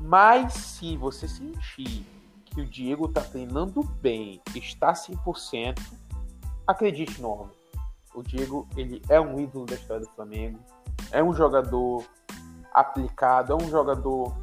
Mas 0.00 0.52
se 0.54 0.96
você 0.96 1.28
sentir 1.28 2.06
que 2.54 2.60
o 2.60 2.64
Diego 2.64 3.06
está 3.06 3.20
treinando 3.20 3.82
bem, 3.82 4.40
está 4.54 4.92
100%, 4.92 5.76
acredite 6.66 7.20
no 7.20 7.30
homem. 7.30 7.56
O 8.14 8.22
Diego, 8.22 8.68
ele 8.76 9.02
é 9.08 9.20
um 9.20 9.40
ídolo 9.40 9.66
da 9.66 9.74
história 9.74 10.06
do 10.06 10.12
Flamengo, 10.12 10.60
é 11.10 11.22
um 11.22 11.34
jogador 11.34 12.04
aplicado, 12.72 13.52
é 13.52 13.56
um 13.56 13.68
jogador 13.68 14.36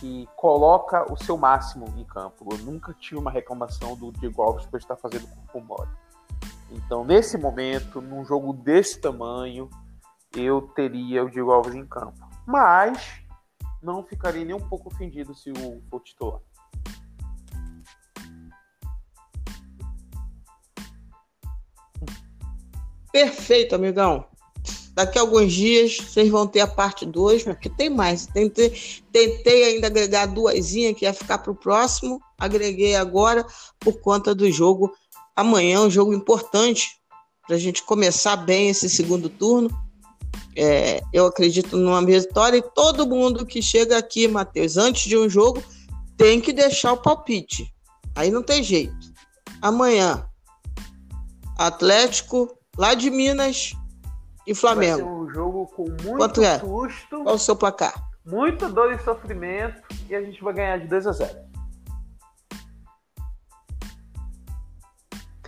que 0.00 0.28
coloca 0.36 1.10
o 1.12 1.16
seu 1.16 1.36
máximo 1.36 1.86
em 1.96 2.04
campo. 2.04 2.48
Eu 2.50 2.58
nunca 2.58 2.92
tive 2.94 3.20
uma 3.20 3.30
reclamação 3.30 3.96
do 3.96 4.10
Diego 4.12 4.42
Alves 4.42 4.66
por 4.66 4.78
estar 4.78 4.96
fazendo 4.96 5.28
corpo 5.28 5.60
mole. 5.60 5.90
Então, 6.70 7.04
nesse 7.04 7.38
momento, 7.38 8.00
num 8.00 8.24
jogo 8.24 8.52
desse 8.52 9.00
tamanho, 9.00 9.70
eu 10.36 10.62
teria 10.74 11.24
o 11.24 11.30
Diego 11.30 11.52
Alves 11.52 11.74
em 11.74 11.86
campo. 11.86 12.18
Mas 12.44 13.22
não 13.80 14.02
ficaria 14.02 14.44
nem 14.44 14.54
um 14.54 14.68
pouco 14.68 14.88
ofendido 14.88 15.34
se 15.34 15.52
o 15.52 15.82
for 15.88 16.00
titular. 16.00 16.40
Perfeito, 23.14 23.76
amigão. 23.76 24.24
Daqui 24.92 25.20
a 25.20 25.20
alguns 25.20 25.52
dias 25.52 25.98
vocês 25.98 26.28
vão 26.28 26.48
ter 26.48 26.58
a 26.58 26.66
parte 26.66 27.06
2, 27.06 27.44
porque 27.44 27.70
tem 27.70 27.88
mais. 27.88 28.26
Tentei, 28.26 28.76
tentei 29.12 29.66
ainda 29.66 29.86
agregar 29.86 30.26
duas 30.26 30.72
que 30.72 31.04
ia 31.04 31.14
ficar 31.14 31.38
para 31.38 31.52
o 31.52 31.54
próximo. 31.54 32.20
Agreguei 32.36 32.96
agora 32.96 33.46
por 33.78 34.00
conta 34.00 34.34
do 34.34 34.50
jogo 34.50 34.92
amanhã, 35.36 35.82
um 35.82 35.90
jogo 35.90 36.12
importante 36.12 37.00
para 37.46 37.54
a 37.54 37.58
gente 37.58 37.84
começar 37.84 38.34
bem 38.34 38.68
esse 38.68 38.90
segundo 38.90 39.28
turno. 39.28 39.70
É, 40.56 41.00
eu 41.12 41.26
acredito 41.26 41.76
numa 41.76 42.04
vitória 42.04 42.56
e 42.56 42.74
todo 42.74 43.06
mundo 43.06 43.46
que 43.46 43.62
chega 43.62 43.96
aqui, 43.96 44.26
Matheus, 44.26 44.76
antes 44.76 45.04
de 45.04 45.16
um 45.16 45.28
jogo, 45.28 45.62
tem 46.16 46.40
que 46.40 46.52
deixar 46.52 46.92
o 46.92 47.00
palpite. 47.00 47.72
Aí 48.16 48.32
não 48.32 48.42
tem 48.42 48.60
jeito. 48.60 49.14
Amanhã, 49.62 50.28
Atlético 51.56 52.58
lá 52.76 52.94
de 52.94 53.10
Minas 53.10 53.74
e 54.46 54.54
Flamengo. 54.54 55.04
Vai 55.04 55.06
ser 55.06 55.10
um 55.10 55.30
jogo 55.30 55.66
com 55.68 55.84
muito 55.84 56.16
Quanto 56.16 56.42
é? 56.42 56.58
susto. 56.58 57.22
Qual 57.22 57.34
o 57.34 57.38
seu 57.38 57.56
placar? 57.56 57.94
Muito 58.26 58.68
dor 58.68 58.92
e 58.92 58.98
sofrimento 59.02 59.82
e 60.08 60.14
a 60.14 60.22
gente 60.22 60.42
vai 60.42 60.54
ganhar 60.54 60.78
de 60.78 60.86
2 60.86 61.06
a 61.06 61.12
0. 61.12 61.38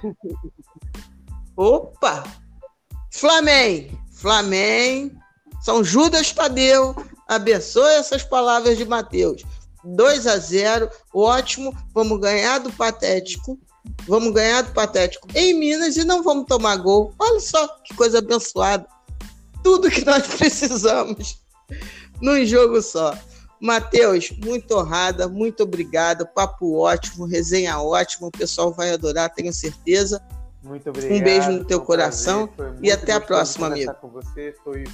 Opa! 1.57 2.25
Flamengo! 3.11 3.99
Flamengo! 4.13 5.17
São 5.63 5.83
Judas 5.83 6.33
Tadeu. 6.33 6.95
Abençoe 7.27 7.95
essas 7.95 8.23
palavras 8.23 8.77
de 8.77 8.85
Mateus. 8.85 9.43
2 9.83 10.27
a 10.27 10.37
0, 10.37 10.91
ótimo. 11.15 11.75
Vamos 11.95 12.21
ganhar 12.21 12.59
do 12.59 12.73
Patético 12.73 13.59
Vamos 14.07 14.33
ganhar 14.33 14.63
do 14.63 14.73
Patético 14.73 15.27
em 15.35 15.55
Minas 15.55 15.97
e 15.97 16.05
não 16.05 16.23
vamos 16.23 16.47
tomar 16.47 16.77
gol. 16.77 17.13
Olha 17.19 17.41
só 17.41 17.67
que 17.85 17.95
coisa 17.95 18.19
abençoada. 18.19 18.87
Tudo 19.63 19.91
que 19.91 20.05
nós 20.05 20.27
precisamos 20.37 21.43
num 22.21 22.45
jogo 22.45 22.81
só. 22.81 23.17
Matheus, 23.61 24.31
muito 24.45 24.77
honrada, 24.77 25.29
muito 25.29 25.63
obrigada. 25.63 26.27
Papo 26.27 26.79
ótimo, 26.79 27.27
resenha 27.27 27.79
ótima. 27.81 28.29
O 28.29 28.31
pessoal 28.31 28.73
vai 28.73 28.93
adorar, 28.93 29.33
tenho 29.33 29.53
certeza. 29.53 30.23
Muito 30.63 30.89
obrigado. 30.91 31.17
Um 31.17 31.23
beijo 31.23 31.51
no 31.51 31.65
teu 31.65 31.81
coração 31.81 32.49
e 32.83 32.91
até 32.91 33.13
a 33.13 33.21
próxima, 33.21 33.69
amigo. 33.69 33.95
com 33.95 34.09
você 34.09 34.55
foi 34.63 34.85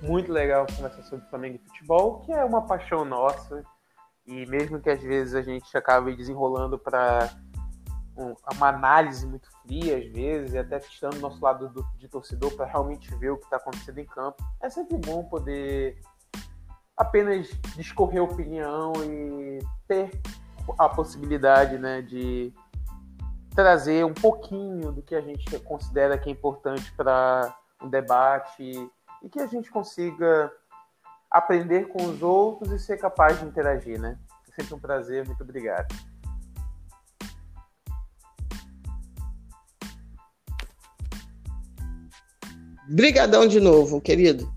muito 0.00 0.32
legal 0.32 0.66
conversar 0.74 1.02
sobre 1.02 1.26
Flamengo 1.28 1.56
e 1.56 1.68
futebol, 1.68 2.20
que 2.20 2.32
é 2.32 2.44
uma 2.44 2.62
paixão 2.62 3.04
nossa. 3.04 3.62
E 4.26 4.46
mesmo 4.46 4.80
que 4.80 4.90
às 4.90 5.00
vezes 5.00 5.34
a 5.34 5.42
gente 5.42 5.76
acabe 5.76 6.14
desenrolando 6.14 6.78
para 6.78 7.30
uma 8.18 8.68
análise 8.68 9.26
muito 9.26 9.48
fria, 9.62 9.96
às 9.96 10.06
vezes, 10.06 10.54
e 10.54 10.58
até 10.58 10.78
estando 10.78 11.14
do 11.14 11.20
nosso 11.20 11.42
lado 11.42 11.68
do, 11.68 11.86
de 11.96 12.08
torcedor 12.08 12.54
para 12.56 12.66
realmente 12.66 13.14
ver 13.16 13.30
o 13.30 13.36
que 13.36 13.44
está 13.44 13.56
acontecendo 13.56 13.98
em 13.98 14.06
campo. 14.06 14.42
É 14.60 14.68
sempre 14.68 14.96
bom 14.96 15.24
poder 15.24 16.00
apenas 16.96 17.48
discorrer 17.76 18.22
opinião 18.22 18.92
e 19.04 19.60
ter 19.86 20.10
a 20.76 20.88
possibilidade 20.88 21.78
né, 21.78 22.02
de 22.02 22.52
trazer 23.54 24.04
um 24.04 24.14
pouquinho 24.14 24.92
do 24.92 25.02
que 25.02 25.14
a 25.14 25.20
gente 25.20 25.58
considera 25.60 26.18
que 26.18 26.28
é 26.28 26.32
importante 26.32 26.92
para 26.92 27.56
um 27.82 27.88
debate 27.88 28.90
e 29.22 29.28
que 29.28 29.40
a 29.40 29.46
gente 29.46 29.70
consiga 29.70 30.52
aprender 31.30 31.88
com 31.88 32.04
os 32.04 32.22
outros 32.22 32.72
e 32.72 32.78
ser 32.78 32.98
capaz 32.98 33.38
de 33.38 33.46
interagir, 33.46 34.00
né? 34.00 34.18
É 34.48 34.54
sempre 34.54 34.74
um 34.74 34.78
prazer, 34.78 35.26
muito 35.26 35.42
obrigado. 35.42 35.94
Brigadão 42.88 43.46
de 43.46 43.60
novo, 43.60 44.00
querido. 44.00 44.50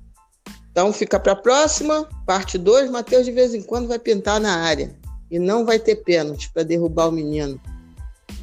Então 0.72 0.94
fica 0.94 1.20
para 1.20 1.34
a 1.34 1.36
próxima, 1.36 2.08
parte 2.26 2.58
2. 2.58 2.90
Matheus 2.90 3.26
de 3.26 3.32
vez 3.32 3.54
em 3.54 3.62
quando 3.62 3.88
vai 3.88 4.00
pintar 4.00 4.40
na 4.40 4.62
área. 4.62 4.96
E 5.30 5.38
não 5.38 5.66
vai 5.66 5.80
ter 5.80 5.98
pênalti 5.98 6.50
para 6.52 6.64
derrubar 6.64 7.10
o 7.10 7.12
menino. 7.12 7.60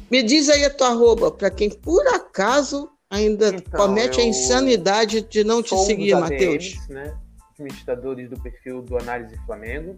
Me 0.09 0.23
diz 0.23 0.49
aí 0.49 0.65
a 0.65 0.69
tua 0.69 0.89
arroba, 0.89 1.31
para 1.31 1.51
quem 1.51 1.69
por 1.69 2.05
acaso 2.07 2.89
ainda 3.09 3.49
então, 3.49 3.79
comete 3.79 4.19
a 4.19 4.23
insanidade 4.23 5.21
de 5.21 5.43
não 5.43 5.61
te 5.61 5.75
seguir, 5.85 6.15
Matheus. 6.15 6.75
Né? 6.87 7.15
Administradores 7.53 8.29
do 8.29 8.39
perfil 8.39 8.81
do 8.81 8.97
Análise 8.97 9.35
Flamengo. 9.45 9.97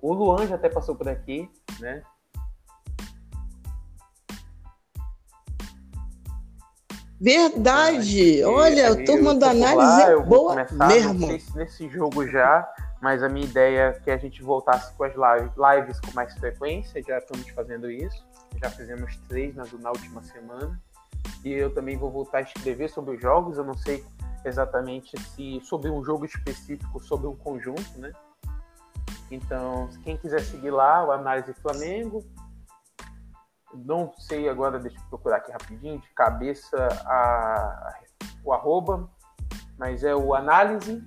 O 0.00 0.12
Luan 0.12 0.46
já 0.46 0.56
até 0.56 0.68
passou 0.68 0.94
por 0.94 1.08
aqui, 1.08 1.48
né? 1.80 2.02
Verdade! 7.20 8.44
Olha, 8.44 8.92
a 8.92 9.04
turma 9.04 9.34
da 9.34 9.50
análise 9.50 10.02
é 10.02 10.16
boa 10.16 10.54
mesmo. 10.88 11.26
Nesse, 11.26 11.56
nesse 11.56 11.88
jogo 11.88 12.26
já, 12.26 12.68
mas 13.00 13.22
a 13.22 13.28
minha 13.28 13.46
ideia 13.46 13.88
é 13.88 13.92
que 13.92 14.10
a 14.10 14.16
gente 14.16 14.42
voltasse 14.42 14.92
com 14.94 15.04
as 15.04 15.14
lives, 15.14 15.52
lives 15.56 16.00
com 16.00 16.12
mais 16.12 16.34
frequência. 16.34 17.02
Já 17.02 17.18
estamos 17.18 17.48
fazendo 17.50 17.90
isso. 17.90 18.24
Já 18.62 18.70
fizemos 18.70 19.16
três 19.28 19.54
na, 19.54 19.64
na 19.80 19.90
última 19.90 20.22
semana. 20.22 20.80
E 21.44 21.52
eu 21.52 21.72
também 21.72 21.96
vou 21.96 22.10
voltar 22.10 22.38
a 22.38 22.42
escrever 22.42 22.88
sobre 22.90 23.16
os 23.16 23.20
jogos. 23.20 23.56
Eu 23.56 23.64
não 23.64 23.76
sei 23.76 24.04
exatamente 24.44 25.18
se 25.34 25.60
sobre 25.64 25.90
um 25.90 26.04
jogo 26.04 26.24
específico, 26.24 27.00
sobre 27.02 27.26
um 27.26 27.36
conjunto, 27.36 27.98
né? 27.98 28.12
Então, 29.30 29.88
quem 30.04 30.16
quiser 30.16 30.40
seguir 30.40 30.70
lá, 30.70 31.04
o 31.04 31.10
Análise 31.10 31.52
Flamengo, 31.54 32.24
não 33.84 34.12
sei 34.18 34.48
agora, 34.48 34.78
deixa 34.78 34.98
eu 34.98 35.08
procurar 35.08 35.36
aqui 35.36 35.52
rapidinho, 35.52 36.00
de 36.00 36.08
cabeça 36.10 36.88
a, 37.04 38.00
o 38.44 38.52
arroba, 38.52 39.08
mas 39.78 40.02
é 40.02 40.14
o 40.14 40.34
análise 40.34 41.02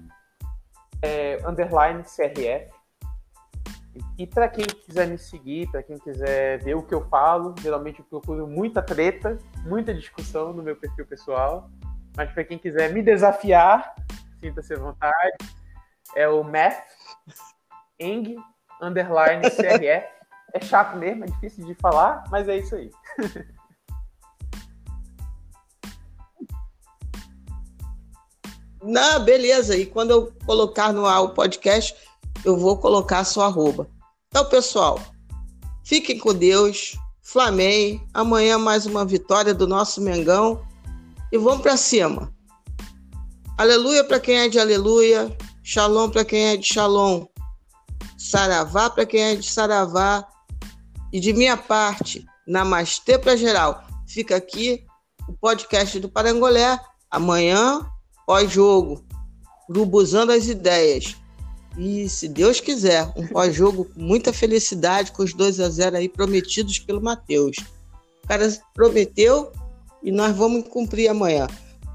é, 1.01 1.39
underline 1.47 2.03
CRF. 2.03 2.69
E 4.17 4.27
para 4.27 4.47
quem 4.47 4.65
quiser 4.65 5.07
me 5.07 5.17
seguir, 5.17 5.69
para 5.71 5.83
quem 5.83 5.97
quiser 5.97 6.61
ver 6.63 6.75
o 6.75 6.83
que 6.83 6.93
eu 6.93 7.07
falo, 7.09 7.55
geralmente 7.59 7.99
eu 7.99 8.05
procuro 8.05 8.47
muita 8.47 8.81
treta, 8.81 9.37
muita 9.65 9.93
discussão 9.93 10.53
no 10.53 10.61
meu 10.61 10.75
perfil 10.75 11.05
pessoal. 11.05 11.69
Mas 12.15 12.31
para 12.31 12.43
quem 12.43 12.57
quiser 12.57 12.93
me 12.93 13.01
desafiar, 13.01 13.95
sinta-se 14.39 14.73
à 14.73 14.77
vontade. 14.77 15.37
É 16.15 16.27
o 16.27 16.43
Math 16.43 16.83
Eng 17.99 18.35
underline 18.81 19.41
CRF. 19.49 20.07
É 20.53 20.61
chato 20.61 20.97
mesmo, 20.97 21.23
é 21.25 21.27
difícil 21.27 21.65
de 21.65 21.75
falar, 21.75 22.23
mas 22.29 22.47
é 22.47 22.57
isso 22.57 22.75
aí. 22.75 22.89
Não, 28.81 29.23
beleza. 29.23 29.75
E 29.75 29.85
quando 29.85 30.11
eu 30.11 30.33
colocar 30.45 30.93
no 30.93 31.05
ar 31.05 31.21
o 31.21 31.33
podcast, 31.33 31.95
eu 32.45 32.57
vou 32.57 32.77
colocar 32.77 33.23
sua 33.23 33.45
arroba. 33.45 33.89
Então, 34.29 34.45
pessoal, 34.45 34.99
fiquem 35.83 36.17
com 36.17 36.33
Deus. 36.33 36.97
Flamengo. 37.21 38.07
Amanhã 38.11 38.57
mais 38.57 38.87
uma 38.87 39.05
vitória 39.05 39.53
do 39.53 39.67
nosso 39.67 40.01
Mengão. 40.01 40.65
E 41.31 41.37
vamos 41.37 41.61
para 41.61 41.77
cima. 41.77 42.33
Aleluia 43.55 44.03
para 44.03 44.19
quem 44.19 44.39
é 44.39 44.49
de 44.49 44.59
aleluia. 44.59 45.35
Shalom 45.61 46.09
para 46.09 46.25
quem 46.25 46.47
é 46.47 46.57
de 46.57 46.65
shalom. 46.65 47.27
Saravá 48.17 48.89
para 48.89 49.05
quem 49.05 49.21
é 49.21 49.35
de 49.35 49.47
saravá. 49.47 50.27
E 51.11 51.19
de 51.19 51.33
minha 51.33 51.57
parte, 51.57 52.25
namastê 52.47 53.17
para 53.17 53.35
geral. 53.35 53.83
Fica 54.07 54.35
aqui 54.35 54.83
o 55.27 55.33
podcast 55.33 55.99
do 55.99 56.09
Parangolé. 56.09 56.79
Amanhã, 57.09 57.85
pós-jogo. 58.25 59.03
Grubuzando 59.69 60.31
as 60.31 60.47
ideias. 60.47 61.15
E 61.77 62.09
se 62.09 62.27
Deus 62.27 62.59
quiser, 62.59 63.11
um 63.15 63.27
pós-jogo 63.27 63.85
com 63.85 64.01
muita 64.01 64.33
felicidade, 64.33 65.11
com 65.11 65.23
os 65.23 65.33
2 65.33 65.59
a 65.59 65.69
0 65.69 65.97
aí 65.97 66.09
prometidos 66.09 66.79
pelo 66.79 67.01
Matheus. 67.01 67.57
O 68.23 68.27
cara 68.27 68.47
prometeu 68.73 69.51
e 70.03 70.11
nós 70.11 70.35
vamos 70.35 70.67
cumprir 70.67 71.09
amanhã. 71.09 71.47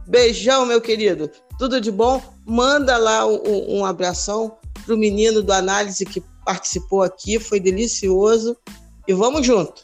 Beijão, 0.07 0.67
meu 0.67 0.81
querido. 0.81 1.31
Tudo 1.59 1.81
de 1.81 1.91
bom. 1.91 2.23
Manda 2.47 2.97
lá 2.97 3.27
um, 3.27 3.79
um 3.79 3.85
abração 3.85 4.57
pro 4.85 4.97
menino 4.97 5.43
do 5.43 5.53
análise 5.53 6.05
que 6.05 6.23
participou 6.45 7.03
aqui. 7.03 7.39
Foi 7.39 7.59
delicioso 7.59 8.57
e 9.07 9.13
vamos 9.13 9.47
junto. 9.47 9.83